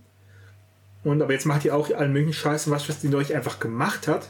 und 1.03 1.21
aber 1.21 1.33
jetzt 1.33 1.45
macht 1.45 1.63
die 1.63 1.71
auch 1.71 1.89
allen 1.91 2.13
möglichen 2.13 2.33
Scheiß, 2.33 2.69
was, 2.69 2.87
was 2.87 2.99
die 2.99 3.09
neulich 3.09 3.35
einfach 3.35 3.59
gemacht 3.59 4.07
hat. 4.07 4.27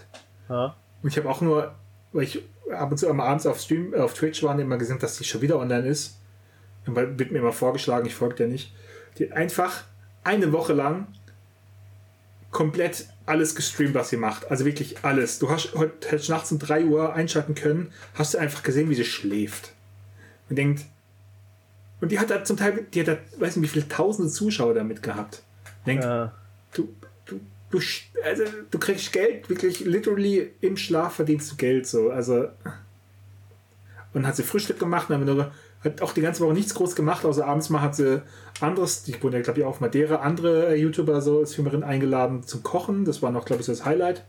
Ja. 0.49 0.75
Und 1.01 1.09
ich 1.09 1.17
habe 1.17 1.29
auch 1.29 1.41
nur, 1.41 1.75
weil 2.13 2.23
ich 2.23 2.43
ab 2.71 2.91
und 2.91 2.97
zu 2.97 3.07
immer 3.07 3.25
abends 3.25 3.45
auf 3.45 3.59
Stream, 3.59 3.93
auf 3.93 4.13
Twitch 4.13 4.41
waren, 4.43 4.59
immer 4.59 4.77
gesehen, 4.77 4.99
dass 4.99 5.17
die 5.17 5.25
schon 5.25 5.41
wieder 5.41 5.59
online 5.59 5.87
ist. 5.87 6.20
Wird 6.85 7.31
mir 7.31 7.39
immer 7.39 7.53
vorgeschlagen, 7.53 8.05
ich 8.07 8.15
folge 8.15 8.35
der 8.35 8.47
nicht. 8.47 8.73
Die 9.17 9.31
einfach 9.31 9.83
eine 10.23 10.51
Woche 10.51 10.73
lang 10.73 11.07
komplett 12.49 13.07
alles 13.25 13.55
gestreamt, 13.55 13.93
was 13.93 14.09
sie 14.09 14.17
macht. 14.17 14.49
Also 14.51 14.65
wirklich 14.65 15.03
alles. 15.03 15.39
Du 15.39 15.49
hast 15.49 15.73
heute 15.75 16.31
nachts 16.31 16.51
um 16.51 16.59
3 16.59 16.85
Uhr 16.85 17.13
einschalten 17.13 17.55
können, 17.55 17.91
hast 18.15 18.33
du 18.33 18.37
einfach 18.37 18.63
gesehen, 18.63 18.89
wie 18.89 18.95
sie 18.95 19.05
schläft. 19.05 19.73
Und 20.49 20.57
denkt, 20.57 20.85
und 22.01 22.11
die 22.11 22.19
hat 22.19 22.29
da 22.29 22.43
zum 22.43 22.57
Teil, 22.57 22.85
die 22.93 23.01
hat 23.01 23.07
da, 23.07 23.17
weiß 23.37 23.55
nicht, 23.55 23.69
wie 23.69 23.73
viele 23.73 23.87
tausende 23.87 24.31
Zuschauer 24.31 24.73
damit 24.73 25.03
gehabt. 25.03 25.43
Denkt, 25.85 26.03
ja 26.03 26.33
du, 26.73 26.93
du, 27.25 27.39
du, 27.69 27.79
also, 28.23 28.43
du 28.69 28.79
kriegst 28.79 29.11
Geld, 29.11 29.49
wirklich 29.49 29.81
literally 29.81 30.51
im 30.61 30.77
Schlaf 30.77 31.15
verdienst 31.15 31.51
du 31.51 31.55
Geld 31.55 31.87
so. 31.87 32.09
Also. 32.11 32.49
Und 34.13 34.27
hat 34.27 34.35
sie 34.35 34.43
Frühstück 34.43 34.79
gemacht, 34.79 35.09
und 35.09 35.25
dann 35.25 35.51
hat 35.83 36.01
auch 36.01 36.13
die 36.13 36.21
ganze 36.21 36.43
Woche 36.43 36.53
nichts 36.53 36.75
groß 36.75 36.95
gemacht, 36.95 37.25
außer 37.25 37.45
abends 37.45 37.69
mal 37.69 37.81
hat 37.81 37.95
sie 37.95 38.21
anderes, 38.59 39.07
ich 39.07 39.23
wohne 39.23 39.37
ja 39.37 39.41
glaube 39.41 39.59
ich 39.59 39.65
auch 39.65 39.69
auf 39.69 39.79
Madeira, 39.79 40.17
andere 40.17 40.75
YouTuber 40.75 41.21
so 41.21 41.39
als 41.39 41.55
Filmerin 41.55 41.83
eingeladen 41.83 42.43
zum 42.43 42.63
Kochen. 42.63 43.05
Das 43.05 43.21
war 43.21 43.31
noch, 43.31 43.45
glaube 43.45 43.61
ich, 43.61 43.65
so 43.65 43.71
das 43.71 43.85
Highlight. 43.85 44.23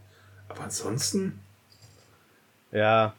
Aber 0.48 0.62
ansonsten. 0.62 1.40
Ja. 2.70 3.14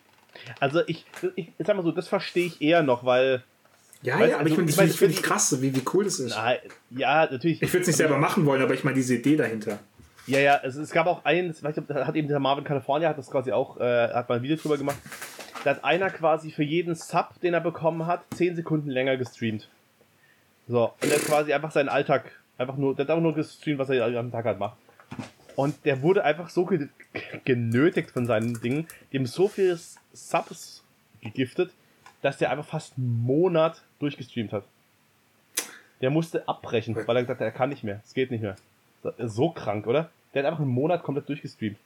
Also 0.60 0.81
ich, 0.88 1.05
ich 1.35 1.49
sag 1.60 1.76
mal 1.76 1.84
so, 1.84 1.91
das 1.91 2.07
verstehe 2.07 2.47
ich 2.47 2.61
eher 2.61 2.81
noch, 2.81 3.05
weil 3.05 3.43
ja, 4.01 4.19
weißt, 4.19 4.31
ja, 4.31 4.35
aber 4.35 4.43
also, 4.43 4.49
ich 4.49 4.55
finde 4.55 4.73
find, 4.73 4.95
find 4.95 5.11
ich 5.14 5.23
krass, 5.23 5.61
wie, 5.61 5.73
wie 5.73 5.84
cool 5.93 6.03
das 6.03 6.19
ist. 6.19 6.35
Na, 6.35 6.55
ja, 6.89 7.27
natürlich. 7.31 7.61
Ich 7.61 7.72
würde 7.72 7.81
es 7.81 7.88
nicht 7.88 7.95
selber 7.95 8.18
machen 8.18 8.45
wollen, 8.45 8.61
aber 8.61 8.73
ich 8.73 8.84
meine 8.84 8.95
diese 8.95 9.15
Idee 9.15 9.38
dahinter. 9.38 9.80
Ja, 10.26 10.39
ja, 10.39 10.60
es, 10.64 10.76
es 10.76 10.91
gab 10.91 11.07
auch 11.07 11.23
einen, 11.26 11.51
ich 11.51 11.64
weiß 11.64 11.76
hat 11.77 12.15
eben 12.15 12.27
der 12.27 12.39
Marvin 12.39 12.64
California 12.64 13.10
hat 13.10 13.18
das 13.18 13.30
quasi 13.30 13.51
auch, 13.51 13.77
äh, 13.80 14.10
hat 14.10 14.27
mal 14.27 14.35
ein 14.35 14.41
Video 14.41 14.57
drüber 14.57 14.77
gemacht. 14.77 14.97
Da 15.64 15.72
hat 15.72 15.84
einer 15.84 16.10
quasi 16.10 16.52
für 16.52 16.64
jeden 16.64 16.95
Sub, 16.95 17.40
den 17.41 17.53
er 17.53 17.61
bekommen 17.61 18.06
hat, 18.06 18.26
10 18.35 18.56
Sekunden 18.56 18.90
länger 18.90 19.18
gestreamt. 19.18 19.69
So, 20.68 20.94
und 21.02 21.03
der 21.03 21.18
hat 21.18 21.26
quasi 21.26 21.53
einfach 21.53 21.72
seinen 21.72 21.90
Alltag, 21.90 22.31
einfach 22.57 22.77
nur, 22.77 22.95
der 22.95 23.06
hat 23.06 23.11
einfach 23.11 23.23
nur 23.23 23.34
gestreamt, 23.34 23.80
was 23.80 23.90
er 23.90 24.06
am 24.18 24.31
Tag 24.31 24.45
halt 24.45 24.60
macht. 24.60 24.77
Und 25.56 25.85
der 25.85 26.02
wurde 26.02 26.23
einfach 26.23 26.49
so 26.49 26.65
ge 26.65 26.88
genötigt 27.45 28.11
von 28.11 28.26
seinen 28.26 28.60
Dingen, 28.61 28.88
dem 29.14 29.26
so 29.26 29.48
viel 29.48 29.77
Subs 30.14 30.84
gegiftet, 31.22 31.72
dass 32.22 32.38
der 32.38 32.49
einfach 32.49 32.65
fast 32.65 32.98
einen 32.98 33.23
Monat 33.23 33.84
durchgestreamt 33.99 34.52
hat. 34.52 34.64
Der 36.02 36.10
musste 36.10 36.48
abbrechen, 36.48 36.95
weil 36.95 37.15
er 37.15 37.23
gesagt 37.23 37.40
hat, 37.40 37.45
er 37.45 37.52
kann 37.52 37.69
nicht 37.69 37.84
mehr. 37.84 38.02
Es 38.03 38.14
geht 38.14 38.31
nicht 38.31 38.41
mehr. 38.41 38.56
So 39.19 39.52
krank, 39.52 39.88
oder? 39.88 40.10
Der 40.34 40.44
hat 40.44 40.48
einfach 40.48 40.64
einen 40.64 40.72
Monat 40.72 41.03
komplett 41.03 41.30
durchgestreamt. 41.30 41.77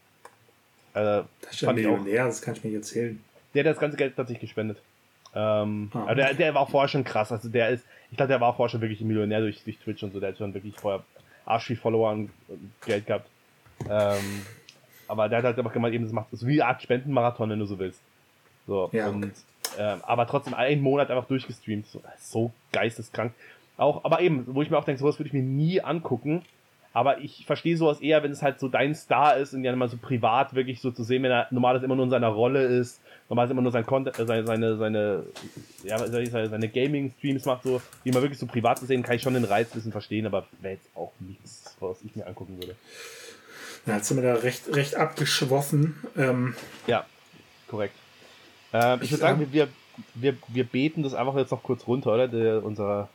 Äh, 0.94 1.24
das 1.41 1.52
ist 1.52 1.62
ja 1.62 1.74
Millionär, 1.74 2.26
das 2.26 2.41
kann 2.41 2.56
ich 2.56 2.64
mir 2.64 2.74
erzählen. 2.74 3.22
Der 3.63 3.71
hat 3.71 3.75
das 3.75 3.81
ganze 3.81 3.97
Geld 3.97 4.15
tatsächlich 4.15 4.49
gespendet. 4.49 4.77
Ähm, 5.34 5.89
ah, 5.93 6.03
okay. 6.03 6.15
der, 6.15 6.34
der 6.34 6.53
war 6.53 6.67
vorher 6.67 6.88
schon 6.88 7.03
krass. 7.03 7.31
Also 7.31 7.49
der 7.49 7.69
ist, 7.69 7.85
ich 8.11 8.17
glaube, 8.17 8.29
der 8.29 8.41
war 8.41 8.55
vorher 8.55 8.69
schon 8.69 8.81
wirklich 8.81 9.01
ein 9.01 9.07
Millionär 9.07 9.39
durch, 9.39 9.63
durch 9.63 9.77
Twitch 9.79 10.03
und 10.03 10.13
so. 10.13 10.19
Der 10.19 10.29
hat 10.29 10.38
schon 10.38 10.53
wirklich 10.53 10.75
vorher 10.75 11.03
arsch 11.45 11.65
viel 11.65 11.75
Follower 11.75 12.11
und 12.11 12.29
Geld 12.85 13.05
gehabt. 13.05 13.29
Ähm, 13.89 14.41
aber 15.07 15.29
der 15.29 15.39
hat 15.39 15.45
halt 15.45 15.57
einfach 15.57 15.73
gemeint, 15.73 15.95
eben, 15.95 16.03
das 16.03 16.13
macht 16.13 16.27
so 16.31 16.45
wie 16.47 16.61
eine 16.61 16.69
Art 16.69 16.81
Spendenmarathon, 16.81 17.49
wenn 17.49 17.59
du 17.59 17.65
so 17.65 17.79
willst. 17.79 18.01
So, 18.65 18.89
ja, 18.91 19.07
und 19.07 19.31
ähm, 19.77 20.01
aber 20.03 20.27
trotzdem 20.27 20.53
einen 20.53 20.81
Monat 20.81 21.09
einfach 21.09 21.27
durchgestreamt. 21.27 21.88
So, 21.88 22.01
so 22.19 22.51
geisteskrank. 22.71 23.34
Auch, 23.77 24.03
aber 24.03 24.21
eben, 24.21 24.43
wo 24.47 24.61
ich 24.61 24.69
mir 24.69 24.77
auch 24.77 24.85
denke, 24.85 24.99
sowas 24.99 25.19
würde 25.19 25.27
ich 25.27 25.34
mir 25.34 25.43
nie 25.43 25.81
angucken. 25.81 26.43
Aber 26.93 27.19
ich 27.19 27.45
verstehe 27.45 27.77
sowas 27.77 28.01
eher, 28.01 28.23
wenn 28.23 28.31
es 28.31 28.41
halt 28.41 28.59
so 28.59 28.68
dein 28.68 28.95
Star 28.95 29.38
ist 29.38 29.53
und 29.53 29.64
ja 29.64 29.76
mal 29.76 29.89
so 29.89 29.97
privat 29.97 30.55
wirklich 30.55 30.81
so 30.81 30.91
zu 30.91 31.03
sehen, 31.03 31.23
wenn 31.23 31.31
er 31.31 31.47
normalerweise 31.51 31.85
immer 31.85 31.95
nur 31.95 32.05
in 32.05 32.11
seiner 32.11 32.30
Rolle 32.30 32.64
ist, 32.64 33.01
normalerweise 33.30 33.53
immer 33.53 33.61
nur 33.61 33.72
sein 33.72 33.85
Content, 33.85 34.18
äh, 34.18 34.26
seine, 34.26 34.45
seine, 34.45 34.77
seine, 34.77 35.23
ja, 35.84 35.97
seine, 35.99 36.49
seine 36.49 36.69
Gaming-Streams 36.69 37.45
macht, 37.45 37.64
so, 37.64 37.81
wie 38.03 38.11
man 38.11 38.22
wirklich 38.22 38.39
so 38.39 38.47
privat 38.47 38.80
zu 38.80 38.85
sehen, 38.85 39.03
kann 39.03 39.15
ich 39.15 39.22
schon 39.22 39.34
den 39.34 39.43
Reiz 39.43 39.69
ein 39.72 39.76
bisschen 39.76 39.91
verstehen, 39.91 40.26
aber 40.26 40.47
wäre 40.61 40.76
jetzt 40.76 40.89
auch 40.95 41.11
nichts, 41.19 41.76
was 41.80 42.01
ich 42.03 42.15
mir 42.15 42.26
angucken 42.26 42.57
würde. 42.57 42.76
Ja, 43.85 43.97
jetzt 43.97 44.07
sind 44.07 44.22
wir 44.22 44.34
da 44.34 44.39
recht, 44.41 44.76
recht 44.76 44.95
abgeschwoffen. 44.95 45.95
Ähm, 46.18 46.55
ja, 46.88 47.05
korrekt. 47.69 47.95
Ähm, 48.73 48.99
ich 49.01 49.11
würde 49.11 49.22
sagen, 49.22 49.47
wir, 49.51 49.68
wir, 50.14 50.35
wir 50.47 50.64
beten 50.65 51.03
das 51.03 51.14
einfach 51.14 51.35
jetzt 51.38 51.51
noch 51.51 51.64
kurz 51.64 51.88
runter, 51.88 52.14
oder? 52.14 52.27
Der, 52.27 52.64
unserer, 52.64 53.07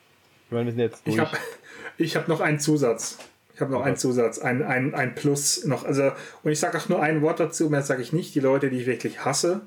ich 0.46 0.52
meine, 0.52 0.66
wir 0.66 0.72
sind 0.72 0.80
jetzt 0.80 1.06
durch. 1.06 1.16
Ich 1.16 1.20
habe 1.20 1.36
ich 1.98 2.16
hab 2.16 2.28
noch 2.28 2.40
einen 2.40 2.58
Zusatz. 2.58 3.18
Ich 3.54 3.60
habe 3.60 3.70
noch 3.70 3.80
okay. 3.80 3.88
einen 3.88 3.96
Zusatz, 3.96 4.38
ein, 4.38 4.62
ein, 4.62 4.94
ein 4.94 5.14
Plus 5.14 5.64
noch. 5.64 5.84
Also, 5.84 6.12
und 6.42 6.50
ich 6.50 6.58
sage 6.58 6.78
auch 6.78 6.88
nur 6.88 7.02
ein 7.02 7.22
Wort 7.22 7.38
dazu, 7.38 7.68
mehr 7.68 7.82
sage 7.82 8.02
ich 8.02 8.12
nicht. 8.12 8.34
Die 8.34 8.40
Leute, 8.40 8.70
die 8.70 8.78
ich 8.78 8.86
wirklich 8.86 9.24
hasse, 9.24 9.60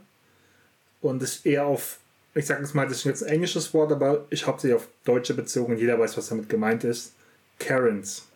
und 1.06 1.22
es 1.22 1.46
eher 1.46 1.66
auf, 1.66 2.00
ich 2.34 2.46
sage 2.46 2.64
es 2.64 2.74
mal, 2.74 2.88
das 2.88 2.98
ist 2.98 3.04
jetzt 3.04 3.24
ein 3.24 3.34
englisches 3.34 3.74
Wort, 3.74 3.92
aber 3.92 4.26
ich 4.32 4.48
habe 4.48 4.60
sie 4.60 4.74
auf 4.74 4.88
Deutsche 5.06 5.34
bezogen. 5.36 5.78
Jeder 5.78 6.00
weiß, 6.00 6.18
was 6.18 6.30
damit 6.30 6.50
gemeint 6.50 6.84
ist. 6.84 7.14
Karens. 7.60 8.28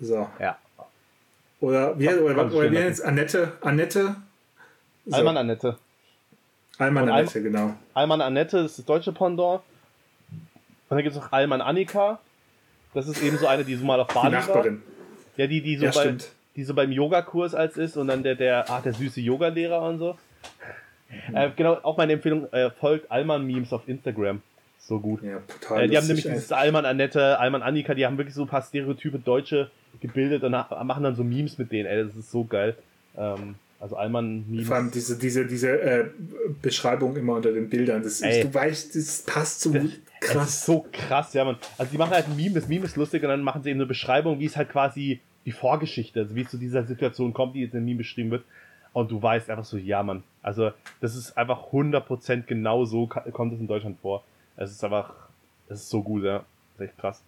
So. 0.00 0.28
Ja. 0.40 0.58
Oder 1.60 1.98
wie, 1.98 2.08
oder, 2.08 2.52
oder, 2.52 3.04
Annette? 3.04 3.52
Annette? 3.60 4.16
So. 5.06 5.16
Alman 5.16 5.36
Annette. 5.36 5.78
Alman 6.78 7.08
Annette, 7.08 7.38
Al 7.38 7.42
genau. 7.42 7.74
Alman 7.94 8.20
Annette 8.20 8.58
ist 8.58 8.78
das 8.78 8.84
deutsche 8.84 9.12
Pendant. 9.12 9.62
Und 10.30 10.96
dann 10.96 10.98
gibt 10.98 11.14
es 11.14 11.22
noch 11.22 11.32
Alman 11.32 11.60
Annika. 11.60 12.18
Das 12.94 13.08
ist 13.08 13.22
eben 13.22 13.36
so 13.36 13.46
eine, 13.46 13.64
die 13.64 13.74
so 13.74 13.84
mal 13.84 14.00
auf 14.00 14.08
Bali 14.08 14.30
die 14.30 14.36
Nachbarin. 14.36 14.74
war. 14.74 14.82
Ja, 15.36 15.46
die, 15.46 15.60
die 15.60 15.76
so, 15.76 15.86
ja, 15.86 15.90
bei, 15.90 16.16
die 16.56 16.64
so 16.64 16.74
beim 16.74 16.92
Yogakurs 16.92 17.54
als 17.54 17.76
ist 17.76 17.96
und 17.96 18.06
dann 18.06 18.22
der, 18.22 18.36
der, 18.36 18.64
ach, 18.68 18.82
der 18.82 18.92
süße 18.92 19.20
Yogalehrer 19.20 19.82
und 19.82 19.98
so. 19.98 20.16
Mhm. 21.28 21.36
Äh, 21.36 21.50
genau, 21.56 21.74
auch 21.82 21.96
meine 21.96 22.14
Empfehlung, 22.14 22.50
äh, 22.52 22.70
folgt 22.70 23.10
Alman-Memes 23.10 23.72
auf 23.72 23.88
Instagram. 23.88 24.40
So 24.78 25.00
gut. 25.00 25.22
Ja, 25.22 25.40
total. 25.60 25.84
Äh, 25.84 25.88
die 25.88 25.96
haben 25.96 26.06
nämlich 26.06 26.24
dieses 26.24 26.52
Alman 26.52 26.84
Annette, 26.84 27.38
Alman 27.38 27.62
Annika, 27.62 27.94
die 27.94 28.04
haben 28.04 28.18
wirklich 28.18 28.34
so 28.34 28.42
ein 28.42 28.48
paar 28.48 28.62
Stereotype 28.62 29.18
Deutsche 29.18 29.70
gebildet 30.00 30.44
und 30.44 30.52
machen 30.52 31.02
dann 31.02 31.16
so 31.16 31.24
Memes 31.24 31.58
mit 31.58 31.72
denen, 31.72 31.86
ey, 31.86 32.04
das 32.04 32.14
ist 32.14 32.30
so 32.30 32.44
geil. 32.44 32.76
Ähm, 33.16 33.54
also 33.80 33.96
Alman 33.96 34.44
Memes. 34.48 34.66
Vor 34.66 34.76
allem 34.76 34.90
diese, 34.90 35.18
diese, 35.18 35.46
diese 35.46 35.80
äh, 35.80 36.04
Beschreibung 36.60 37.16
immer 37.16 37.34
unter 37.34 37.52
den 37.52 37.68
Bildern. 37.68 38.02
Das 38.02 38.20
ist, 38.20 38.44
du 38.44 38.52
weißt, 38.52 38.94
das 38.94 39.22
passt 39.22 39.62
so 39.62 39.72
das, 39.72 39.84
krass. 40.24 40.34
Das 40.34 40.48
ist 40.48 40.66
so 40.66 40.86
krass, 40.92 41.34
ja, 41.34 41.44
man. 41.44 41.56
Also 41.78 41.92
die 41.92 41.98
machen 41.98 42.12
halt 42.12 42.26
ein 42.26 42.36
Meme, 42.36 42.54
das 42.54 42.68
Meme 42.68 42.84
ist 42.84 42.96
lustig 42.96 43.22
und 43.22 43.28
dann 43.28 43.42
machen 43.42 43.62
sie 43.62 43.70
eben 43.70 43.80
eine 43.80 43.86
Beschreibung, 43.86 44.38
wie 44.40 44.46
es 44.46 44.56
halt 44.56 44.70
quasi 44.70 45.20
die 45.44 45.52
Vorgeschichte, 45.52 46.20
also 46.20 46.34
wie 46.34 46.42
es 46.42 46.50
zu 46.50 46.58
dieser 46.58 46.84
Situation 46.84 47.32
kommt, 47.32 47.54
die 47.54 47.60
jetzt 47.60 47.74
in 47.74 47.80
dem 47.80 47.84
Meme 47.84 47.98
beschrieben 47.98 48.30
wird. 48.30 48.44
Und 48.92 49.10
du 49.10 49.20
weißt 49.20 49.50
einfach 49.50 49.64
so, 49.64 49.76
ja, 49.76 50.02
Mann. 50.02 50.22
Also, 50.42 50.70
das 51.00 51.16
ist 51.16 51.36
einfach 51.36 51.72
100% 51.72 52.42
genau 52.42 52.84
so 52.84 53.06
kommt 53.06 53.52
es 53.52 53.60
in 53.60 53.66
Deutschland 53.66 53.98
vor. 54.00 54.22
Es 54.56 54.70
ist 54.70 54.84
einfach, 54.84 55.12
es 55.68 55.80
ist 55.80 55.90
so 55.90 56.02
gut, 56.02 56.22
ja. 56.22 56.44
Das 56.76 56.86
ist 56.86 56.90
echt 56.90 56.98
krass. 56.98 57.22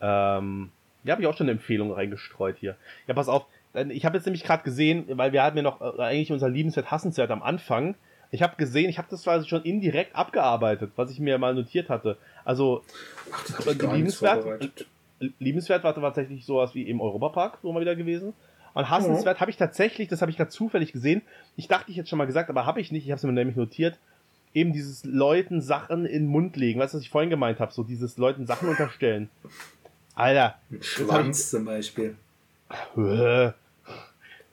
Ähm, 0.00 0.70
ja, 1.04 1.12
habe 1.12 1.22
ich 1.22 1.28
auch 1.28 1.36
schon 1.36 1.44
eine 1.44 1.52
Empfehlung 1.52 1.92
reingestreut 1.92 2.56
hier. 2.58 2.76
Ja, 3.06 3.14
pass 3.14 3.28
auf. 3.28 3.46
Ich 3.90 4.04
habe 4.04 4.16
jetzt 4.16 4.24
nämlich 4.24 4.44
gerade 4.44 4.64
gesehen, 4.64 5.04
weil 5.08 5.32
wir 5.32 5.42
hatten 5.42 5.56
ja 5.56 5.62
noch 5.62 5.80
äh, 5.80 6.02
eigentlich 6.02 6.32
unser 6.32 6.48
Liebenswert, 6.48 6.90
Hassenswert 6.90 7.30
am 7.30 7.42
Anfang. 7.42 7.94
Ich 8.30 8.42
habe 8.42 8.56
gesehen, 8.56 8.90
ich 8.90 8.98
habe 8.98 9.08
das 9.10 9.22
quasi 9.22 9.48
schon 9.48 9.62
indirekt 9.62 10.14
abgearbeitet, 10.14 10.92
was 10.96 11.10
ich 11.10 11.18
mir 11.18 11.38
mal 11.38 11.54
notiert 11.54 11.88
hatte. 11.88 12.18
Also, 12.44 12.82
Ach, 13.32 13.66
Liebenswert, 13.66 14.70
Liebenswert 15.38 15.84
war 15.84 15.94
tatsächlich 15.94 16.44
sowas 16.44 16.74
wie 16.74 16.82
im 16.82 17.00
Europapark, 17.00 17.58
so 17.62 17.72
mal 17.72 17.80
wieder 17.80 17.96
gewesen. 17.96 18.34
Und 18.74 18.90
hassenswert 18.90 19.38
mhm. 19.38 19.40
habe 19.40 19.50
ich 19.50 19.56
tatsächlich, 19.56 20.08
das 20.08 20.20
habe 20.20 20.30
ich 20.30 20.36
gerade 20.36 20.50
zufällig 20.50 20.92
gesehen. 20.92 21.22
Ich 21.56 21.68
dachte, 21.68 21.90
ich 21.90 21.96
hätte 21.96 22.08
schon 22.08 22.18
mal 22.18 22.26
gesagt, 22.26 22.50
aber 22.50 22.66
habe 22.66 22.80
ich 22.80 22.92
nicht. 22.92 23.04
Ich 23.04 23.10
habe 23.10 23.16
es 23.18 23.24
mir 23.24 23.32
nämlich 23.32 23.56
notiert. 23.56 23.98
Eben 24.54 24.72
dieses 24.72 25.04
Leuten 25.04 25.60
Sachen 25.60 26.06
in 26.06 26.24
den 26.24 26.26
Mund 26.26 26.56
legen. 26.56 26.80
Weißt 26.80 26.94
du, 26.94 26.98
was 26.98 27.04
ich 27.04 27.10
vorhin 27.10 27.30
gemeint 27.30 27.60
habe? 27.60 27.72
So 27.72 27.82
dieses 27.82 28.18
Leuten 28.18 28.46
Sachen 28.46 28.68
unterstellen. 28.68 29.30
Alter. 30.14 30.58
Mit 30.68 30.84
Schwanz 30.84 31.40
ich... 31.40 31.46
zum 31.46 31.64
Beispiel. 31.64 32.16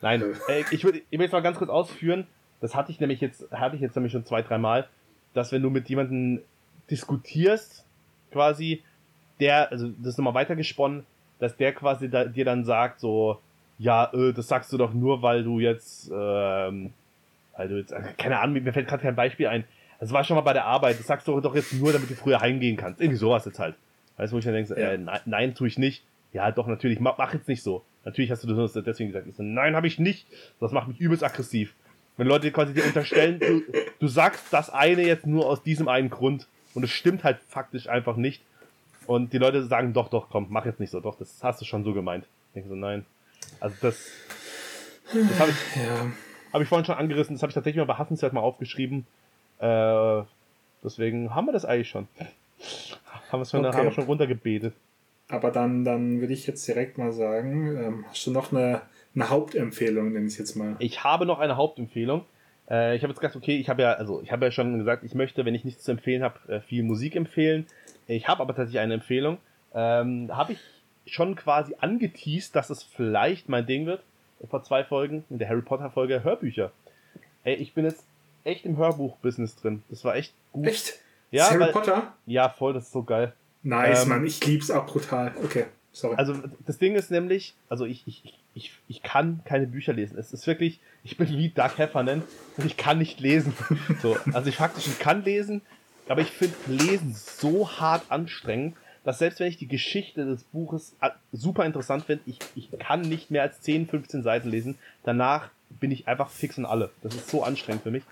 Nein, 0.02 0.23
äh, 0.47 0.64
ich 0.72 0.84
würde 0.84 1.02
ich 1.10 1.18
will 1.18 1.26
jetzt 1.26 1.31
mal 1.31 1.41
ganz 1.41 1.57
kurz 1.57 1.69
ausführen. 1.69 2.27
Das 2.61 2.76
hatte 2.76 2.91
ich 2.91 2.99
nämlich 2.99 3.22
jetzt, 3.22 3.52
hatte 3.52 3.76
ich 3.76 3.82
jetzt 3.82 3.95
nämlich 3.95 4.11
schon 4.11 4.26
zwei, 4.26 4.41
drei 4.41 4.57
Mal, 4.57 4.88
dass 5.34 5.52
wenn 5.52 5.61
du 5.61 5.69
mit 5.69 5.90
jemandem 5.90 6.41
diskutierst, 6.90 7.86
quasi, 8.32 8.84
der, 9.40 9.72
also 9.72 9.90
das 9.98 10.10
ist 10.10 10.18
nochmal 10.18 10.34
weitergesponnen, 10.34 11.06
dass 11.40 11.57
der 11.57 11.73
quasi 11.73 12.10
da, 12.10 12.26
dir 12.26 12.45
dann 12.45 12.64
sagt, 12.64 12.99
so, 12.99 13.40
ja, 13.77 14.11
äh, 14.14 14.34
das 14.34 14.48
sagst 14.48 14.72
du 14.72 14.77
doch 14.77 14.94
nur, 14.94 15.22
weil 15.22 15.44
du 15.44 15.60
jetzt, 15.60 16.10
ähm, 16.14 16.94
weil 17.57 17.68
du 17.68 17.77
jetzt, 17.77 17.91
äh, 17.91 18.02
keine 18.18 18.40
Ahnung, 18.40 18.64
mir 18.64 18.73
fällt 18.73 18.88
gerade 18.88 19.03
kein 19.03 19.15
Beispiel 19.15 19.48
ein. 19.48 19.65
Das 19.99 20.11
war 20.11 20.23
schon 20.23 20.36
mal 20.36 20.41
bei 20.41 20.53
der 20.53 20.65
Arbeit, 20.65 20.99
das 20.99 21.07
sagst 21.07 21.27
du 21.27 21.40
doch 21.40 21.56
jetzt 21.56 21.73
nur, 21.73 21.91
damit 21.94 22.10
du 22.10 22.15
früher 22.15 22.40
heimgehen 22.40 22.77
kannst. 22.77 23.02
Irgendwie 23.02 23.18
sowas 23.18 23.45
jetzt 23.45 23.60
halt. 23.60 23.76
Weißt 24.18 24.32
du, 24.32 24.36
wo 24.36 24.40
ich 24.40 24.45
dann 24.45 24.53
denke, 24.53 24.80
ja. 24.80 24.91
äh, 24.91 24.98
nein, 24.98 25.19
nein, 25.26 25.56
tue 25.56 25.68
ich 25.68 25.77
nicht. 25.77 26.03
Ja, 26.34 26.52
doch, 26.52 26.68
natürlich, 26.68 26.99
mach, 26.99 27.18
mach 27.18 27.34
jetzt 27.34 27.48
nicht 27.48 27.64
so. 27.64 27.84
Natürlich 28.03 28.30
hast 28.30 28.44
du 28.44 28.53
das 28.53 28.73
deswegen 28.73 29.11
gesagt. 29.11 29.27
Ich 29.27 29.36
so, 29.36 29.44
nein, 29.44 29.76
habe 29.76 29.88
ich 29.88 29.99
nicht. 29.99 30.27
Das 30.60 30.72
macht 30.72 30.88
mich 30.88 30.99
übelst 30.99 31.23
aggressiv. 31.23 31.73
Wenn 32.17 32.27
Leute 32.27 32.51
quasi 32.51 32.73
dir 32.73 32.85
unterstellen, 32.85 33.39
du, 33.39 33.63
du 33.99 34.07
sagst 34.07 34.45
das 34.51 34.69
eine 34.69 35.05
jetzt 35.05 35.25
nur 35.25 35.47
aus 35.47 35.63
diesem 35.63 35.87
einen 35.87 36.09
Grund 36.09 36.47
und 36.73 36.83
es 36.83 36.91
stimmt 36.91 37.23
halt 37.23 37.39
faktisch 37.47 37.87
einfach 37.87 38.15
nicht. 38.15 38.41
Und 39.07 39.33
die 39.33 39.37
Leute 39.37 39.63
sagen, 39.65 39.93
doch, 39.93 40.09
doch, 40.09 40.29
komm, 40.29 40.47
mach 40.49 40.65
jetzt 40.65 40.79
nicht 40.79 40.89
so, 40.89 40.99
doch, 40.99 41.17
das 41.17 41.43
hast 41.43 41.61
du 41.61 41.65
schon 41.65 41.83
so 41.83 41.93
gemeint. 41.93 42.25
Ich 42.49 42.53
denke 42.55 42.69
so, 42.69 42.75
nein. 42.75 43.05
Also 43.59 43.75
das, 43.81 44.07
das 45.13 45.39
habe 45.39 45.51
ich, 45.51 45.75
ja. 45.75 46.11
hab 46.53 46.61
ich 46.61 46.67
vorhin 46.67 46.85
schon 46.85 46.95
angerissen, 46.95 47.35
das 47.35 47.43
habe 47.43 47.51
ich 47.51 47.55
tatsächlich 47.55 47.79
mal 47.79 47.93
bei 47.93 47.97
Hassenswert 47.99 48.33
mal 48.33 48.41
aufgeschrieben. 48.41 49.05
Äh, 49.59 50.23
deswegen 50.83 51.35
haben 51.35 51.45
wir 51.45 51.53
das 51.53 51.65
eigentlich 51.65 51.89
schon. 51.89 52.07
haben, 53.31 53.41
wir 53.41 53.45
schon, 53.45 53.65
okay. 53.65 53.77
haben 53.77 53.83
wir 53.85 53.91
schon 53.91 54.05
runtergebetet. 54.05 54.73
Aber 55.27 55.51
dann, 55.51 55.83
dann 55.83 56.19
würde 56.21 56.33
ich 56.33 56.47
jetzt 56.47 56.67
direkt 56.67 56.97
mal 56.97 57.11
sagen, 57.11 57.77
ähm, 57.77 58.05
hast 58.09 58.25
du 58.25 58.31
noch 58.31 58.51
eine, 58.51 58.81
eine 59.15 59.29
Hauptempfehlung, 59.29 60.11
nenne 60.11 60.27
ich 60.27 60.33
es 60.33 60.39
jetzt 60.39 60.55
mal? 60.55 60.75
Ich 60.79 61.03
habe 61.03 61.25
noch 61.25 61.39
eine 61.39 61.57
Hauptempfehlung. 61.57 62.25
Äh, 62.69 62.95
ich 62.95 63.03
habe 63.03 63.11
jetzt 63.11 63.19
gesagt, 63.19 63.35
okay, 63.35 63.57
ich 63.57 63.69
habe 63.69 63.81
ja, 63.81 63.93
also 63.93 64.21
ich 64.21 64.31
habe 64.31 64.45
ja 64.45 64.51
schon 64.51 64.77
gesagt, 64.77 65.03
ich 65.03 65.15
möchte, 65.15 65.45
wenn 65.45 65.55
ich 65.55 65.63
nichts 65.63 65.83
zu 65.83 65.91
empfehlen 65.91 66.23
habe, 66.23 66.39
äh, 66.51 66.61
viel 66.61 66.83
Musik 66.83 67.15
empfehlen. 67.15 67.65
Ich 68.07 68.27
habe 68.27 68.41
aber 68.41 68.55
tatsächlich 68.55 68.79
eine 68.79 68.95
Empfehlung. 68.95 69.37
Ähm, 69.73 70.35
habe 70.35 70.53
ich 70.53 70.59
schon 71.05 71.35
quasi 71.35 71.75
angeteased, 71.79 72.55
dass 72.55 72.69
es 72.69 72.83
vielleicht 72.83 73.49
mein 73.49 73.65
Ding 73.65 73.85
wird. 73.85 74.03
Vor 74.49 74.63
zwei 74.63 74.83
Folgen, 74.83 75.23
in 75.29 75.39
der 75.39 75.49
Harry 75.49 75.61
Potter 75.61 75.89
Folge, 75.89 76.23
Hörbücher. 76.23 76.71
Ey, 77.43 77.55
ich 77.55 77.73
bin 77.73 77.85
jetzt 77.85 78.05
echt 78.43 78.65
im 78.65 78.77
Hörbuch-Business 78.77 79.55
drin. 79.55 79.83
Das 79.89 80.03
war 80.03 80.15
echt 80.15 80.33
gut. 80.51 80.67
Echt? 80.67 80.99
Ja, 81.31 81.49
Harry 81.49 81.59
weil, 81.59 81.71
Potter? 81.71 82.13
Ja, 82.25 82.49
voll, 82.49 82.73
das 82.73 82.85
ist 82.85 82.91
so 82.91 83.03
geil. 83.03 83.33
Nice, 83.63 84.03
ähm, 84.03 84.09
Mann, 84.09 84.25
ich 84.25 84.45
lieb's 84.45 84.69
auch 84.69 84.85
brutal. 84.85 85.33
Okay, 85.43 85.65
sorry. 85.91 86.15
Also, 86.17 86.35
das 86.65 86.77
Ding 86.77 86.95
ist 86.95 87.09
nämlich, 87.09 87.55
also 87.69 87.85
ich, 87.85 88.03
ich, 88.05 88.37
ich, 88.56 88.72
ich 88.88 89.03
kann 89.03 89.41
keine 89.45 89.68
Bücher 89.68 89.94
lesen. 89.94 90.18
Es 90.18 90.34
ist 90.34 90.48
wirklich, 90.48 90.80
ich 91.03 91.18
bin 91.18 91.30
wie 91.30 91.49
Doug 91.49 91.77
Heffernan 91.77 92.23
und 92.57 92.65
ich 92.65 92.77
kann 92.77 92.98
nicht 92.98 93.19
lesen. 93.19 93.53
so, 94.02 94.18
also 94.34 94.49
ich 94.49 94.56
faktisch 94.56 94.88
ich 94.88 94.98
kann 94.98 95.23
lesen, 95.23 95.61
aber 96.07 96.22
ich 96.22 96.32
finde 96.32 96.56
Lesen 96.68 97.14
so 97.14 97.69
hart 97.69 98.10
anstrengend 98.10 98.76
dass 99.06 99.19
selbst 99.19 99.40
wenn 99.40 99.48
ich 99.48 99.57
die 99.57 99.68
Geschichte 99.68 100.26
des 100.26 100.44
Buches 100.44 100.95
äh, 100.99 101.11
super 101.32 101.64
interessant 101.64 102.06
finde, 102.06 102.23
ich, 102.26 102.40
ich 102.56 102.69
kann 102.80 103.02
nicht 103.02 103.30
mehr 103.30 103.44
als 103.44 103.61
10, 103.61 103.88
15 103.88 104.23
Seiten 104.23 104.49
lesen. 104.49 104.77
Danach 105.03 105.49
bin 105.69 105.91
ich 105.91 106.07
einfach 106.07 106.30
fix 106.30 106.57
und 106.57 106.65
alle. 106.65 106.90
Das 107.03 107.14
ist 107.14 107.30
so 107.30 107.44
anstrengend 107.44 107.84
für 107.84 107.91
mich. 107.91 108.03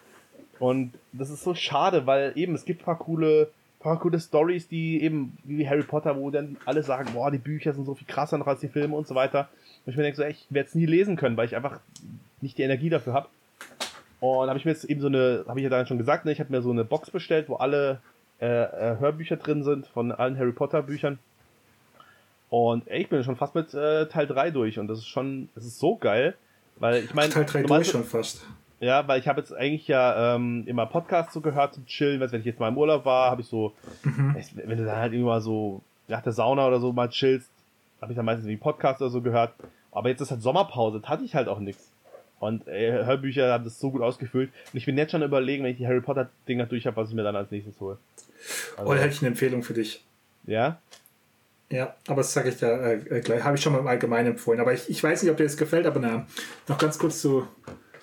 Und 0.60 0.94
das 1.12 1.32
ist 1.32 1.44
so 1.44 1.56
schade, 1.56 2.06
weil 2.06 2.34
eben 2.36 2.54
es 2.54 2.64
gibt 2.64 2.86
paar 2.86 3.00
coole, 3.00 3.50
paar 3.80 4.00
coole 4.00 4.20
Stories, 4.20 4.68
die 4.68 5.02
eben 5.02 5.36
wie 5.44 5.68
Harry 5.68 5.82
Potter, 5.82 6.16
wo 6.16 6.30
dann 6.30 6.58
alle 6.66 6.84
sagen, 6.84 7.10
boah, 7.14 7.32
die 7.32 7.40
Bücher 7.40 7.74
sind 7.74 7.86
so 7.86 7.96
viel 7.96 8.08
krasser 8.08 8.38
noch 8.38 8.48
als 8.48 8.60
die 8.60 8.68
Filme 8.68 8.96
und 8.96 9.08
so 9.08 9.16
weiter. 9.16 9.50
Und 9.86 9.92
ich 9.92 9.98
mir 9.98 10.04
denke 10.04 10.18
so, 10.18 10.24
ey, 10.24 10.32
ich 10.32 10.46
werde 10.50 10.70
es 10.70 10.76
nie 10.76 10.86
lesen 10.86 11.16
können, 11.16 11.36
weil 11.38 11.46
ich 11.46 11.56
einfach 11.56 11.80
nicht 12.42 12.58
die 12.58 12.64
Energie 12.64 12.90
dafür 12.90 13.14
habe. 13.14 13.28
Und 14.20 14.48
habe 14.48 14.58
ich 14.58 14.66
mir 14.66 14.72
jetzt 14.72 14.86
eben 14.86 15.02
so 15.02 15.08
eine, 15.08 15.44
habe 15.48 15.60
ich 15.60 15.64
ja 15.64 15.70
dann 15.70 15.86
schon 15.86 15.98
gesagt, 15.98 16.26
ne, 16.26 16.32
ich 16.32 16.40
habe 16.40 16.52
mir 16.52 16.62
so 16.62 16.72
eine 16.72 16.86
Box 16.86 17.12
bestellt, 17.12 17.50
wo 17.50 17.56
alle 17.56 18.00
äh, 18.40 18.46
äh, 18.46 18.98
Hörbücher 19.00 19.38
drin 19.38 19.64
sind 19.64 19.88
von 19.88 20.12
allen 20.12 20.38
Harry 20.38 20.54
Potter 20.54 20.82
Büchern. 20.82 21.20
Und 22.50 22.88
ey, 22.88 23.02
ich 23.02 23.10
bin 23.10 23.24
schon 23.24 23.36
fast 23.36 23.56
mit 23.56 23.74
äh, 23.74 24.08
Teil 24.08 24.28
3 24.28 24.52
durch 24.52 24.80
und 24.80 24.88
das 24.88 25.00
ist 25.00 25.08
schon, 25.08 25.50
das 25.56 25.66
ist 25.66 25.80
so 25.80 25.96
geil, 25.98 26.36
weil 26.78 27.04
ich 27.04 27.14
meine. 27.14 27.34
Teil 27.34 27.46
3 27.46 27.64
durch 27.64 27.88
schon 27.90 28.04
fast. 28.04 28.46
Ja, 28.80 29.08
weil 29.08 29.20
ich 29.20 29.28
habe 29.28 29.40
jetzt 29.40 29.54
eigentlich 29.54 29.88
ja 29.88 30.36
ähm, 30.36 30.64
immer 30.68 30.86
Podcasts 30.86 31.34
so 31.34 31.42
gehört 31.42 31.74
zum 31.74 31.86
Chillen, 31.86 32.20
wenn 32.20 32.40
ich 32.40 32.46
jetzt 32.46 32.60
mal 32.60 32.68
im 32.68 32.78
Urlaub 32.78 33.06
war, 33.06 33.32
habe 33.32 33.42
ich 33.42 33.48
so, 33.48 33.74
mhm. 34.04 34.36
wenn 34.56 34.78
du 34.78 34.86
dann 34.86 34.98
halt 34.98 35.14
irgendwann 35.14 35.42
so 35.42 35.82
nach 36.10 36.22
der 36.22 36.34
Sauna 36.34 36.68
oder 36.68 36.80
so 36.80 36.92
mal 36.92 37.10
chillst, 37.10 37.50
habe 38.02 38.12
ich 38.12 38.16
dann 38.18 38.26
meistens 38.26 38.48
wie 38.48 38.58
Podcast 38.58 39.02
oder 39.02 39.10
so 39.10 39.22
gehört. 39.22 39.54
Aber 39.94 40.10
jetzt 40.10 40.22
ist 40.22 40.32
halt 40.32 40.42
Sommerpause, 40.42 41.00
da 41.00 41.10
hatte 41.10 41.24
ich 41.24 41.36
halt 41.36 41.48
auch 41.48 41.60
nichts. 41.60 41.92
Und 42.40 42.68
ey, 42.68 42.92
Hörbücher 42.92 43.54
haben 43.54 43.64
das 43.64 43.80
so 43.80 43.92
gut 43.92 44.02
ausgefüllt. 44.02 44.52
Und 44.74 44.78
ich 44.78 44.86
bin 44.86 44.98
jetzt 44.98 45.12
schon 45.12 45.24
überlegen, 45.24 45.64
wenn 45.64 45.72
ich 45.72 45.78
die 45.78 45.88
Harry 45.88 46.02
Potter 46.02 46.30
Dinger 46.48 46.66
durch 46.66 46.86
habe, 46.86 46.98
was 46.98 47.10
ich 47.10 47.16
mir 47.16 47.24
dann 47.24 47.38
als 47.38 47.52
nächstes 47.52 47.80
hole. 47.80 47.98
Also, 48.76 48.92
oh, 48.92 48.94
da 48.94 49.00
hätte 49.00 49.14
ich 49.14 49.22
eine 49.22 49.30
Empfehlung 49.30 49.64
für 49.64 49.74
dich. 49.74 50.04
Ja? 50.46 50.80
Ja, 51.70 51.96
aber 52.08 52.18
das 52.18 52.34
sage 52.34 52.50
ich 52.50 52.60
ja 52.60 52.92
äh, 52.92 53.22
gleich. 53.22 53.44
Habe 53.44 53.56
ich 53.56 53.64
schon 53.64 53.72
mal 53.72 53.80
im 53.80 53.88
Allgemeinen 53.88 54.32
empfohlen. 54.32 54.60
Aber 54.60 54.74
ich, 54.74 54.90
ich 54.90 55.02
weiß 55.02 55.24
nicht, 55.24 55.32
ob 55.32 55.38
dir 55.38 55.46
das 55.46 55.58
gefällt, 55.58 55.86
aber 55.86 56.00
na, 56.00 56.28
noch 56.68 56.78
ganz 56.78 57.00
kurz 57.00 57.22
zu, 57.22 57.48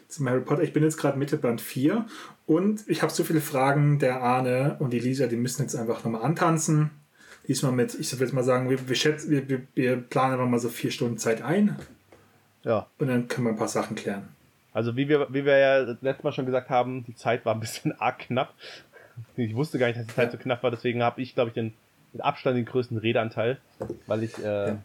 zu 0.08 0.24
Harry 0.24 0.40
Potter. 0.40 0.62
Ich 0.62 0.72
bin 0.72 0.82
jetzt 0.82 0.96
gerade 0.96 1.18
Mitte 1.18 1.36
Band 1.36 1.60
4 1.60 2.06
und 2.46 2.82
ich 2.88 3.02
habe 3.02 3.12
so 3.12 3.24
viele 3.24 3.42
Fragen. 3.42 3.98
Der 3.98 4.22
Arne 4.22 4.76
und 4.78 4.92
die 4.92 5.00
Lisa, 5.00 5.26
die 5.26 5.36
müssen 5.36 5.62
jetzt 5.62 5.76
einfach 5.76 6.02
nochmal 6.02 6.22
antanzen. 6.22 6.90
Diesmal 7.48 7.72
mit, 7.72 7.94
ich 7.94 8.12
würde 8.12 8.24
jetzt 8.24 8.34
mal 8.34 8.44
sagen, 8.44 8.70
wir, 8.70 8.88
wir, 8.88 8.96
schätzen, 8.96 9.30
wir, 9.30 9.62
wir, 9.74 9.96
planen 9.96 10.34
einfach 10.34 10.46
mal 10.46 10.60
so 10.60 10.68
vier 10.68 10.90
Stunden 10.90 11.18
Zeit 11.18 11.42
ein. 11.42 11.76
Ja. 12.62 12.86
Und 12.98 13.08
dann 13.08 13.28
können 13.28 13.46
wir 13.46 13.52
ein 13.52 13.58
paar 13.58 13.68
Sachen 13.68 13.96
klären. 13.96 14.28
Also 14.72 14.96
wie 14.96 15.08
wir, 15.08 15.26
wie 15.30 15.44
wir 15.44 15.58
ja 15.58 15.78
letztes 16.00 16.22
Mal 16.22 16.32
schon 16.32 16.46
gesagt 16.46 16.70
haben, 16.70 17.04
die 17.04 17.16
Zeit 17.16 17.44
war 17.44 17.54
ein 17.54 17.60
bisschen 17.60 17.92
arg 18.00 18.20
knapp. 18.20 18.54
Ich 19.36 19.54
wusste 19.54 19.78
gar 19.78 19.88
nicht, 19.88 19.98
dass 19.98 20.06
die 20.06 20.14
Zeit 20.14 20.32
so 20.32 20.38
knapp 20.38 20.62
war, 20.62 20.70
deswegen 20.70 21.02
habe 21.02 21.20
ich, 21.20 21.34
glaube 21.34 21.48
ich, 21.48 21.54
den 21.54 21.74
mit 22.12 22.22
Abstand 22.22 22.56
den 22.56 22.64
größten 22.64 22.98
Redeanteil, 22.98 23.58
weil 24.06 24.24
ich 24.24 24.36
äh, 24.38 24.68
ja. 24.68 24.78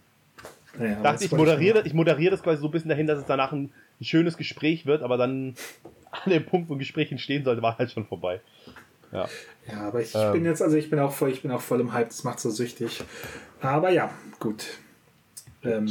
Naja, 0.78 1.02
dachte, 1.02 1.24
ich 1.24 1.32
moderiere, 1.32 1.82
ich 1.86 1.94
moderiere 1.94 2.30
das 2.30 2.42
quasi 2.42 2.60
so 2.60 2.68
ein 2.68 2.70
bisschen 2.70 2.90
dahin, 2.90 3.06
dass 3.06 3.18
es 3.18 3.24
danach 3.24 3.52
ein, 3.52 3.70
ein 4.00 4.04
schönes 4.04 4.36
Gespräch 4.36 4.86
wird, 4.86 5.02
aber 5.02 5.16
dann 5.16 5.54
an 6.10 6.30
dem 6.30 6.44
Punkt, 6.44 6.68
wo 6.68 6.74
ein 6.74 6.78
Gespräch 6.78 7.10
entstehen 7.10 7.44
sollte, 7.44 7.62
war 7.62 7.78
halt 7.78 7.90
schon 7.90 8.06
vorbei. 8.06 8.40
Ja, 9.12 9.28
ja 9.70 9.80
aber 9.88 10.00
ich 10.00 10.14
ähm. 10.14 10.32
bin 10.32 10.44
jetzt, 10.44 10.62
also 10.62 10.76
ich 10.76 10.90
bin 10.90 10.98
auch 10.98 11.12
voll, 11.12 11.30
ich 11.30 11.42
bin 11.42 11.50
auch 11.50 11.60
voll 11.60 11.80
im 11.80 11.92
Hype, 11.92 12.08
das 12.08 12.24
macht 12.24 12.40
so 12.40 12.50
süchtig. 12.50 13.02
Aber 13.60 13.90
ja, 13.90 14.12
gut. 14.38 14.66
Ähm, 15.62 15.90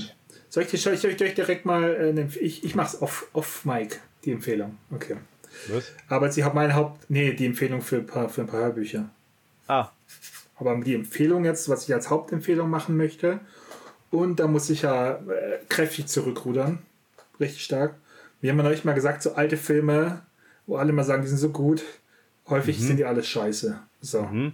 soll 0.49 0.63
ich, 0.63 0.81
soll 0.81 0.93
ich 0.93 1.05
euch 1.05 1.33
direkt 1.35 1.65
mal, 1.65 1.83
äh, 1.83 2.39
ich, 2.39 2.63
ich 2.63 2.75
mach's 2.75 3.01
off, 3.01 3.27
off 3.33 3.65
Mike, 3.65 3.97
die 4.23 4.31
Empfehlung. 4.31 4.77
Okay. 4.91 5.17
Was? 5.67 5.91
Aber 6.09 6.31
sie 6.31 6.43
hat 6.43 6.53
meine 6.53 6.75
Haupt, 6.75 7.09
nee, 7.09 7.33
die 7.33 7.45
Empfehlung 7.45 7.81
für 7.81 7.97
ein 7.97 8.05
paar, 8.05 8.29
für 8.29 8.41
ein 8.41 8.47
paar 8.47 8.61
Hörbücher. 8.61 9.09
Ah, 9.67 9.89
aber 10.57 10.75
die 10.77 10.95
Empfehlung 10.95 11.45
jetzt, 11.45 11.69
was 11.69 11.87
ich 11.87 11.93
als 11.93 12.09
Hauptempfehlung 12.09 12.69
machen 12.69 12.97
möchte, 12.97 13.39
und 14.11 14.39
da 14.39 14.47
muss 14.47 14.69
ich 14.69 14.83
ja 14.83 15.15
äh, 15.15 15.59
kräftig 15.67 16.07
zurückrudern. 16.07 16.79
Richtig 17.39 17.65
stark. 17.65 17.95
Wir 18.39 18.51
haben 18.51 18.57
ja 18.57 18.63
neulich 18.63 18.85
mal 18.85 18.93
gesagt, 18.93 19.21
so 19.21 19.33
alte 19.33 19.57
Filme, 19.57 20.21
wo 20.67 20.77
alle 20.77 20.93
mal 20.93 21.03
sagen, 21.03 21.23
die 21.23 21.27
sind 21.27 21.37
so 21.37 21.49
gut, 21.49 21.83
häufig 22.49 22.79
mhm. 22.79 22.83
sind 22.83 22.97
die 22.97 23.05
alle 23.05 23.23
scheiße. 23.23 23.79
So. 24.01 24.23
Mhm. 24.23 24.53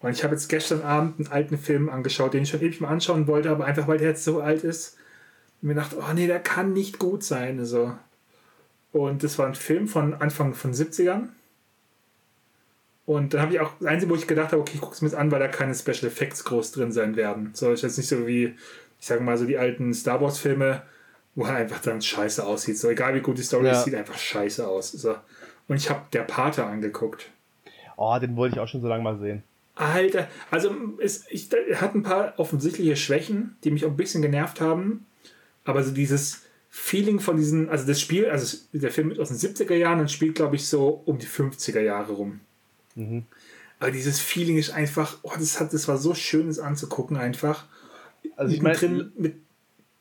Und 0.00 0.10
ich 0.10 0.22
habe 0.22 0.34
jetzt 0.34 0.48
gestern 0.48 0.82
Abend 0.82 1.18
einen 1.18 1.32
alten 1.32 1.58
Film 1.58 1.88
angeschaut, 1.88 2.34
den 2.34 2.42
ich 2.42 2.50
schon 2.50 2.60
ewig 2.60 2.80
mal 2.80 2.88
anschauen 2.88 3.26
wollte, 3.26 3.50
aber 3.50 3.64
einfach 3.64 3.88
weil 3.88 3.98
der 3.98 4.08
jetzt 4.08 4.24
so 4.24 4.40
alt 4.40 4.62
ist, 4.62 4.96
und 5.62 5.68
mir 5.68 5.74
dachte, 5.74 5.96
oh 5.98 6.12
nee, 6.12 6.26
der 6.26 6.40
kann 6.40 6.74
nicht 6.74 6.98
gut 6.98 7.24
sein. 7.24 7.64
So. 7.64 7.96
Und 8.92 9.22
das 9.22 9.38
war 9.38 9.46
ein 9.46 9.54
Film 9.54 9.88
von 9.88 10.12
Anfang 10.12 10.52
von 10.52 10.74
70ern. 10.74 11.28
Und 13.06 13.32
dann 13.32 13.40
habe 13.40 13.54
ich 13.54 13.60
auch, 13.60 13.72
das 13.80 13.88
Einzige, 13.88 14.12
wo 14.12 14.16
ich 14.16 14.26
gedacht 14.26 14.52
habe, 14.52 14.60
okay, 14.60 14.72
ich 14.74 14.80
gucke 14.82 14.94
es 14.94 15.00
mir 15.00 15.08
jetzt 15.08 15.16
an, 15.16 15.30
weil 15.30 15.40
da 15.40 15.48
keine 15.48 15.74
Special 15.74 16.04
Effects 16.04 16.44
groß 16.44 16.72
drin 16.72 16.92
sein 16.92 17.16
werden. 17.16 17.50
So 17.54 17.72
ist 17.72 17.82
jetzt 17.82 17.96
nicht 17.96 18.08
so 18.08 18.26
wie, 18.26 18.54
ich 19.00 19.06
sage 19.06 19.22
mal, 19.22 19.38
so 19.38 19.46
die 19.46 19.56
alten 19.56 19.94
Star 19.94 20.20
Wars 20.20 20.38
Filme, 20.38 20.82
wo 21.34 21.44
er 21.44 21.56
einfach 21.56 21.80
dann 21.80 22.02
scheiße 22.02 22.44
aussieht. 22.44 22.78
So 22.78 22.90
egal 22.90 23.14
wie 23.14 23.20
gut 23.20 23.38
die 23.38 23.42
Story 23.42 23.66
ja. 23.66 23.72
ist, 23.72 23.84
sieht 23.84 23.94
einfach 23.94 24.18
scheiße 24.18 24.66
aus. 24.66 24.92
So. 24.92 25.16
Und 25.68 25.76
ich 25.76 25.90
habe 25.90 26.02
der 26.12 26.22
Pate 26.22 26.64
angeguckt. 26.64 27.30
Oh, 27.96 28.16
den 28.20 28.36
wollte 28.36 28.56
ich 28.56 28.60
auch 28.60 28.68
schon 28.68 28.82
so 28.82 28.88
lange 28.88 29.02
mal 29.02 29.18
sehen. 29.18 29.42
Alter, 29.76 30.28
also 30.50 30.74
es, 30.98 31.24
ich, 31.30 31.52
er 31.52 31.80
hat 31.80 31.94
ein 31.94 32.02
paar 32.02 32.34
offensichtliche 32.38 32.96
Schwächen, 32.96 33.56
die 33.64 33.70
mich 33.70 33.84
auch 33.84 33.90
ein 33.90 33.96
bisschen 33.96 34.22
genervt 34.22 34.60
haben. 34.60 35.06
Aber 35.64 35.82
so 35.82 35.92
dieses 35.92 36.42
Feeling 36.70 37.18
von 37.20 37.36
diesen, 37.36 37.68
also 37.68 37.86
das 37.86 38.00
Spiel, 38.00 38.28
also 38.28 38.56
der 38.72 38.90
Film 38.90 39.10
ist 39.10 39.18
aus 39.18 39.28
den 39.28 39.38
70er 39.38 39.74
Jahren 39.74 40.00
und 40.00 40.10
spielt, 40.10 40.34
glaube 40.34 40.56
ich, 40.56 40.68
so 40.68 41.02
um 41.04 41.18
die 41.18 41.26
50er 41.26 41.80
Jahre 41.80 42.12
rum. 42.12 42.40
Mhm. 42.94 43.24
Aber 43.80 43.90
dieses 43.90 44.20
Feeling 44.20 44.58
ist 44.58 44.70
einfach, 44.70 45.18
oh, 45.22 45.32
das, 45.36 45.60
hat, 45.60 45.72
das 45.72 45.88
war 45.88 45.98
so 45.98 46.14
schön, 46.14 46.48
es 46.48 46.58
anzugucken 46.58 47.16
einfach. 47.16 47.66
Also 48.36 48.54
ich 48.54 48.62
meine, 48.62 49.10
mit 49.16 49.36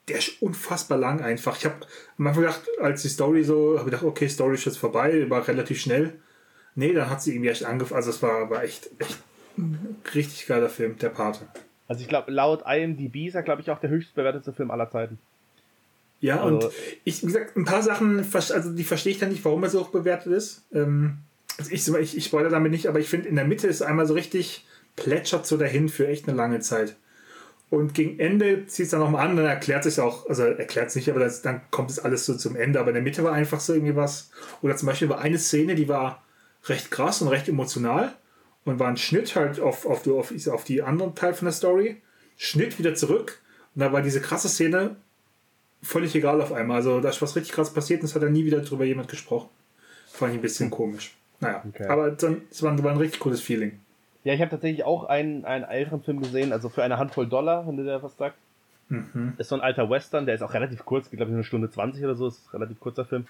der 0.08 0.18
ist 0.18 0.42
unfassbar 0.42 0.98
lang 0.98 1.22
einfach. 1.22 1.58
Ich 1.58 1.66
habe 1.66 1.76
am 2.18 2.28
Anfang 2.28 2.44
gedacht, 2.44 2.62
als 2.82 3.02
die 3.02 3.10
Story 3.10 3.44
so, 3.44 3.80
habe 3.80 3.80
ich 3.80 3.86
gedacht, 3.86 4.04
okay, 4.04 4.28
Story 4.28 4.56
ist 4.56 4.66
jetzt 4.66 4.78
vorbei, 4.78 5.30
war 5.30 5.48
relativ 5.48 5.80
schnell. 5.80 6.14
Nee, 6.76 6.94
dann 6.94 7.10
hat 7.10 7.22
sie 7.22 7.34
irgendwie 7.34 7.50
echt 7.50 7.64
angefangen. 7.64 7.98
Also 7.98 8.10
es 8.10 8.22
war, 8.22 8.50
war 8.50 8.64
echt, 8.64 8.90
echt 9.00 9.18
ein 9.58 9.98
richtig 10.14 10.48
geiler 10.48 10.70
Film, 10.70 10.98
der 10.98 11.10
Pate. 11.10 11.48
Also 11.88 12.02
ich 12.02 12.08
glaube, 12.08 12.32
laut 12.32 12.64
IMDb 12.68 13.28
ist 13.28 13.36
er, 13.36 13.44
glaube 13.44 13.62
ich, 13.62 13.70
auch 13.70 13.80
der 13.80 13.90
höchst 13.90 14.16
bewertete 14.16 14.52
Film 14.52 14.72
aller 14.72 14.90
Zeiten. 14.90 15.20
Ja, 16.20 16.42
also, 16.42 16.68
und 16.68 16.74
ich, 17.04 17.22
wie 17.22 17.28
gesagt, 17.28 17.56
ein 17.56 17.66
paar 17.66 17.84
Sachen, 17.84 18.26
also 18.34 18.72
die 18.72 18.84
verstehe 18.84 19.12
ich 19.12 19.20
dann 19.20 19.30
nicht, 19.30 19.44
warum 19.44 19.64
er 19.64 19.70
so 19.70 19.82
hoch 19.82 19.90
bewertet 19.90 20.32
ist. 20.34 20.64
Ähm, 20.74 21.18
also 21.58 21.72
ich, 21.72 21.88
ich, 21.88 22.18
ich 22.18 22.26
spoilere 22.26 22.52
damit 22.52 22.72
nicht, 22.72 22.88
aber 22.88 23.00
ich 23.00 23.10
finde, 23.10 23.28
in 23.28 23.36
der 23.36 23.46
Mitte 23.46 23.68
ist 23.68 23.82
einmal 23.82 24.08
so 24.08 24.14
richtig, 24.14 24.66
plätschert 24.96 25.46
so 25.46 25.58
dahin 25.58 25.90
für 25.90 26.08
echt 26.08 26.28
eine 26.28 26.38
lange 26.38 26.60
Zeit. 26.62 26.96
Und 27.74 27.96
gegen 27.96 28.20
Ende 28.20 28.68
zieht 28.68 28.86
es 28.86 28.92
dann 28.92 29.00
nochmal 29.00 29.28
an, 29.28 29.36
dann 29.36 29.48
erklärt 29.48 29.84
sich 29.84 30.00
auch, 30.00 30.30
also 30.30 30.44
erklärt 30.44 30.90
es 30.90 30.96
nicht, 30.96 31.10
aber 31.10 31.22
das, 31.22 31.42
dann 31.42 31.60
kommt 31.72 31.90
es 31.90 31.98
alles 31.98 32.24
so 32.24 32.36
zum 32.36 32.56
Ende. 32.56 32.80
Aber 32.80 32.90
in 32.90 32.94
der 32.94 33.02
Mitte 33.02 33.24
war 33.24 33.34
einfach 33.34 33.60
so 33.60 33.74
irgendwie 33.74 33.96
was. 33.96 34.30
Oder 34.62 34.76
zum 34.76 34.86
Beispiel 34.86 35.10
war 35.10 35.22
eine 35.22 35.40
Szene, 35.40 35.74
die 35.74 35.88
war 35.88 36.24
recht 36.66 36.92
krass 36.92 37.24
und 37.24 37.30
recht 37.30 37.50
emotional 37.50 38.14
und 38.64 38.78
war 38.78 38.90
ein 38.90 38.98
Schnitt 38.98 39.36
halt 39.36 39.60
auf, 39.60 39.88
auf, 39.88 40.06
auf, 40.06 40.32
auf 40.50 40.64
die 40.66 40.84
anderen 40.84 41.16
Teil 41.16 41.34
von 41.34 41.48
der 41.48 41.52
Story. 41.52 42.00
Schnitt 42.38 42.78
wieder 42.78 42.94
zurück 42.94 43.42
und 43.74 43.80
da 43.80 43.92
war 43.92 44.04
diese 44.04 44.22
krasse 44.22 44.50
Szene 44.50 44.96
völlig 45.82 46.14
egal 46.14 46.42
auf 46.42 46.54
einmal. 46.54 46.78
Also 46.78 47.00
da 47.00 47.10
ist 47.10 47.24
was 47.24 47.36
richtig 47.36 47.54
krass 47.54 47.74
passiert 47.74 48.02
und 48.02 48.06
es 48.06 48.14
hat 48.14 48.22
dann 48.22 48.34
nie 48.34 48.46
wieder 48.46 48.60
drüber 48.60 48.86
jemand 48.86 49.10
gesprochen. 49.10 49.50
Fand 50.12 50.34
ich 50.34 50.38
ein 50.38 50.44
bisschen 50.44 50.70
komisch. 50.70 51.16
Naja, 51.40 51.64
okay. 51.68 51.88
aber 51.88 52.12
dann, 52.12 52.44
es 52.52 52.62
war, 52.62 52.84
war 52.84 52.92
ein 52.92 52.98
richtig 52.98 53.20
cooles 53.20 53.42
Feeling. 53.42 53.80
Ja, 54.24 54.34
ich 54.34 54.42
habe 54.42 54.52
tatsächlich 54.52 54.86
auch 54.86 55.04
einen, 55.06 55.46
einen 55.46 55.66
älteren 55.66 56.02
Film 56.02 56.22
gesehen, 56.22 56.54
also 56.54 56.70
für 56.70 56.84
eine 56.84 56.98
Handvoll 56.98 57.28
Dollar, 57.28 57.68
wenn 57.68 57.78
du 57.78 57.84
dir 57.84 58.02
was 58.02 58.18
sagst. 58.18 58.40
Mhm. 58.90 59.34
Ist 59.38 59.50
so 59.50 59.56
ein 59.56 59.62
alter 59.62 59.90
Western, 59.90 60.26
der 60.26 60.36
ist 60.36 60.42
auch 60.42 60.54
relativ 60.54 60.86
kurz, 60.86 61.08
ich 61.12 61.18
glaube 61.18 61.32
eine 61.32 61.44
Stunde 61.44 61.70
20 61.70 62.04
oder 62.04 62.16
so, 62.16 62.28
ist 62.28 62.48
ein 62.48 62.58
relativ 62.58 62.80
kurzer 62.80 63.06
Film. 63.06 63.28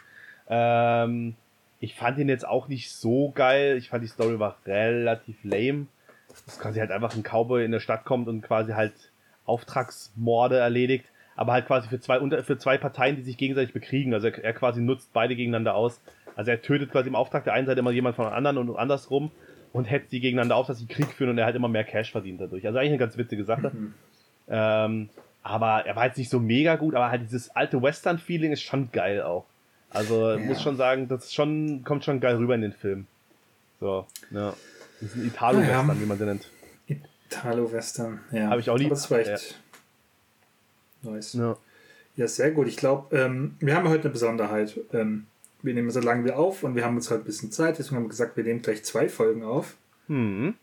Ähm, 0.50 1.36
ich 1.80 1.96
fand 1.96 2.18
ihn 2.18 2.30
jetzt 2.30 2.48
auch 2.48 2.68
nicht 2.68 2.92
so 2.92 3.32
geil. 3.36 3.78
Ich 3.78 3.90
fand 3.90 4.04
die 4.04 4.08
Story 4.08 4.40
war 4.40 4.58
relativ 4.66 5.36
lame. 5.44 5.88
Das 6.46 6.60
quasi 6.60 6.80
halt 6.80 6.92
einfach 6.92 7.16
ein 7.16 7.24
Cowboy 7.24 7.64
in 7.66 7.72
der 7.72 7.80
Stadt 7.80 8.06
kommt 8.06 8.28
und 8.28 8.42
quasi 8.42 8.72
halt 8.72 8.94
Auftragsmorde 9.46 10.58
erledigt, 10.58 11.06
aber 11.36 11.52
halt 11.52 11.68
quasi 11.68 11.90
für 11.90 12.00
zwei, 12.00 12.20
für 12.44 12.58
zwei 12.58 12.78
Parteien, 12.78 13.18
die 13.18 13.22
sich 13.22 13.38
gegenseitig 13.38 13.74
bekriegen. 13.74 14.14
Also 14.14 14.28
er, 14.28 14.44
er 14.44 14.54
quasi 14.54 14.82
nutzt 14.82 15.12
beide 15.14 15.36
gegeneinander 15.36 15.76
aus. 15.76 16.02
Also 16.36 16.52
er 16.52 16.62
tötet 16.62 16.92
quasi 16.92 17.10
im 17.10 17.16
Auftrag 17.16 17.44
der 17.44 17.54
einen 17.54 17.68
Seite 17.68 17.82
immer 17.82 17.92
jemand 17.92 18.16
von 18.16 18.26
der 18.26 18.34
anderen 18.34 18.58
und 18.58 18.76
andersrum 18.78 19.32
und 19.74 19.86
hetzt 19.86 20.12
die 20.12 20.22
gegeneinander 20.22 20.56
auf, 20.56 20.68
dass 20.68 20.80
sie 20.80 20.86
Krieg 20.86 21.08
führen 21.08 21.32
und 21.32 21.38
er 21.38 21.46
halt 21.46 21.56
immer 21.56 21.68
mehr 21.68 21.84
Cash 21.84 22.12
verdient 22.12 22.40
dadurch. 22.40 22.66
Also 22.66 22.78
eigentlich 22.78 22.92
eine 22.92 23.00
ganz 23.00 23.18
witzige 23.18 23.44
Sache. 23.44 23.72
Mhm. 23.74 23.94
Ähm, 24.48 25.10
aber 25.42 25.86
er 25.86 25.96
war 25.96 26.06
jetzt 26.06 26.18
nicht 26.18 26.30
so 26.30 26.40
mega 26.40 26.76
gut, 26.76 26.96
aber 26.96 27.10
halt 27.10 27.24
dieses 27.24 27.50
alte 27.50 27.82
Western-Feeling 27.82 28.54
ist 28.54 28.62
schon 28.62 28.92
geil 28.92 29.22
auch. 29.22 29.46
Also 29.90 30.32
ja. 30.32 30.38
muss 30.38 30.62
schon 30.62 30.78
sagen, 30.78 31.08
das 31.08 31.34
schon, 31.34 31.84
kommt 31.84 32.06
schon 32.06 32.20
geil 32.20 32.36
rüber 32.38 32.56
in 32.56 32.62
den 32.62 32.74
Film. 32.74 33.08
So, 33.80 34.08
ja. 34.32 34.54
Das 35.02 35.10
ist 35.10 35.16
ein 35.18 35.28
Italo-Western, 35.28 35.88
ja. 35.88 36.02
wie 36.02 36.06
man 36.06 36.18
sie 36.18 36.26
nennt. 36.26 36.50
Italo-Western, 37.30 38.20
ja. 38.32 38.48
Habe 38.48 38.62
ich 38.62 38.70
auch 38.70 38.78
lieb. 38.78 38.88
Aber 38.88 38.96
das 38.96 39.12
war 39.12 39.20
echt 39.20 39.58
ja. 41.04 41.12
nice. 41.12 41.34
Ja. 41.34 41.58
ja, 42.16 42.28
sehr 42.28 42.52
gut. 42.52 42.68
Ich 42.68 42.78
glaube, 42.78 43.16
ähm, 43.18 43.56
wir 43.60 43.76
haben 43.76 43.90
heute 43.90 44.04
eine 44.04 44.12
Besonderheit. 44.12 44.80
Ähm, 44.94 45.26
wir 45.64 45.74
nehmen 45.74 45.90
so 45.90 46.00
lange 46.00 46.26
wir 46.26 46.38
auf 46.38 46.64
und 46.64 46.76
wir 46.76 46.86
haben 46.86 46.96
uns 46.96 47.10
halt 47.10 47.22
ein 47.22 47.26
bisschen 47.26 47.52
Zeit, 47.52 47.80
deswegen 47.80 47.98
haben 47.98 48.04
wir 48.04 48.10
gesagt, 48.10 48.38
wir 48.38 48.44
nehmen 48.44 48.62
gleich 48.62 48.84
zwei 48.84 49.10
Folgen 49.10 49.44
auf. 49.44 49.76
Mhm. 50.08 50.56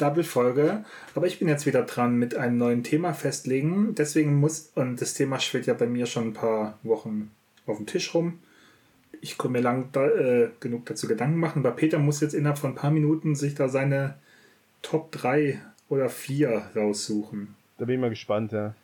Double-Folge. 0.00 0.84
Aber 1.14 1.26
ich 1.26 1.38
bin 1.38 1.48
jetzt 1.48 1.66
wieder 1.66 1.82
dran 1.82 2.16
mit 2.16 2.34
einem 2.34 2.58
neuen 2.58 2.82
Thema 2.82 3.12
festlegen. 3.12 3.94
Deswegen 3.94 4.36
muss, 4.36 4.72
und 4.74 5.00
das 5.00 5.14
Thema 5.14 5.38
schwirrt 5.38 5.66
ja 5.66 5.74
bei 5.74 5.86
mir 5.86 6.06
schon 6.06 6.28
ein 6.28 6.32
paar 6.32 6.78
Wochen 6.82 7.30
auf 7.66 7.76
dem 7.76 7.86
Tisch 7.86 8.14
rum. 8.14 8.40
Ich 9.20 9.36
komme 9.36 9.58
mir 9.58 9.62
lang 9.62 9.90
da, 9.92 10.08
äh, 10.08 10.48
genug 10.60 10.86
dazu 10.86 11.06
Gedanken 11.06 11.38
machen. 11.38 11.62
Bei 11.62 11.70
Peter 11.70 11.98
muss 11.98 12.20
jetzt 12.20 12.34
innerhalb 12.34 12.58
von 12.58 12.70
ein 12.70 12.76
paar 12.76 12.90
Minuten 12.90 13.34
sich 13.34 13.54
da 13.54 13.68
seine 13.68 14.14
Top 14.80 15.12
3 15.12 15.60
oder 15.90 16.08
4 16.08 16.70
raussuchen. 16.74 17.54
Da 17.76 17.84
bin 17.84 17.96
ich 17.96 18.00
mal 18.00 18.10
gespannt, 18.10 18.52
ja. 18.52 18.74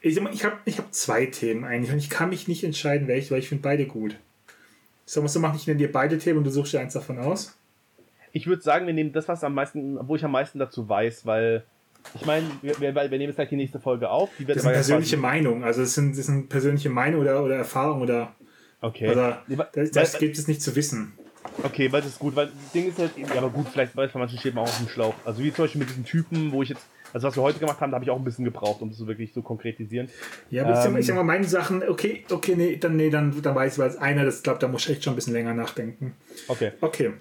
Ich, 0.00 0.16
ich 0.16 0.44
habe 0.44 0.56
ich 0.64 0.78
hab 0.78 0.94
zwei 0.94 1.26
Themen 1.26 1.64
eigentlich 1.64 1.92
und 1.92 1.98
ich 1.98 2.10
kann 2.10 2.28
mich 2.28 2.46
nicht 2.46 2.62
entscheiden, 2.62 3.08
welche, 3.08 3.30
weil 3.32 3.40
ich 3.40 3.48
finde 3.48 3.62
beide 3.62 3.86
gut. 3.86 4.16
So, 5.06 5.22
was 5.22 5.32
du 5.32 5.40
machen, 5.40 5.56
ich 5.56 5.66
nenne 5.66 5.78
dir 5.78 5.92
beide 5.92 6.18
Themen 6.18 6.38
und 6.38 6.44
du 6.44 6.50
suchst 6.50 6.72
dir 6.72 6.80
eins 6.80 6.94
davon 6.94 7.18
aus. 7.18 7.56
Ich 8.32 8.46
würde 8.46 8.62
sagen, 8.62 8.86
wir 8.86 8.94
nehmen 8.94 9.12
das, 9.12 9.28
was 9.28 9.44
am 9.44 9.54
meisten, 9.54 9.98
wo 10.08 10.16
ich 10.16 10.24
am 10.24 10.32
meisten 10.32 10.58
dazu 10.58 10.88
weiß, 10.88 11.26
weil 11.26 11.64
ich 12.14 12.26
meine, 12.26 12.46
wir, 12.62 12.78
wir, 12.80 12.94
wir, 12.94 13.08
nehmen 13.08 13.22
jetzt 13.22 13.36
gleich 13.36 13.48
die 13.48 13.56
nächste 13.56 13.80
Folge 13.80 14.10
auf. 14.10 14.30
Das 14.46 14.62
sind 14.62 14.72
persönliche 14.72 15.16
Meinungen, 15.16 15.64
also 15.64 15.82
es 15.82 15.94
sind, 15.94 16.18
das 16.18 16.26
sind 16.26 16.48
persönliche 16.48 16.90
Meinungen 16.90 17.22
oder, 17.22 17.42
oder 17.42 17.56
Erfahrungen 17.56 18.02
oder. 18.02 18.34
Okay. 18.80 19.10
Oder, 19.10 19.42
das, 19.72 19.90
das 19.92 20.18
gibt 20.18 20.36
es 20.36 20.46
nicht 20.46 20.60
zu 20.60 20.76
wissen. 20.76 21.14
Okay, 21.62 21.90
weil 21.92 22.02
das 22.02 22.10
ist 22.10 22.18
gut, 22.18 22.36
weil 22.36 22.46
das 22.46 22.72
Ding 22.72 22.88
ist 22.88 22.98
halt, 22.98 23.12
ja, 23.16 23.26
aber 23.36 23.50
gut, 23.50 23.68
vielleicht 23.68 23.96
weiß 23.96 24.12
man 24.14 24.22
manchen 24.22 24.38
steht 24.38 24.54
man 24.54 24.64
auch 24.64 24.68
auf 24.68 24.78
dem 24.78 24.88
Schlauch. 24.88 25.14
Also 25.24 25.42
wie 25.42 25.52
zum 25.52 25.64
Beispiel 25.64 25.78
mit 25.80 25.90
diesen 25.90 26.04
Typen, 26.04 26.52
wo 26.52 26.62
ich 26.62 26.70
jetzt 26.70 26.84
also 27.14 27.28
was 27.28 27.36
wir 27.36 27.44
heute 27.44 27.60
gemacht 27.60 27.80
haben, 27.80 27.92
da 27.92 27.94
habe 27.94 28.04
ich 28.04 28.10
auch 28.10 28.18
ein 28.18 28.24
bisschen 28.24 28.44
gebraucht, 28.44 28.82
um 28.82 28.90
das 28.90 29.06
wirklich 29.06 29.32
zu 29.32 29.40
konkretisieren. 29.40 30.08
Ja, 30.50 30.64
aber 30.64 30.84
ähm, 30.84 30.96
ich 30.96 31.06
sag 31.06 31.14
mal, 31.14 31.22
meine 31.22 31.44
Sachen, 31.44 31.88
okay, 31.88 32.24
okay, 32.28 32.56
nee, 32.56 32.76
dann, 32.76 32.96
nee, 32.96 33.08
dann, 33.08 33.40
dann 33.40 33.54
weiß 33.54 33.74
ich, 33.74 33.78
weil 33.78 33.88
es 33.88 33.96
einer, 33.96 34.24
das 34.24 34.42
glaube 34.42 34.58
da 34.58 34.66
muss 34.66 34.84
ich 34.84 34.96
echt 34.96 35.04
schon 35.04 35.12
ein 35.12 35.16
bisschen 35.16 35.32
länger 35.32 35.54
nachdenken. 35.54 36.16
Okay. 36.48 36.72
Okay. 36.80 37.12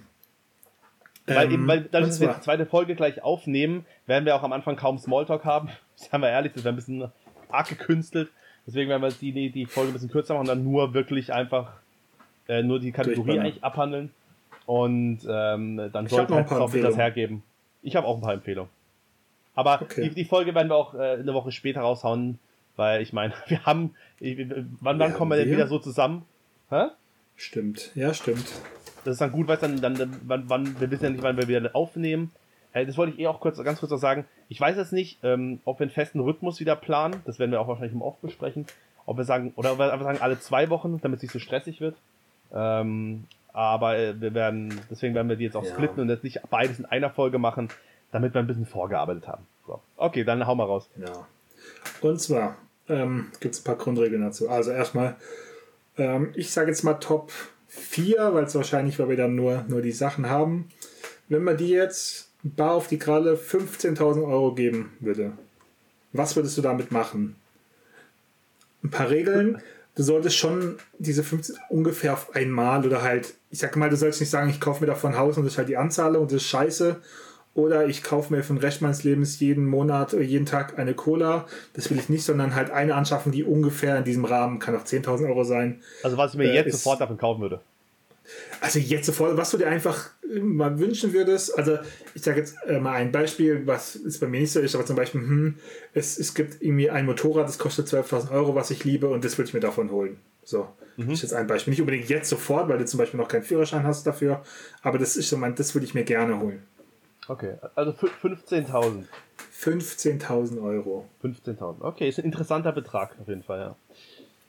Weil, 1.27 1.53
eben, 1.53 1.67
weil 1.67 1.87
dadurch, 1.91 2.09
dass 2.09 2.19
wir 2.19 2.33
die 2.33 2.41
zweite 2.41 2.65
Folge 2.65 2.95
gleich 2.95 3.23
aufnehmen, 3.23 3.85
werden 4.07 4.25
wir 4.25 4.35
auch 4.35 4.41
am 4.41 4.51
Anfang 4.51 4.75
kaum 4.75 4.97
Smalltalk 4.97 5.45
haben. 5.45 5.69
Seien 5.95 6.21
wir 6.21 6.29
ehrlich, 6.29 6.53
das 6.53 6.63
wäre 6.63 6.73
ein 6.73 6.75
bisschen 6.75 7.11
arg 7.49 7.69
gekünstelt. 7.69 8.29
Deswegen 8.65 8.89
werden 8.89 9.03
wir 9.03 9.11
die, 9.11 9.51
die 9.51 9.65
Folge 9.67 9.91
ein 9.91 9.93
bisschen 9.93 10.09
kürzer 10.09 10.33
machen 10.33 10.49
und 10.49 10.57
dann 10.57 10.63
nur 10.63 10.95
wirklich 10.95 11.31
einfach 11.31 11.71
äh, 12.47 12.63
nur 12.63 12.79
die 12.79 12.91
Kategorie 12.91 13.39
eigentlich 13.39 13.63
abhandeln. 13.63 14.09
Und 14.65 15.19
ähm, 15.29 15.89
dann 15.93 16.07
sollte 16.07 16.33
halt 16.33 16.51
auch 16.51 16.71
das 16.71 16.97
hergeben. 16.97 17.43
Ich 17.83 17.95
habe 17.95 18.07
auch 18.07 18.15
ein 18.15 18.21
paar 18.21 18.33
Empfehlungen. 18.33 18.71
Aber 19.55 19.81
okay. 19.81 20.09
die, 20.09 20.15
die, 20.15 20.25
Folge 20.25 20.55
werden 20.55 20.69
wir 20.69 20.75
auch 20.75 20.93
äh, 20.93 21.13
eine 21.13 21.33
Woche 21.33 21.51
später 21.51 21.81
raushauen, 21.81 22.39
weil 22.75 23.01
ich 23.01 23.13
meine, 23.13 23.33
wir 23.47 23.65
haben. 23.65 23.95
Wann, 24.19 24.69
wann 24.81 24.99
ja, 24.99 25.11
kommen 25.11 25.31
wir 25.31 25.37
denn 25.37 25.51
wieder 25.51 25.67
so 25.67 25.79
zusammen? 25.79 26.25
Hä? 26.69 26.87
Stimmt, 27.35 27.91
ja, 27.95 28.13
stimmt. 28.13 28.45
Das 29.03 29.13
ist 29.13 29.21
dann 29.21 29.31
gut, 29.31 29.47
weil 29.47 29.57
dann, 29.57 29.81
dann, 29.81 29.95
dann 29.95 30.19
wann, 30.23 30.49
wann, 30.49 30.79
wir 30.79 30.89
wissen 30.89 31.03
ja 31.03 31.09
nicht, 31.09 31.23
wann 31.23 31.37
wir 31.37 31.47
wieder 31.47 31.75
aufnehmen. 31.75 32.31
Äh, 32.73 32.85
das 32.85 32.97
wollte 32.97 33.13
ich 33.13 33.19
eh 33.19 33.27
auch 33.27 33.39
kurz, 33.39 33.61
ganz 33.63 33.79
kurz 33.79 33.91
noch 33.91 33.97
sagen. 33.97 34.25
Ich 34.49 34.59
weiß 34.59 34.77
jetzt 34.77 34.93
nicht, 34.93 35.19
ähm, 35.23 35.59
ob 35.65 35.79
wir 35.79 35.85
einen 35.85 35.91
festen 35.91 36.19
Rhythmus 36.19 36.59
wieder 36.59 36.75
planen. 36.75 37.21
Das 37.25 37.39
werden 37.39 37.51
wir 37.51 37.61
auch 37.61 37.67
wahrscheinlich 37.67 37.93
im 37.93 38.01
Off 38.01 38.17
besprechen. 38.19 38.65
Ob 39.05 39.17
wir 39.17 39.25
sagen, 39.25 39.51
oder 39.55 39.73
ob 39.73 39.79
wir 39.79 39.91
einfach 39.91 40.05
sagen, 40.05 40.21
alle 40.21 40.39
zwei 40.39 40.69
Wochen, 40.69 40.99
damit 41.01 41.17
es 41.17 41.23
nicht 41.23 41.33
so 41.33 41.39
stressig 41.39 41.81
wird. 41.81 41.95
Ähm, 42.53 43.25
aber 43.51 43.97
äh, 43.97 44.19
wir 44.19 44.33
werden, 44.33 44.81
deswegen 44.89 45.13
werden 45.15 45.29
wir 45.29 45.35
die 45.35 45.43
jetzt 45.43 45.55
auch 45.55 45.65
ja. 45.65 45.71
splitten 45.71 46.01
und 46.01 46.09
jetzt 46.09 46.23
nicht 46.23 46.39
beides 46.49 46.79
in 46.79 46.85
einer 46.85 47.09
Folge 47.09 47.39
machen, 47.39 47.69
damit 48.13 48.33
wir 48.33 48.39
ein 48.39 48.47
bisschen 48.47 48.65
vorgearbeitet 48.65 49.27
haben. 49.27 49.45
So. 49.65 49.81
Okay, 49.97 50.23
dann 50.23 50.45
hau 50.45 50.55
mal 50.55 50.65
raus. 50.65 50.89
Ja. 50.97 51.27
Und 52.01 52.19
zwar 52.19 52.57
ähm, 52.87 53.31
gibt 53.39 53.55
es 53.55 53.61
ein 53.61 53.63
paar 53.63 53.75
Grundregeln 53.75 54.21
dazu. 54.21 54.49
Also 54.49 54.71
erstmal, 54.71 55.15
ähm, 55.97 56.31
ich 56.35 56.51
sage 56.51 56.69
jetzt 56.69 56.83
mal 56.83 56.95
Top 56.95 57.31
4, 57.67 58.33
weil 58.33 58.43
es 58.45 58.55
wahrscheinlich, 58.55 58.99
weil 58.99 59.09
wir 59.09 59.17
dann 59.17 59.35
nur, 59.35 59.65
nur 59.67 59.81
die 59.81 59.91
Sachen 59.91 60.29
haben. 60.29 60.69
Wenn 61.27 61.43
man 61.43 61.57
die 61.57 61.69
jetzt 61.69 62.29
bar 62.43 62.73
auf 62.73 62.87
die 62.87 62.99
Kralle 62.99 63.35
15.000 63.35 64.27
Euro 64.27 64.53
geben 64.53 64.93
würde, 64.99 65.31
was 66.11 66.35
würdest 66.35 66.57
du 66.57 66.61
damit 66.61 66.91
machen? 66.91 67.35
Ein 68.83 68.91
paar 68.91 69.09
Regeln 69.09 69.61
du 69.95 70.03
solltest 70.03 70.37
schon 70.37 70.77
diese 70.97 71.23
15 71.23 71.55
ungefähr 71.69 72.13
auf 72.13 72.35
einmal 72.35 72.85
oder 72.85 73.01
halt, 73.01 73.33
ich 73.49 73.59
sag 73.59 73.75
mal, 73.75 73.89
du 73.89 73.97
sollst 73.97 74.19
nicht 74.19 74.29
sagen, 74.29 74.49
ich 74.49 74.59
kaufe 74.59 74.81
mir 74.81 74.87
davon 74.87 75.13
ein 75.13 75.19
Haus 75.19 75.37
und 75.37 75.43
das 75.43 75.53
ist 75.53 75.57
halt 75.57 75.69
die 75.69 75.77
Anzahl 75.77 76.15
und 76.15 76.31
das 76.31 76.41
ist 76.41 76.49
scheiße. 76.49 77.01
Oder 77.55 77.87
ich 77.87 78.01
kaufe 78.01 78.33
mir 78.33 78.43
für 78.43 78.53
den 78.53 78.59
Rest 78.59 78.81
meines 78.81 79.03
Lebens 79.03 79.39
jeden 79.39 79.67
Monat, 79.67 80.13
oder 80.13 80.23
jeden 80.23 80.47
Tag 80.47 80.79
eine 80.79 80.95
Cola. 80.95 81.45
Das 81.73 81.91
will 81.91 81.99
ich 81.99 82.09
nicht, 82.09 82.23
sondern 82.23 82.55
halt 82.55 82.71
eine 82.71 82.95
anschaffen, 82.95 83.31
die 83.31 83.43
ungefähr 83.43 83.97
in 83.97 84.03
diesem 84.03 84.25
Rahmen, 84.25 84.57
kann 84.59 84.75
auch 84.75 84.83
10.000 84.83 85.27
Euro 85.27 85.43
sein. 85.43 85.81
Also 86.01 86.17
was 86.17 86.31
ich 86.31 86.37
mir 86.37 86.51
äh, 86.51 86.55
jetzt 86.55 86.71
sofort 86.71 86.99
davon 86.99 87.17
kaufen 87.17 87.41
würde. 87.41 87.61
Also 88.61 88.79
jetzt 88.79 89.05
sofort, 89.05 89.35
was 89.37 89.51
du 89.51 89.57
dir 89.57 89.67
einfach 89.67 90.09
äh, 90.23 90.39
mal 90.39 90.79
wünschen 90.79 91.13
würdest. 91.13 91.57
Also 91.57 91.77
ich 92.15 92.23
sage 92.23 92.39
jetzt 92.39 92.55
äh, 92.65 92.79
mal 92.79 92.93
ein 92.93 93.11
Beispiel, 93.11 93.67
was 93.67 93.95
ist 93.95 94.19
bei 94.19 94.27
mir 94.27 94.39
nicht 94.39 94.51
so 94.51 94.59
ist, 94.59 94.75
aber 94.75 94.85
zum 94.85 94.95
Beispiel, 94.95 95.21
hm, 95.21 95.55
es, 95.93 96.17
es 96.17 96.33
gibt 96.33 96.61
irgendwie 96.61 96.89
ein 96.89 97.05
Motorrad, 97.05 97.47
das 97.47 97.59
kostet 97.59 97.87
12.000 97.87 98.31
Euro, 98.31 98.55
was 98.55 98.71
ich 98.71 98.83
liebe 98.83 99.09
und 99.09 99.25
das 99.25 99.37
würde 99.37 99.49
ich 99.49 99.53
mir 99.53 99.59
davon 99.59 99.91
holen. 99.91 100.17
So, 100.43 100.67
mhm. 100.97 101.09
das 101.09 101.15
ist 101.15 101.21
jetzt 101.23 101.33
ein 101.33 101.47
Beispiel. 101.47 101.71
Nicht 101.71 101.81
unbedingt 101.81 102.09
jetzt 102.09 102.29
sofort, 102.29 102.69
weil 102.69 102.77
du 102.77 102.85
zum 102.85 102.97
Beispiel 102.97 103.19
noch 103.19 103.27
keinen 103.27 103.43
Führerschein 103.43 103.83
hast 103.83 104.07
dafür, 104.07 104.43
aber 104.81 104.97
das 104.97 105.17
ist 105.17 105.29
so 105.29 105.37
mein, 105.37 105.55
das 105.55 105.75
würde 105.75 105.85
ich 105.85 105.93
mir 105.93 106.03
gerne 106.03 106.39
holen. 106.39 106.63
Okay, 107.27 107.55
also 107.75 107.91
15.000. 107.91 109.05
15.000 109.57 110.61
Euro. 110.61 111.07
15.000, 111.23 111.81
okay, 111.81 112.09
ist 112.09 112.19
ein 112.19 112.25
interessanter 112.25 112.71
Betrag 112.71 113.15
auf 113.19 113.27
jeden 113.27 113.43
Fall, 113.43 113.59
ja. 113.59 113.75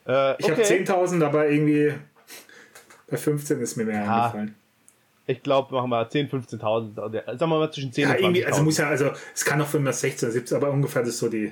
Äh, 0.07 0.35
ich 0.39 0.51
okay. 0.51 0.85
habe 0.85 1.05
10.000, 1.05 1.23
aber 1.25 1.49
irgendwie 1.49 1.93
bei 3.07 3.17
15 3.17 3.59
ist 3.61 3.75
mir 3.77 3.85
mehr 3.85 4.03
ja. 4.03 4.23
eingefallen. 4.23 4.55
Ich 5.27 5.41
glaube, 5.41 5.73
machen 5.73 5.89
wir 5.89 6.07
10, 6.07 6.29
15.000. 6.29 6.95
Sagen 6.95 7.39
wir 7.39 7.47
mal 7.47 7.71
zwischen 7.71 7.91
10 7.91 8.09
ja, 8.09 8.15
und 8.15 8.35
20.000. 8.35 8.45
Also 8.45 8.63
muss 8.63 8.77
ja, 8.77 8.87
also 8.89 9.11
es 9.33 9.43
kann 9.43 9.59
auch 9.61 9.67
von 9.67 9.81
mir 9.81 9.93
16, 9.93 10.31
17, 10.31 10.57
aber 10.57 10.69
ungefähr 10.69 11.01
das 11.01 11.09
ist 11.09 11.19
so 11.19 11.29
die, 11.29 11.51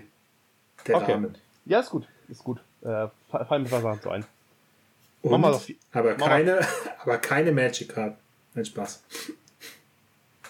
der 0.86 0.98
okay. 0.98 1.14
Rahmen. 1.14 1.36
Ja, 1.66 1.80
ist 1.80 1.90
gut. 1.90 2.08
Ist 2.28 2.44
gut. 2.44 2.60
Äh, 2.82 3.08
fallen 3.30 3.64
mir 3.64 3.72
was 3.72 3.82
Sachen 3.82 4.00
so 4.04 4.10
ein. 4.10 4.26
Und, 5.24 5.42
Mach 5.42 5.52
doch, 5.54 5.66
aber, 5.94 6.16
keine, 6.16 6.60
aber 7.00 7.18
keine 7.18 7.52
Magic 7.52 7.90
Card. 7.90 8.18
Nein, 8.54 8.66
Spaß. 8.66 9.04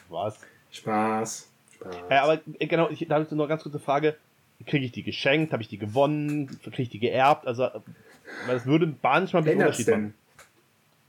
Was? 0.10 0.40
Spaß. 0.74 1.48
Spaß. 1.76 1.96
Ja, 2.10 2.24
aber 2.24 2.42
äh, 2.60 2.68
genau, 2.68 2.90
ich, 2.90 3.06
da 3.08 3.16
habe 3.16 3.24
ich 3.24 3.32
noch 3.32 3.40
eine 3.40 3.48
ganz 3.48 3.64
kurze 3.64 3.80
Frage. 3.80 4.18
Kriege 4.66 4.86
ich 4.86 4.92
die 4.92 5.04
geschenkt? 5.04 5.54
Habe 5.54 5.64
ich 5.64 5.70
die 5.70 5.78
gewonnen? 5.78 6.48
Kriege 6.64 6.84
ich 6.84 6.90
die 6.90 7.00
geerbt? 7.00 7.48
Also, 7.48 7.70
weil 8.46 8.58
es 8.58 8.66
würde 8.66 8.94
manchmal 9.02 9.42
ein 9.42 9.46
bisschen 9.46 9.60
Unterschied 9.60 9.88
machen. 9.88 10.14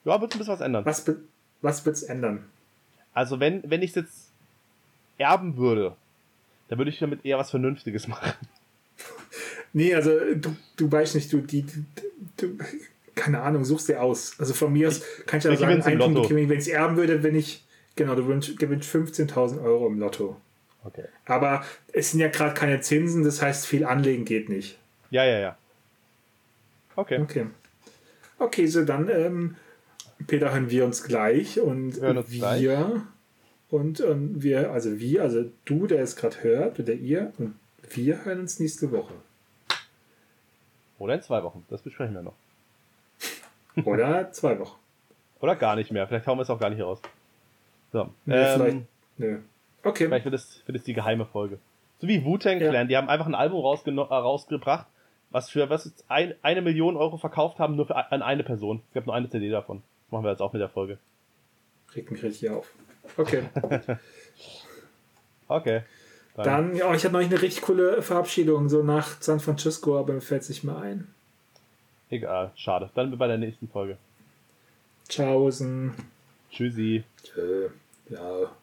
Ja, 0.05 0.21
wird 0.21 0.35
ein 0.35 0.39
bisschen 0.39 0.53
was 0.53 0.61
ändern. 0.61 0.85
Was, 0.85 1.11
was 1.63 1.87
wird 1.87 1.97
es 1.97 2.03
ändern? 2.03 2.45
Also, 3.13 3.41
wenn, 3.41 3.63
wenn 3.69 3.83
ich 3.83 3.91
es 3.91 3.97
jetzt 3.97 4.31
erben 5.19 5.57
würde, 5.57 5.97
dann 6.69 6.79
würde 6.79 6.91
ich 6.91 6.99
damit 6.99 7.25
eher 7.25 7.39
was 7.39 7.51
Vernünftiges 7.51 8.09
machen. 8.09 8.33
Nee, 9.73 9.95
also 9.95 10.11
du, 10.37 10.57
du 10.77 10.91
weißt 10.91 11.17
nicht, 11.17 11.33
du, 11.33 11.39
die, 11.39 11.67
du, 12.37 12.57
keine 13.15 13.43
Ahnung, 13.43 13.65
suchst 13.65 13.89
dir 13.89 14.01
aus. 14.01 14.35
Also 14.39 14.55
von 14.55 14.73
mir 14.73 14.89
aus 14.89 15.03
kann 15.27 15.39
ich 15.39 15.45
ja 15.45 15.57
sagen, 15.57 15.83
ein 15.83 15.99
Punkt, 15.99 16.31
wenn 16.31 16.51
ich 16.51 16.59
es 16.59 16.69
erben 16.69 16.97
würde, 16.97 17.23
wenn 17.23 17.35
ich, 17.35 17.65
genau, 17.97 18.15
du 18.15 18.25
gewinnst 18.25 18.95
15.000 18.95 19.63
Euro 19.63 19.87
im 19.87 19.99
Lotto. 19.99 20.37
Okay. 20.85 21.05
Aber 21.25 21.65
es 21.93 22.11
sind 22.11 22.21
ja 22.21 22.29
gerade 22.29 22.55
keine 22.55 22.81
Zinsen, 22.81 23.25
das 23.25 23.41
heißt, 23.41 23.67
viel 23.67 23.85
anlegen 23.85 24.25
geht 24.25 24.49
nicht. 24.49 24.79
Ja, 25.11 25.25
ja, 25.25 25.39
ja. 25.39 25.57
Okay. 26.97 27.21
Okay. 27.21 27.47
Okay, 28.39 28.67
so 28.67 28.85
dann 28.85 29.09
ähm, 29.09 29.57
Peter 30.27 30.53
hören 30.53 30.71
wir 30.71 30.85
uns 30.85 31.03
gleich 31.03 31.61
und 31.61 32.01
wir, 32.01 32.11
uns 32.11 32.31
wir 32.31 32.39
gleich. 32.39 32.69
Und, 33.71 34.01
und 34.01 34.43
wir, 34.43 34.71
also 34.71 34.99
wir, 34.99 35.23
also 35.23 35.51
du, 35.65 35.87
der 35.87 36.03
es 36.03 36.17
gerade 36.17 36.43
hört, 36.43 36.79
oder 36.79 36.93
ihr 36.93 37.33
und 37.39 37.55
wir 37.91 38.25
hören 38.25 38.41
uns 38.41 38.61
nächste 38.61 38.93
Woche. 38.93 39.15
Oder 40.99 41.15
in 41.15 41.23
zwei 41.23 41.43
Wochen, 41.43 41.65
das 41.69 41.83
besprechen 41.83 42.15
wir 42.15 42.23
noch. 42.23 42.37
Oder 43.85 44.31
zwei 44.33 44.59
Wochen. 44.59 44.79
Oder 45.41 45.57
gar 45.57 45.77
nicht 45.77 45.91
mehr, 45.91 46.07
vielleicht 46.07 46.27
hauen 46.27 46.39
wir 46.39 46.43
es 46.43 46.51
auch 46.51 46.61
gar 46.61 46.71
nicht 46.71 46.83
raus. 46.83 47.01
So, 47.95 48.11
nee, 48.27 48.35
ähm, 48.35 48.61
vielleicht, 48.61 48.79
nö. 49.17 49.39
Okay. 49.85 50.07
Vielleicht 50.07 50.25
wird 50.27 50.35
es, 50.35 50.63
wird 50.67 50.77
es 50.77 50.85
die 50.85 50.93
geheime 50.93 51.25
Folge. 51.25 51.59
So 52.01 52.09
wie 52.09 52.23
Wu-Tang 52.25 52.59
Clan, 52.59 52.75
ja. 52.75 52.85
die 52.85 52.97
haben 52.99 53.09
einfach 53.09 53.27
ein 53.27 53.35
Album 53.35 53.65
äh, 53.65 54.01
rausgebracht, 54.01 54.87
was 55.31 55.49
für 55.49 55.71
was 55.71 55.87
ist 55.87 56.05
ein, 56.09 56.35
eine 56.43 56.61
Million 56.61 56.97
Euro 56.97 57.17
verkauft 57.17 57.59
haben, 57.59 57.77
nur 57.77 57.87
für, 57.87 57.97
an 57.97 58.21
eine 58.21 58.43
Person. 58.43 58.83
Es 58.89 58.95
gab 58.95 59.07
nur 59.07 59.15
eine 59.15 59.31
CD 59.31 59.49
davon 59.49 59.83
machen 60.15 60.25
wir 60.25 60.31
jetzt 60.31 60.41
auch 60.41 60.53
mit 60.53 60.63
der 60.63 60.69
Folge. 60.69 60.99
Regt 61.95 62.11
mich 62.11 62.23
richtig 62.23 62.49
auf. 62.51 62.73
Okay. 63.17 63.43
okay. 65.49 65.83
Dann, 66.37 66.45
dann 66.45 66.77
ja, 66.77 66.95
ich 66.95 67.05
habe 67.05 67.15
noch 67.15 67.21
eine 67.21 67.43
richtig 67.43 67.63
coole 67.63 68.01
Verabschiedung, 68.01 68.69
so 68.69 68.83
nach 68.83 69.21
San 69.21 69.41
Francisco, 69.41 69.99
aber 69.99 70.15
mir 70.15 70.21
fällt 70.21 70.43
es 70.43 70.49
nicht 70.49 70.65
mehr 70.65 70.79
ein. 70.79 71.13
Egal, 72.11 72.53
schade. 72.55 72.91
Dann 72.95 73.17
bei 73.19 73.27
der 73.27 73.39
nächsten 73.39 73.69
Folge. 73.69 73.99
Tschaußen. 75.09 75.95
Tschüssi. 76.51 77.05
Tschö. 77.23 77.71
Ja. 78.09 78.57